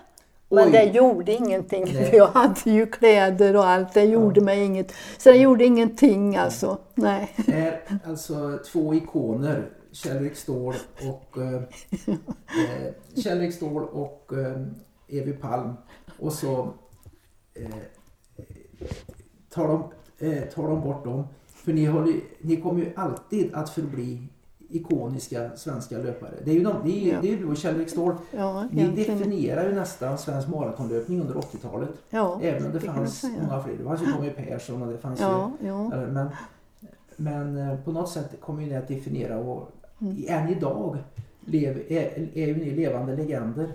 Men 0.50 0.66
Oj. 0.66 0.72
det 0.72 0.84
gjorde 0.84 1.34
ingenting, 1.34 1.84
Nej. 1.94 2.16
jag 2.16 2.28
hade 2.28 2.72
ju 2.72 2.86
kläder 2.86 3.56
och 3.56 3.68
allt. 3.68 3.94
Det 3.94 4.04
gjorde 4.04 4.40
ja. 4.40 4.46
mig 4.46 4.64
inget. 4.64 4.94
Så 5.18 5.32
det 5.32 5.38
gjorde 5.38 5.66
ingenting 5.66 6.36
alltså. 6.36 6.78
Nej. 6.96 7.34
Är 7.48 8.00
alltså 8.06 8.60
två 8.72 8.94
ikoner 8.94 9.70
Kjell-Erik 9.92 10.36
Ståhl 10.36 10.76
och 11.10 11.38
eh, 11.38 11.54
eh, 12.08 12.94
Kjell-Erik 13.16 13.54
Ståhl 13.54 13.84
och 13.84 14.34
eh, 14.34 15.20
Evi 15.20 15.34
Palm. 15.34 15.74
Och 16.20 16.34
så 16.34 16.74
eh, 17.54 17.76
tar, 19.50 19.68
de, 19.68 19.92
eh, 20.28 20.44
tar 20.44 20.68
de 20.68 20.82
bort 20.82 21.04
dem. 21.04 21.28
För 21.48 21.74
ni, 21.74 21.86
håller, 21.86 22.14
ni 22.42 22.62
kommer 22.62 22.80
ju 22.80 22.94
alltid 22.96 23.54
att 23.54 23.70
förbli 23.70 24.28
ikoniska 24.70 25.50
svenska 25.56 25.98
löpare. 25.98 26.32
Det 26.44 26.52
är 26.52 26.56
ju, 26.56 26.64
de, 26.64 26.76
det 26.84 27.10
är, 27.10 27.14
ja. 27.14 27.22
det 27.22 27.34
är 27.34 27.38
du 27.38 27.46
och 27.46 27.58
Kjell-Erik 27.58 27.90
Ståhl. 27.90 28.16
Ja, 28.32 28.68
ni 28.72 28.88
definierar 28.88 29.70
ju 29.70 29.76
nästan 29.76 30.18
svensk 30.18 30.48
maratonlöpning 30.48 31.22
under 31.22 31.36
80-talet. 31.36 31.90
Ja, 32.10 32.40
även 32.42 32.66
om 32.66 32.72
det, 32.72 32.80
det 32.80 32.86
fanns 32.86 33.24
många 33.24 33.64
fler. 33.64 33.74
Det 33.78 33.84
fanns 33.84 34.02
ju 34.02 34.06
Tommy 34.06 34.30
Persson 34.30 34.82
och 34.82 34.92
det 34.92 34.98
fanns 34.98 35.20
ja, 35.20 35.52
ju... 35.60 35.90
Men, 35.90 36.28
men 37.16 37.58
eh, 37.58 37.80
på 37.80 37.92
något 37.92 38.10
sätt 38.10 38.42
kommer 38.42 38.62
ni 38.62 38.76
att 38.76 38.88
definiera 38.88 39.38
och 39.38 39.72
Mm. 40.02 40.24
Än 40.28 40.50
idag 40.50 40.98
lev, 41.46 41.78
är, 41.90 42.30
är 42.38 42.48
ju 42.48 42.56
ni 42.56 42.72
levande 42.72 43.16
legender. 43.16 43.72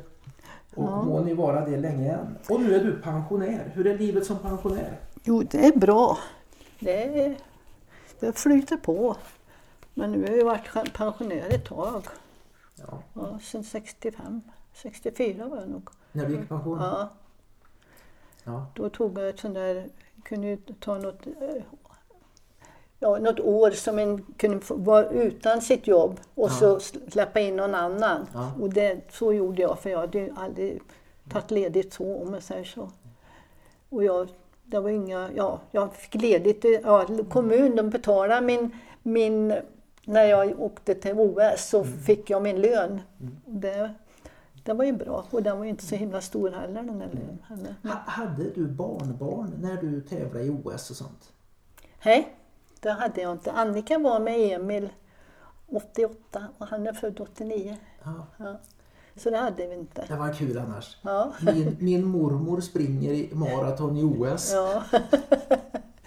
Och 0.74 0.84
ja. 0.84 1.02
må 1.02 1.20
ni 1.20 1.34
vara 1.34 1.66
det 1.66 1.76
länge 1.76 2.12
än. 2.12 2.38
Och 2.48 2.60
nu 2.60 2.74
är 2.74 2.84
du 2.84 2.92
pensionär. 2.92 3.70
Hur 3.74 3.86
är 3.86 3.98
livet 3.98 4.26
som 4.26 4.38
pensionär? 4.38 4.98
Jo, 5.24 5.42
det 5.42 5.66
är 5.66 5.78
bra. 5.78 6.18
Det, 6.78 7.24
är, 7.24 7.36
det 8.20 8.38
flyter 8.38 8.76
på. 8.76 9.16
Men 10.00 10.12
nu 10.12 10.26
har 10.28 10.36
jag 10.36 10.44
varit 10.44 10.92
pensionär 10.92 11.46
ett 11.50 11.64
tag. 11.64 12.02
Ja. 12.76 13.02
Ja, 13.14 13.38
sen 13.42 13.64
65. 13.64 14.42
64 14.72 15.48
var 15.48 15.56
jag 15.56 15.68
nog. 15.68 15.88
När 16.12 16.26
du 16.26 16.32
gick 16.32 16.42
i 16.42 16.46
pension? 16.46 16.78
Ja. 16.80 17.08
ja. 18.44 18.66
Då 18.74 18.88
tog 18.90 19.18
jag 19.18 19.28
ett 19.28 19.38
sånt 19.38 19.54
där, 19.54 19.88
kunde 20.24 20.56
ta 20.80 20.98
något 20.98 21.26
eh, 21.26 21.62
ja, 22.98 23.18
något 23.18 23.40
år 23.40 23.70
som 23.70 23.98
en 23.98 24.22
kunde 24.22 24.60
vara 24.68 25.08
utan 25.08 25.62
sitt 25.62 25.86
jobb 25.86 26.20
och 26.34 26.50
Ja. 26.50 26.54
så 26.54 26.80
släppa 27.10 27.40
in 27.40 27.56
någon 27.56 27.74
annan. 27.74 28.26
Ja. 28.34 28.52
Och 28.60 28.70
det, 28.70 29.00
så 29.10 29.32
gjorde 29.32 29.62
jag 29.62 29.78
för 29.78 29.90
jag 29.90 29.98
hade 29.98 30.18
ju 30.18 30.32
aldrig 30.36 30.80
tagit 31.30 31.50
ledigt 31.50 31.92
så 31.92 32.22
om 32.22 32.34
jag 32.34 32.42
säger 32.42 32.64
så. 32.64 32.90
Och 33.88 34.04
jag, 34.04 34.28
det 34.64 34.80
var 34.80 34.90
inga, 34.90 35.30
ja, 35.36 35.60
jag 35.70 35.94
fick 35.94 36.14
ledigt, 36.14 36.64
ja, 36.84 37.06
kommun 37.30 37.76
de 37.76 37.90
betalade 37.90 38.46
min, 38.46 38.70
min, 39.02 39.54
när 40.04 40.24
jag 40.24 40.60
åkte 40.60 40.94
till 40.94 41.14
OS 41.16 41.68
så 41.68 41.82
Mm. 41.82 41.98
fick 41.98 42.30
jag 42.30 42.42
min 42.42 42.60
lön. 42.60 43.00
Det, 43.46 43.94
det 44.64 44.72
var 44.72 44.84
ju 44.84 44.92
bra 44.92 45.24
och 45.30 45.42
den 45.42 45.58
var 45.58 45.64
ju 45.64 45.70
inte 45.70 45.84
så 45.86 45.94
himla 45.96 46.20
stor 46.20 46.50
heller 46.50 46.82
den 46.82 46.98
där 46.98 47.06
lönen. 47.06 47.38
heller. 47.48 47.74
Ha, 47.82 47.90
hade 48.06 48.44
du 48.50 48.66
barnbarn 48.66 49.52
när 49.62 49.76
du 49.76 50.00
tävlade 50.00 50.44
i 50.44 50.50
OS 50.50 50.90
och 50.90 50.96
sånt? 50.96 51.32
Nej, 52.04 52.36
det 52.80 52.90
hade 52.90 53.20
jag 53.20 53.32
inte. 53.32 53.52
Annika 53.52 53.98
var 53.98 54.20
med 54.20 54.52
Emil 54.52 54.88
88 55.66 56.44
och 56.58 56.66
han 56.66 56.86
är 56.86 56.92
född 56.92 57.20
89. 57.20 57.76
Ja, 58.04 58.26
Ja. 58.38 58.56
Så 59.16 59.30
det 59.30 59.36
hade 59.38 59.66
vi 59.66 59.74
inte. 59.74 60.04
det 60.08 60.16
var 60.16 60.32
kul 60.32 60.58
annars. 60.58 60.96
Ja. 61.02 61.32
Min, 61.42 61.76
min 61.80 62.04
mormor 62.04 62.60
springer 62.60 63.12
i 63.12 63.30
maraton 63.34 63.96
i 63.96 64.04
OS. 64.04 64.52
ja. 64.52 64.82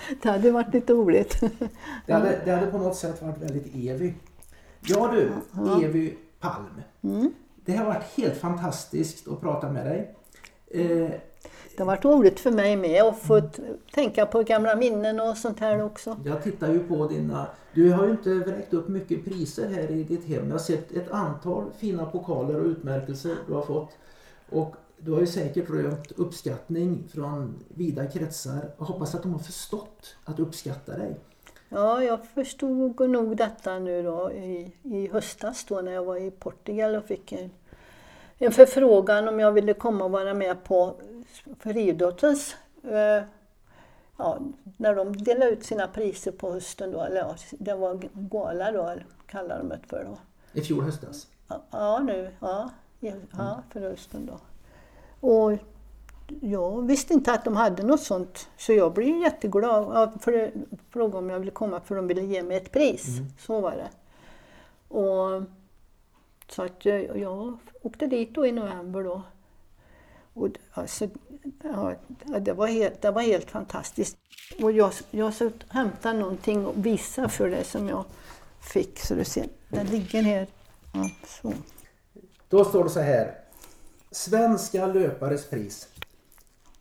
det 0.21 0.29
hade 0.29 0.51
varit 0.51 0.73
lite 0.73 0.93
roligt. 0.93 1.39
Det 2.05 2.13
hade, 2.13 2.39
det 2.45 2.51
hade 2.51 2.67
på 2.71 2.77
något 2.77 2.95
sätt 2.95 3.21
varit 3.21 3.37
väldigt 3.37 3.75
Evy. 3.89 4.13
Ja 4.81 5.11
du, 5.13 5.31
Evy 5.85 6.13
Palm. 6.39 6.81
Det 7.65 7.75
har 7.75 7.85
varit 7.85 8.03
helt 8.17 8.37
fantastiskt 8.37 9.27
att 9.27 9.41
prata 9.41 9.69
med 9.71 9.85
dig. 9.85 10.15
Eh, 10.71 11.09
Det 11.77 11.79
har 11.79 11.85
varit 11.85 12.05
roligt 12.05 12.39
för 12.39 12.51
mig 12.51 12.75
med 12.75 13.03
att 13.03 13.19
få 13.19 13.41
t- 13.41 13.61
tänka 13.93 14.25
på 14.25 14.43
gamla 14.43 14.75
minnen 14.75 15.19
och 15.19 15.37
sånt 15.37 15.59
här 15.59 15.83
också. 15.85 16.17
jag 16.25 16.43
tittar 16.43 16.71
ju 16.71 16.79
på 16.79 17.07
dina... 17.07 17.47
Du 17.73 17.91
har 17.91 18.05
ju 18.05 18.11
inte 18.11 18.29
vräkt 18.33 18.73
upp 18.73 18.87
mycket 18.87 19.25
priser 19.25 19.69
här 19.69 19.91
i 19.91 20.03
ditt 20.03 20.25
hem. 20.25 20.45
Jag 20.45 20.51
har 20.53 20.59
sett 20.59 20.91
ett 20.91 21.11
antal 21.11 21.63
fina 21.77 22.05
pokaler 22.05 22.59
och 22.59 22.65
utmärkelser 22.65 23.35
du 23.47 23.53
har 23.53 23.61
fått. 23.61 23.89
Och 24.49 24.75
du 25.05 25.11
har 25.11 25.19
ju 25.19 25.27
säkert 25.27 25.69
rönt 25.69 26.11
uppskattning 26.11 27.03
från 27.13 27.63
vida 27.67 28.07
kretsar. 28.07 28.71
Jag 28.77 28.85
hoppas 28.85 29.15
att 29.15 29.23
de 29.23 29.31
har 29.31 29.39
förstått 29.39 30.15
att 30.25 30.39
uppskatta 30.39 30.97
dig. 30.97 31.19
Ja, 31.69 32.03
jag 32.03 32.25
förstod 32.27 33.09
nog 33.09 33.37
detta 33.37 33.79
nu 33.79 34.03
då 34.03 34.31
i, 34.31 34.75
i 34.83 35.07
höstas 35.07 35.65
då 35.65 35.81
när 35.81 35.91
jag 35.91 36.03
var 36.03 36.17
i 36.17 36.31
Portugal 36.31 36.95
och 36.95 37.05
fick 37.05 37.31
en, 37.31 37.51
en 38.37 38.51
förfrågan 38.51 39.27
om 39.27 39.39
jag 39.39 39.51
ville 39.51 39.73
komma 39.73 40.05
och 40.05 40.11
vara 40.11 40.33
med 40.33 40.63
på 40.63 40.95
friidrottens 41.59 42.55
eh, 42.83 43.23
ja, 44.17 44.39
när 44.77 44.95
de 44.95 45.17
delade 45.17 45.51
ut 45.51 45.63
sina 45.63 45.87
priser 45.87 46.31
på 46.31 46.51
hösten 46.51 46.91
då, 46.91 47.01
eller 47.01 47.17
ja, 47.17 47.35
det 47.51 47.75
var 47.75 48.01
gala 48.13 48.71
då, 48.71 48.95
kallar 49.25 49.57
de 49.57 49.69
det 49.69 49.79
för 49.87 50.03
då. 50.03 50.17
I 50.59 50.61
fjol 50.61 50.83
höstas. 50.83 51.27
Ja, 51.71 51.99
nu, 51.99 52.31
ja, 52.39 52.69
ja, 52.99 53.13
ja 53.37 53.63
för 53.69 53.79
hösten 53.79 54.25
då. 54.25 54.39
Och 55.23 55.57
jag 56.41 56.87
visste 56.87 57.13
inte 57.13 57.33
att 57.33 57.45
de 57.45 57.55
hade 57.55 57.83
något 57.83 58.01
sånt, 58.01 58.49
så 58.57 58.73
jag 58.73 58.93
blev 58.93 59.17
jätteglad. 59.17 59.83
Ja, 59.93 60.13
för 60.19 60.31
det 60.31 60.51
frågade 60.89 61.17
om 61.17 61.29
jag 61.29 61.39
ville 61.39 61.51
komma 61.51 61.79
för 61.79 61.95
de 61.95 62.07
ville 62.07 62.21
ge 62.21 62.43
mig 62.43 62.57
ett 62.57 62.71
pris. 62.71 63.07
Så 63.39 63.61
var 63.61 63.71
det. 63.71 63.89
Och, 64.95 65.43
så 66.49 66.63
att 66.63 66.85
jag, 66.85 67.17
jag 67.17 67.57
åkte 67.81 68.07
dit 68.07 68.35
då 68.35 68.45
i 68.45 68.51
november 68.51 69.03
då. 69.03 69.21
Och, 70.33 70.49
alltså, 70.71 71.07
ja, 71.63 71.93
det, 72.39 72.53
var 72.53 72.67
helt, 72.67 73.01
det 73.01 73.11
var 73.11 73.21
helt 73.21 73.51
fantastiskt. 73.51 74.17
Och 74.61 74.71
jag, 74.71 74.91
jag 75.11 75.33
ska 75.33 75.49
hämta 75.69 76.13
någonting 76.13 76.65
och 76.65 76.85
visa 76.85 77.29
för 77.29 77.49
dig 77.49 77.63
som 77.63 77.89
jag 77.89 78.05
fick. 78.61 78.99
Så 78.99 79.15
du 79.15 79.23
ser, 79.23 79.47
den 79.69 79.85
ligger 79.85 80.21
här. 80.21 80.47
Ja, 80.93 81.09
så. 81.27 81.53
Då 82.49 82.65
står 82.65 82.83
det 82.83 82.89
så 82.89 82.99
här. 82.99 83.42
Svenska 84.13 84.87
löpares 84.87 85.49
pris. 85.49 85.87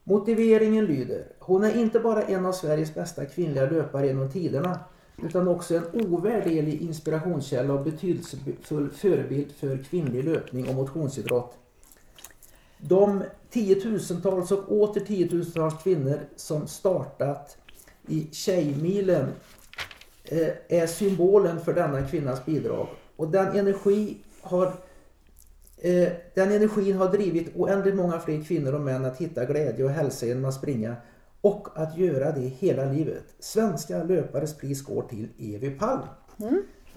Motiveringen 0.05 0.85
lyder. 0.85 1.27
Hon 1.39 1.65
är 1.65 1.81
inte 1.81 2.01
bara 2.01 2.23
en 2.23 2.47
av 2.47 2.53
Sveriges 2.53 2.95
bästa 2.95 3.25
kvinnliga 3.25 3.71
löpare 3.71 4.07
genom 4.07 4.31
tiderna. 4.31 4.81
Utan 5.23 5.49
också 5.49 5.77
en 5.77 5.85
ovärderlig 5.93 6.83
inspirationskälla 6.83 7.75
och 7.75 7.85
betydelsefull 7.85 8.91
förebild 8.91 9.53
för 9.53 9.77
kvinnlig 9.83 10.25
löpning 10.25 10.69
och 10.69 10.75
motionsidrott. 10.75 11.59
De 12.79 13.23
tiotusentals 13.51 14.53
och 14.53 14.73
åter 14.73 15.01
tiotusentals 15.01 15.83
kvinnor 15.83 16.21
som 16.37 16.67
startat 16.67 17.57
i 18.09 18.29
Tjejmilen 18.33 19.29
eh, 20.25 20.49
är 20.69 20.87
symbolen 20.87 21.61
för 21.61 21.75
denna 21.75 22.09
kvinnas 22.09 22.45
bidrag. 22.45 22.89
Och 23.17 23.29
den 23.29 23.57
energi 23.57 24.17
har 24.41 24.73
den 26.35 26.53
energin 26.53 26.97
har 26.97 27.09
drivit 27.09 27.57
oändligt 27.57 27.95
många 27.95 28.19
fler 28.21 28.45
kvinnor 28.45 28.75
och 28.75 28.81
män 28.81 29.05
att 29.05 29.17
hitta 29.17 29.45
glädje 29.45 29.85
och 29.85 29.91
hälsa 29.91 30.27
genom 30.27 30.45
att 30.45 30.55
springa 30.55 30.97
och 31.41 31.69
att 31.75 31.97
göra 31.99 32.33
det 32.33 32.41
hela 32.41 32.85
livet. 32.85 33.25
Svenska 33.39 34.03
löpares 34.03 34.57
pris 34.57 34.83
går 34.83 35.03
till 35.03 35.29
Evy 35.39 35.71
Palm. 35.71 36.01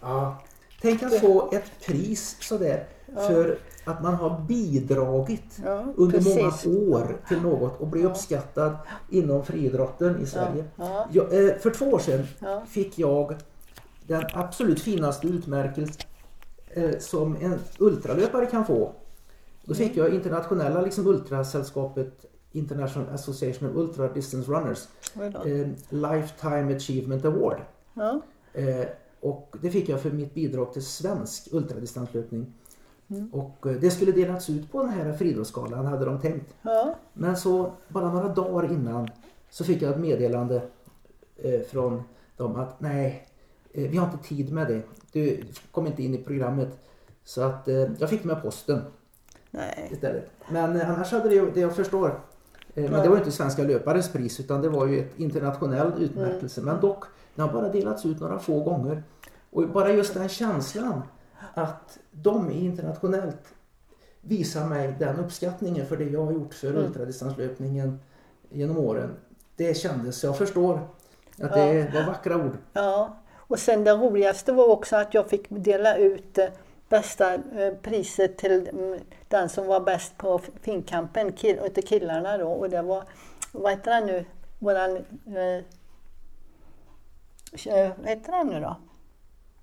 Ja, 0.01 0.43
tänk 0.81 1.03
att 1.03 1.19
få 1.19 1.49
ett 1.53 1.71
pris 1.87 2.37
sådär 2.41 2.83
för 3.27 3.57
att 3.85 4.03
man 4.03 4.13
har 4.15 4.39
bidragit 4.47 5.57
Ja, 5.65 5.85
under 5.95 6.17
precis. 6.17 6.65
många 6.65 6.97
år 6.97 7.17
till 7.27 7.41
något 7.41 7.79
och 7.81 7.87
bli 7.87 8.03
uppskattad 8.05 8.75
inom 9.11 9.45
friidrotten 9.45 10.19
i 10.21 10.25
Sverige. 10.25 10.65
ja. 10.75 11.07
Jag, 11.11 11.45
eh, 11.47 11.55
för 11.55 11.69
två 11.71 11.85
år 11.85 11.99
sedan 11.99 12.27
Ja. 12.39 12.63
fick 12.67 12.99
jag 12.99 13.35
den 14.07 14.23
absolut 14.33 14.81
finaste 14.81 15.27
utmärkelsen 15.27 15.95
eh, 15.99 16.14
som 16.99 17.35
en 17.35 17.59
ultralöpare 17.79 18.45
kan 18.45 18.65
få. 18.65 18.93
Då 19.65 19.73
fick 19.73 19.97
jag 19.97 20.13
internationella 20.13 20.81
liksom, 20.81 21.07
ultrasällskapet 21.07 22.25
International 22.51 23.09
Association 23.13 23.69
of 23.69 23.75
Ultra 23.75 24.07
Distance 24.07 24.51
Runners 24.51 24.87
eh, 25.15 25.67
Lifetime 25.89 26.75
Achievement 26.75 27.25
Award. 27.25 27.57
Ja. 27.93 28.21
Eh, 28.53 28.85
och 29.19 29.55
det 29.61 29.69
fick 29.69 29.89
jag 29.89 30.01
för 30.01 30.11
mitt 30.11 30.33
bidrag 30.33 30.73
till 30.73 30.85
svensk 30.85 31.47
ultradistanslöpning. 31.51 32.53
Och 33.31 33.67
eh, 33.67 33.75
det 33.75 33.91
skulle 33.91 34.11
delats 34.11 34.49
ut 34.49 34.71
på 34.71 34.81
den 34.81 34.89
här 34.89 35.13
friidrottsgalan 35.13 35.85
hade 35.85 36.05
de 36.05 36.21
tänkt. 36.21 36.53
Ja. 36.61 36.95
Men 37.13 37.37
så 37.37 37.71
bara 37.87 38.13
några 38.13 38.27
dagar 38.27 38.71
innan 38.71 39.07
så 39.49 39.63
fick 39.63 39.81
jag 39.81 39.91
ett 39.91 39.99
meddelande 39.99 40.61
eh, 41.37 41.61
från 41.61 42.03
dem 42.37 42.55
att 42.55 42.81
nej, 42.81 43.05
eh, 43.07 43.31
vi 43.75 43.97
har 43.97 44.05
inte 44.11 44.27
tid 44.27 44.53
med 44.53 44.67
det. 44.67 44.81
Du 45.11 45.43
kom 45.71 45.87
inte 45.87 46.03
in 46.03 46.15
i 46.15 46.17
programmet. 46.17 46.69
Så 47.23 47.41
att 47.41 47.67
eh, 47.67 47.87
jag 47.97 48.09
fick 48.09 48.23
med 48.23 48.41
posten 48.41 48.81
Nej. 49.51 49.89
istället. 49.91 50.31
Men 50.49 50.75
eh, 50.75 50.89
annars 50.89 51.11
hade 51.11 51.29
det, 51.29 51.51
det 51.51 51.59
jag 51.59 51.75
förstår. 51.75 52.19
Eh, 52.75 52.91
men 52.91 53.01
det 53.01 53.09
var 53.09 53.15
ju 53.15 53.17
inte 53.17 53.31
Svenska 53.31 53.63
löpares 53.63 54.11
pris 54.11 54.39
utan 54.39 54.61
det 54.61 54.69
var 54.69 54.87
ju 54.87 54.99
ett 54.99 55.19
internationell 55.19 55.91
utmärkelse. 55.99 56.61
Men 56.61 56.81
dock, 56.81 57.03
den 57.35 57.47
har 57.47 57.53
bara 57.53 57.69
delats 57.69 58.05
ut 58.05 58.19
några 58.19 58.39
få 58.39 58.63
gånger. 58.63 59.03
Och 59.51 59.69
bara 59.69 59.91
just 59.91 60.13
den 60.13 60.29
känslan 60.29 61.01
att 61.53 61.99
de 62.11 62.51
internationellt 62.51 63.53
visar 64.21 64.67
mig 64.67 64.95
den 64.99 65.19
uppskattningen 65.19 65.85
för 65.85 65.97
det 65.97 66.09
jag 66.09 66.25
har 66.25 66.31
gjort 66.31 66.53
för 66.53 66.75
ultradistanslöpningen 66.75 67.99
genom 68.49 68.77
åren. 68.77 69.15
Det 69.55 69.77
kändes, 69.77 70.23
jag 70.23 70.37
förstår 70.37 70.87
att 71.41 71.53
det 71.53 71.91
var 71.93 72.05
vackra 72.05 72.35
ord. 72.35 72.57
Ja. 72.73 73.17
Och 73.47 73.59
sen 73.59 73.83
det 73.83 73.91
roligaste 73.91 74.51
var 74.51 74.67
också 74.67 74.95
att 74.95 75.13
jag 75.13 75.29
fick 75.29 75.45
dela 75.49 75.97
ut 75.97 76.37
eh, 76.37 76.47
bästa 76.89 77.33
eh, 77.33 77.73
priset 77.81 78.37
till 78.37 78.67
mm, 78.67 78.99
den 79.27 79.49
som 79.49 79.67
var 79.67 79.79
bäst 79.79 80.17
på 80.17 80.41
finkampen, 80.61 81.33
kill, 81.33 81.57
till 81.73 81.87
killarna 81.87 82.37
då. 82.37 82.47
Och 82.47 82.69
det 82.69 82.81
var, 82.81 83.03
vad 83.51 83.71
heter 83.71 83.91
han 83.91 84.05
nu, 84.05 84.25
våran, 84.59 84.95
eh, 85.27 85.63
eh, 87.73 87.91
vad 87.97 88.09
heter 88.09 88.31
han 88.31 88.47
nu 88.47 88.59
då? 88.59 88.75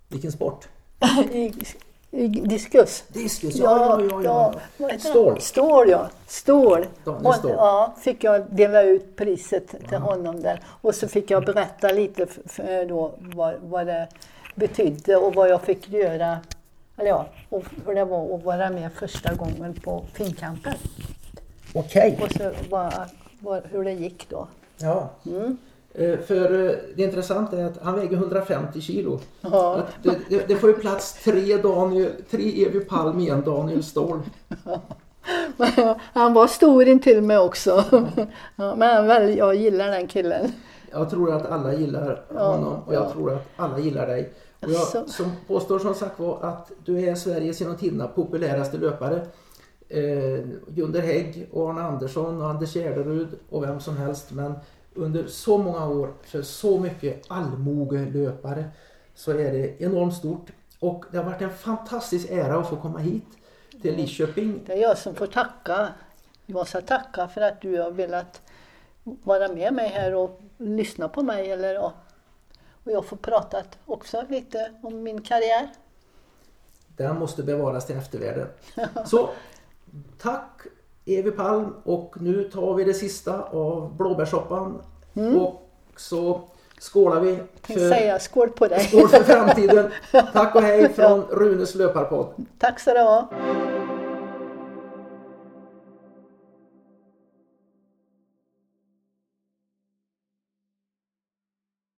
Vilken 0.08 0.32
sport? 0.32 0.68
Diskus. 2.12 3.04
Diskus, 3.08 3.56
ja, 3.56 4.00
ja, 4.10 4.22
ja. 4.24 4.54
ja, 4.76 4.88
han? 4.90 5.00
Stål. 5.00 5.40
Stål, 5.40 5.88
ja. 5.88 6.08
Stål. 6.26 6.86
Daniel 7.04 7.40
ja, 7.42 7.94
fick 8.00 8.24
jag 8.24 8.42
dela 8.50 8.82
ut 8.82 9.16
priset 9.16 9.88
till 9.88 9.98
honom 9.98 10.42
där. 10.42 10.60
Och 10.80 10.94
så 10.94 11.08
fick 11.08 11.30
jag 11.30 11.44
berätta 11.44 11.88
lite 11.92 12.22
f- 12.22 12.38
f- 12.44 12.86
då 12.88 13.12
vad, 13.18 13.54
vad 13.62 13.86
det 13.86 14.08
betydde 14.54 15.16
och 15.16 15.34
vad 15.34 15.48
jag 15.48 15.60
fick 15.62 15.88
göra. 15.88 16.38
Eller 16.96 17.08
ja, 17.08 17.26
och 17.48 17.64
hur 17.86 17.94
det 17.94 18.04
var 18.04 18.34
att 18.34 18.42
vara 18.44 18.70
med 18.70 18.92
första 18.92 19.34
gången 19.34 19.74
på 19.84 20.04
finkampen. 20.12 20.74
Okej. 21.74 22.18
Och 22.22 22.32
så 22.32 22.50
vad, 22.70 22.92
vad, 23.40 23.62
hur 23.70 23.84
det 23.84 23.92
gick 23.92 24.28
då. 24.28 24.46
Ja. 24.78 25.10
Mm. 25.26 25.56
Eh, 25.94 26.18
För 26.18 26.66
eh, 26.68 26.74
det 26.96 27.02
intressanta 27.02 27.58
är 27.58 27.64
att 27.64 27.78
han 27.82 27.96
väger 27.96 28.16
150 28.16 28.80
kilo. 28.80 29.20
Ja. 29.40 29.82
Det, 30.02 30.18
det, 30.28 30.48
det 30.48 30.56
får 30.56 30.70
ju 30.70 30.76
plats 30.76 31.24
tre, 31.24 31.56
Daniel, 31.56 32.10
tre 32.30 32.66
Evy 32.66 32.80
Palm 32.80 33.20
i 33.20 33.28
en 33.28 33.42
Daniel 33.44 33.82
Ståhl. 33.82 34.20
Han 36.12 36.34
var 36.34 36.46
stor 36.46 36.88
intill 36.88 37.22
mig 37.22 37.38
också. 37.38 37.84
Ja, 38.56 38.74
men 38.76 39.06
väl, 39.06 39.36
jag 39.36 39.54
gillar 39.54 39.88
den 39.88 40.06
killen. 40.06 40.52
Jag 40.90 41.10
tror 41.10 41.34
att 41.34 41.46
alla 41.46 41.74
gillar 41.74 42.24
Ja, 42.34 42.52
honom 42.52 42.78
och 42.86 42.94
jag 42.94 43.02
ja. 43.02 43.10
tror 43.12 43.32
att 43.34 43.46
alla 43.56 43.78
gillar 43.78 44.06
dig. 44.06 44.32
Och 44.60 44.68
jag 44.70 44.80
Jaså? 44.80 45.04
som 45.06 45.32
påstår 45.46 45.78
som 45.78 45.94
sagt 45.94 46.20
var 46.20 46.38
att 46.42 46.70
du 46.84 47.00
är 47.08 47.14
Sveriges 47.14 47.60
genom 47.60 47.76
tiderna 47.76 48.06
populäraste 48.06 48.76
löpare. 48.78 49.20
Eh, 49.88 50.44
Gunder 50.68 51.00
Hägg 51.00 51.48
och 51.52 51.70
Arne 51.70 51.80
Andersson 51.82 52.42
och 52.42 52.48
Anders 52.48 52.74
Gärderud 52.74 53.28
och 53.50 53.62
vem 53.62 53.80
som 53.80 53.96
helst. 53.96 54.32
Men 54.32 54.54
under 54.94 55.26
så 55.26 55.58
många 55.58 55.86
år 55.88 56.14
för 56.22 56.42
så 56.42 56.78
mycket 56.78 57.22
allmogelöpare 57.28 58.64
så 59.14 59.30
är 59.30 59.52
det 59.52 59.82
enormt 59.82 60.14
stort. 60.14 60.50
Och 60.78 61.04
det 61.10 61.16
har 61.16 61.24
varit 61.24 61.42
en 61.42 61.50
fantastisk 61.50 62.30
ära 62.30 62.58
att 62.58 62.68
få 62.68 62.76
komma 62.76 62.98
hit 62.98 63.26
till 63.82 63.96
Lidköping. 63.96 64.60
Det 64.66 64.72
är 64.72 64.82
jag 64.82 64.98
som 64.98 65.14
får 65.14 65.26
tacka. 65.26 65.88
Jag 66.46 66.68
ska 66.68 66.80
tacka 66.80 67.28
för 67.28 67.40
att 67.40 67.60
du 67.60 67.80
har 67.80 67.90
velat 67.90 68.40
vara 69.04 69.48
med 69.48 69.74
mig 69.74 69.88
här 69.88 70.14
och 70.14 70.40
lyssna 70.58 71.08
på 71.08 71.22
mig. 71.22 71.50
Eller. 71.50 71.84
Och 71.84 71.92
jag 72.84 73.04
får 73.04 73.16
prata 73.16 73.62
också 73.86 74.24
lite 74.28 74.72
om 74.82 75.02
min 75.02 75.22
karriär. 75.22 75.68
Den 76.96 77.18
måste 77.18 77.42
bevaras 77.42 77.86
till 77.86 77.96
eftervärlden. 77.96 78.48
Så 79.06 79.30
tack 80.18 80.62
Evi 81.06 81.30
Palm 81.30 81.74
och 81.84 82.14
nu 82.20 82.44
tar 82.44 82.74
vi 82.74 82.84
det 82.84 82.94
sista 82.94 83.42
av 83.42 83.96
blåbärssoppan. 83.96 84.78
Och 85.40 85.68
så 85.96 86.40
skålar 86.80 87.20
vi 87.20 87.38
för, 87.62 87.74
säga 87.74 88.18
skål 88.18 88.48
på 88.48 88.68
dig. 88.68 88.80
skål 88.80 89.08
för 89.08 89.22
framtiden. 89.22 89.90
Tack 90.32 90.54
och 90.54 90.62
hej 90.62 90.92
från 90.92 91.22
Runes 91.22 91.74
löparpodd. 91.74 92.26
Tack 92.58 92.80
så 92.80 92.94
du 92.94 93.00
ha. 93.00 93.28